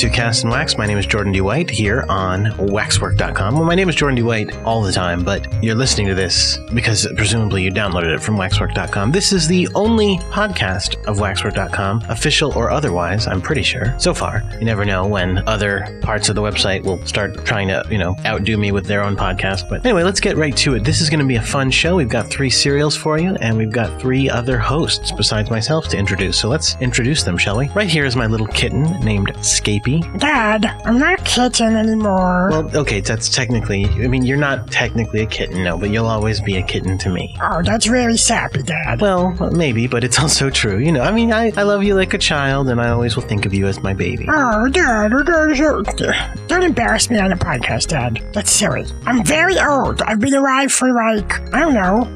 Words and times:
to 0.00 0.08
Cast 0.08 0.44
and 0.44 0.50
Wax. 0.50 0.78
My 0.78 0.86
name 0.86 0.96
is 0.96 1.04
Jordan 1.04 1.30
D. 1.30 1.42
White 1.42 1.68
here 1.68 2.06
on 2.08 2.56
waxwork.com. 2.56 3.54
Well, 3.54 3.64
my 3.64 3.74
name 3.74 3.90
is 3.90 3.94
Jordan 3.94 4.16
D. 4.16 4.22
White 4.22 4.56
all 4.62 4.80
the 4.80 4.92
time, 4.92 5.22
but 5.22 5.62
you're 5.62 5.74
listening 5.74 6.06
to 6.06 6.14
this 6.14 6.58
because 6.72 7.06
presumably 7.16 7.64
you 7.64 7.70
downloaded 7.70 8.14
it 8.14 8.22
from 8.22 8.38
waxwork.com. 8.38 9.12
This 9.12 9.30
is 9.30 9.46
the 9.46 9.68
only 9.74 10.16
podcast 10.30 11.04
of 11.06 11.20
waxwork.com, 11.20 12.02
official 12.08 12.50
or 12.56 12.70
otherwise, 12.70 13.26
I'm 13.26 13.42
pretty 13.42 13.62
sure. 13.62 13.94
So 13.98 14.14
far, 14.14 14.42
you 14.58 14.64
never 14.64 14.86
know 14.86 15.06
when 15.06 15.46
other 15.46 16.00
parts 16.00 16.30
of 16.30 16.34
the 16.34 16.40
website 16.40 16.82
will 16.82 17.04
start 17.04 17.44
trying 17.44 17.68
to, 17.68 17.84
you 17.90 17.98
know, 17.98 18.16
outdo 18.24 18.56
me 18.56 18.72
with 18.72 18.86
their 18.86 19.04
own 19.04 19.16
podcast. 19.16 19.68
But 19.68 19.84
anyway, 19.84 20.02
let's 20.02 20.20
get 20.20 20.38
right 20.38 20.56
to 20.58 20.76
it. 20.76 20.84
This 20.84 21.02
is 21.02 21.10
going 21.10 21.20
to 21.20 21.26
be 21.26 21.36
a 21.36 21.42
fun 21.42 21.70
show. 21.70 21.96
We've 21.96 22.08
got 22.08 22.30
three 22.30 22.48
serials 22.48 22.96
for 22.96 23.18
you, 23.18 23.34
and 23.42 23.58
we've 23.58 23.70
got 23.70 24.00
three 24.00 24.30
other 24.30 24.58
hosts 24.58 25.12
besides 25.12 25.50
myself 25.50 25.88
to 25.88 25.98
introduce. 25.98 26.38
So 26.38 26.48
let's 26.48 26.74
introduce 26.80 27.22
them, 27.22 27.36
shall 27.36 27.58
we? 27.58 27.68
Right 27.68 27.90
here 27.90 28.06
is 28.06 28.16
my 28.16 28.26
little 28.26 28.46
kitten 28.46 28.84
named 29.04 29.28
Scapy. 29.40 29.89
Dad, 30.18 30.64
I'm 30.84 30.98
not 30.98 31.20
a 31.20 31.22
kitten 31.24 31.74
anymore. 31.76 32.48
Well, 32.50 32.76
okay, 32.76 33.00
that's 33.00 33.28
technically. 33.28 33.84
I 33.86 34.06
mean, 34.06 34.24
you're 34.24 34.36
not 34.36 34.70
technically 34.70 35.20
a 35.22 35.26
kitten, 35.26 35.64
no, 35.64 35.76
but 35.76 35.90
you'll 35.90 36.06
always 36.06 36.40
be 36.40 36.56
a 36.56 36.62
kitten 36.62 36.96
to 36.98 37.10
me. 37.10 37.36
oh, 37.42 37.62
that's 37.62 37.88
really 37.88 38.16
sappy, 38.16 38.62
Dad. 38.62 39.00
Well, 39.00 39.32
maybe, 39.52 39.86
but 39.86 40.04
it's 40.04 40.18
also 40.18 40.50
true. 40.50 40.78
You 40.78 40.92
know, 40.92 41.02
I 41.02 41.10
mean, 41.12 41.32
I, 41.32 41.52
I 41.56 41.62
love 41.62 41.82
you 41.82 41.94
like 41.94 42.14
a 42.14 42.18
child, 42.18 42.68
and 42.68 42.80
I 42.80 42.90
always 42.90 43.16
will 43.16 43.24
think 43.24 43.46
of 43.46 43.52
you 43.54 43.66
as 43.66 43.82
my 43.82 43.92
baby. 43.94 44.26
Oh, 44.28 44.68
Dad, 44.68 45.10
Dad, 45.10 46.38
don't 46.48 46.62
embarrass 46.62 47.10
me 47.10 47.18
on 47.18 47.30
the 47.30 47.36
podcast, 47.36 47.88
Dad. 47.88 48.20
That's 48.32 48.50
silly. 48.50 48.84
I'm 49.06 49.24
very 49.24 49.58
old. 49.58 50.02
I've 50.02 50.20
been 50.20 50.34
alive 50.34 50.70
for 50.72 50.92
like, 50.92 51.40
I 51.54 51.60
don't 51.60 51.74
know, 51.74 52.06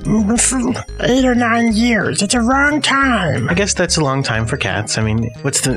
eight 1.00 1.24
or 1.24 1.34
nine 1.34 1.72
years. 1.72 2.22
It's 2.22 2.34
a 2.34 2.40
wrong 2.40 2.80
time. 2.80 3.48
I 3.48 3.54
guess 3.54 3.74
that's 3.74 3.96
a 3.96 4.04
long 4.04 4.22
time 4.22 4.46
for 4.46 4.56
cats. 4.56 4.98
I 4.98 5.02
mean, 5.02 5.30
what's 5.42 5.60
the? 5.62 5.74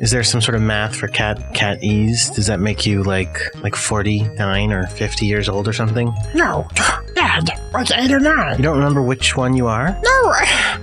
Is 0.00 0.10
there 0.10 0.22
some 0.22 0.40
sort 0.40 0.54
of 0.54 0.62
math 0.62 0.94
for 0.96 1.08
cat 1.16 1.54
cat 1.54 1.82
ease? 1.82 2.28
Does 2.30 2.46
that 2.46 2.60
make 2.60 2.84
you 2.84 3.02
like 3.02 3.38
like 3.62 3.74
forty 3.74 4.22
nine 4.34 4.70
or 4.70 4.86
fifty 4.86 5.24
years 5.24 5.48
old 5.48 5.66
or 5.66 5.72
something? 5.72 6.12
No, 6.34 6.68
Dad, 7.14 7.48
like 7.72 7.90
eight 7.96 8.12
or 8.12 8.20
nine. 8.20 8.58
You 8.58 8.62
don't 8.62 8.76
remember 8.76 9.02
which 9.02 9.36
one 9.36 9.56
you 9.56 9.66
are? 9.66 9.98
No, 10.02 10.34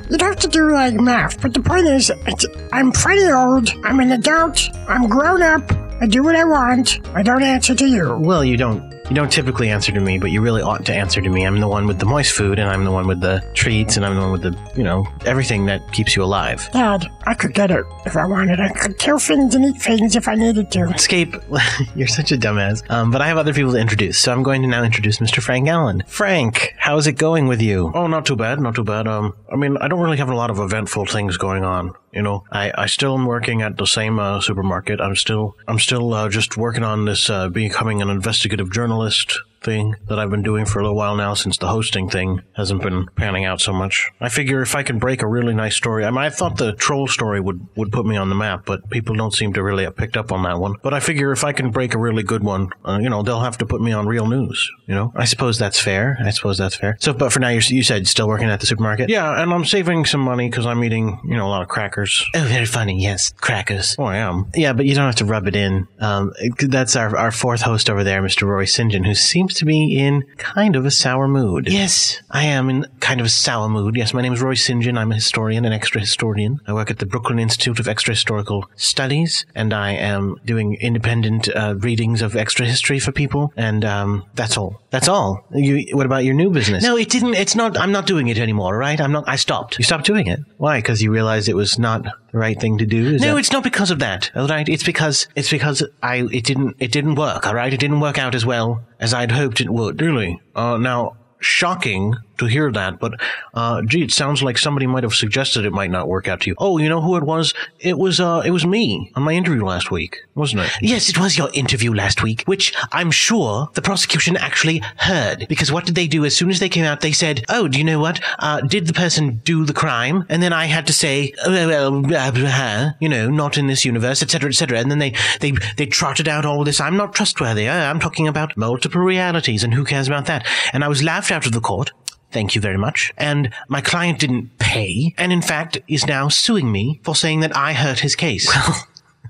you'd 0.10 0.22
have 0.22 0.38
to 0.38 0.48
do 0.48 0.72
like 0.74 0.96
math. 0.96 1.40
But 1.40 1.54
the 1.54 1.62
point 1.62 1.86
is, 1.86 2.12
it's, 2.26 2.46
I'm 2.72 2.92
pretty 2.92 3.32
old. 3.32 3.70
I'm 3.84 4.00
an 4.00 4.12
adult. 4.12 4.70
I'm 4.88 5.08
grown 5.08 5.44
up. 5.44 5.72
I 6.02 6.08
do 6.08 6.24
what 6.24 6.36
I 6.36 6.44
want. 6.44 7.00
I 7.16 7.22
don't 7.22 7.44
answer 7.44 7.76
to 7.76 7.86
you. 7.86 8.18
Well, 8.18 8.44
you 8.44 8.58
don't. 8.58 8.93
You 9.10 9.16
don't 9.16 9.32
typically 9.32 9.70
answer 9.70 9.92
to 9.92 10.00
me, 10.00 10.18
but 10.18 10.32
you 10.32 10.40
really 10.40 10.62
ought 10.62 10.86
to 10.86 10.94
answer 10.94 11.22
to 11.22 11.30
me. 11.30 11.46
I'm 11.46 11.60
the 11.60 11.68
one 11.68 11.88
with 11.88 12.00
the 12.00 12.06
moist 12.06 12.32
food, 12.32 12.58
and 12.58 12.70
I'm 12.70 12.86
the 12.86 12.92
one 12.92 13.06
with 13.06 13.20
the 13.20 13.44
treats, 13.54 13.98
and 13.98 14.06
I'm 14.06 14.16
the 14.16 14.22
one 14.22 14.32
with 14.32 14.42
the, 14.44 14.58
you 14.78 14.84
know, 14.84 15.06
everything 15.26 15.66
that 15.66 15.92
keeps 15.92 16.16
you 16.16 16.24
alive. 16.24 16.70
Dad, 16.72 17.06
I 17.26 17.34
could 17.34 17.54
get 17.54 17.70
it 17.70 17.86
if 18.06 18.16
I 18.16 18.26
wanted. 18.26 18.62
I 18.62 18.70
could 18.70 18.98
kill 18.98 19.20
things 19.20 19.56
and 19.56 19.66
eat 19.66 19.82
things 19.82 20.16
if 20.16 20.28
I 20.30 20.36
needed 20.36 20.72
to. 20.72 20.86
Escape, 20.86 21.36
you're 21.96 22.08
such 22.08 22.32
a 22.32 22.38
dumbass. 22.38 22.90
Um, 22.90 23.12
but 23.12 23.22
I 23.22 23.28
have 23.28 23.38
other 23.38 23.54
people 23.54 23.74
to 23.74 23.78
introduce, 23.78 24.20
so 24.20 24.32
I'm 24.32 24.42
going 24.42 24.62
to 24.62 24.70
now 24.70 24.84
introduce 24.84 25.20
Mr. 25.20 25.44
Frank 25.44 25.68
Allen. 25.68 26.04
Frank, 26.08 26.74
how's 26.78 27.06
it 27.06 27.14
going 27.14 27.48
with 27.48 27.62
you? 27.62 27.92
Oh, 27.94 28.08
not 28.08 28.26
too 28.26 28.38
bad, 28.38 28.62
not 28.62 28.76
too 28.76 28.86
bad. 28.86 29.06
Um, 29.06 29.36
I 29.52 29.58
mean, 29.58 29.78
I 29.78 29.90
don't 29.90 30.00
really 30.00 30.18
have 30.18 30.30
a 30.30 30.36
lot 30.36 30.50
of 30.50 30.60
eventful 30.60 31.08
things 31.08 31.36
going 31.36 31.66
on. 31.66 31.94
You 32.14 32.22
know, 32.22 32.44
I, 32.52 32.72
I 32.76 32.86
still 32.86 33.16
am 33.18 33.26
working 33.26 33.64
at 33.64 33.78
the 33.78 33.88
same 33.88 34.20
uh, 34.20 34.40
supermarket. 34.40 35.02
I'm 35.02 35.16
still 35.16 35.58
I'm 35.68 35.80
still 35.80 36.14
uh, 36.14 36.30
just 36.30 36.58
working 36.58 36.84
on 36.84 37.06
this 37.06 37.28
uh, 37.28 37.50
becoming 37.50 38.04
an 38.04 38.10
investigative 38.10 38.72
journalist 38.72 38.93
journalist 38.94 39.40
thing 39.64 39.96
that 40.08 40.20
I've 40.20 40.30
been 40.30 40.44
doing 40.44 40.66
for 40.66 40.80
a 40.80 40.84
little 40.84 40.96
while 40.96 41.16
now 41.16 41.34
since 41.34 41.58
the 41.58 41.68
hosting 41.68 42.10
thing 42.10 42.42
hasn't 42.56 42.82
been 42.82 43.08
panning 43.16 43.46
out 43.46 43.62
so 43.62 43.74
much. 43.74 44.12
I 44.20 44.30
figure 44.30 44.62
if 44.62 44.76
I 44.76 44.84
can 44.84 45.00
break 45.00 45.22
a 45.22 45.28
really 45.28 45.54
nice 45.54 45.76
story, 45.76 46.06
I 46.06 46.10
mean, 46.12 46.20
I 46.20 46.30
thought 46.30 46.58
the 46.58 46.74
troll 46.74 47.08
story 47.08 47.40
would, 47.40 47.66
would 47.76 47.92
put 47.92 48.06
me 48.06 48.18
on 48.18 48.30
the 48.30 48.36
map, 48.36 48.66
but 48.66 48.90
people 48.90 49.16
don't 49.16 49.34
seem 49.34 49.54
to 49.54 49.64
really 49.64 49.84
have 49.84 49.96
picked 49.96 50.18
up 50.18 50.32
on 50.32 50.44
that 50.44 50.60
one. 50.60 50.76
But 50.84 50.94
I 50.94 51.00
figure 51.00 51.32
if 51.32 51.44
I 51.44 51.54
can 51.54 51.72
break 51.72 51.94
a 51.94 51.98
really 51.98 52.24
good 52.24 52.44
one, 52.44 52.70
uh, 52.86 53.00
you 53.02 53.10
know, 53.10 53.24
they'll 53.24 53.42
have 53.42 53.58
to 53.60 53.66
put 53.66 53.82
me 53.82 53.92
on 53.92 54.08
real 54.08 54.28
news, 54.28 54.70
you 54.86 54.96
know? 54.96 55.12
I 55.16 55.26
suppose 55.26 55.58
that's 55.58 55.80
fair. 55.80 56.18
I 56.24 56.30
suppose 56.32 56.58
that's 56.58 56.76
fair. 56.76 56.98
So, 57.00 57.14
but 57.14 57.32
for 57.32 57.40
now, 57.40 57.50
you're, 57.50 57.62
you 57.62 57.84
said 57.84 58.08
still 58.08 58.28
working 58.28 58.50
at 58.50 58.60
the 58.60 58.66
supermarket? 58.66 59.10
Yeah, 59.10 59.42
and 59.42 59.54
I'm 59.54 59.66
saving 59.66 60.06
some 60.06 60.22
money 60.22 60.50
because 60.50 60.66
I'm 60.66 60.84
eating, 60.84 61.20
you 61.26 61.36
know, 61.36 61.48
a 61.48 61.50
lot 61.50 61.62
of 61.62 61.68
crackers. 61.68 62.26
Oh, 62.36 62.44
very 62.44 62.66
funny. 62.66 63.02
Yes, 63.02 63.32
crackers. 63.32 63.96
Oh, 63.98 64.04
I 64.04 64.18
am. 64.18 64.52
Yeah, 64.56 64.74
but 64.74 64.86
you 64.86 64.96
don't 64.96 65.06
have 65.06 65.16
to 65.18 65.26
rub 65.26 65.48
it 65.48 65.56
in. 65.56 65.88
Um, 66.00 66.34
that's 66.60 66.96
our, 66.96 67.16
our 67.18 67.32
fourth 67.32 67.62
host 67.62 67.90
over 67.90 68.04
there, 68.04 68.22
Mr. 68.22 68.48
Roy 68.48 68.66
St. 68.66 68.92
John, 68.92 69.04
who 69.04 69.16
seems 69.16 69.53
to 69.56 69.66
be 69.66 69.98
in 69.98 70.24
kind 70.38 70.76
of 70.76 70.86
a 70.86 70.92
sour 70.92 71.28
mood. 71.28 71.68
Yes, 71.72 72.22
I 72.30 72.46
am 72.46 72.70
in 72.70 72.86
kind 73.00 73.20
of 73.20 73.26
a 73.26 73.30
sour 73.30 73.70
mood. 73.70 73.96
Yes, 73.96 74.14
my 74.14 74.22
name 74.22 74.34
is 74.34 74.42
Roy 74.42 74.54
St. 74.54 74.82
John. 74.84 74.98
I'm 74.98 75.12
a 75.12 75.16
historian, 75.16 75.66
an 75.66 75.74
extra 75.74 76.02
historian. 76.02 76.60
I 76.68 76.74
work 76.74 76.92
at 76.92 77.00
the 77.00 77.06
Brooklyn 77.06 77.40
Institute 77.40 77.80
of 77.80 77.88
Extra 77.88 78.14
Historical 78.14 78.70
Studies, 78.76 79.46
and 79.56 79.74
I 79.74 79.92
am 79.92 80.38
doing 80.46 80.76
independent 80.76 81.50
uh, 81.56 81.76
readings 81.78 82.22
of 82.22 82.36
extra 82.36 82.66
history 82.66 83.00
for 83.00 83.12
people. 83.12 83.54
And 83.56 83.84
um, 83.86 84.26
that's 84.36 84.58
all. 84.58 84.82
That's 84.90 85.08
all. 85.08 85.46
You, 85.54 85.96
what 85.96 86.06
about 86.06 86.24
your 86.24 86.34
new 86.34 86.50
business? 86.50 86.84
No, 86.84 86.98
it 86.98 87.10
didn't. 87.10 87.36
It's 87.36 87.56
not. 87.56 87.78
I'm 87.78 87.92
not 87.92 88.06
doing 88.08 88.28
it 88.28 88.38
anymore. 88.38 88.78
Right? 88.78 89.00
I'm 89.00 89.12
not. 89.12 89.24
I 89.28 89.36
stopped. 89.36 89.78
You 89.80 89.84
stopped 89.84 90.06
doing 90.06 90.28
it. 90.28 90.40
Why? 90.58 90.80
Because 90.80 91.02
you 91.02 91.12
realized 91.12 91.50
it 91.50 91.56
was 91.56 91.80
not 91.80 92.04
the 92.04 92.38
right 92.38 92.60
thing 92.60 92.78
to 92.80 92.86
do. 92.86 93.16
Is 93.16 93.22
no, 93.22 93.34
that- 93.34 93.40
it's 93.40 93.52
not 93.52 93.64
because 93.64 93.92
of 93.92 94.00
that. 94.00 94.32
All 94.36 94.48
right. 94.48 94.68
It's 94.68 94.84
because 94.84 95.28
it's 95.36 95.50
because 95.50 95.84
I 96.02 96.28
it 96.32 96.44
didn't 96.46 96.76
it 96.80 96.92
didn't 96.92 97.16
work. 97.16 97.48
All 97.48 97.56
right. 97.56 97.74
It 97.74 97.80
didn't 97.80 98.00
work 98.00 98.18
out 98.18 98.36
as 98.36 98.46
well 98.46 98.84
as 99.04 99.14
I'd 99.14 99.34
hoped 99.34 99.60
it 99.60 99.70
would. 99.70 100.02
Really? 100.02 100.42
Uh, 100.56 100.78
now, 100.78 101.18
shocking 101.40 102.16
to 102.44 102.52
hear 102.52 102.72
that, 102.72 103.00
but, 103.00 103.14
uh, 103.54 103.82
gee, 103.84 104.04
it 104.04 104.12
sounds 104.12 104.44
like 104.44 104.58
somebody 104.58 104.88
might 104.88 105.04
have 105.04 105.14
suggested 105.14 105.66
it 105.66 105.74
might 105.74 105.92
not 105.92 106.08
work 106.08 106.28
out 106.28 106.42
to 106.42 106.50
you. 106.50 106.56
Oh, 106.58 106.78
you 106.78 106.90
know 106.90 107.02
who 107.02 107.16
it 107.16 107.24
was? 107.24 107.54
It 107.80 107.98
was, 107.98 108.20
uh, 108.20 108.42
it 108.46 108.52
was 108.52 108.66
me 108.66 109.12
on 109.16 109.24
my 109.24 109.34
interview 109.34 109.66
last 109.66 109.92
week, 109.92 110.18
wasn't 110.36 110.64
it? 110.64 110.72
Yes, 110.82 111.10
it 111.10 111.20
was 111.20 111.38
your 111.38 111.50
interview 111.54 111.94
last 111.94 112.24
week, 112.24 112.44
which 112.46 112.74
I'm 112.92 113.12
sure 113.12 113.70
the 113.74 113.82
prosecution 113.82 114.38
actually 114.38 114.82
heard. 114.98 115.46
Because 115.48 115.72
what 115.72 115.86
did 115.86 115.96
they 115.96 116.08
do 116.08 116.26
as 116.26 116.36
soon 116.36 116.50
as 116.50 116.60
they 116.60 116.70
came 116.70 116.86
out? 116.86 117.02
They 117.02 117.12
said, 117.12 117.44
"Oh, 117.50 117.68
do 117.68 117.78
you 117.78 117.84
know 117.84 118.00
what? 118.00 118.20
Uh, 118.40 118.62
did 118.62 118.88
the 118.88 118.94
person 118.94 119.42
do 119.44 119.66
the 119.66 119.74
crime?" 119.74 120.26
And 120.30 120.42
then 120.42 120.54
I 120.54 120.66
had 120.66 120.88
to 120.88 120.94
say, 120.94 121.34
"Oh, 121.46 121.52
well, 121.52 122.16
uh, 122.16 122.92
you 123.00 123.10
know, 123.10 123.30
not 123.30 123.58
in 123.58 123.68
this 123.68 123.86
universe, 123.86 124.22
etc., 124.22 124.50
etc." 124.50 124.80
And 124.80 124.90
then 124.92 125.00
they 125.00 125.14
they 125.40 125.52
they 125.78 125.86
trotted 125.86 126.28
out 126.28 126.46
all 126.46 126.64
this. 126.64 126.80
I'm 126.80 126.98
not 126.98 127.14
trustworthy. 127.14 127.70
I'm 127.70 128.00
talking 128.00 128.28
about 128.28 128.58
multiple 128.58 129.02
realities, 129.02 129.64
and 129.64 129.74
who 129.74 129.86
cares 129.86 130.08
about 130.08 130.26
that? 130.26 130.46
And 130.74 130.84
I 130.84 130.88
was 130.88 131.04
laughed 131.04 131.32
out 131.32 131.46
of 131.46 131.52
the 131.52 131.62
court. 131.62 131.92
Thank 132.34 132.56
you 132.56 132.62
very 132.62 132.78
much. 132.78 133.14
And 133.18 133.54
my 133.68 133.80
client 133.80 134.20
didn't 134.20 134.58
pay, 134.58 135.14
and 135.18 135.32
in 135.32 135.42
fact 135.42 135.78
is 135.88 136.08
now 136.08 136.28
suing 136.30 136.72
me 136.72 137.00
for 137.04 137.16
saying 137.16 137.42
that 137.42 137.56
I 137.56 137.74
hurt 137.74 138.00
his 138.00 138.16
case. 138.16 138.52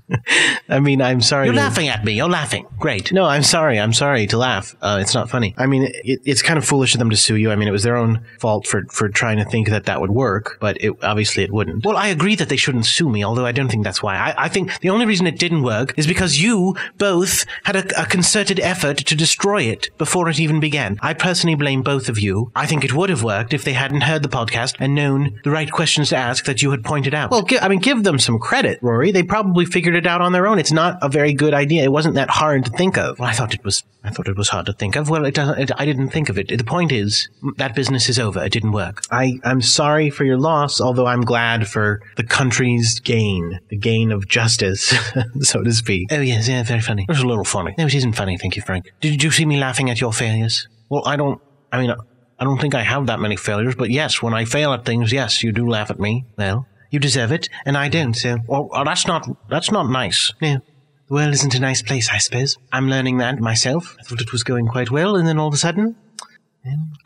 I 0.68 0.80
mean, 0.80 1.00
I'm 1.00 1.20
sorry. 1.20 1.46
You're 1.46 1.54
to- 1.54 1.60
laughing 1.60 1.88
at 1.88 2.04
me. 2.04 2.12
You're 2.12 2.28
laughing. 2.28 2.66
Great. 2.78 3.12
no, 3.12 3.24
I'm 3.24 3.42
sorry. 3.42 3.78
I'm 3.80 3.92
sorry 3.92 4.26
to 4.28 4.38
laugh. 4.38 4.74
Uh, 4.82 4.98
it's 5.00 5.14
not 5.14 5.30
funny. 5.30 5.54
I 5.56 5.66
mean, 5.66 5.84
it, 6.04 6.20
it's 6.24 6.42
kind 6.42 6.58
of 6.58 6.64
foolish 6.64 6.94
of 6.94 6.98
them 6.98 7.10
to 7.10 7.16
sue 7.16 7.36
you. 7.36 7.50
I 7.50 7.56
mean, 7.56 7.68
it 7.68 7.72
was 7.72 7.82
their 7.82 7.96
own 7.96 8.24
fault 8.40 8.66
for, 8.66 8.84
for 8.90 9.08
trying 9.08 9.38
to 9.38 9.44
think 9.44 9.68
that 9.68 9.84
that 9.84 10.00
would 10.00 10.10
work, 10.10 10.58
but 10.60 10.76
it, 10.80 10.92
obviously 11.02 11.42
it 11.44 11.52
wouldn't. 11.52 11.84
Well, 11.84 11.96
I 11.96 12.08
agree 12.08 12.34
that 12.36 12.48
they 12.48 12.56
shouldn't 12.56 12.86
sue 12.86 13.08
me, 13.08 13.24
although 13.24 13.46
I 13.46 13.52
don't 13.52 13.68
think 13.68 13.84
that's 13.84 14.02
why. 14.02 14.16
I, 14.16 14.44
I 14.44 14.48
think 14.48 14.78
the 14.80 14.90
only 14.90 15.06
reason 15.06 15.26
it 15.26 15.38
didn't 15.38 15.62
work 15.62 15.98
is 15.98 16.06
because 16.06 16.40
you 16.40 16.76
both 16.98 17.44
had 17.64 17.76
a, 17.76 18.02
a 18.02 18.06
concerted 18.06 18.60
effort 18.60 18.98
to 18.98 19.14
destroy 19.14 19.62
it 19.62 19.90
before 19.98 20.28
it 20.28 20.38
even 20.40 20.60
began. 20.60 20.98
I 21.00 21.14
personally 21.14 21.56
blame 21.56 21.82
both 21.82 22.08
of 22.08 22.18
you. 22.18 22.52
I 22.54 22.66
think 22.66 22.84
it 22.84 22.94
would 22.94 23.10
have 23.10 23.22
worked 23.22 23.54
if 23.54 23.64
they 23.64 23.72
hadn't 23.72 24.02
heard 24.02 24.22
the 24.22 24.28
podcast 24.28 24.76
and 24.78 24.94
known 24.94 25.40
the 25.44 25.50
right 25.50 25.70
questions 25.70 26.10
to 26.10 26.16
ask 26.16 26.44
that 26.44 26.62
you 26.62 26.70
had 26.70 26.84
pointed 26.84 27.14
out. 27.14 27.30
Well, 27.30 27.46
I 27.60 27.68
mean, 27.68 27.80
give 27.80 28.04
them 28.04 28.18
some 28.18 28.38
credit, 28.38 28.78
Rory. 28.82 29.10
They 29.10 29.22
probably 29.22 29.64
figured 29.64 29.93
it 29.96 30.06
out 30.06 30.20
on 30.20 30.32
their 30.32 30.46
own. 30.46 30.58
It's 30.58 30.72
not 30.72 30.98
a 31.02 31.08
very 31.08 31.32
good 31.32 31.54
idea. 31.54 31.84
It 31.84 31.92
wasn't 31.92 32.14
that 32.14 32.30
hard 32.30 32.64
to 32.66 32.70
think 32.70 32.96
of. 32.96 33.18
Well, 33.18 33.28
I 33.28 33.32
thought 33.32 33.54
it 33.54 33.64
was. 33.64 33.82
I 34.02 34.10
thought 34.10 34.28
it 34.28 34.36
was 34.36 34.48
hard 34.48 34.66
to 34.66 34.72
think 34.72 34.96
of. 34.96 35.08
Well, 35.08 35.24
it 35.24 35.34
doesn't. 35.34 35.58
It, 35.58 35.70
I 35.76 35.84
didn't 35.84 36.10
think 36.10 36.28
of 36.28 36.38
it. 36.38 36.48
The 36.48 36.64
point 36.64 36.92
is, 36.92 37.28
that 37.56 37.74
business 37.74 38.08
is 38.08 38.18
over. 38.18 38.44
It 38.44 38.52
didn't 38.52 38.72
work. 38.72 39.02
I, 39.10 39.40
I'm 39.44 39.62
sorry 39.62 40.10
for 40.10 40.24
your 40.24 40.38
loss, 40.38 40.80
although 40.80 41.06
I'm 41.06 41.22
glad 41.22 41.68
for 41.68 42.00
the 42.16 42.24
country's 42.24 43.00
gain, 43.00 43.60
the 43.68 43.76
gain 43.76 44.12
of 44.12 44.28
justice, 44.28 44.94
so 45.40 45.62
to 45.62 45.72
speak. 45.72 46.08
Oh 46.10 46.20
yes, 46.20 46.48
yeah, 46.48 46.62
very 46.62 46.80
funny. 46.80 47.04
It 47.08 47.12
was 47.12 47.20
a 47.20 47.26
little 47.26 47.44
funny. 47.44 47.74
No, 47.78 47.86
it 47.86 47.94
isn't 47.94 48.12
funny. 48.14 48.36
Thank 48.36 48.56
you, 48.56 48.62
Frank. 48.62 48.92
Did 49.00 49.22
you 49.22 49.30
see 49.30 49.46
me 49.46 49.58
laughing 49.58 49.90
at 49.90 50.00
your 50.00 50.12
failures? 50.12 50.68
Well, 50.88 51.02
I 51.06 51.16
don't. 51.16 51.40
I 51.72 51.80
mean, 51.80 51.94
I 52.38 52.44
don't 52.44 52.60
think 52.60 52.74
I 52.74 52.82
have 52.82 53.06
that 53.06 53.20
many 53.20 53.36
failures, 53.36 53.74
but 53.74 53.90
yes, 53.90 54.20
when 54.20 54.34
I 54.34 54.44
fail 54.44 54.72
at 54.72 54.84
things, 54.84 55.12
yes, 55.12 55.42
you 55.42 55.52
do 55.52 55.68
laugh 55.68 55.90
at 55.90 55.98
me. 55.98 56.24
Well, 56.36 56.66
you 56.94 57.00
deserve 57.00 57.32
it, 57.32 57.48
and 57.66 57.76
I 57.76 57.88
don't. 57.88 58.14
So, 58.14 58.38
Well, 58.46 58.70
that's 58.84 59.06
not 59.06 59.28
that's 59.50 59.70
not 59.70 59.90
nice. 59.90 60.32
no. 60.40 60.60
The 61.08 61.14
world 61.14 61.34
isn't 61.34 61.54
a 61.54 61.60
nice 61.60 61.82
place, 61.82 62.08
I 62.10 62.16
suppose. 62.16 62.56
I'm 62.72 62.88
learning 62.88 63.18
that 63.18 63.38
myself. 63.38 63.94
I 64.00 64.04
thought 64.04 64.22
it 64.22 64.32
was 64.32 64.42
going 64.42 64.66
quite 64.68 64.90
well, 64.90 65.16
and 65.16 65.28
then 65.28 65.38
all 65.38 65.48
of 65.48 65.52
a 65.54 65.58
sudden, 65.58 65.96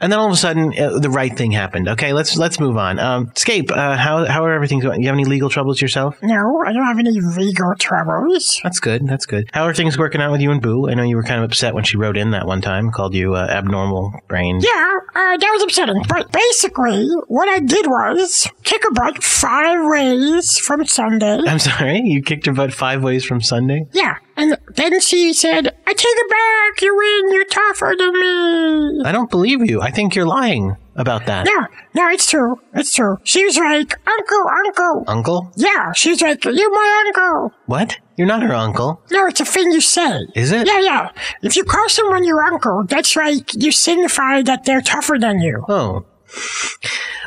And 0.00 0.12
then 0.12 0.19
all 0.19 0.26
of 0.26 0.32
a 0.32 0.37
sudden, 0.37 0.72
uh, 0.78 0.99
the 1.00 1.10
right 1.10 1.37
thing 1.37 1.50
happened. 1.50 1.88
Okay, 1.88 2.12
let's 2.12 2.37
let's 2.37 2.60
move 2.60 2.76
on. 2.76 2.99
Um, 2.99 3.32
Scape, 3.34 3.70
uh, 3.72 3.96
how 3.96 4.25
how 4.25 4.44
are 4.44 4.52
everything 4.52 4.78
going? 4.78 5.00
You 5.00 5.08
have 5.08 5.14
any 5.14 5.25
legal 5.25 5.50
troubles 5.50 5.81
yourself? 5.81 6.16
No, 6.22 6.62
I 6.64 6.72
don't 6.72 6.87
have 6.87 6.99
any 6.99 7.20
legal 7.20 7.75
troubles. 7.78 8.60
That's 8.62 8.78
good. 8.78 9.08
That's 9.08 9.26
good. 9.26 9.50
How 9.52 9.64
are 9.64 9.75
things 9.75 9.99
working 9.99 10.20
out 10.20 10.31
with 10.31 10.40
you 10.40 10.52
and 10.52 10.62
Boo? 10.62 10.88
I 10.88 10.94
know 10.94 11.02
you 11.02 11.16
were 11.16 11.25
kind 11.25 11.43
of 11.43 11.50
upset 11.50 11.75
when 11.75 11.84
she 11.84 11.96
wrote 11.96 12.16
in 12.16 12.31
that 12.31 12.46
one 12.46 12.60
time, 12.60 12.93
called 12.93 13.14
you 13.14 13.34
uh, 13.34 13.46
abnormal 13.50 14.12
brain. 14.28 14.60
Yeah, 14.60 14.93
uh, 15.14 15.37
that 15.37 15.50
was 15.52 15.62
upsetting. 15.64 16.02
But 16.08 16.31
basically, 16.31 17.08
what 17.26 17.49
I 17.49 17.58
did 17.58 17.87
was 17.87 18.49
kick 18.62 18.84
her 18.84 18.93
butt 18.93 19.25
five 19.25 19.81
ways 19.82 20.58
from 20.58 20.87
Sunday. 20.87 21.40
I'm 21.46 21.58
sorry, 21.58 22.00
you 22.04 22.22
kicked 22.22 22.46
her 22.46 22.52
butt 22.52 22.72
five 22.72 23.02
ways 23.02 23.25
from 23.25 23.40
Sunday. 23.40 23.87
Yeah, 23.93 24.19
and 24.38 24.56
then 24.75 25.00
she 25.00 25.32
said, 25.32 25.67
I 25.87 25.93
take 25.93 26.06
it 26.06 26.31
back, 26.31 26.82
you 26.82 26.96
win, 26.96 27.32
you're 27.35 27.44
tougher 27.44 27.94
than 27.99 28.12
me. 28.12 29.02
I 29.05 29.12
don't 29.12 29.31
believe 29.31 29.69
you. 29.69 29.81
I 29.81 29.90
think 29.90 30.14
you're 30.14 30.26
lying 30.26 30.76
about 30.96 31.26
that. 31.26 31.46
No, 31.46 31.67
no, 31.94 32.08
it's 32.08 32.31
true. 32.31 32.61
It's 32.75 32.94
true. 32.94 33.19
She 33.25 33.44
was 33.44 33.56
like, 33.56 33.94
Uncle, 34.06 34.46
Uncle. 34.67 35.05
Uncle? 35.06 35.52
Yeah, 35.56 35.93
she 35.93 36.11
was 36.11 36.20
like, 36.23 36.44
You're 36.44 36.70
my 36.70 37.05
uncle. 37.06 37.52
What? 37.67 37.99
You're 38.17 38.26
not 38.26 38.43
her 38.43 38.55
uncle. 38.55 39.00
No, 39.11 39.26
it's 39.26 39.40
a 39.40 39.44
thing 39.44 39.70
you 39.70 39.81
say. 39.81 40.20
Is 40.35 40.50
it? 40.50 40.67
Yeah, 40.67 40.81
yeah. 40.81 41.11
If 41.43 41.55
you 41.56 41.64
call 41.64 41.88
someone 41.88 42.25
your 42.25 42.43
uncle, 42.43 42.85
that's 42.88 43.14
like 43.14 43.55
you 43.55 43.70
signify 43.70 44.43
that 44.43 44.64
they're 44.64 44.81
tougher 44.81 45.19
than 45.19 45.40
you. 45.40 45.64
Oh. 45.69 46.05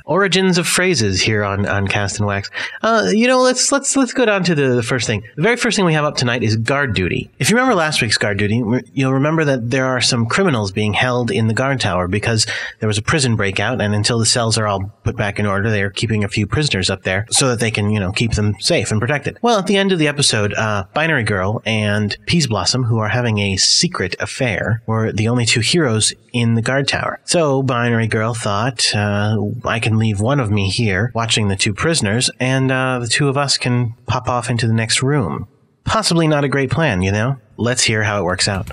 Origins 0.06 0.58
of 0.58 0.68
phrases 0.68 1.22
here 1.22 1.44
on, 1.44 1.66
on 1.66 1.88
Cast 1.88 2.18
and 2.18 2.26
Wax. 2.26 2.50
Uh, 2.82 3.10
you 3.12 3.28
know, 3.28 3.42
let's 3.42 3.72
let's 3.72 3.96
let's 3.96 4.14
go 4.14 4.26
down 4.26 4.44
to 4.46 4.56
the, 4.56 4.70
the 4.70 4.84
first 4.84 5.06
thing. 5.06 5.24
The 5.36 5.42
very 5.42 5.58
first 5.58 5.76
thing 5.76 5.86
we 5.86 5.94
have 5.94 6.06
up 6.06 6.18
tonight 6.18 6.44
is 6.44 6.56
guard 6.56 6.96
duty. 6.96 7.30
If 7.40 7.50
you 7.50 7.56
remember 7.56 7.76
last 7.76 8.02
week's 8.02 8.18
guard 8.18 8.38
duty, 8.38 8.64
you'll 8.94 9.14
remember 9.14 9.46
that 9.46 9.70
there 9.70 9.86
are 9.86 10.02
some 10.02 10.26
criminals 10.26 10.72
being 10.72 10.94
held 10.94 11.30
in 11.30 11.48
the 11.48 11.54
guard 11.54 11.80
tower 11.80 12.08
because 12.08 12.48
there 12.80 12.88
was 12.88 12.98
a 12.98 13.02
prison 13.02 13.36
breakout, 13.36 13.80
and 13.80 13.94
until 13.94 14.18
the 14.20 14.26
cells 14.26 14.58
are 14.58 14.68
all 14.68 14.92
put 15.04 15.16
back 15.16 15.40
in 15.40 15.46
order, 15.46 15.70
they 15.70 15.84
are 15.84 15.92
keeping 15.92 16.24
a 16.24 16.30
few 16.30 16.48
prisoners 16.48 16.90
up 16.90 17.04
there 17.04 17.28
so 17.30 17.48
that 17.50 17.60
they 17.60 17.72
can, 17.72 17.92
you 17.92 18.00
know, 18.00 18.12
keep 18.12 18.34
them 18.34 18.56
safe 18.60 18.92
and 18.92 19.00
protected. 19.00 19.38
Well, 19.42 19.60
at 19.60 19.68
the 19.68 19.78
end 19.78 19.92
of 19.92 20.00
the 20.00 20.08
episode, 20.08 20.54
uh, 20.56 20.86
Binary 20.94 21.24
Girl 21.24 21.62
and 21.66 22.18
Peas 22.26 22.48
Blossom, 22.48 22.84
who 22.84 22.98
are 22.98 23.10
having 23.10 23.38
a 23.38 23.58
secret 23.58 24.16
affair, 24.20 24.82
were 24.88 25.12
the 25.12 25.28
only 25.28 25.46
two 25.46 25.62
heroes 25.62 26.14
in 26.34 26.56
the 26.56 26.62
guard 26.62 26.88
tower. 26.88 27.20
So 27.26 27.64
Binary 27.64 28.08
Girl 28.08 28.34
thought, 28.34 28.96
uh, 28.96 29.38
I 29.66 29.80
can 29.80 29.98
leave 29.98 30.20
one 30.20 30.40
of 30.40 30.50
me 30.52 30.70
here 30.70 31.12
watching 31.14 31.48
the 31.48 31.56
two 31.56 31.74
prisoners, 31.74 32.30
and 32.40 32.72
uh, 32.72 33.00
the 33.00 33.08
two 33.08 33.28
of 33.28 33.38
us 33.38 33.58
can 33.58 33.96
pop 34.06 34.28
off 34.28 34.50
into 34.50 34.68
the 34.68 34.74
next 34.74 35.02
room. 35.04 35.48
Possibly 35.84 36.28
not 36.28 36.44
a 36.44 36.50
great 36.50 36.72
plan, 36.72 37.02
you 37.02 37.12
know? 37.12 37.38
Let's 37.58 37.84
hear 37.84 38.04
how 38.04 38.22
it 38.22 38.24
works 38.24 38.48
out. 38.48 38.68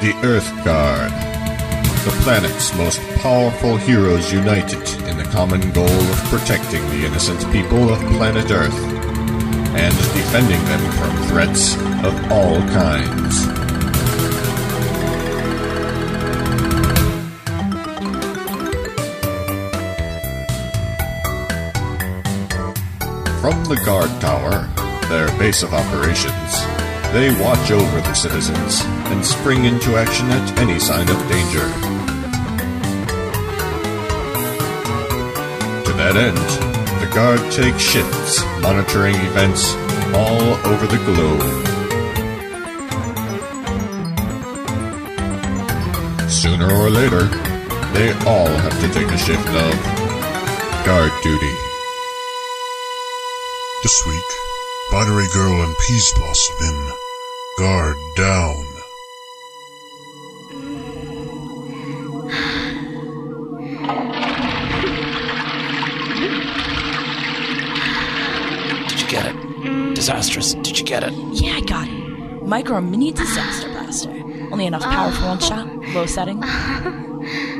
The 0.00 0.12
Earth 0.24 0.50
Guard. 0.64 1.12
The 2.04 2.10
planet's 2.22 2.74
most 2.76 3.00
powerful 3.20 3.76
heroes 3.76 4.32
united 4.32 4.82
in 5.08 5.16
the 5.16 5.28
common 5.30 5.70
goal 5.70 5.86
of 5.86 6.24
protecting 6.24 6.84
the 6.88 7.06
innocent 7.06 7.40
people 7.52 7.92
of 7.92 8.00
planet 8.16 8.50
Earth 8.50 8.74
and 9.74 9.94
defending 10.12 10.62
them 10.64 10.92
from 10.92 11.28
threats 11.28 11.76
of 12.04 12.32
all 12.32 12.58
kinds. 12.68 13.61
From 23.42 23.64
the 23.64 23.74
guard 23.84 24.08
tower, 24.20 24.68
their 25.08 25.26
base 25.36 25.64
of 25.64 25.74
operations, 25.74 26.62
they 27.12 27.34
watch 27.42 27.72
over 27.72 28.00
the 28.00 28.14
citizens 28.14 28.82
and 29.10 29.26
spring 29.26 29.64
into 29.64 29.96
action 29.96 30.30
at 30.30 30.58
any 30.60 30.78
sign 30.78 31.08
of 31.10 31.18
danger. 31.28 31.66
To 35.82 35.92
that 35.98 36.14
end, 36.14 36.38
the 37.02 37.12
guard 37.12 37.40
take 37.50 37.80
shifts 37.80 38.44
monitoring 38.62 39.16
events 39.16 39.74
all 40.14 40.54
over 40.70 40.86
the 40.86 41.02
globe. 41.02 41.42
Sooner 46.30 46.72
or 46.72 46.90
later, 46.90 47.24
they 47.92 48.12
all 48.24 48.46
have 48.46 48.80
to 48.82 48.88
take 48.94 49.08
a 49.08 49.18
shift 49.18 49.48
of 49.48 50.86
guard 50.86 51.10
duty. 51.24 51.71
This 53.82 54.06
week, 54.06 54.22
Binary 54.92 55.26
Girl 55.34 55.60
and 55.62 55.76
Peas 55.76 56.12
Blossom 56.14 56.56
in 56.68 56.88
Guard 57.58 57.96
Down. 58.14 58.64
Did 68.86 69.00
you 69.00 69.08
get 69.08 69.26
it? 69.26 69.94
Disastrous. 69.96 70.54
Did 70.54 70.78
you 70.78 70.84
get 70.84 71.02
it? 71.02 71.12
Yeah, 71.32 71.56
I 71.56 71.60
got 71.62 71.88
it. 71.88 72.46
Micro 72.46 72.80
mini 72.80 73.10
disaster 73.10 73.68
blaster. 73.68 74.10
Only 74.52 74.66
enough 74.66 74.82
power 74.82 75.10
for 75.10 75.26
one 75.26 75.40
shot. 75.40 75.66
Low 75.88 76.06
setting. 76.06 76.38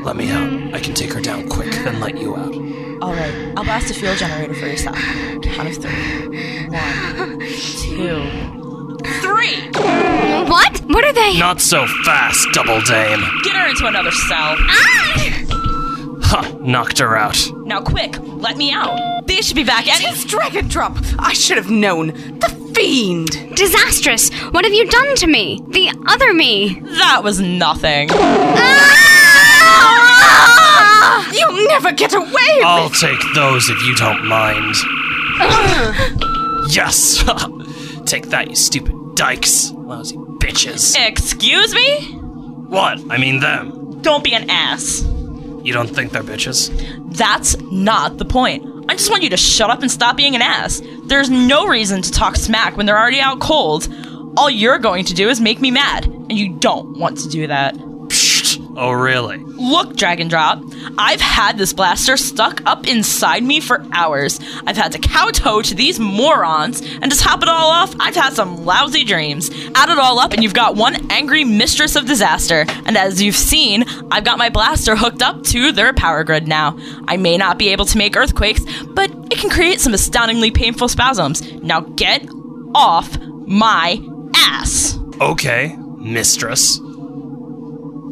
Let 0.03 0.15
me 0.15 0.31
out. 0.31 0.73
I 0.73 0.79
can 0.79 0.93
take 0.93 1.11
her 1.11 1.21
down 1.21 1.49
quick, 1.49 1.71
then 1.71 1.99
let 1.99 2.17
you 2.17 2.37
out. 2.37 2.82
All 3.03 3.11
right, 3.11 3.33
I'll 3.57 3.65
blast 3.65 3.91
a 3.91 3.93
fuel 3.93 4.15
generator 4.15 4.53
for 4.53 4.65
yourself. 4.65 4.95
Count 4.95 5.67
of 5.67 5.75
three. 5.75 6.69
One, 6.69 7.37
two, 7.81 8.23
three. 9.19 9.67
What? 10.49 10.79
What 10.87 11.03
are 11.03 11.11
they? 11.11 11.37
Not 11.37 11.59
so 11.59 11.85
fast, 12.05 12.47
Double 12.53 12.79
Dame. 12.79 13.19
Get 13.43 13.57
her 13.57 13.67
into 13.67 13.87
another 13.87 14.11
cell. 14.11 14.55
Ah! 14.57 15.31
Huh, 16.21 16.57
Knocked 16.61 16.99
her 16.99 17.17
out. 17.17 17.37
Now, 17.65 17.81
quick, 17.81 18.15
let 18.21 18.55
me 18.55 18.71
out. 18.71 19.27
They 19.27 19.41
should 19.41 19.57
be 19.57 19.65
back 19.65 19.85
any. 19.87 20.05
It's 20.05 20.23
Dragon 20.23 20.69
Drop. 20.69 20.95
I 21.19 21.33
should 21.33 21.57
have 21.57 21.69
known. 21.69 22.07
The 22.39 22.47
fiend. 22.73 23.53
Disastrous! 23.57 24.31
What 24.51 24.63
have 24.63 24.73
you 24.73 24.87
done 24.89 25.15
to 25.17 25.27
me? 25.27 25.61
The 25.67 25.91
other 26.07 26.33
me! 26.33 26.79
That 26.79 27.21
was 27.21 27.41
nothing. 27.41 28.07
Ah! 28.13 30.12
Ah! 30.33 31.29
You'll 31.31 31.67
never 31.67 31.91
get 31.91 32.13
away. 32.13 32.25
With 32.27 32.65
I'll 32.65 32.89
take 32.89 33.19
those 33.35 33.69
if 33.69 33.81
you 33.83 33.95
don't 33.95 34.25
mind. 34.25 34.75
yes! 36.73 37.23
take 38.05 38.29
that, 38.29 38.47
you 38.49 38.55
stupid 38.55 39.15
dykes. 39.15 39.71
Lousy 39.71 40.15
bitches. 40.15 40.95
Excuse 41.07 41.73
me? 41.73 42.15
What? 42.67 42.99
I 43.09 43.17
mean 43.17 43.39
them. 43.39 44.01
Don't 44.01 44.23
be 44.23 44.33
an 44.33 44.49
ass. 44.49 45.03
You 45.63 45.71
don't 45.71 45.87
think 45.89 46.11
they're 46.11 46.23
bitches? 46.23 46.69
That's 47.15 47.59
not 47.61 48.17
the 48.17 48.25
point. 48.25 48.65
I 48.89 48.95
just 48.95 49.09
want 49.09 49.23
you 49.23 49.29
to 49.29 49.37
shut 49.37 49.69
up 49.69 49.81
and 49.81 49.89
stop 49.89 50.17
being 50.17 50.35
an 50.35 50.41
ass. 50.41 50.81
There's 51.05 51.29
no 51.29 51.67
reason 51.67 52.01
to 52.01 52.11
talk 52.11 52.35
smack 52.35 52.75
when 52.75 52.85
they're 52.85 52.99
already 52.99 53.21
out 53.21 53.39
cold. 53.39 53.87
All 54.35 54.49
you're 54.49 54.79
going 54.79 55.05
to 55.05 55.13
do 55.13 55.29
is 55.29 55.39
make 55.39 55.61
me 55.61 55.71
mad, 55.71 56.05
and 56.05 56.33
you 56.33 56.53
don't 56.53 56.97
want 56.97 57.19
to 57.19 57.29
do 57.29 57.47
that. 57.47 57.75
Oh, 58.75 58.91
really? 58.91 59.37
Look, 59.37 59.95
Dragon 59.95 60.27
Drop, 60.27 60.63
I've 60.97 61.21
had 61.21 61.57
this 61.57 61.73
blaster 61.73 62.17
stuck 62.17 62.61
up 62.65 62.87
inside 62.87 63.43
me 63.43 63.59
for 63.59 63.85
hours. 63.91 64.39
I've 64.65 64.77
had 64.77 64.91
to 64.93 64.99
kowtow 64.99 65.61
to 65.61 65.75
these 65.75 65.99
morons, 65.99 66.81
and 66.81 67.11
to 67.11 67.17
top 67.17 67.43
it 67.43 67.49
all 67.49 67.69
off, 67.69 67.95
I've 67.99 68.15
had 68.15 68.33
some 68.33 68.65
lousy 68.65 69.03
dreams. 69.03 69.51
Add 69.75 69.89
it 69.89 69.99
all 69.99 70.19
up, 70.19 70.33
and 70.33 70.41
you've 70.43 70.55
got 70.55 70.75
one 70.75 71.11
angry 71.11 71.43
mistress 71.43 71.95
of 71.95 72.07
disaster. 72.07 72.65
And 72.85 72.97
as 72.97 73.21
you've 73.21 73.35
seen, 73.35 73.85
I've 74.09 74.23
got 74.25 74.39
my 74.39 74.49
blaster 74.49 74.95
hooked 74.95 75.21
up 75.21 75.43
to 75.45 75.71
their 75.71 75.93
power 75.93 76.23
grid 76.23 76.47
now. 76.47 76.77
I 77.07 77.17
may 77.17 77.37
not 77.37 77.59
be 77.59 77.69
able 77.69 77.85
to 77.85 77.97
make 77.97 78.17
earthquakes, 78.17 78.65
but 78.87 79.11
it 79.31 79.37
can 79.37 79.51
create 79.51 79.81
some 79.81 79.93
astoundingly 79.93 80.49
painful 80.49 80.87
spasms. 80.87 81.41
Now 81.61 81.81
get 81.81 82.27
off 82.73 83.17
my 83.45 84.01
ass! 84.35 84.97
Okay, 85.21 85.75
mistress. 85.99 86.79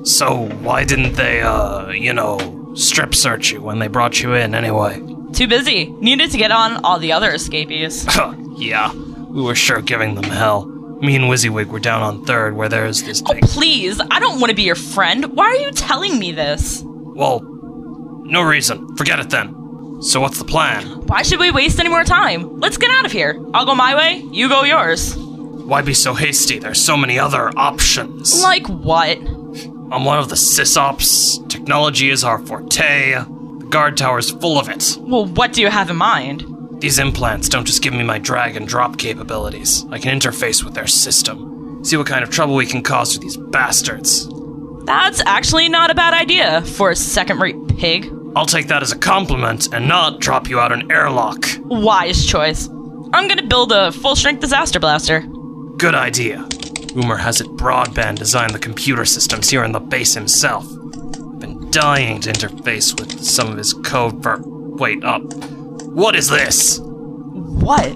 So, 0.03 0.47
why 0.61 0.83
didn't 0.83 1.13
they, 1.13 1.41
uh, 1.41 1.89
you 1.89 2.13
know, 2.13 2.73
strip 2.75 3.13
search 3.13 3.51
you 3.51 3.61
when 3.61 3.79
they 3.79 3.87
brought 3.87 4.21
you 4.21 4.33
in 4.33 4.55
anyway? 4.55 4.99
Too 5.33 5.47
busy. 5.47 5.85
Needed 5.99 6.31
to 6.31 6.37
get 6.37 6.51
on 6.51 6.83
all 6.83 6.97
the 6.99 7.11
other 7.11 7.31
escapees. 7.31 8.05
yeah, 8.57 8.93
we 8.93 9.41
were 9.43 9.55
sure 9.55 9.81
giving 9.81 10.15
them 10.15 10.23
hell. 10.23 10.65
Me 11.01 11.15
and 11.15 11.25
Wizzywig 11.25 11.67
were 11.67 11.79
down 11.79 12.01
on 12.01 12.25
third 12.25 12.55
where 12.55 12.69
there's 12.69 13.03
this 13.03 13.23
Oh, 13.27 13.33
big. 13.33 13.43
please. 13.43 13.99
I 14.11 14.19
don't 14.19 14.39
want 14.39 14.49
to 14.49 14.55
be 14.55 14.63
your 14.63 14.75
friend. 14.75 15.35
Why 15.35 15.45
are 15.45 15.55
you 15.55 15.71
telling 15.71 16.19
me 16.19 16.31
this? 16.31 16.83
Well, 16.85 17.39
no 18.25 18.41
reason. 18.41 18.95
Forget 18.97 19.19
it 19.19 19.29
then. 19.29 20.01
So, 20.01 20.19
what's 20.19 20.39
the 20.39 20.45
plan? 20.45 20.85
Why 21.07 21.21
should 21.21 21.39
we 21.39 21.51
waste 21.51 21.79
any 21.79 21.89
more 21.89 22.03
time? 22.03 22.59
Let's 22.59 22.77
get 22.77 22.89
out 22.91 23.05
of 23.05 23.11
here. 23.11 23.39
I'll 23.53 23.65
go 23.65 23.75
my 23.75 23.95
way, 23.95 24.17
you 24.31 24.49
go 24.49 24.63
yours. 24.63 25.15
Why 25.15 25.81
be 25.83 25.93
so 25.93 26.15
hasty? 26.15 26.57
There's 26.59 26.81
so 26.81 26.97
many 26.97 27.19
other 27.19 27.51
options. 27.55 28.41
Like 28.41 28.65
what? 28.67 29.17
I'm 29.91 30.05
one 30.05 30.19
of 30.19 30.29
the 30.29 30.35
sysops. 30.35 31.47
Technology 31.49 32.09
is 32.11 32.23
our 32.23 32.39
forte. 32.39 33.11
The 33.13 33.65
guard 33.69 33.97
tower's 33.97 34.31
full 34.31 34.57
of 34.57 34.69
it. 34.69 34.97
Well, 35.01 35.25
what 35.25 35.51
do 35.51 35.59
you 35.61 35.67
have 35.69 35.89
in 35.89 35.97
mind? 35.97 36.45
These 36.79 36.97
implants 36.97 37.49
don't 37.49 37.65
just 37.65 37.83
give 37.83 37.93
me 37.93 38.03
my 38.03 38.17
drag 38.17 38.55
and 38.55 38.65
drop 38.65 38.97
capabilities. 38.97 39.85
I 39.91 39.99
can 39.99 40.17
interface 40.17 40.63
with 40.63 40.75
their 40.75 40.87
system. 40.87 41.83
See 41.83 41.97
what 41.97 42.07
kind 42.07 42.23
of 42.23 42.29
trouble 42.29 42.55
we 42.55 42.65
can 42.65 42.81
cause 42.83 43.13
with 43.13 43.21
these 43.21 43.35
bastards. 43.35 44.29
That's 44.85 45.21
actually 45.25 45.67
not 45.67 45.91
a 45.91 45.95
bad 45.95 46.13
idea 46.13 46.61
for 46.61 46.91
a 46.91 46.95
second 46.95 47.39
rate 47.39 47.57
pig. 47.77 48.09
I'll 48.35 48.45
take 48.45 48.67
that 48.67 48.81
as 48.81 48.93
a 48.93 48.97
compliment 48.97 49.73
and 49.73 49.89
not 49.89 50.21
drop 50.21 50.49
you 50.49 50.57
out 50.59 50.71
an 50.71 50.89
airlock. 50.89 51.45
Wise 51.65 52.25
choice. 52.25 52.69
I'm 53.13 53.27
gonna 53.27 53.45
build 53.45 53.73
a 53.73 53.91
full 53.91 54.15
strength 54.15 54.39
disaster 54.39 54.79
blaster. 54.79 55.19
Good 55.77 55.95
idea. 55.95 56.47
Boomer 56.93 57.17
has 57.17 57.39
it 57.39 57.47
broadband 57.47 58.17
designed 58.17 58.53
the 58.53 58.59
computer 58.59 59.05
systems 59.05 59.49
here 59.49 59.63
in 59.63 59.71
the 59.71 59.79
base 59.79 60.13
himself. 60.13 60.65
I've 60.65 61.39
Been 61.39 61.71
dying 61.71 62.21
to 62.21 62.31
interface 62.31 62.99
with 62.99 63.23
some 63.23 63.49
of 63.51 63.57
his 63.57 63.73
code 63.73 64.21
for. 64.21 64.41
Wait 64.41 65.03
up. 65.03 65.21
What 65.83 66.15
is 66.15 66.27
this? 66.29 66.79
What? 66.81 67.93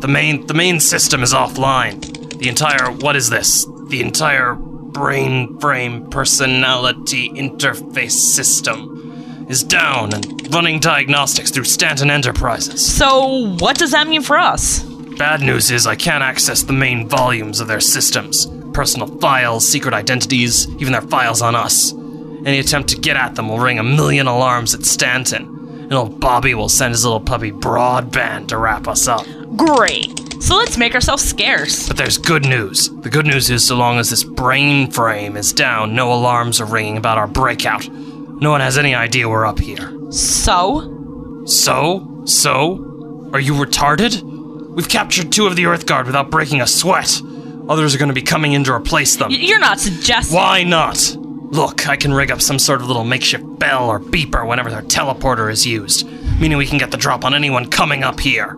The 0.00 0.08
main 0.08 0.46
the 0.46 0.54
main 0.54 0.80
system 0.80 1.22
is 1.22 1.32
offline. 1.32 2.00
The 2.38 2.48
entire 2.48 2.90
what 2.90 3.16
is 3.16 3.30
this? 3.30 3.66
The 3.88 4.00
entire 4.00 4.54
brain 4.54 5.58
frame 5.58 6.08
personality 6.08 7.28
interface 7.30 8.12
system 8.12 9.46
is 9.48 9.62
down 9.62 10.14
and 10.14 10.54
running 10.54 10.80
diagnostics 10.80 11.50
through 11.50 11.64
Stanton 11.64 12.10
Enterprises. 12.10 12.84
So, 12.84 13.54
what 13.58 13.76
does 13.76 13.90
that 13.90 14.08
mean 14.08 14.22
for 14.22 14.38
us? 14.38 14.84
Bad 15.16 15.42
news 15.42 15.70
is 15.70 15.86
I 15.86 15.94
can't 15.94 16.24
access 16.24 16.64
the 16.64 16.72
main 16.72 17.08
volumes 17.08 17.60
of 17.60 17.68
their 17.68 17.80
systems. 17.80 18.46
Personal 18.72 19.06
files, 19.18 19.68
secret 19.68 19.94
identities, 19.94 20.68
even 20.80 20.92
their 20.92 21.02
files 21.02 21.40
on 21.40 21.54
us. 21.54 21.92
Any 21.92 22.58
attempt 22.58 22.88
to 22.90 22.96
get 22.96 23.16
at 23.16 23.36
them 23.36 23.48
will 23.48 23.60
ring 23.60 23.78
a 23.78 23.84
million 23.84 24.26
alarms 24.26 24.74
at 24.74 24.84
Stanton. 24.84 25.46
And 25.84 25.92
old 25.92 26.18
Bobby 26.18 26.54
will 26.54 26.68
send 26.68 26.92
his 26.92 27.04
little 27.04 27.20
puppy 27.20 27.52
broadband 27.52 28.48
to 28.48 28.58
wrap 28.58 28.88
us 28.88 29.06
up. 29.06 29.24
Great. 29.56 30.42
So 30.42 30.56
let's 30.56 30.76
make 30.76 30.96
ourselves 30.96 31.22
scarce. 31.22 31.86
But 31.86 31.96
there's 31.96 32.18
good 32.18 32.44
news. 32.44 32.90
The 32.90 33.08
good 33.08 33.26
news 33.26 33.50
is 33.50 33.64
so 33.64 33.76
long 33.76 33.98
as 33.98 34.10
this 34.10 34.24
brain 34.24 34.90
frame 34.90 35.36
is 35.36 35.52
down, 35.52 35.94
no 35.94 36.12
alarms 36.12 36.60
are 36.60 36.66
ringing 36.66 36.96
about 36.96 37.18
our 37.18 37.28
breakout. 37.28 37.88
No 37.88 38.50
one 38.50 38.60
has 38.60 38.76
any 38.76 38.96
idea 38.96 39.28
we're 39.28 39.46
up 39.46 39.60
here. 39.60 39.92
So? 40.10 41.44
So? 41.46 42.22
So? 42.24 43.30
Are 43.32 43.40
you 43.40 43.54
retarded? 43.54 44.33
We've 44.74 44.88
captured 44.88 45.32
two 45.32 45.46
of 45.46 45.56
the 45.56 45.64
Earthguard 45.64 46.06
without 46.06 46.30
breaking 46.30 46.60
a 46.60 46.66
sweat. 46.66 47.20
Others 47.68 47.94
are 47.94 47.98
going 47.98 48.08
to 48.08 48.14
be 48.14 48.22
coming 48.22 48.52
in 48.52 48.64
to 48.64 48.72
replace 48.72 49.16
them. 49.16 49.30
Y- 49.30 49.36
you're 49.40 49.58
not 49.60 49.80
suggesting. 49.80 50.36
Why 50.36 50.64
not? 50.64 51.16
Look, 51.18 51.88
I 51.88 51.96
can 51.96 52.12
rig 52.12 52.30
up 52.30 52.42
some 52.42 52.58
sort 52.58 52.80
of 52.80 52.88
little 52.88 53.04
makeshift 53.04 53.44
bell 53.58 53.88
or 53.88 54.00
beeper 54.00 54.46
whenever 54.46 54.70
their 54.70 54.82
teleporter 54.82 55.50
is 55.50 55.64
used, 55.64 56.06
meaning 56.40 56.58
we 56.58 56.66
can 56.66 56.78
get 56.78 56.90
the 56.90 56.96
drop 56.96 57.24
on 57.24 57.32
anyone 57.34 57.70
coming 57.70 58.02
up 58.02 58.18
here. 58.18 58.56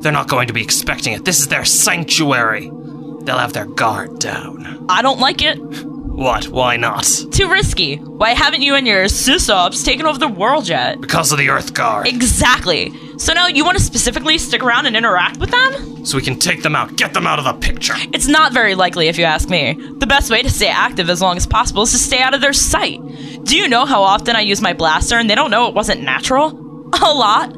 They're 0.00 0.12
not 0.12 0.28
going 0.28 0.46
to 0.46 0.52
be 0.52 0.62
expecting 0.62 1.12
it. 1.14 1.24
This 1.24 1.40
is 1.40 1.48
their 1.48 1.64
sanctuary. 1.64 2.70
They'll 3.22 3.38
have 3.38 3.52
their 3.52 3.66
guard 3.66 4.20
down. 4.20 4.86
I 4.88 5.02
don't 5.02 5.18
like 5.18 5.42
it. 5.42 5.58
What? 6.16 6.48
Why 6.48 6.78
not? 6.78 7.04
Too 7.30 7.50
risky. 7.50 7.96
Why 7.96 8.30
haven't 8.30 8.62
you 8.62 8.74
and 8.74 8.86
your 8.86 9.04
sysops 9.04 9.84
taken 9.84 10.06
over 10.06 10.18
the 10.18 10.26
world 10.26 10.66
yet? 10.66 10.98
Because 10.98 11.30
of 11.30 11.36
the 11.36 11.48
Earthguard. 11.48 12.06
Exactly. 12.06 12.90
So 13.18 13.34
now 13.34 13.48
you 13.48 13.66
want 13.66 13.76
to 13.76 13.84
specifically 13.84 14.38
stick 14.38 14.62
around 14.62 14.86
and 14.86 14.96
interact 14.96 15.36
with 15.36 15.50
them? 15.50 16.06
So 16.06 16.16
we 16.16 16.22
can 16.22 16.38
take 16.38 16.62
them 16.62 16.74
out, 16.74 16.96
get 16.96 17.12
them 17.12 17.26
out 17.26 17.38
of 17.38 17.44
the 17.44 17.52
picture. 17.52 17.92
It's 18.14 18.28
not 18.28 18.54
very 18.54 18.74
likely 18.74 19.08
if 19.08 19.18
you 19.18 19.24
ask 19.24 19.50
me. 19.50 19.74
The 19.98 20.06
best 20.06 20.30
way 20.30 20.40
to 20.40 20.48
stay 20.48 20.68
active 20.68 21.10
as 21.10 21.20
long 21.20 21.36
as 21.36 21.46
possible 21.46 21.82
is 21.82 21.92
to 21.92 21.98
stay 21.98 22.22
out 22.22 22.32
of 22.32 22.40
their 22.40 22.54
sight. 22.54 22.98
Do 23.44 23.54
you 23.54 23.68
know 23.68 23.84
how 23.84 24.02
often 24.02 24.36
I 24.36 24.40
use 24.40 24.62
my 24.62 24.72
blaster 24.72 25.18
and 25.18 25.28
they 25.28 25.34
don't 25.34 25.50
know 25.50 25.68
it 25.68 25.74
wasn't 25.74 26.02
natural? 26.02 26.46
A 26.94 27.12
lot. 27.12 27.54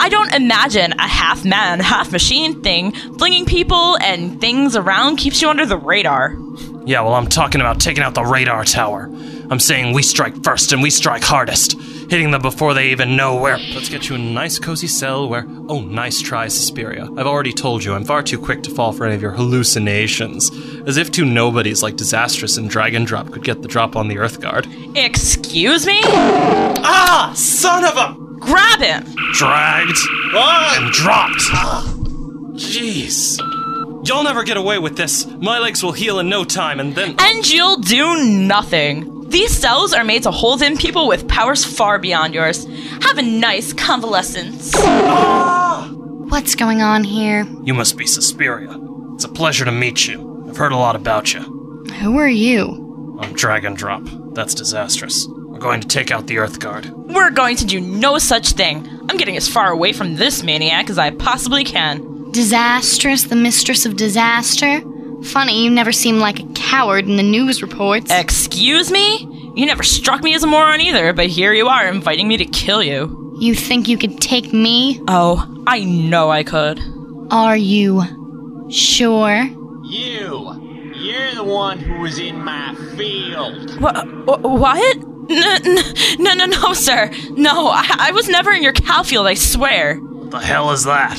I 0.00 0.08
don't 0.08 0.34
imagine 0.34 0.92
a 0.94 1.06
half 1.06 1.44
man, 1.44 1.78
half 1.78 2.10
machine 2.10 2.62
thing 2.62 2.90
flinging 3.18 3.44
people 3.46 3.96
and 3.98 4.40
things 4.40 4.74
around 4.74 5.18
keeps 5.18 5.40
you 5.40 5.48
under 5.48 5.66
the 5.66 5.76
radar. 5.78 6.36
Yeah, 6.84 7.02
well, 7.02 7.14
I'm 7.14 7.28
talking 7.28 7.60
about 7.60 7.80
taking 7.80 8.02
out 8.02 8.14
the 8.14 8.24
radar 8.24 8.64
tower. 8.64 9.08
I'm 9.50 9.60
saying 9.60 9.92
we 9.92 10.02
strike 10.02 10.42
first 10.42 10.72
and 10.72 10.82
we 10.82 10.90
strike 10.90 11.22
hardest, 11.22 11.80
hitting 12.10 12.30
them 12.30 12.42
before 12.42 12.74
they 12.74 12.90
even 12.90 13.16
know 13.16 13.36
where. 13.36 13.58
Let's 13.58 13.88
get 13.88 14.08
you 14.08 14.16
a 14.16 14.18
nice 14.18 14.58
cozy 14.58 14.88
cell 14.88 15.28
where. 15.28 15.46
Oh, 15.68 15.80
nice 15.80 16.20
try, 16.20 16.48
Suspiria. 16.48 17.04
I've 17.16 17.26
already 17.26 17.52
told 17.52 17.84
you 17.84 17.94
I'm 17.94 18.04
far 18.04 18.22
too 18.22 18.38
quick 18.38 18.62
to 18.64 18.70
fall 18.70 18.92
for 18.92 19.06
any 19.06 19.14
of 19.14 19.22
your 19.22 19.30
hallucinations. 19.30 20.50
As 20.86 20.96
if 20.96 21.12
two 21.12 21.24
nobodies 21.24 21.82
like 21.82 21.96
Disastrous 21.96 22.56
and 22.56 22.68
Dragon 22.68 23.04
Drop 23.04 23.30
could 23.30 23.44
get 23.44 23.62
the 23.62 23.68
drop 23.68 23.94
on 23.94 24.08
the 24.08 24.16
Earthguard. 24.16 24.66
Excuse 24.96 25.86
me? 25.86 26.00
Ah! 26.04 27.32
Son 27.36 27.84
of 27.84 27.96
a. 27.96 28.16
Grab 28.40 28.80
him! 28.80 29.04
Dragged 29.34 29.98
and 30.34 30.90
dropped. 30.92 31.42
Jeez. 32.56 33.38
You'll 34.04 34.24
never 34.24 34.42
get 34.42 34.56
away 34.56 34.78
with 34.78 34.96
this. 34.96 35.26
My 35.26 35.58
legs 35.60 35.82
will 35.82 35.92
heal 35.92 36.18
in 36.18 36.28
no 36.28 36.44
time, 36.44 36.80
and 36.80 36.94
then. 36.94 37.14
And 37.18 37.48
you'll 37.48 37.76
do 37.76 38.24
nothing. 38.24 39.28
These 39.28 39.56
cells 39.56 39.92
are 39.92 40.04
made 40.04 40.24
to 40.24 40.30
hold 40.30 40.60
in 40.60 40.76
people 40.76 41.06
with 41.06 41.28
powers 41.28 41.64
far 41.64 41.98
beyond 41.98 42.34
yours. 42.34 42.66
Have 43.02 43.18
a 43.18 43.22
nice 43.22 43.72
convalescence. 43.72 44.72
What's 44.76 46.54
going 46.54 46.82
on 46.82 47.04
here? 47.04 47.46
You 47.62 47.74
must 47.74 47.96
be 47.96 48.06
Suspiria. 48.06 48.76
It's 49.14 49.24
a 49.24 49.28
pleasure 49.28 49.64
to 49.64 49.72
meet 49.72 50.06
you. 50.08 50.46
I've 50.48 50.56
heard 50.56 50.72
a 50.72 50.76
lot 50.76 50.96
about 50.96 51.32
you. 51.32 51.40
Who 52.00 52.18
are 52.18 52.28
you? 52.28 53.18
I'm 53.20 53.32
Dragon 53.34 53.74
Drop. 53.74 54.02
That's 54.34 54.54
disastrous. 54.54 55.26
We're 55.28 55.58
going 55.58 55.80
to 55.80 55.88
take 55.88 56.10
out 56.10 56.26
the 56.26 56.38
Earth 56.38 56.58
Guard. 56.58 56.90
We're 56.90 57.30
going 57.30 57.56
to 57.56 57.64
do 57.66 57.80
no 57.80 58.18
such 58.18 58.50
thing. 58.52 58.86
I'm 59.08 59.16
getting 59.16 59.36
as 59.36 59.48
far 59.48 59.70
away 59.70 59.92
from 59.92 60.16
this 60.16 60.42
maniac 60.42 60.90
as 60.90 60.98
I 60.98 61.10
possibly 61.10 61.62
can. 61.62 62.11
Disastrous, 62.32 63.24
the 63.24 63.36
mistress 63.36 63.84
of 63.84 63.96
disaster? 63.96 64.80
Funny, 65.22 65.62
you 65.64 65.70
never 65.70 65.92
seem 65.92 66.18
like 66.18 66.40
a 66.40 66.46
coward 66.54 67.06
in 67.06 67.16
the 67.16 67.22
news 67.22 67.62
reports. 67.62 68.10
Excuse 68.10 68.90
me? 68.90 69.28
You 69.54 69.66
never 69.66 69.82
struck 69.82 70.22
me 70.22 70.34
as 70.34 70.42
a 70.42 70.46
moron 70.46 70.80
either, 70.80 71.12
but 71.12 71.26
here 71.26 71.52
you 71.52 71.68
are 71.68 71.86
inviting 71.86 72.26
me 72.26 72.38
to 72.38 72.46
kill 72.46 72.82
you. 72.82 73.36
You 73.38 73.54
think 73.54 73.86
you 73.86 73.98
could 73.98 74.18
take 74.20 74.52
me? 74.52 75.00
Oh, 75.08 75.46
I 75.66 75.84
know 75.84 76.30
I 76.30 76.42
could. 76.42 76.80
Are 77.30 77.56
you 77.56 78.02
sure? 78.70 79.42
You! 79.84 80.92
You're 80.96 81.34
the 81.34 81.44
one 81.44 81.78
who 81.80 82.00
was 82.00 82.18
in 82.18 82.42
my 82.42 82.74
field! 82.96 83.78
What? 83.78 84.06
What? 84.42 84.96
No, 85.28 85.56
no, 86.18 86.34
no, 86.34 86.46
no, 86.46 86.72
sir. 86.72 87.10
No, 87.32 87.68
I, 87.68 87.86
I 87.98 88.10
was 88.12 88.28
never 88.28 88.52
in 88.52 88.62
your 88.62 88.72
cow 88.72 89.02
field, 89.02 89.26
I 89.26 89.34
swear. 89.34 89.96
What 89.96 90.30
the 90.30 90.38
hell 90.40 90.70
is 90.70 90.84
that? 90.84 91.18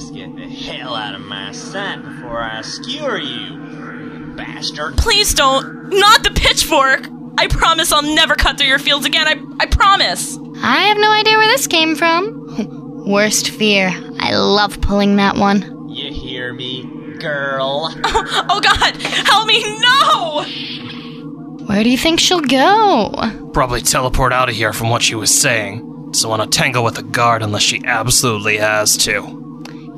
You 0.00 0.06
best 0.06 0.14
get 0.14 0.34
the 0.36 0.48
hell 0.48 0.94
out 0.94 1.14
of 1.14 1.20
my 1.20 1.52
sight 1.52 2.02
before 2.02 2.40
I 2.40 2.62
skewer 2.62 3.18
you, 3.18 4.32
bastard. 4.34 4.96
Please 4.96 5.34
don't. 5.34 5.90
Not 5.90 6.22
the 6.22 6.30
pitchfork. 6.30 7.06
I 7.36 7.46
promise 7.48 7.92
I'll 7.92 8.02
never 8.14 8.34
cut 8.34 8.56
through 8.56 8.68
your 8.68 8.78
fields 8.78 9.04
again. 9.04 9.28
I, 9.28 9.62
I 9.62 9.66
promise. 9.66 10.38
I 10.62 10.84
have 10.84 10.96
no 10.96 11.12
idea 11.12 11.36
where 11.36 11.48
this 11.48 11.66
came 11.66 11.96
from. 11.96 13.04
Worst 13.10 13.50
fear. 13.50 13.90
I 14.18 14.34
love 14.36 14.80
pulling 14.80 15.16
that 15.16 15.36
one. 15.36 15.90
You 15.90 16.10
hear 16.12 16.54
me, 16.54 17.16
girl? 17.18 17.94
Oh, 18.04 18.46
oh 18.48 18.60
God! 18.60 19.02
Help 19.02 19.46
me! 19.46 19.62
No! 19.80 21.66
Where 21.66 21.84
do 21.84 21.90
you 21.90 21.98
think 21.98 22.20
she'll 22.20 22.40
go? 22.40 23.12
Probably 23.52 23.82
teleport 23.82 24.32
out 24.32 24.48
of 24.48 24.54
here 24.54 24.72
from 24.72 24.88
what 24.88 25.02
she 25.02 25.14
was 25.14 25.32
saying. 25.32 26.10
Doesn't 26.12 26.30
want 26.30 26.50
to 26.50 26.58
tangle 26.58 26.84
with 26.84 26.94
the 26.94 27.02
guard 27.02 27.42
unless 27.42 27.62
she 27.62 27.84
absolutely 27.84 28.56
has 28.56 28.96
to. 28.98 29.39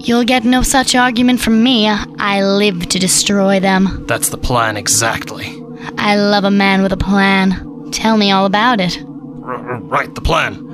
You'll 0.04 0.24
get 0.24 0.44
no 0.44 0.62
such 0.62 0.96
argument 0.96 1.40
from 1.40 1.62
me. 1.62 1.86
I 1.88 2.42
live 2.42 2.88
to 2.88 2.98
destroy 2.98 3.60
them. 3.60 4.04
That's 4.08 4.30
the 4.30 4.36
plan 4.36 4.76
exactly. 4.76 5.62
I 5.96 6.16
love 6.16 6.42
a 6.42 6.50
man 6.50 6.82
with 6.82 6.92
a 6.92 6.96
plan. 6.96 7.88
Tell 7.92 8.16
me 8.16 8.32
all 8.32 8.44
about 8.44 8.80
it. 8.80 8.98
R- 9.44 9.78
right, 9.82 10.12
the 10.12 10.20
plan. 10.20 10.68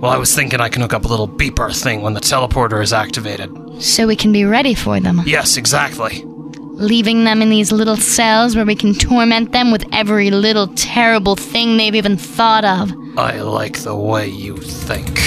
Well, 0.00 0.10
I 0.10 0.16
was 0.16 0.34
thinking 0.34 0.60
I 0.60 0.68
can 0.68 0.82
hook 0.82 0.94
up 0.94 1.04
a 1.04 1.08
little 1.08 1.28
beeper 1.28 1.72
thing 1.80 2.02
when 2.02 2.14
the 2.14 2.20
teleporter 2.20 2.82
is 2.82 2.92
activated. 2.92 3.50
So 3.80 4.08
we 4.08 4.16
can 4.16 4.32
be 4.32 4.44
ready 4.44 4.74
for 4.74 4.98
them. 4.98 5.20
Yes, 5.26 5.56
exactly. 5.56 6.24
Leaving 6.24 7.22
them 7.22 7.40
in 7.40 7.50
these 7.50 7.70
little 7.70 7.96
cells 7.96 8.56
where 8.56 8.64
we 8.64 8.74
can 8.74 8.94
torment 8.94 9.52
them 9.52 9.70
with 9.70 9.84
every 9.92 10.32
little 10.32 10.66
terrible 10.74 11.36
thing 11.36 11.76
they've 11.76 11.94
even 11.94 12.16
thought 12.16 12.64
of. 12.64 12.90
I 13.16 13.40
like 13.42 13.78
the 13.80 13.94
way 13.94 14.26
you 14.26 14.56
think. 14.56 15.20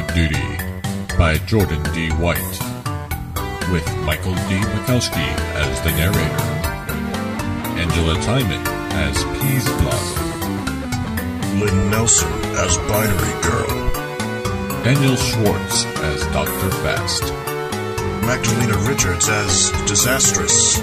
Guard 0.00 0.14
Duty 0.14 1.16
by 1.18 1.36
Jordan 1.46 1.82
D. 1.92 2.08
White, 2.12 2.38
with 3.70 3.86
Michael 4.04 4.34
D. 4.34 4.56
Mikowski 4.72 5.28
as 5.56 5.80
the 5.82 5.90
narrator, 5.90 6.44
Angela 7.78 8.14
Timon 8.22 8.66
as 8.92 9.22
Peas 9.40 9.64
Blossom, 9.80 11.60
Lynn 11.60 11.90
Nelson 11.90 12.32
as 12.56 12.78
Binary 12.88 13.42
Girl, 13.42 14.82
Daniel 14.84 15.16
Schwartz 15.16 15.84
as 15.84 16.22
Dr. 16.28 16.70
Fast. 16.82 17.24
Magdalena 18.24 18.78
Richards 18.88 19.28
as 19.28 19.70
Disastrous. 19.86 20.78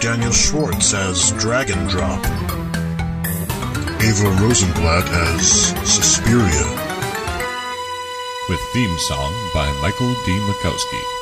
Daniel 0.00 0.32
Schwartz 0.32 0.92
as 0.92 1.32
Dragon 1.32 1.86
Drop. 1.86 2.24
Ava 4.02 4.30
Rosenblatt 4.42 5.08
as 5.08 5.68
Suspiria. 5.88 6.85
With 8.48 8.60
theme 8.72 8.96
song 8.96 9.34
by 9.52 9.72
Michael 9.82 10.14
D. 10.24 10.38
Mikowski. 10.46 11.15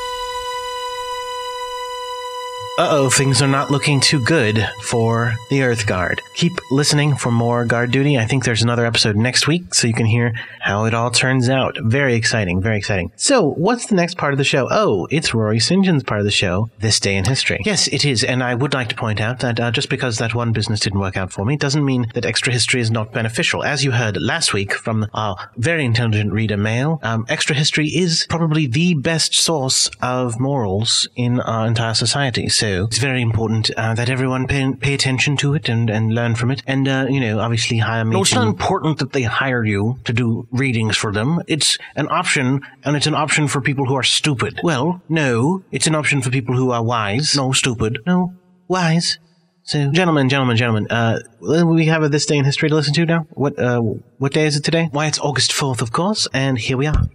Uh 2.76 2.88
oh, 2.90 3.08
things 3.08 3.40
are 3.40 3.46
not 3.46 3.70
looking 3.70 4.00
too 4.00 4.18
good 4.24 4.68
for 4.82 5.32
the 5.48 5.62
Earth 5.62 5.86
Guard. 5.86 6.20
Keep 6.34 6.54
listening 6.72 7.14
for 7.14 7.30
more 7.30 7.64
guard 7.64 7.92
duty. 7.92 8.18
I 8.18 8.24
think 8.24 8.44
there's 8.44 8.64
another 8.64 8.84
episode 8.84 9.14
next 9.14 9.46
week, 9.46 9.72
so 9.72 9.86
you 9.86 9.94
can 9.94 10.06
hear 10.06 10.32
how 10.58 10.84
it 10.84 10.92
all 10.92 11.12
turns 11.12 11.48
out. 11.48 11.76
Very 11.80 12.16
exciting, 12.16 12.60
very 12.60 12.76
exciting. 12.76 13.12
So, 13.14 13.50
what's 13.52 13.86
the 13.86 13.94
next 13.94 14.16
part 14.16 14.34
of 14.34 14.38
the 14.38 14.44
show? 14.44 14.66
Oh, 14.72 15.06
it's 15.12 15.32
Rory 15.32 15.60
St. 15.60 15.84
John's 15.84 16.02
part 16.02 16.18
of 16.18 16.24
the 16.24 16.32
show, 16.32 16.68
This 16.80 16.98
Day 16.98 17.14
in 17.14 17.26
History. 17.26 17.60
Yes, 17.64 17.86
it 17.86 18.04
is, 18.04 18.24
and 18.24 18.42
I 18.42 18.56
would 18.56 18.74
like 18.74 18.88
to 18.88 18.96
point 18.96 19.20
out 19.20 19.38
that 19.38 19.60
uh, 19.60 19.70
just 19.70 19.88
because 19.88 20.18
that 20.18 20.34
one 20.34 20.50
business 20.50 20.80
didn't 20.80 20.98
work 20.98 21.16
out 21.16 21.30
for 21.30 21.44
me 21.44 21.56
doesn't 21.56 21.84
mean 21.84 22.08
that 22.14 22.24
extra 22.24 22.52
history 22.52 22.80
is 22.80 22.90
not 22.90 23.12
beneficial. 23.12 23.62
As 23.62 23.84
you 23.84 23.92
heard 23.92 24.20
last 24.20 24.52
week 24.52 24.74
from 24.74 25.06
our 25.14 25.36
very 25.56 25.84
intelligent 25.84 26.32
reader 26.32 26.56
Mail, 26.56 26.98
um, 27.04 27.24
extra 27.28 27.54
history 27.54 27.86
is 27.86 28.26
probably 28.28 28.66
the 28.66 28.94
best 28.94 29.32
source 29.32 29.88
of 30.02 30.40
morals 30.40 31.08
in 31.14 31.38
our 31.38 31.68
entire 31.68 31.94
society. 31.94 32.48
So 32.48 32.63
it's 32.64 32.98
very 32.98 33.22
important 33.22 33.70
uh, 33.76 33.94
that 33.94 34.08
everyone 34.08 34.46
pay, 34.46 34.72
pay 34.74 34.94
attention 34.94 35.36
to 35.38 35.54
it 35.54 35.68
and, 35.68 35.90
and 35.90 36.14
learn 36.14 36.34
from 36.34 36.50
it. 36.50 36.62
And, 36.66 36.88
uh, 36.88 37.06
you 37.08 37.20
know, 37.20 37.38
obviously 37.38 37.78
hire 37.78 38.04
me. 38.04 38.14
No, 38.14 38.22
it's 38.22 38.34
not 38.34 38.46
important 38.46 38.98
that 38.98 39.12
they 39.12 39.22
hire 39.22 39.64
you 39.64 39.98
to 40.04 40.12
do 40.12 40.46
readings 40.50 40.96
for 40.96 41.12
them. 41.12 41.40
It's 41.46 41.78
an 41.96 42.08
option, 42.08 42.60
and 42.84 42.96
it's 42.96 43.06
an 43.06 43.14
option 43.14 43.48
for 43.48 43.60
people 43.60 43.86
who 43.86 43.94
are 43.94 44.02
stupid. 44.02 44.60
Well, 44.62 45.02
no, 45.08 45.62
it's 45.70 45.86
an 45.86 45.94
option 45.94 46.22
for 46.22 46.30
people 46.30 46.56
who 46.56 46.70
are 46.70 46.82
wise. 46.82 47.36
No, 47.36 47.52
stupid. 47.52 47.98
No, 48.06 48.34
wise. 48.68 49.18
So, 49.66 49.90
gentlemen, 49.90 50.28
gentlemen, 50.28 50.56
gentlemen, 50.58 50.86
uh, 50.90 51.20
we 51.40 51.86
have 51.86 52.02
a 52.02 52.08
this 52.10 52.26
day 52.26 52.36
in 52.36 52.44
history 52.44 52.68
to 52.68 52.74
listen 52.74 52.92
to 52.94 53.06
now. 53.06 53.26
What, 53.30 53.58
uh, 53.58 53.80
what 54.18 54.32
day 54.32 54.46
is 54.46 54.56
it 54.56 54.64
today? 54.64 54.88
Why, 54.92 55.06
it's 55.06 55.18
August 55.18 55.52
4th, 55.52 55.80
of 55.80 55.90
course, 55.90 56.28
and 56.34 56.58
here 56.58 56.76
we 56.76 56.86
are. 56.86 57.08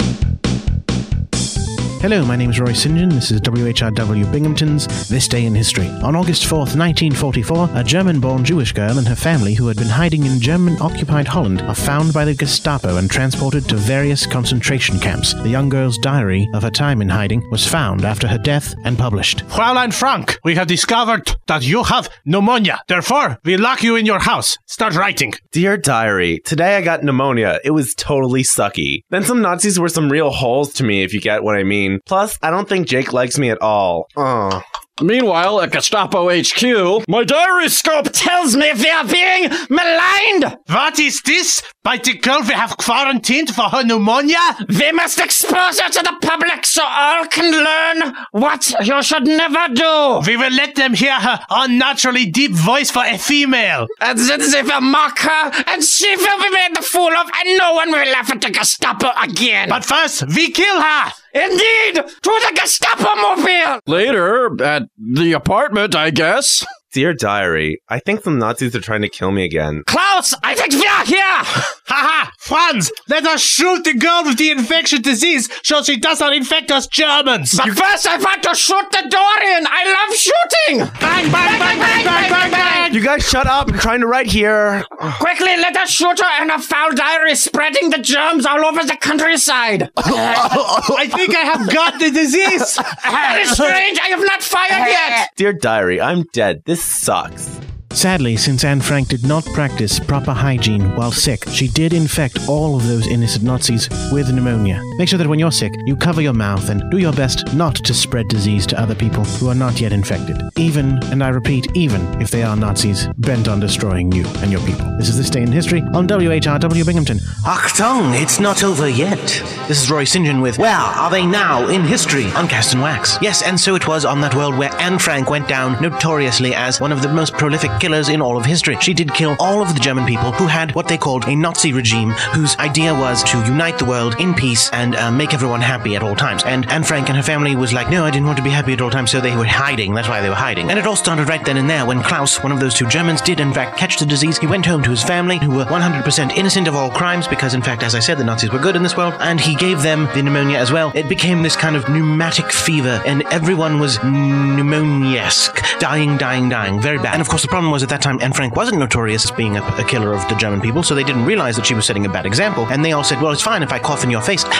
Hello, 2.01 2.23
my 2.23 2.37
name 2.37 2.49
is 2.49 2.61
Roy 2.61 2.71
St. 2.71 2.97
John. 2.97 3.09
This 3.09 3.29
is 3.29 3.41
WHRW 3.41 4.31
Binghamton's 4.31 5.09
This 5.09 5.27
Day 5.27 5.45
in 5.45 5.53
History. 5.53 5.89
On 6.01 6.15
August 6.15 6.43
4th, 6.43 6.77
1944, 6.77 7.71
a 7.73 7.83
German 7.83 8.21
born 8.21 8.45
Jewish 8.45 8.71
girl 8.71 8.99
and 8.99 9.05
her 9.05 9.17
family 9.17 9.53
who 9.53 9.67
had 9.67 9.75
been 9.75 9.89
hiding 9.89 10.25
in 10.25 10.39
German 10.39 10.81
occupied 10.81 11.27
Holland 11.27 11.61
are 11.63 11.75
found 11.75 12.13
by 12.13 12.23
the 12.23 12.33
Gestapo 12.33 12.95
and 12.95 13.11
transported 13.11 13.67
to 13.67 13.75
various 13.75 14.25
concentration 14.25 14.97
camps. 14.97 15.33
The 15.33 15.49
young 15.49 15.67
girl's 15.67 15.97
diary 15.97 16.47
of 16.53 16.63
her 16.63 16.71
time 16.71 17.01
in 17.01 17.09
hiding 17.09 17.43
was 17.51 17.67
found 17.67 18.05
after 18.05 18.29
her 18.29 18.37
death 18.37 18.73
and 18.85 18.97
published. 18.97 19.39
Fräulein 19.49 19.93
Frank, 19.93 20.39
we 20.45 20.55
have 20.55 20.67
discovered 20.67 21.35
that 21.47 21.67
you 21.67 21.83
have 21.83 22.09
pneumonia. 22.23 22.81
Therefore, 22.87 23.39
we 23.43 23.57
lock 23.57 23.83
you 23.83 23.97
in 23.97 24.05
your 24.05 24.19
house. 24.19 24.57
Start 24.67 24.95
writing. 24.95 25.33
Dear 25.51 25.75
diary, 25.75 26.39
today 26.45 26.77
I 26.77 26.81
got 26.81 27.03
pneumonia. 27.03 27.59
It 27.65 27.71
was 27.71 27.93
totally 27.93 28.43
sucky. 28.43 29.01
Then 29.09 29.25
some 29.25 29.41
Nazis 29.41 29.77
were 29.77 29.89
some 29.89 30.09
real 30.09 30.29
holes 30.29 30.71
to 30.75 30.85
me, 30.85 31.03
if 31.03 31.13
you 31.13 31.19
get 31.19 31.43
what 31.43 31.57
I 31.57 31.63
mean. 31.63 31.88
Plus, 32.05 32.37
I 32.41 32.51
don't 32.51 32.67
think 32.69 32.87
Jake 32.87 33.13
likes 33.13 33.37
me 33.37 33.49
at 33.49 33.61
all. 33.61 34.07
Oh. 34.15 34.61
Meanwhile, 35.01 35.61
at 35.61 35.71
Gestapo 35.71 36.29
HQ, 36.29 37.07
my 37.07 37.23
diary 37.23 37.69
scope 37.69 38.09
tells 38.11 38.55
me 38.55 38.71
we 38.73 38.89
are 38.89 39.05
being 39.05 39.49
maligned! 39.69 40.57
What 40.67 40.99
is 40.99 41.21
this? 41.21 41.63
By 41.83 41.97
the 41.97 42.15
girl 42.17 42.41
we 42.41 42.53
have 42.53 42.75
quarantined 42.75 43.55
for 43.55 43.63
her 43.63 43.83
pneumonia? 43.83 44.37
We 44.67 44.91
must 44.91 45.19
expose 45.19 45.79
her 45.79 45.89
to 45.89 46.03
the 46.03 46.17
public 46.21 46.65
so 46.65 46.83
all 46.83 47.25
can 47.27 47.51
learn 47.51 48.13
what 48.31 48.73
you 48.85 49.01
should 49.01 49.25
never 49.25 49.73
do! 49.73 50.21
We 50.27 50.35
will 50.35 50.51
let 50.51 50.75
them 50.75 50.93
hear 50.93 51.15
her 51.15 51.39
unnaturally 51.49 52.25
deep 52.25 52.51
voice 52.51 52.91
for 52.91 53.05
a 53.05 53.17
female. 53.17 53.87
And 54.01 54.19
then 54.19 54.51
they 54.51 54.63
will 54.63 54.81
mock 54.81 55.19
her, 55.19 55.51
and 55.67 55.83
she 55.83 56.13
will 56.17 56.43
be 56.43 56.49
made 56.49 56.75
the 56.75 56.81
fool 56.81 57.15
of, 57.15 57.29
and 57.39 57.57
no 57.57 57.73
one 57.73 57.91
will 57.91 58.11
laugh 58.11 58.29
at 58.31 58.41
the 58.41 58.49
Gestapo 58.49 59.11
again! 59.21 59.69
But 59.69 59.85
first, 59.85 60.27
we 60.27 60.51
kill 60.51 60.81
her! 60.81 61.11
Indeed! 61.33 61.95
To 61.95 62.01
the 62.23 62.51
Gestapo 62.55 63.15
mobile! 63.15 63.81
Later, 63.85 64.61
at 64.63 64.83
the 64.97 65.33
apartment, 65.33 65.95
I 65.95 66.09
guess. 66.09 66.65
Dear 66.91 67.13
diary, 67.13 67.83
I 67.87 67.99
think 67.99 68.23
some 68.23 68.39
Nazis 68.39 68.75
are 68.75 68.81
trying 68.81 69.03
to 69.03 69.09
kill 69.09 69.29
me 69.29 69.45
again. 69.45 69.83
Klaus, 69.85 70.33
I 70.41 70.55
think 70.55 70.73
we 70.73 70.87
are 70.87 71.05
here! 71.05 71.21
Haha! 71.85 72.31
Franz, 72.39 72.91
let 73.07 73.25
us 73.27 73.41
shoot 73.41 73.83
the 73.83 73.93
girl 73.93 74.23
with 74.25 74.39
the 74.39 74.49
infectious 74.49 74.99
disease 74.99 75.49
so 75.61 75.83
she 75.83 75.97
does 75.97 76.19
not 76.19 76.33
infect 76.33 76.71
us 76.71 76.87
Germans! 76.87 77.55
But 77.55 77.77
first 77.77 78.07
I 78.07 78.17
want 78.17 78.41
to 78.41 78.55
shoot 78.55 78.89
the 78.91 79.07
door 79.07 79.43
in! 79.55 79.67
I 79.69 80.07
love 80.07 80.17
shooting! 80.17 80.77
Bang, 80.99 81.31
bang, 81.31 81.59
bang, 81.59 81.79
bang, 81.79 82.05
bang, 82.05 82.31
bang, 82.31 82.51
bang! 82.51 82.93
You 82.93 83.01
guys 83.03 83.23
shut 83.27 83.45
up! 83.45 83.67
I'm 83.69 83.77
trying 83.77 84.01
to 84.01 84.07
write 84.07 84.25
here. 84.25 84.83
Quickly, 85.19 85.57
let 85.57 85.77
us 85.77 85.91
shoot 85.91 86.19
her 86.19 86.41
and 86.41 86.49
a 86.49 86.57
foul 86.57 86.93
diary 86.93 87.35
spreading 87.35 87.91
the 87.91 87.99
germs 87.99 88.47
all 88.47 88.65
over 88.65 88.83
the 88.83 88.97
countryside! 88.99 89.91
I 89.97 91.07
think 91.07 91.35
I 91.35 91.41
have 91.41 91.71
got 91.71 91.99
the 91.99 92.09
disease! 92.09 92.79
That 93.03 93.41
is 93.41 93.51
strange! 93.51 93.99
I 93.99 94.07
have 94.07 94.21
not 94.21 94.41
fired 94.41 94.87
yet! 94.87 95.29
Dear 95.35 95.53
diary, 95.53 96.01
I'm 96.01 96.23
dead. 96.33 96.63
This 96.65 96.78
sucks. 96.79 97.68
Sadly, 97.91 98.37
since 98.37 98.63
Anne 98.63 98.81
Frank 98.81 99.07
did 99.07 99.25
not 99.25 99.43
practice 99.47 99.99
proper 99.99 100.31
hygiene 100.31 100.95
while 100.95 101.11
sick, 101.11 101.43
she 101.49 101.67
did 101.67 101.91
infect 101.91 102.37
all 102.47 102.75
of 102.75 102.87
those 102.87 103.07
innocent 103.07 103.43
Nazis 103.43 103.89
with 104.11 104.31
pneumonia. 104.31 104.81
Make 104.97 105.09
sure 105.09 105.17
that 105.17 105.27
when 105.27 105.39
you're 105.39 105.51
sick, 105.51 105.73
you 105.85 105.95
cover 105.95 106.21
your 106.21 106.33
mouth 106.33 106.69
and 106.69 106.89
do 106.91 106.99
your 106.99 107.11
best 107.11 107.51
not 107.53 107.75
to 107.75 107.93
spread 107.93 108.27
disease 108.27 108.67
to 108.67 108.79
other 108.79 108.93
people 108.93 109.23
who 109.23 109.49
are 109.49 109.55
not 109.55 109.81
yet 109.81 109.91
infected. 109.91 110.37
Even, 110.55 111.03
and 111.05 111.23
I 111.23 111.29
repeat, 111.29 111.75
even 111.75 112.01
if 112.21 112.29
they 112.29 112.43
are 112.43 112.55
Nazis 112.55 113.07
bent 113.17 113.47
on 113.47 113.59
destroying 113.59 114.11
you 114.11 114.23
and 114.37 114.51
your 114.51 114.61
people. 114.61 114.85
This 114.97 115.09
is 115.09 115.17
This 115.17 115.31
Day 115.31 115.41
in 115.41 115.51
History 115.51 115.81
on 115.93 116.07
WHRW 116.07 116.85
Binghamton. 116.85 117.17
Achtung, 117.43 118.21
it's 118.21 118.39
not 118.39 118.63
over 118.63 118.87
yet. 118.87 119.19
This 119.67 119.81
is 119.81 119.89
Roy 119.89 120.03
St. 120.03 120.25
John 120.25 120.41
with 120.41 120.59
Where 120.59 120.69
Are 120.75 121.09
They 121.09 121.25
Now 121.25 121.67
in 121.67 121.83
History 121.83 122.25
on 122.33 122.47
Cast 122.47 122.73
and 122.73 122.83
Wax. 122.83 123.17
Yes, 123.21 123.41
and 123.41 123.59
so 123.59 123.75
it 123.75 123.87
was 123.87 124.05
on 124.05 124.21
that 124.21 124.35
world 124.35 124.55
where 124.57 124.73
Anne 124.75 124.99
Frank 124.99 125.29
went 125.29 125.47
down 125.47 125.81
notoriously 125.81 126.53
as 126.53 126.79
one 126.79 126.91
of 126.91 127.01
the 127.01 127.09
most 127.09 127.33
prolific 127.33 127.71
killers 127.79 128.09
in 128.09 128.21
all 128.21 128.37
of 128.37 128.45
history. 128.45 128.77
She 128.81 128.93
did 128.93 129.13
kill 129.13 129.35
all 129.39 129.61
of 129.61 129.73
the 129.73 129.79
German 129.79 130.05
people 130.05 130.31
who 130.31 130.47
had 130.47 130.75
what 130.75 130.87
they 130.87 130.97
called 130.97 131.27
a 131.27 131.35
Nazi 131.35 131.73
regime, 131.73 132.11
whose 132.33 132.55
idea 132.57 132.93
was 132.93 133.23
to 133.23 133.37
unite 133.45 133.79
the 133.79 133.85
world 133.85 134.15
in 134.19 134.33
peace 134.33 134.69
and 134.71 134.95
uh, 134.95 135.11
make 135.11 135.33
everyone 135.33 135.61
happy 135.61 135.95
at 135.95 136.03
all 136.03 136.15
times. 136.15 136.43
And 136.43 136.69
Anne 136.69 136.83
Frank 136.83 137.07
and 137.09 137.17
her 137.17 137.23
family 137.23 137.55
was 137.55 137.73
like, 137.73 137.89
no, 137.89 138.05
I 138.05 138.11
didn't 138.11 138.27
want 138.27 138.37
to 138.37 138.43
be 138.43 138.49
happy 138.49 138.73
at 138.73 138.81
all 138.81 138.89
times, 138.89 139.11
so 139.11 139.19
they 139.19 139.35
were 139.35 139.45
hiding. 139.45 139.93
That's 139.93 140.09
why 140.09 140.21
they 140.21 140.29
were 140.29 140.35
hiding. 140.35 140.69
And 140.69 140.77
it 140.77 140.85
all 140.85 140.95
started 140.95 141.27
right 141.27 141.43
then 141.43 141.57
and 141.57 141.69
there 141.69 141.85
when 141.85 142.03
Klaus, 142.03 142.43
one 142.43 142.51
of 142.51 142.59
those 142.59 142.75
two 142.75 142.87
Germans, 142.87 143.21
did 143.21 143.39
in 143.39 143.53
fact 143.53 143.77
catch 143.77 143.99
the 143.99 144.05
disease. 144.05 144.37
He 144.37 144.47
went 144.47 144.65
home 144.65 144.83
to 144.83 144.89
his 144.89 145.03
family, 145.03 145.37
who 145.37 145.51
were 145.51 145.65
100% 145.65 146.37
innocent 146.37 146.67
of 146.67 146.75
all 146.75 146.91
crimes, 146.91 147.27
because 147.27 147.53
in 147.53 147.61
fact, 147.61 147.83
as 147.83 147.95
I 147.95 147.99
said, 147.99 148.17
the 148.17 148.23
Nazis 148.23 148.51
were 148.51 148.59
good 148.59 148.75
in 148.75 148.83
this 148.83 148.97
world, 148.97 149.13
and 149.19 149.39
he 149.39 149.55
gave 149.55 149.81
them 149.81 150.07
the 150.13 150.21
pneumonia 150.23 150.57
as 150.57 150.71
well. 150.71 150.91
It 150.95 151.07
became 151.07 151.43
this 151.43 151.55
kind 151.55 151.75
of 151.75 151.87
pneumatic 151.89 152.51
fever, 152.51 153.01
and 153.05 153.23
everyone 153.31 153.79
was 153.79 154.01
pneumonia-esque, 154.03 155.79
dying, 155.79 156.17
dying, 156.17 156.49
dying, 156.49 156.81
very 156.81 156.97
bad. 156.97 157.13
And 157.13 157.21
of 157.21 157.29
course, 157.29 157.41
the 157.41 157.47
problem 157.47 157.68
was 157.71 157.83
at 157.83 157.89
that 157.89 158.01
time, 158.01 158.19
Anne 158.21 158.33
Frank 158.33 158.55
wasn't 158.55 158.79
notorious 158.79 159.25
as 159.25 159.31
being 159.31 159.57
a, 159.57 159.63
a 159.77 159.83
killer 159.83 160.13
of 160.13 160.27
the 160.29 160.35
German 160.35 160.61
people, 160.61 160.83
so 160.83 160.95
they 160.95 161.03
didn't 161.03 161.25
realize 161.25 161.55
that 161.55 161.65
she 161.65 161.73
was 161.73 161.85
setting 161.85 162.05
a 162.05 162.09
bad 162.09 162.25
example, 162.25 162.65
and 162.67 162.83
they 162.83 162.91
all 162.91 163.03
said, 163.03 163.21
well, 163.21 163.31
it's 163.31 163.41
fine 163.41 163.63
if 163.63 163.71
I 163.71 163.79
cough 163.79 164.03
in 164.03 164.09
your 164.09 164.21
face. 164.21 164.45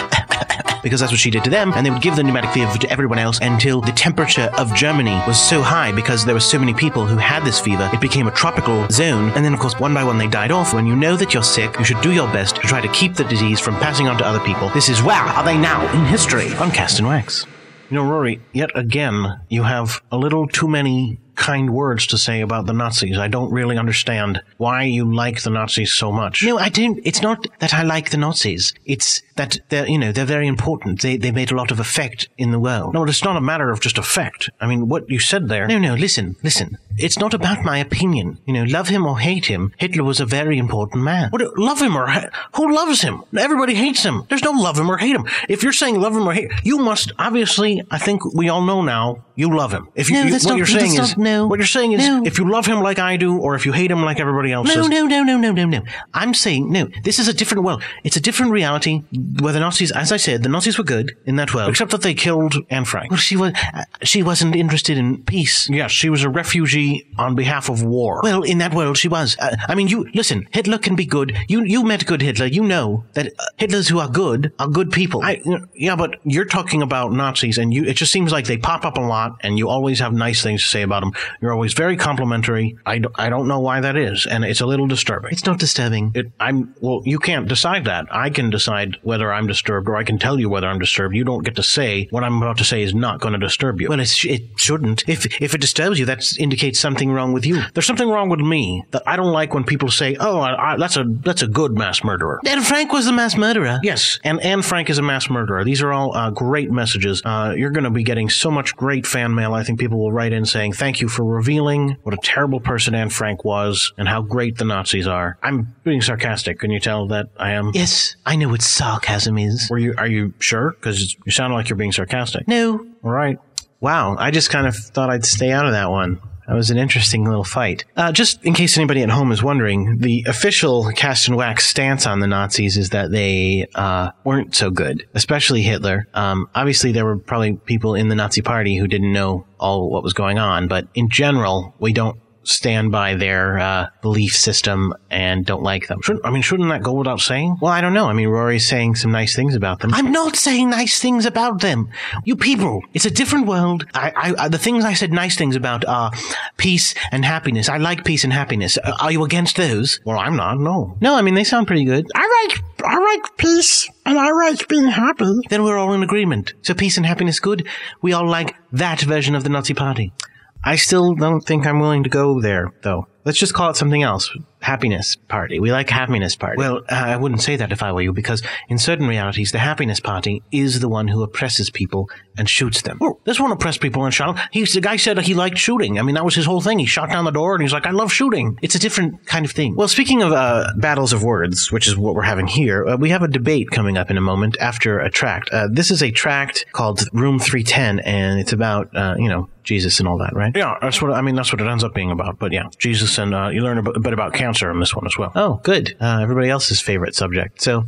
because 0.82 1.00
that's 1.00 1.12
what 1.12 1.20
she 1.20 1.30
did 1.30 1.44
to 1.44 1.50
them, 1.50 1.72
and 1.74 1.84
they 1.84 1.90
would 1.90 2.02
give 2.02 2.16
the 2.16 2.22
pneumatic 2.22 2.50
fever 2.50 2.76
to 2.78 2.90
everyone 2.90 3.18
else 3.18 3.38
until 3.42 3.80
the 3.80 3.92
temperature 3.92 4.50
of 4.56 4.74
Germany 4.74 5.20
was 5.26 5.40
so 5.40 5.62
high 5.62 5.92
because 5.92 6.24
there 6.24 6.34
were 6.34 6.40
so 6.40 6.58
many 6.58 6.74
people 6.74 7.06
who 7.06 7.16
had 7.16 7.44
this 7.44 7.60
fever, 7.60 7.88
it 7.92 8.00
became 8.00 8.26
a 8.26 8.32
tropical 8.32 8.88
zone, 8.88 9.30
and 9.30 9.44
then, 9.44 9.54
of 9.54 9.60
course, 9.60 9.78
one 9.78 9.94
by 9.94 10.04
one 10.04 10.18
they 10.18 10.28
died 10.28 10.50
off. 10.50 10.74
When 10.74 10.86
you 10.86 10.96
know 10.96 11.16
that 11.16 11.34
you're 11.34 11.42
sick, 11.42 11.78
you 11.78 11.84
should 11.84 12.00
do 12.00 12.12
your 12.12 12.30
best 12.32 12.56
to 12.56 12.62
try 12.62 12.80
to 12.80 12.88
keep 12.88 13.14
the 13.14 13.24
disease 13.24 13.60
from 13.60 13.76
passing 13.76 14.08
on 14.08 14.18
to 14.18 14.26
other 14.26 14.40
people. 14.40 14.68
This 14.70 14.88
is 14.88 15.02
Where 15.02 15.16
Are 15.16 15.44
They 15.44 15.58
Now 15.58 15.82
in 15.94 16.04
History 16.06 16.52
on 16.54 16.70
Cast 16.70 16.98
and 16.98 17.08
Wax. 17.08 17.46
You 17.90 17.96
know, 17.96 18.08
Rory, 18.08 18.40
yet 18.52 18.70
again, 18.76 19.40
you 19.48 19.64
have 19.64 20.00
a 20.12 20.16
little 20.16 20.46
too 20.46 20.68
many 20.68 21.18
kind 21.40 21.70
words 21.72 22.06
to 22.06 22.18
say 22.18 22.42
about 22.42 22.66
the 22.66 22.72
Nazis. 22.72 23.18
I 23.18 23.26
don't 23.26 23.50
really 23.50 23.78
understand 23.78 24.42
why 24.58 24.84
you 24.84 25.12
like 25.12 25.42
the 25.42 25.50
Nazis 25.50 25.92
so 25.92 26.12
much. 26.12 26.44
No, 26.44 26.58
I 26.58 26.68
don't. 26.68 27.00
It's 27.02 27.22
not 27.22 27.46
that 27.58 27.72
I 27.74 27.82
like 27.82 28.10
the 28.10 28.18
Nazis. 28.18 28.74
It's 28.84 29.22
that 29.36 29.58
they're, 29.70 29.88
you 29.88 29.98
know, 29.98 30.12
they're 30.12 30.26
very 30.26 30.46
important. 30.46 31.00
They, 31.00 31.16
they 31.16 31.32
made 31.32 31.50
a 31.50 31.56
lot 31.56 31.70
of 31.70 31.80
effect 31.80 32.28
in 32.36 32.52
the 32.52 32.60
world. 32.60 32.92
No, 32.92 33.04
it's 33.04 33.24
not 33.24 33.36
a 33.38 33.40
matter 33.40 33.70
of 33.70 33.80
just 33.80 33.96
effect. 33.96 34.50
I 34.60 34.66
mean, 34.66 34.88
what 34.88 35.08
you 35.08 35.18
said 35.18 35.48
there. 35.48 35.66
No, 35.66 35.78
no, 35.78 35.94
listen, 35.94 36.36
listen. 36.42 36.76
It's 36.98 37.18
not 37.18 37.34
about 37.34 37.64
my 37.64 37.78
opinion. 37.78 38.38
You 38.46 38.52
know, 38.54 38.64
love 38.64 38.88
him 38.88 39.06
or 39.06 39.18
hate 39.18 39.46
him, 39.46 39.72
Hitler 39.78 40.04
was 40.04 40.20
a 40.20 40.26
very 40.26 40.58
important 40.58 41.02
man. 41.04 41.30
What, 41.30 41.42
love 41.58 41.80
him 41.80 41.96
or 41.96 42.06
ha- 42.06 42.28
who 42.54 42.74
loves 42.74 43.00
him? 43.02 43.22
Everybody 43.36 43.74
hates 43.74 44.02
him. 44.02 44.24
There's 44.28 44.42
no 44.44 44.50
love 44.50 44.78
him 44.78 44.90
or 44.90 44.98
hate 44.98 45.14
him. 45.16 45.26
If 45.48 45.62
you're 45.62 45.72
saying 45.72 46.00
love 46.00 46.14
him 46.16 46.26
or 46.28 46.32
hate, 46.32 46.50
you 46.64 46.78
must 46.78 47.12
obviously, 47.18 47.82
I 47.90 47.98
think 47.98 48.22
we 48.34 48.48
all 48.48 48.62
know 48.62 48.82
now, 48.82 49.24
You 49.40 49.56
love 49.56 49.72
him. 49.72 49.88
If 49.94 50.10
you, 50.10 50.16
No, 50.16 50.22
you- 50.24 50.32
what 50.34 50.44
not- 50.44 50.56
you're 50.58 50.66
saying 50.66 50.94
that's 50.96 51.12
is 51.12 51.16
not- 51.16 51.24
no. 51.24 51.46
what 51.46 51.58
you're 51.58 51.66
saying 51.66 51.92
is 51.92 52.06
No. 52.06 52.22
if 52.26 52.36
you 52.38 52.44
love 52.50 52.66
him 52.66 52.82
like 52.82 52.98
I 52.98 53.16
do, 53.16 53.38
or 53.38 53.54
if 53.54 53.64
you 53.64 53.72
hate 53.72 53.90
him 53.90 54.02
like 54.04 54.20
everybody 54.20 54.52
else 54.52 54.68
No, 54.68 54.74
does. 54.74 54.88
no, 54.90 55.06
no, 55.06 55.22
no, 55.22 55.38
no, 55.38 55.50
no, 55.52 55.64
no. 55.64 55.80
I'm 56.12 56.34
saying 56.34 56.70
no. 56.70 56.88
This 57.04 57.18
is 57.18 57.26
a 57.26 57.32
different 57.32 57.64
world. 57.64 57.82
It's 58.04 58.18
a 58.18 58.20
different 58.20 58.52
reality 58.52 59.02
where 59.40 59.54
the 59.54 59.60
Nazis, 59.60 59.92
as 59.92 60.12
I 60.12 60.18
said, 60.18 60.42
the 60.42 60.50
Nazis 60.50 60.76
were 60.76 60.84
good 60.84 61.16
in 61.24 61.36
that 61.36 61.54
world. 61.54 61.70
Except 61.70 61.90
that 61.92 62.02
they 62.02 62.12
killed 62.12 62.54
Anne 62.68 62.84
Frank. 62.84 63.10
Well, 63.12 63.18
she 63.28 63.36
was. 63.36 63.52
Uh, 63.72 63.84
she 64.02 64.22
wasn't 64.22 64.54
interested 64.56 64.98
in 64.98 65.22
peace. 65.22 65.70
Yes, 65.70 65.90
she 65.90 66.10
was 66.10 66.22
a 66.22 66.28
refugee 66.28 66.79
on 67.18 67.34
behalf 67.34 67.68
of 67.68 67.82
war. 67.82 68.20
Well, 68.22 68.42
in 68.42 68.58
that 68.58 68.74
world, 68.74 68.96
she 68.96 69.08
was. 69.08 69.36
Uh, 69.38 69.56
I 69.68 69.74
mean, 69.74 69.88
you 69.88 70.08
listen. 70.14 70.48
Hitler 70.52 70.78
can 70.78 70.96
be 70.96 71.04
good. 71.04 71.36
You 71.48 71.62
you 71.64 71.84
met 71.84 72.06
good 72.06 72.22
Hitler. 72.22 72.46
You 72.46 72.62
know 72.62 73.04
that 73.14 73.26
uh, 73.26 73.44
Hitlers 73.58 73.88
who 73.90 73.98
are 73.98 74.08
good 74.08 74.52
are 74.58 74.68
good 74.68 74.90
people. 74.92 75.22
I, 75.22 75.42
yeah, 75.74 75.96
but 75.96 76.16
you're 76.24 76.44
talking 76.58 76.82
about 76.82 77.12
Nazis, 77.12 77.58
and 77.58 77.72
you. 77.74 77.84
It 77.84 77.96
just 77.96 78.12
seems 78.12 78.32
like 78.32 78.46
they 78.46 78.56
pop 78.58 78.84
up 78.84 78.96
a 78.96 79.00
lot, 79.00 79.36
and 79.42 79.58
you 79.58 79.68
always 79.68 79.98
have 80.00 80.12
nice 80.12 80.42
things 80.42 80.62
to 80.62 80.68
say 80.68 80.82
about 80.82 81.00
them. 81.00 81.12
You're 81.40 81.52
always 81.52 81.74
very 81.74 81.96
complimentary. 81.96 82.76
I, 82.86 82.98
d- 82.98 83.08
I 83.16 83.28
don't 83.28 83.48
know 83.48 83.60
why 83.60 83.80
that 83.80 83.96
is, 83.96 84.26
and 84.26 84.44
it's 84.44 84.60
a 84.60 84.66
little 84.66 84.86
disturbing. 84.86 85.32
it's 85.32 85.46
not 85.46 85.58
disturbing. 85.58 86.12
It, 86.14 86.26
I'm 86.40 86.74
well. 86.80 87.02
You 87.04 87.18
can't 87.18 87.48
decide 87.48 87.84
that. 87.84 88.06
I 88.10 88.30
can 88.30 88.50
decide 88.50 88.96
whether 89.02 89.32
I'm 89.32 89.46
disturbed, 89.46 89.88
or 89.88 89.96
I 89.96 90.04
can 90.04 90.18
tell 90.18 90.38
you 90.40 90.48
whether 90.48 90.66
I'm 90.66 90.78
disturbed. 90.78 91.14
You 91.14 91.24
don't 91.24 91.44
get 91.44 91.56
to 91.56 91.62
say 91.62 92.06
what 92.10 92.24
I'm 92.24 92.42
about 92.42 92.58
to 92.58 92.64
say 92.64 92.82
is 92.82 92.94
not 92.94 93.20
going 93.20 93.32
to 93.32 93.38
disturb 93.38 93.80
you. 93.80 93.88
Well, 93.88 94.00
it's, 94.00 94.24
it 94.24 94.42
shouldn't. 94.56 95.08
If 95.08 95.40
if 95.40 95.54
it 95.54 95.60
disturbs 95.60 95.98
you, 95.98 96.06
that 96.06 96.22
indicates 96.70 96.80
something 96.80 97.12
wrong 97.12 97.32
with 97.32 97.46
you. 97.46 97.62
There's 97.74 97.86
something 97.86 98.08
wrong 98.08 98.28
with 98.28 98.40
me 98.40 98.84
that 98.90 99.02
I 99.06 99.16
don't 99.16 99.32
like 99.32 99.54
when 99.54 99.64
people 99.64 99.90
say, 99.90 100.16
"Oh, 100.18 100.40
I, 100.40 100.72
I, 100.72 100.76
that's 100.76 100.96
a 100.96 101.04
that's 101.04 101.42
a 101.42 101.48
good 101.48 101.76
mass 101.76 102.04
murderer." 102.04 102.40
Then 102.44 102.62
Frank 102.62 102.92
was 102.92 103.06
the 103.06 103.12
mass 103.12 103.36
murderer. 103.36 103.80
Yes, 103.82 104.18
and 104.24 104.40
Anne 104.40 104.62
Frank 104.62 104.90
is 104.90 104.98
a 104.98 105.02
mass 105.02 105.28
murderer. 105.28 105.64
These 105.64 105.82
are 105.82 105.92
all 105.92 106.16
uh, 106.16 106.30
great 106.30 106.70
messages. 106.70 107.22
Uh, 107.24 107.54
you're 107.56 107.70
going 107.70 107.84
to 107.84 107.90
be 107.90 108.04
getting 108.04 108.30
so 108.30 108.50
much 108.50 108.76
great 108.76 109.06
fan 109.06 109.34
mail. 109.34 109.54
I 109.54 109.64
think 109.64 109.78
people 109.80 109.98
will 109.98 110.12
write 110.12 110.32
in 110.32 110.44
saying, 110.44 110.74
"Thank 110.74 111.00
you 111.00 111.08
for 111.08 111.24
revealing 111.24 111.96
what 112.02 112.14
a 112.14 112.18
terrible 112.22 112.60
person 112.60 112.94
Anne 112.94 113.10
Frank 113.10 113.44
was 113.44 113.92
and 113.98 114.08
how 114.08 114.22
great 114.22 114.58
the 114.58 114.64
Nazis 114.64 115.06
are." 115.06 115.38
I'm 115.42 115.74
being 115.84 116.02
sarcastic. 116.02 116.60
Can 116.60 116.70
you 116.70 116.80
tell 116.80 117.08
that 117.08 117.28
I 117.36 117.52
am? 117.52 117.72
Yes, 117.74 118.16
I 118.24 118.36
know 118.36 118.48
what 118.48 118.62
sarcasm 118.62 119.38
is. 119.38 119.68
Were 119.70 119.78
you? 119.78 119.94
Are 119.98 120.08
you 120.08 120.34
sure? 120.38 120.72
Because 120.72 121.16
you 121.24 121.32
sound 121.32 121.52
like 121.54 121.68
you're 121.68 121.76
being 121.76 121.92
sarcastic. 121.92 122.46
No. 122.46 122.86
All 123.02 123.10
right. 123.10 123.38
Wow, 123.80 124.16
I 124.18 124.30
just 124.30 124.50
kind 124.50 124.66
of 124.66 124.76
thought 124.76 125.08
I'd 125.08 125.24
stay 125.24 125.50
out 125.52 125.64
of 125.64 125.72
that 125.72 125.90
one. 125.90 126.20
That 126.50 126.56
was 126.56 126.72
an 126.72 126.78
interesting 126.78 127.24
little 127.24 127.44
fight. 127.44 127.84
Uh, 127.96 128.10
just 128.10 128.44
in 128.44 128.54
case 128.54 128.76
anybody 128.76 129.04
at 129.04 129.08
home 129.08 129.30
is 129.30 129.40
wondering, 129.40 129.98
the 129.98 130.24
official 130.26 130.90
cast 130.90 131.28
and 131.28 131.36
wax 131.36 131.64
stance 131.66 132.08
on 132.08 132.18
the 132.18 132.26
Nazis 132.26 132.76
is 132.76 132.90
that 132.90 133.12
they 133.12 133.68
uh, 133.76 134.10
weren't 134.24 134.56
so 134.56 134.68
good, 134.68 135.06
especially 135.14 135.62
Hitler. 135.62 136.08
Um, 136.12 136.48
obviously, 136.52 136.90
there 136.90 137.04
were 137.04 137.18
probably 137.18 137.52
people 137.52 137.94
in 137.94 138.08
the 138.08 138.16
Nazi 138.16 138.42
Party 138.42 138.74
who 138.74 138.88
didn't 138.88 139.12
know 139.12 139.46
all 139.60 139.90
what 139.90 140.02
was 140.02 140.12
going 140.12 140.40
on, 140.40 140.66
but 140.66 140.88
in 140.92 141.08
general, 141.08 141.72
we 141.78 141.92
don't 141.92 142.18
stand 142.50 142.92
by 142.92 143.14
their 143.14 143.58
uh, 143.58 143.86
belief 144.02 144.34
system 144.36 144.94
and 145.10 145.46
don't 145.46 145.62
like 145.62 145.88
them. 145.88 146.00
Shouldn't, 146.02 146.24
I 146.24 146.30
mean, 146.30 146.42
shouldn't 146.42 146.68
that 146.70 146.82
go 146.82 146.92
without 146.92 147.20
saying? 147.20 147.58
Well, 147.60 147.72
I 147.72 147.80
don't 147.80 147.94
know. 147.94 148.06
I 148.06 148.12
mean, 148.12 148.28
Rory's 148.28 148.66
saying 148.68 148.96
some 148.96 149.12
nice 149.12 149.34
things 149.34 149.54
about 149.54 149.80
them. 149.80 149.94
I'm 149.94 150.12
not 150.12 150.36
saying 150.36 150.70
nice 150.70 150.98
things 151.00 151.26
about 151.26 151.60
them. 151.60 151.88
You 152.24 152.36
people, 152.36 152.82
it's 152.94 153.06
a 153.06 153.10
different 153.10 153.46
world. 153.46 153.86
I, 153.94 154.12
I, 154.16 154.44
I 154.44 154.48
the 154.48 154.58
things 154.58 154.84
I 154.84 154.94
said 154.94 155.12
nice 155.12 155.36
things 155.36 155.56
about 155.56 155.84
are 155.86 156.10
peace 156.56 156.94
and 157.12 157.24
happiness. 157.24 157.68
I 157.68 157.78
like 157.78 158.04
peace 158.04 158.24
and 158.24 158.32
happiness. 158.32 158.78
Uh, 158.78 158.92
are 159.00 159.12
you 159.12 159.24
against 159.24 159.56
those? 159.56 160.00
Well, 160.04 160.18
I'm 160.18 160.36
not. 160.36 160.58
No. 160.58 160.96
No, 161.00 161.14
I 161.14 161.22
mean 161.22 161.34
they 161.34 161.44
sound 161.44 161.66
pretty 161.66 161.84
good. 161.84 162.06
I 162.14 162.48
like 162.48 162.62
I 162.84 162.98
like 162.98 163.36
peace 163.36 163.88
and 164.04 164.18
I 164.18 164.30
like 164.32 164.68
being 164.68 164.88
happy. 164.88 165.32
Then 165.48 165.62
we're 165.64 165.78
all 165.78 165.92
in 165.92 166.02
agreement. 166.02 166.54
So 166.62 166.74
peace 166.74 166.96
and 166.96 167.06
happiness 167.06 167.40
good. 167.40 167.66
We 168.02 168.12
all 168.12 168.26
like 168.26 168.54
that 168.72 169.00
version 169.02 169.34
of 169.34 169.44
the 169.44 169.50
Nazi 169.50 169.74
Party. 169.74 170.12
I 170.62 170.76
still 170.76 171.14
don't 171.14 171.40
think 171.40 171.66
I'm 171.66 171.80
willing 171.80 172.02
to 172.02 172.10
go 172.10 172.40
there, 172.40 172.72
though. 172.82 173.06
Let's 173.24 173.38
just 173.38 173.54
call 173.54 173.70
it 173.70 173.76
something 173.76 174.02
else. 174.02 174.30
Happiness 174.70 175.16
party. 175.26 175.58
We 175.58 175.72
like 175.72 175.90
happiness 175.90 176.36
party. 176.36 176.58
Well, 176.58 176.76
uh, 176.88 176.94
I 176.94 177.16
wouldn't 177.16 177.42
say 177.42 177.56
that 177.56 177.72
if 177.72 177.82
I 177.82 177.90
were 177.90 178.02
you, 178.02 178.12
because 178.12 178.40
in 178.68 178.78
certain 178.78 179.08
realities, 179.08 179.50
the 179.50 179.58
happiness 179.58 179.98
party 179.98 180.44
is 180.52 180.78
the 180.78 180.88
one 180.88 181.08
who 181.08 181.24
oppresses 181.24 181.70
people 181.70 182.08
and 182.38 182.48
shoots 182.48 182.82
them. 182.82 182.98
Oh, 183.00 183.18
this 183.24 183.40
won't 183.40 183.52
oppress 183.52 183.78
people 183.78 184.04
and 184.04 184.14
shot. 184.14 184.38
He's 184.52 184.72
the 184.72 184.80
guy 184.80 184.94
said 184.94 185.18
he 185.18 185.34
liked 185.34 185.58
shooting. 185.58 185.98
I 185.98 186.02
mean, 186.02 186.14
that 186.14 186.24
was 186.24 186.36
his 186.36 186.46
whole 186.46 186.60
thing. 186.60 186.78
He 186.78 186.86
shot 186.86 187.10
down 187.10 187.24
the 187.24 187.32
door 187.32 187.54
and 187.54 187.62
he's 187.62 187.72
like, 187.72 187.84
"I 187.84 187.90
love 187.90 188.12
shooting." 188.12 188.58
It's 188.62 188.76
a 188.76 188.78
different 188.78 189.26
kind 189.26 189.44
of 189.44 189.50
thing. 189.50 189.74
Well, 189.74 189.88
speaking 189.88 190.22
of 190.22 190.30
uh, 190.30 190.72
battles 190.76 191.12
of 191.12 191.24
words, 191.24 191.72
which 191.72 191.88
is 191.88 191.96
what 191.96 192.14
we're 192.14 192.22
having 192.22 192.46
here, 192.46 192.86
uh, 192.86 192.96
we 192.96 193.10
have 193.10 193.22
a 193.22 193.28
debate 193.28 193.72
coming 193.72 193.98
up 193.98 194.08
in 194.08 194.16
a 194.16 194.20
moment 194.20 194.56
after 194.60 195.00
a 195.00 195.10
tract. 195.10 195.50
Uh, 195.50 195.66
this 195.68 195.90
is 195.90 196.00
a 196.00 196.12
tract 196.12 196.66
called 196.72 197.02
Room 197.12 197.40
310, 197.40 197.98
and 198.00 198.38
it's 198.38 198.52
about, 198.52 198.94
uh, 198.94 199.16
you 199.18 199.28
know, 199.28 199.48
Jesus 199.62 200.00
and 200.00 200.08
all 200.08 200.18
that, 200.18 200.34
right? 200.34 200.52
Yeah, 200.56 200.76
that's 200.80 201.00
what 201.00 201.12
I 201.12 201.20
mean. 201.20 201.34
That's 201.34 201.52
what 201.52 201.60
it 201.60 201.66
ends 201.66 201.84
up 201.84 201.94
being 201.94 202.10
about. 202.10 202.38
But 202.38 202.52
yeah, 202.52 202.68
Jesus 202.78 203.18
and 203.18 203.34
uh, 203.34 203.48
you 203.48 203.60
learn 203.60 203.78
a 203.78 204.00
bit 204.00 204.12
about 204.12 204.32
cancer 204.32 204.59
in 204.68 204.80
this 204.80 204.96
one 204.96 205.06
as 205.06 205.16
well. 205.16 205.30
Oh, 205.36 205.60
good. 205.62 205.96
Uh, 206.00 206.18
everybody 206.20 206.50
else's 206.50 206.80
favorite 206.80 207.14
subject. 207.14 207.62
So 207.62 207.84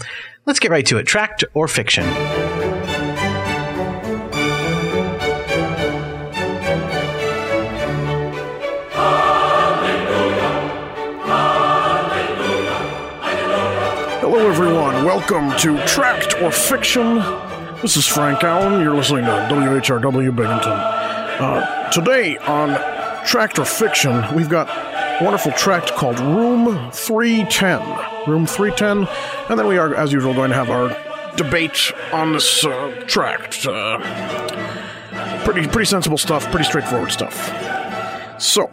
let's 0.47 0.61
get 0.61 0.71
right 0.71 0.87
to 0.87 0.99
it. 0.99 1.07
Tract 1.07 1.43
or 1.55 1.67
fiction? 1.67 2.05
Hello, 14.21 14.49
everyone. 14.49 15.05
Welcome 15.05 15.51
to 15.59 15.85
Tract 15.87 16.41
or 16.41 16.51
Fiction. 16.51 17.17
This 17.83 17.97
is 17.97 18.07
Frank 18.07 18.43
Allen. 18.45 18.81
You're 18.81 18.95
listening 18.95 19.25
to 19.25 19.31
WHRW 19.31 20.35
Binghamton. 20.35 20.73
Uh, 20.73 21.91
today 21.91 22.39
on 22.39 22.71
Tract 23.27 23.59
or 23.59 23.65
Fiction, 23.65 24.25
we've 24.35 24.49
got 24.49 24.69
a 24.69 24.92
wonderful 25.21 25.53
tract 25.53 25.93
called 25.93 26.19
Room 26.21 26.91
310. 26.93 27.81
Room 28.31 28.47
310. 28.47 29.09
And 29.51 29.59
then 29.59 29.67
we 29.67 29.79
are, 29.79 29.95
as 29.95 30.13
usual, 30.13 30.35
going 30.35 30.51
to 30.51 30.57
have 30.57 30.71
our 30.71 30.89
debate 31.37 31.93
on 32.13 32.33
this 32.33 32.65
uh, 32.65 33.05
tract. 33.07 33.67
Uh, 33.67 33.99
pretty, 35.45 35.67
pretty 35.69 35.87
sensible 35.87 36.19
stuff, 36.19 36.45
pretty 36.51 36.65
straightforward 36.65 37.13
stuff. 37.13 37.35
So, 38.41 38.69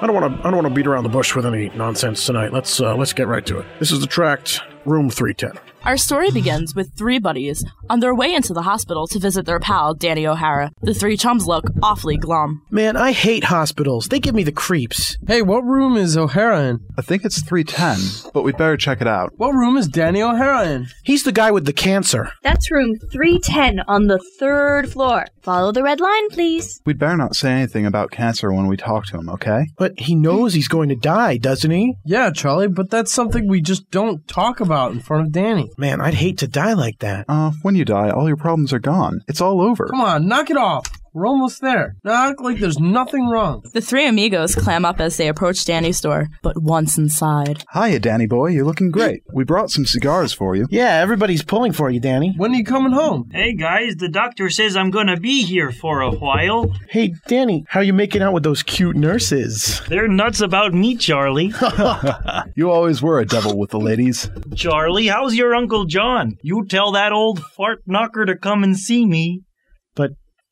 I 0.00 0.06
don't 0.06 0.14
want 0.14 0.34
to. 0.34 0.40
I 0.40 0.50
don't 0.50 0.62
want 0.62 0.68
to 0.68 0.74
beat 0.74 0.86
around 0.86 1.02
the 1.02 1.10
bush 1.10 1.34
with 1.36 1.44
any 1.44 1.68
nonsense 1.70 2.24
tonight. 2.24 2.54
Let's 2.54 2.80
uh, 2.80 2.96
let's 2.96 3.12
get 3.12 3.26
right 3.26 3.44
to 3.44 3.58
it. 3.58 3.66
This 3.78 3.92
is 3.92 4.00
the 4.00 4.06
tract, 4.06 4.62
room 4.86 5.10
three 5.10 5.34
ten. 5.34 5.52
Our 5.82 5.96
story 5.96 6.30
begins 6.30 6.74
with 6.74 6.94
three 6.94 7.18
buddies 7.18 7.64
on 7.88 8.00
their 8.00 8.14
way 8.14 8.34
into 8.34 8.52
the 8.52 8.62
hospital 8.62 9.06
to 9.08 9.18
visit 9.18 9.46
their 9.46 9.58
pal, 9.58 9.94
Danny 9.94 10.26
O'Hara. 10.26 10.72
The 10.82 10.92
three 10.92 11.16
chums 11.16 11.46
look 11.46 11.64
awfully 11.82 12.18
glum. 12.18 12.62
Man, 12.70 12.98
I 12.98 13.12
hate 13.12 13.44
hospitals. 13.44 14.08
They 14.08 14.20
give 14.20 14.34
me 14.34 14.42
the 14.44 14.52
creeps. 14.52 15.16
Hey, 15.26 15.40
what 15.40 15.64
room 15.64 15.96
is 15.96 16.18
O'Hara 16.18 16.64
in? 16.64 16.80
I 16.98 17.02
think 17.02 17.24
it's 17.24 17.42
310, 17.42 18.30
but 18.34 18.42
we'd 18.42 18.58
better 18.58 18.76
check 18.76 19.00
it 19.00 19.06
out. 19.08 19.32
What 19.38 19.52
room 19.54 19.78
is 19.78 19.88
Danny 19.88 20.20
O'Hara 20.22 20.68
in? 20.68 20.88
He's 21.02 21.22
the 21.24 21.32
guy 21.32 21.50
with 21.50 21.64
the 21.64 21.72
cancer. 21.72 22.30
That's 22.42 22.70
room 22.70 22.96
310 23.10 23.80
on 23.88 24.06
the 24.06 24.18
third 24.38 24.92
floor. 24.92 25.26
Follow 25.42 25.72
the 25.72 25.82
red 25.82 26.00
line, 26.00 26.28
please. 26.30 26.80
We'd 26.84 26.98
better 26.98 27.16
not 27.16 27.34
say 27.34 27.52
anything 27.52 27.86
about 27.86 28.10
cancer 28.10 28.52
when 28.52 28.66
we 28.66 28.76
talk 28.76 29.06
to 29.06 29.18
him, 29.18 29.28
okay? 29.30 29.68
But 29.76 29.98
he 29.98 30.14
knows 30.14 30.52
he's 30.52 30.68
going 30.68 30.90
to 30.90 30.94
die, 30.96 31.38
doesn't 31.38 31.70
he? 31.70 31.94
Yeah, 32.04 32.30
Charlie, 32.30 32.68
but 32.68 32.90
that's 32.90 33.12
something 33.12 33.48
we 33.48 33.62
just 33.62 33.90
don't 33.90 34.26
talk 34.28 34.60
about 34.60 34.92
in 34.92 35.00
front 35.00 35.26
of 35.26 35.32
Danny. 35.32 35.70
Man, 35.78 36.00
I'd 36.00 36.14
hate 36.14 36.38
to 36.38 36.48
die 36.48 36.74
like 36.74 36.98
that. 36.98 37.24
Uh, 37.28 37.52
when 37.62 37.74
you 37.74 37.84
die, 37.84 38.10
all 38.10 38.28
your 38.28 38.36
problems 38.36 38.72
are 38.72 38.78
gone. 38.78 39.22
It's 39.28 39.40
all 39.40 39.60
over. 39.60 39.86
Come 39.86 40.00
on, 40.02 40.28
knock 40.28 40.50
it 40.50 40.56
off. 40.56 40.86
We're 41.12 41.26
almost 41.26 41.60
there. 41.60 41.96
Now 42.04 42.30
act 42.30 42.40
like 42.40 42.60
there's 42.60 42.78
nothing 42.78 43.26
wrong. 43.26 43.64
The 43.72 43.80
three 43.80 44.06
amigos 44.06 44.54
clam 44.54 44.84
up 44.84 45.00
as 45.00 45.16
they 45.16 45.26
approach 45.26 45.64
Danny's 45.64 46.00
door, 46.00 46.28
but 46.42 46.62
once 46.62 46.96
inside. 46.96 47.64
Hiya, 47.74 47.98
Danny 47.98 48.26
boy. 48.26 48.48
You're 48.48 48.64
looking 48.64 48.92
great. 48.92 49.22
We 49.34 49.42
brought 49.42 49.70
some 49.70 49.86
cigars 49.86 50.32
for 50.32 50.54
you. 50.54 50.68
Yeah, 50.70 51.00
everybody's 51.00 51.42
pulling 51.42 51.72
for 51.72 51.90
you, 51.90 51.98
Danny. 51.98 52.32
When 52.36 52.52
are 52.52 52.56
you 52.56 52.64
coming 52.64 52.92
home? 52.92 53.28
Hey 53.32 53.54
guys, 53.54 53.96
the 53.96 54.08
doctor 54.08 54.50
says 54.50 54.76
I'm 54.76 54.90
gonna 54.90 55.18
be 55.18 55.42
here 55.42 55.72
for 55.72 56.00
a 56.00 56.10
while. 56.12 56.72
Hey, 56.88 57.14
Danny, 57.26 57.64
how 57.68 57.80
you 57.80 57.92
making 57.92 58.22
out 58.22 58.32
with 58.32 58.44
those 58.44 58.62
cute 58.62 58.96
nurses? 58.96 59.82
They're 59.88 60.08
nuts 60.08 60.40
about 60.40 60.74
me, 60.74 60.96
Charlie. 60.96 61.52
you 62.54 62.70
always 62.70 63.02
were 63.02 63.18
a 63.18 63.26
devil 63.26 63.58
with 63.58 63.70
the 63.70 63.80
ladies. 63.80 64.30
Charlie, 64.54 65.08
how's 65.08 65.34
your 65.34 65.54
Uncle 65.54 65.86
John? 65.86 66.36
You 66.42 66.66
tell 66.66 66.92
that 66.92 67.12
old 67.12 67.40
fart 67.56 67.82
knocker 67.86 68.24
to 68.26 68.36
come 68.36 68.62
and 68.62 68.78
see 68.78 69.04
me. 69.06 69.42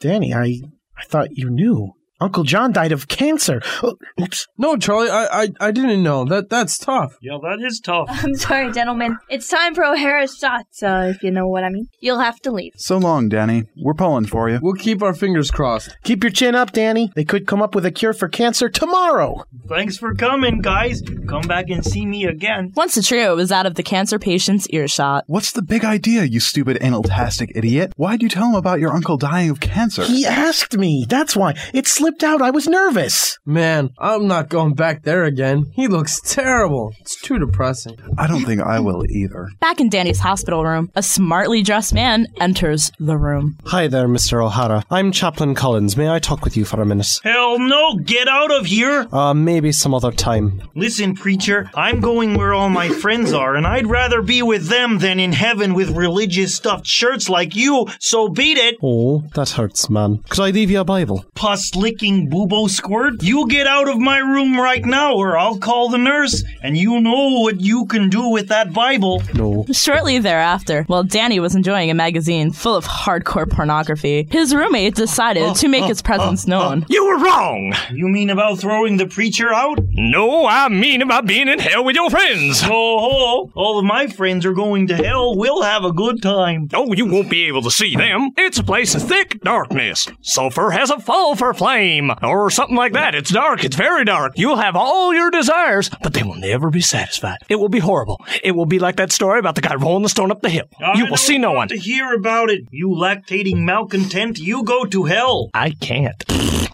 Danny, 0.00 0.32
I 0.32 0.62
I 0.96 1.04
thought 1.04 1.36
you 1.36 1.50
knew. 1.50 1.92
Uncle 2.20 2.42
John 2.44 2.72
died 2.72 2.92
of 2.92 3.08
cancer. 3.08 3.62
Oh, 3.82 3.96
oops. 4.20 4.46
No, 4.58 4.76
Charlie, 4.76 5.08
I, 5.10 5.42
I 5.42 5.48
I 5.60 5.70
didn't 5.70 6.02
know. 6.02 6.24
That 6.24 6.50
that's 6.50 6.76
tough. 6.78 7.16
Yeah, 7.22 7.38
that 7.42 7.64
is 7.64 7.80
tough. 7.80 8.08
I'm 8.10 8.34
sorry, 8.34 8.72
gentlemen. 8.72 9.18
It's 9.28 9.48
time 9.48 9.74
for 9.74 9.84
O'Hara's 9.84 10.36
shots, 10.36 10.82
uh, 10.82 11.12
if 11.14 11.22
you 11.22 11.30
know 11.30 11.46
what 11.46 11.62
I 11.64 11.68
mean. 11.68 11.88
You'll 12.00 12.18
have 12.18 12.40
to 12.40 12.50
leave. 12.50 12.72
So 12.76 12.98
long, 12.98 13.28
Danny. 13.28 13.64
We're 13.76 13.94
pulling 13.94 14.26
for 14.26 14.48
you. 14.50 14.58
We'll 14.60 14.74
keep 14.74 15.02
our 15.02 15.14
fingers 15.14 15.50
crossed. 15.50 15.96
Keep 16.02 16.24
your 16.24 16.32
chin 16.32 16.54
up, 16.54 16.72
Danny. 16.72 17.12
They 17.14 17.24
could 17.24 17.46
come 17.46 17.62
up 17.62 17.74
with 17.74 17.86
a 17.86 17.92
cure 17.92 18.12
for 18.12 18.28
cancer 18.28 18.68
tomorrow. 18.68 19.44
Thanks 19.68 19.96
for 19.96 20.14
coming, 20.14 20.60
guys. 20.60 21.02
Come 21.28 21.42
back 21.42 21.66
and 21.68 21.84
see 21.84 22.04
me 22.04 22.24
again. 22.24 22.72
Once 22.74 22.94
the 22.96 23.02
trio 23.02 23.36
was 23.36 23.52
out 23.52 23.66
of 23.66 23.76
the 23.76 23.82
cancer 23.82 24.18
patient's 24.18 24.68
earshot. 24.70 25.24
What's 25.28 25.52
the 25.52 25.62
big 25.62 25.84
idea, 25.84 26.24
you 26.24 26.40
stupid 26.40 26.78
analtastic 26.82 27.52
idiot? 27.54 27.92
Why'd 27.96 28.22
you 28.22 28.28
tell 28.28 28.48
him 28.48 28.54
about 28.54 28.80
your 28.80 28.90
uncle 28.92 29.16
dying 29.16 29.50
of 29.50 29.60
cancer? 29.60 30.02
He 30.02 30.26
asked 30.26 30.76
me. 30.76 31.06
That's 31.08 31.36
why. 31.36 31.54
It 31.72 31.86
slipped 32.08 32.24
out. 32.24 32.40
I 32.40 32.50
was 32.50 32.66
nervous. 32.66 33.38
Man, 33.44 33.90
I'm 33.98 34.26
not 34.26 34.48
going 34.48 34.72
back 34.72 35.02
there 35.02 35.24
again. 35.24 35.66
He 35.74 35.88
looks 35.88 36.18
terrible. 36.22 36.94
It's 37.00 37.20
too 37.20 37.38
depressing. 37.38 37.98
I 38.16 38.26
don't 38.26 38.46
think 38.46 38.62
I 38.62 38.80
will 38.80 39.04
either. 39.04 39.50
Back 39.60 39.78
in 39.78 39.90
Danny's 39.90 40.20
hospital 40.20 40.64
room, 40.64 40.90
a 40.96 41.02
smartly 41.02 41.62
dressed 41.62 41.92
man 41.92 42.26
enters 42.40 42.90
the 42.98 43.18
room. 43.18 43.58
Hi 43.66 43.88
there, 43.88 44.08
Mr. 44.08 44.42
O'Hara. 44.42 44.84
I'm 44.90 45.12
Chaplain 45.12 45.54
Collins. 45.54 45.98
May 45.98 46.08
I 46.08 46.18
talk 46.18 46.44
with 46.44 46.56
you 46.56 46.64
for 46.64 46.80
a 46.80 46.86
minute? 46.86 47.20
Hell 47.22 47.58
no, 47.58 47.96
get 47.96 48.26
out 48.26 48.52
of 48.52 48.64
here! 48.64 49.06
Uh, 49.12 49.34
maybe 49.34 49.70
some 49.70 49.92
other 49.92 50.10
time. 50.10 50.62
Listen, 50.74 51.14
preacher, 51.14 51.70
I'm 51.74 52.00
going 52.00 52.38
where 52.38 52.54
all 52.54 52.70
my 52.70 52.88
friends 52.88 53.34
are, 53.34 53.54
and 53.54 53.66
I'd 53.66 53.86
rather 53.86 54.22
be 54.22 54.40
with 54.40 54.68
them 54.68 54.98
than 54.98 55.20
in 55.20 55.32
heaven 55.32 55.74
with 55.74 55.90
religious 55.90 56.54
stuffed 56.54 56.86
shirts 56.86 57.28
like 57.28 57.54
you, 57.54 57.86
so 58.00 58.30
beat 58.30 58.56
it! 58.56 58.76
Oh, 58.82 59.24
that 59.34 59.50
hurts, 59.50 59.90
man. 59.90 60.22
Could 60.30 60.40
I 60.40 60.50
leave 60.50 60.70
you 60.70 60.80
a 60.80 60.84
Bible? 60.84 61.26
Pus 61.34 61.76
licking 61.98 62.30
boobo 62.30 62.70
squirt? 62.70 63.20
You 63.24 63.48
get 63.48 63.66
out 63.66 63.88
of 63.88 63.98
my 63.98 64.18
room 64.18 64.56
right 64.56 64.84
now, 64.84 65.16
or 65.16 65.36
I'll 65.36 65.58
call 65.58 65.88
the 65.88 65.98
nurse, 65.98 66.44
and 66.62 66.76
you 66.76 67.00
know 67.00 67.40
what 67.40 67.60
you 67.60 67.86
can 67.86 68.08
do 68.08 68.28
with 68.28 68.48
that 68.48 68.72
Bible. 68.72 69.20
No. 69.34 69.66
Shortly 69.72 70.20
thereafter, 70.20 70.84
while 70.84 71.02
Danny 71.02 71.40
was 71.40 71.56
enjoying 71.56 71.90
a 71.90 71.94
magazine 71.94 72.52
full 72.52 72.76
of 72.76 72.84
hardcore 72.84 73.50
pornography, 73.50 74.28
his 74.30 74.54
roommate 74.54 74.94
decided 74.94 75.42
oh, 75.42 75.54
to 75.54 75.66
make 75.66 75.84
oh, 75.84 75.88
his 75.88 76.00
presence 76.00 76.46
oh, 76.46 76.50
known. 76.50 76.86
You 76.88 77.04
were 77.04 77.18
wrong! 77.18 77.74
You 77.90 78.06
mean 78.06 78.30
about 78.30 78.60
throwing 78.60 78.96
the 78.96 79.06
preacher 79.06 79.52
out? 79.52 79.80
No, 79.90 80.46
I 80.46 80.68
mean 80.68 81.02
about 81.02 81.26
being 81.26 81.48
in 81.48 81.58
hell 81.58 81.82
with 81.82 81.96
your 81.96 82.10
friends. 82.10 82.60
Oh, 82.62 83.50
all 83.56 83.78
of 83.78 83.84
my 83.84 84.06
friends 84.06 84.46
are 84.46 84.52
going 84.52 84.86
to 84.86 84.96
hell. 84.96 85.36
We'll 85.36 85.62
have 85.62 85.84
a 85.84 85.92
good 85.92 86.22
time. 86.22 86.68
Oh, 86.72 86.92
you 86.92 87.06
won't 87.06 87.30
be 87.30 87.46
able 87.48 87.62
to 87.62 87.72
see 87.72 87.96
them. 87.96 88.30
It's 88.36 88.58
a 88.58 88.64
place 88.64 88.94
of 88.94 89.02
thick 89.02 89.40
darkness. 89.40 90.06
Sulfur 90.22 90.70
has 90.70 90.90
a 90.90 91.00
fall 91.00 91.34
for 91.34 91.52
flame, 91.54 91.87
or 92.22 92.50
something 92.50 92.76
like 92.76 92.92
that. 92.92 93.14
It's 93.14 93.30
dark. 93.30 93.64
It's 93.64 93.76
very 93.76 94.04
dark. 94.04 94.32
You'll 94.36 94.56
have 94.56 94.76
all 94.76 95.14
your 95.14 95.30
desires, 95.30 95.90
but 96.02 96.12
they 96.12 96.22
will 96.22 96.34
never 96.34 96.70
be 96.70 96.80
satisfied. 96.80 97.38
It 97.48 97.56
will 97.56 97.68
be 97.68 97.78
horrible. 97.78 98.24
It 98.42 98.52
will 98.52 98.66
be 98.66 98.78
like 98.78 98.96
that 98.96 99.12
story 99.12 99.38
about 99.38 99.54
the 99.54 99.60
guy 99.60 99.74
rolling 99.74 100.02
the 100.02 100.08
stone 100.08 100.30
up 100.30 100.42
the 100.42 100.50
hill. 100.50 100.68
I 100.80 100.98
you 100.98 101.06
will 101.06 101.16
see 101.16 101.38
no 101.38 101.52
one. 101.52 101.68
to 101.68 101.78
hear 101.78 102.12
about 102.12 102.50
it. 102.50 102.64
You 102.70 102.88
lactating 102.88 103.58
malcontent, 103.64 104.38
you 104.38 104.64
go 104.64 104.84
to 104.84 105.04
hell. 105.04 105.50
I 105.54 105.70
can't. 105.70 106.22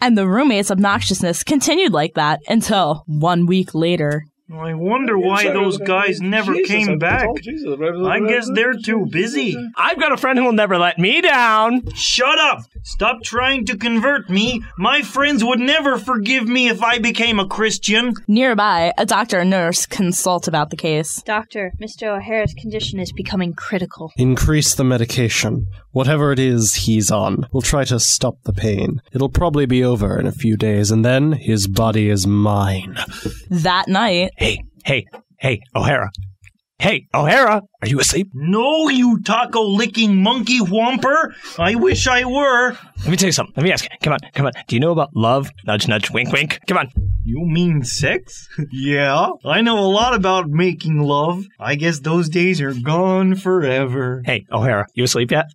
And 0.01 0.19
the 0.19 0.29
roommate's 0.29 0.71
obnoxiousness 0.71 1.45
continued 1.45 1.93
like 1.93 2.15
that 2.15 2.41
until 2.49 3.05
one 3.07 3.47
week 3.47 3.75
later. 3.75 4.25
I 4.53 4.75
wonder 4.75 5.19
why 5.19 5.45
those 5.45 5.79
guys 5.79 6.21
never 6.21 6.55
came 6.65 6.99
back. 6.99 7.27
I 7.27 8.21
guess 8.21 8.51
they're 8.55 8.75
too 8.75 9.07
busy. 9.11 9.57
I've 9.75 9.99
got 9.99 10.13
a 10.13 10.19
friend 10.19 10.39
who 10.39 10.45
will 10.45 10.53
never 10.53 10.77
let 10.77 10.99
me 10.99 11.23
down. 11.23 11.91
Shut 11.95 12.39
up! 12.39 12.61
Stop 12.83 13.23
trying 13.23 13.65
to 13.67 13.77
convert 13.79 14.29
me. 14.29 14.63
My 14.77 15.01
friends 15.01 15.43
would 15.43 15.61
never 15.61 15.97
forgive 15.97 16.47
me 16.47 16.69
if 16.69 16.83
I 16.83 16.99
became 16.99 17.41
a 17.41 17.49
Christian. 17.49 18.13
Nearby, 18.29 18.93
a 18.99 19.07
doctor 19.07 19.39
and 19.39 19.49
nurse 19.49 19.87
consult 19.87 20.47
about 20.47 20.69
the 20.69 20.77
case. 20.77 21.23
Doctor, 21.23 21.73
Mr. 21.81 22.15
O'Hara's 22.15 22.53
condition 22.53 23.01
is 23.01 23.13
becoming 23.13 23.55
critical. 23.55 24.13
Increase 24.17 24.75
the 24.75 24.85
medication. 24.85 25.67
Whatever 25.95 26.33
it 26.33 26.41
is 26.41 26.75
he's 26.75 27.13
on. 27.13 27.47
We'll 27.53 27.63
try 27.63 27.85
to 27.85 28.01
stop 28.01 28.37
the 28.43 28.53
pain. 28.53 29.01
It'll 29.13 29.29
probably 29.29 29.65
be 29.65 29.85
over 29.85 30.19
in 30.19 30.27
a 30.27 30.33
few 30.33 30.57
days, 30.57 30.91
and 30.91 31.05
then 31.05 31.31
his 31.31 31.69
body 31.69 32.11
is 32.11 32.27
mine. 32.27 32.99
That 33.49 33.87
night, 33.87 34.33
Hey, 34.37 34.65
hey, 34.85 35.07
hey, 35.39 35.61
O'Hara. 35.77 36.11
Hey, 36.79 37.07
O'Hara, 37.15 37.63
are 37.83 37.89
you 37.89 38.01
asleep? 38.01 38.31
No, 38.35 38.89
you 38.89 39.21
taco 39.23 39.63
licking 39.63 40.23
monkey 40.23 40.59
whomper. 40.59 41.33
I 41.59 41.77
wish 41.77 42.07
I 42.09 42.25
were. 42.25 42.77
Let 42.99 43.09
me 43.09 43.17
tell 43.17 43.29
you 43.29 43.33
something. 43.33 43.55
Let 43.57 43.63
me 43.63 43.73
ask 43.73 43.85
you. 43.85 43.91
Come 44.03 44.13
on, 44.13 44.19
come 44.35 44.47
on. 44.47 44.53
Do 44.67 44.75
you 44.75 44.81
know 44.81 44.91
about 44.91 45.11
love? 45.15 45.51
Nudge, 45.65 45.87
nudge, 45.89 46.11
wink, 46.11 46.33
wink. 46.33 46.59
Come 46.67 46.79
on. 46.79 46.91
You 47.25 47.47
mean 47.47 47.85
sex? 47.85 48.49
yeah, 48.73 49.29
I 49.45 49.63
know 49.63 49.79
a 49.79 49.87
lot 49.89 50.15
about 50.15 50.49
making 50.49 50.99
love. 50.99 51.45
I 51.61 51.77
guess 51.77 52.01
those 52.01 52.29
days 52.29 52.61
are 52.61 52.75
gone 52.75 53.37
forever. 53.37 54.23
Hey, 54.25 54.45
O'Hara, 54.53 54.87
you 54.95 55.05
asleep 55.05 55.31
yet? 55.31 55.47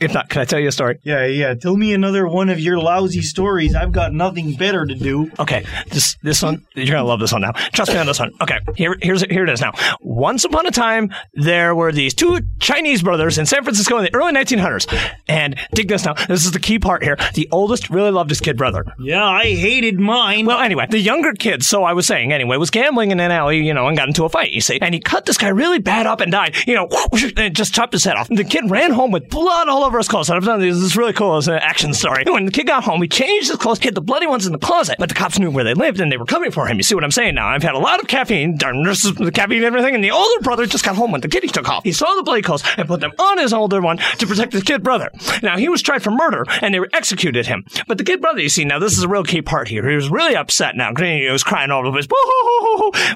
If 0.00 0.12
not, 0.14 0.28
can 0.28 0.42
I 0.42 0.44
tell 0.44 0.60
you 0.60 0.68
a 0.68 0.72
story? 0.72 0.98
Yeah, 1.02 1.26
yeah. 1.26 1.54
Tell 1.54 1.76
me 1.76 1.92
another 1.94 2.28
one 2.28 2.48
of 2.48 2.60
your 2.60 2.78
lousy 2.78 3.22
stories. 3.22 3.74
I've 3.74 3.92
got 3.92 4.12
nothing 4.12 4.54
better 4.54 4.84
to 4.86 4.94
do. 4.94 5.30
Okay, 5.38 5.64
this 5.90 6.16
this 6.22 6.42
one 6.42 6.66
you're 6.74 6.86
gonna 6.86 7.04
love 7.04 7.18
this 7.20 7.32
one 7.32 7.40
now. 7.40 7.52
Trust 7.72 7.92
me 7.92 7.98
on 7.98 8.06
this 8.06 8.20
one. 8.20 8.32
Okay, 8.40 8.58
here 8.76 8.96
here's 9.02 9.22
here 9.24 9.44
it 9.44 9.50
is 9.50 9.60
now. 9.60 9.72
Once 10.00 10.44
upon 10.44 10.66
a 10.66 10.70
time, 10.70 11.10
there 11.34 11.74
were 11.74 11.92
these 11.92 12.14
two 12.14 12.40
Chinese 12.60 13.02
brothers 13.02 13.38
in 13.38 13.46
San 13.46 13.64
Francisco 13.64 13.96
in 13.98 14.04
the 14.04 14.14
early 14.14 14.32
1900s. 14.32 14.86
And 15.28 15.56
dig 15.74 15.88
this 15.88 16.04
now. 16.04 16.14
This 16.14 16.44
is 16.44 16.52
the 16.52 16.60
key 16.60 16.78
part 16.78 17.02
here. 17.02 17.16
The 17.34 17.48
oldest 17.50 17.90
really 17.90 18.10
loved 18.10 18.30
his 18.30 18.40
kid 18.40 18.56
brother. 18.56 18.84
Yeah, 18.98 19.24
I 19.24 19.44
hated 19.44 19.98
mine. 19.98 20.46
Well, 20.46 20.60
anyway, 20.60 20.86
the 20.90 20.98
younger 20.98 21.32
kid, 21.32 21.64
so 21.64 21.84
I 21.84 21.94
was 21.94 22.06
saying 22.06 22.32
anyway, 22.32 22.58
was 22.58 22.70
gambling 22.70 23.10
in 23.10 23.20
an 23.20 23.30
alley, 23.30 23.64
you 23.64 23.74
know, 23.74 23.88
and 23.88 23.96
got 23.96 24.08
into 24.08 24.24
a 24.24 24.28
fight. 24.28 24.52
You 24.52 24.60
see, 24.60 24.78
and 24.80 24.94
he 24.94 25.00
cut 25.00 25.24
this 25.26 25.38
guy 25.38 25.48
really 25.48 25.78
bad 25.78 26.06
up 26.06 26.20
and 26.20 26.30
died. 26.30 26.54
You 26.66 26.74
know, 26.74 26.88
and 27.36 27.56
just 27.56 27.74
chopped 27.74 27.92
his 27.92 28.04
head 28.04 28.16
off. 28.16 28.28
And 28.28 28.38
The 28.38 28.44
kid 28.44 28.70
ran 28.70 28.92
home 28.92 29.10
with 29.10 29.28
blood 29.30 29.68
all 29.70 29.84
over 29.84 29.98
his 29.98 30.08
clothes. 30.08 30.28
And 30.28 30.36
I've 30.36 30.44
done 30.44 30.60
this. 30.60 30.76
Is 30.76 30.96
really 30.96 31.12
cool. 31.12 31.38
It's 31.38 31.46
an 31.46 31.54
uh, 31.54 31.60
action 31.62 31.94
story. 31.94 32.24
When 32.26 32.44
the 32.44 32.52
kid 32.52 32.66
got 32.66 32.84
home, 32.84 33.00
he 33.00 33.08
changed 33.08 33.48
his 33.48 33.56
clothes, 33.56 33.78
hid 33.78 33.94
the 33.94 34.00
bloody 34.00 34.26
ones 34.26 34.46
in 34.46 34.52
the 34.52 34.58
closet. 34.58 34.96
But 34.98 35.08
the 35.08 35.14
cops 35.14 35.38
knew 35.38 35.50
where 35.50 35.64
they 35.64 35.74
lived 35.74 36.00
and 36.00 36.10
they 36.10 36.16
were 36.16 36.26
coming 36.26 36.50
for 36.50 36.66
him. 36.66 36.76
You 36.76 36.82
see 36.82 36.94
what 36.94 37.04
I'm 37.04 37.10
saying 37.10 37.34
now? 37.34 37.48
I've 37.48 37.62
had 37.62 37.74
a 37.74 37.78
lot 37.78 38.00
of 38.00 38.08
caffeine, 38.08 38.56
darn 38.56 38.82
nurses, 38.82 39.14
the 39.14 39.32
caffeine 39.32 39.58
and 39.58 39.66
everything. 39.66 39.94
And 39.94 40.04
the 40.04 40.10
older 40.10 40.40
brother 40.42 40.66
just 40.66 40.84
got 40.84 40.96
home 40.96 41.12
when 41.12 41.20
the 41.20 41.40
he 41.40 41.48
took 41.48 41.68
off. 41.68 41.84
He 41.84 41.92
saw 41.92 42.14
the 42.14 42.22
bloody 42.22 42.42
clothes 42.42 42.62
and 42.76 42.86
put 42.86 43.00
them 43.00 43.12
on 43.18 43.38
his 43.38 43.52
older 43.52 43.80
one 43.80 43.98
to 44.18 44.26
protect 44.26 44.52
his 44.52 44.62
kid 44.62 44.82
brother. 44.82 45.10
Now 45.42 45.56
he 45.56 45.68
was 45.68 45.80
tried 45.80 46.02
for 46.02 46.10
murder 46.10 46.44
and 46.60 46.74
they 46.74 46.80
executed 46.92 47.46
him. 47.46 47.64
But 47.86 47.98
the 47.98 48.04
kid 48.04 48.20
brother, 48.20 48.40
you 48.40 48.48
see, 48.48 48.64
now 48.64 48.78
this 48.78 48.96
is 48.96 49.04
a 49.04 49.08
real 49.08 49.24
key 49.24 49.42
part 49.42 49.68
here. 49.68 49.88
He 49.88 49.94
was 49.94 50.10
really 50.10 50.36
upset 50.36 50.76
now. 50.76 50.92
He 50.96 51.30
was 51.30 51.44
crying 51.44 51.70
all 51.70 51.86
over 51.86 51.96
his. 51.96 52.08